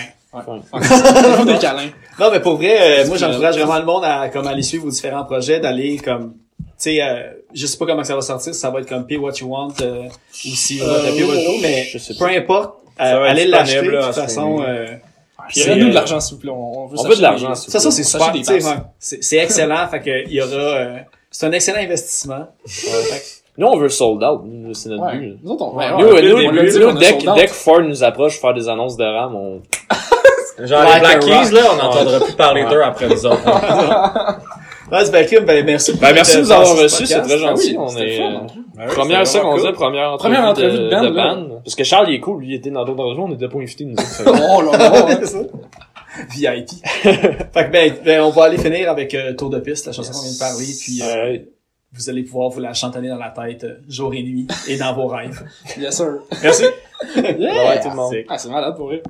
Des 1.44 1.58
câlins. 1.60 1.90
Non, 2.18 2.30
mais 2.30 2.40
pour 2.40 2.56
vrai, 2.56 3.00
euh, 3.02 3.06
moi, 3.08 3.16
j'encourage 3.16 3.56
vraiment 3.56 3.78
le 3.78 3.84
monde 3.84 4.04
à, 4.04 4.28
comme, 4.28 4.46
aller 4.46 4.62
suivre 4.62 4.84
vos 4.84 4.90
différents 4.90 5.24
projets, 5.24 5.58
d'aller, 5.60 5.96
comme, 5.98 6.34
tu 6.58 6.64
sais, 6.78 7.02
euh, 7.02 7.32
je 7.52 7.66
sais 7.66 7.76
pas 7.78 7.86
comment 7.86 8.04
ça 8.04 8.14
va 8.14 8.22
sortir, 8.22 8.54
si 8.54 8.60
ça 8.60 8.70
va 8.70 8.80
être 8.80 8.88
comme 8.88 9.06
Pay 9.06 9.16
What 9.16 9.32
You 9.40 9.48
Want, 9.48 9.72
euh, 9.80 10.04
ou 10.06 10.08
si 10.32 10.78
vous 10.78 10.84
Euh, 10.86 10.98
votre 11.26 11.60
mais 11.62 11.88
peu 12.18 12.26
importe, 12.26 12.74
allez 12.98 13.46
l'acheter, 13.46 13.82
de 13.86 14.02
toute 14.04 14.14
façon, 14.14 14.62
euh, 14.62 14.86
Puis, 15.50 15.60
C'est, 15.60 15.74
nous 15.76 15.86
euh, 15.86 15.90
de 15.90 15.94
l'argent, 15.94 16.20
s'il 16.20 16.36
vous 16.36 16.40
plaît. 16.40 16.50
On, 16.54 16.86
veut 16.86 16.94
on 16.94 16.96
s'acheter 16.96 17.08
veut 17.10 17.16
de 17.16 17.22
l'argent, 17.22 17.54
ça, 17.54 17.80
ça, 17.80 17.90
c'est 17.90 18.02
super, 18.04 18.32
c'est 18.98 19.22
c'est 19.22 19.36
excellent, 19.38 19.88
fait 19.88 20.00
que, 20.00 20.24
il 20.28 20.32
y 20.34 20.40
aura, 20.40 20.54
euh, 20.54 20.98
c'est 21.30 21.46
un 21.46 21.52
excellent 21.52 21.80
investissement. 21.80 22.46
Nous, 23.58 23.66
on 23.66 23.76
veut 23.76 23.88
sold 23.88 24.22
out. 24.22 24.42
Nous, 24.44 24.72
C'est 24.74 24.88
notre 24.88 25.04
Ouais. 25.04 25.18
but. 25.18 25.38
Nous 25.42 25.50
autres, 25.52 25.64
on, 25.64 25.76
Ouais, 25.76 25.90
Nous, 25.90 26.06
ouais, 26.06 26.22
nous, 26.22 26.36
on 26.36 26.52
nous, 26.92 26.98
dès, 26.98 27.18
que- 27.18 27.28
out. 27.28 27.34
dès 27.36 27.46
que 27.46 27.52
Ford 27.52 27.82
nous 27.82 28.02
approche 28.02 28.40
pour 28.40 28.48
faire 28.48 28.54
des 28.54 28.68
annonces 28.68 28.96
de 28.96 29.04
RAM, 29.04 29.34
on... 29.34 29.60
Genre, 30.64 30.82
Like 30.82 30.94
les 30.94 31.00
Black 31.00 31.20
Keys, 31.20 31.54
là, 31.54 31.62
on 31.72 31.76
n'entendra 31.76 32.20
plus 32.20 32.34
parler 32.34 32.64
d'eux 32.64 32.82
après 32.82 33.08
nous 33.08 33.26
autres. 33.26 33.40
Ouais, 34.90 35.10
bien 35.10 35.26
cool. 35.26 35.44
Ben, 35.44 35.64
merci. 35.64 35.92
Ben, 35.96 36.12
merci 36.12 36.36
de 36.36 36.42
nous 36.42 36.52
avoir 36.52 36.76
reçus, 36.76 37.06
c'est 37.06 37.20
très 37.20 37.38
gentil. 37.38 37.70
oui, 37.70 37.76
on 37.78 37.96
est, 37.96 38.20
euh, 38.20 38.24
hein. 38.24 38.46
Ben 38.74 38.86
première, 38.88 39.24
cool. 39.24 39.72
première 39.72 40.12
entrevue, 40.12 40.34
Première 40.34 40.50
entrevue 40.50 40.78
de 40.78 41.14
band. 41.14 41.60
Parce 41.64 41.74
que 41.74 41.84
Charles, 41.84 42.06
il 42.08 42.14
est 42.16 42.20
cool, 42.20 42.40
lui, 42.40 42.48
il 42.48 42.54
était 42.54 42.70
dans 42.70 42.84
d'autres 42.84 43.02
entrevues, 43.02 43.22
on 43.22 43.28
n'était 43.28 43.48
pas 43.48 43.58
invités, 43.58 43.84
nous 43.84 43.94
autres. 43.94 44.24
Oh 44.52 44.62
là 44.62 44.76
là, 44.76 45.04
ouais, 45.06 45.16
c'est 45.20 45.26
ça. 45.26 45.38
VIP. 46.30 46.70
fait 46.84 47.48
que 47.52 47.70
ben, 47.70 47.94
ben, 48.04 48.20
on 48.22 48.30
va 48.30 48.44
aller 48.44 48.58
finir 48.58 48.90
avec 48.90 49.14
euh, 49.14 49.34
Tour 49.34 49.50
de 49.50 49.60
piste, 49.60 49.86
la 49.86 49.92
chanson 49.92 50.12
qu'on 50.12 50.22
vient 50.22 50.32
de 50.32 50.38
parler, 50.38 50.66
puis 50.80 51.00
euh, 51.02 51.38
vous 51.92 52.10
allez 52.10 52.22
pouvoir 52.22 52.50
vous 52.50 52.60
la 52.60 52.74
chantonner 52.74 53.08
dans 53.08 53.16
la 53.16 53.30
tête 53.30 53.64
euh, 53.64 53.76
jour 53.88 54.12
et 54.14 54.22
nuit 54.22 54.46
et 54.68 54.76
dans 54.76 54.92
vos 54.94 55.06
rêves. 55.06 55.42
Yes, 55.78 55.96
sir. 55.96 56.18
Merci. 56.42 56.64
Yeah! 57.16 57.24
Ouais, 57.34 57.80
tout 57.80 57.90
le 57.90 57.96
monde. 57.96 58.14
Ah, 58.28 58.38
c'est 58.38 58.48
malade 58.48 58.76
pour 58.76 58.92
eux. 58.92 59.02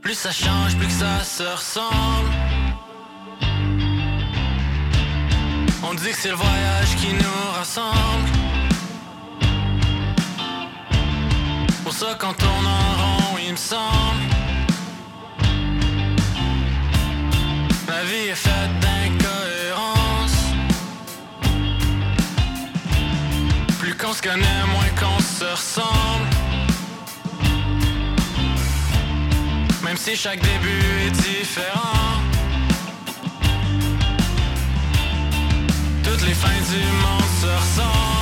Plus 0.00 0.14
ça 0.14 0.30
change, 0.30 0.76
plus 0.76 0.86
que 0.86 0.92
ça 0.92 1.24
se 1.24 1.42
ressemble. 1.42 2.30
On 5.82 5.94
dit 5.94 6.10
que 6.10 6.16
c'est 6.16 6.28
le 6.28 6.36
voyage 6.36 6.94
qui 7.00 7.12
nous 7.14 7.50
rassemble. 7.56 8.28
Pour 11.82 11.94
ça 11.94 12.14
qu'on 12.14 12.32
tourne 12.32 12.66
en 12.66 12.92
rond, 13.02 13.38
il 13.44 13.52
me 13.52 13.56
semble. 13.56 14.22
La 17.88 18.04
vie 18.04 18.28
est 18.28 18.36
faite 18.36 18.72
d'incohérences. 18.82 20.44
Plus 23.80 23.96
qu'on 23.96 24.12
se 24.12 24.22
connaît, 24.22 24.64
moins 24.74 24.90
qu'on 25.00 25.19
se. 25.56 25.80
Même 29.82 29.96
si 29.96 30.14
chaque 30.14 30.40
début 30.40 31.06
est 31.06 31.10
différent. 31.10 32.20
Toutes 36.04 36.22
les 36.26 36.34
fins 36.34 36.48
du 36.70 36.82
monde 37.02 38.19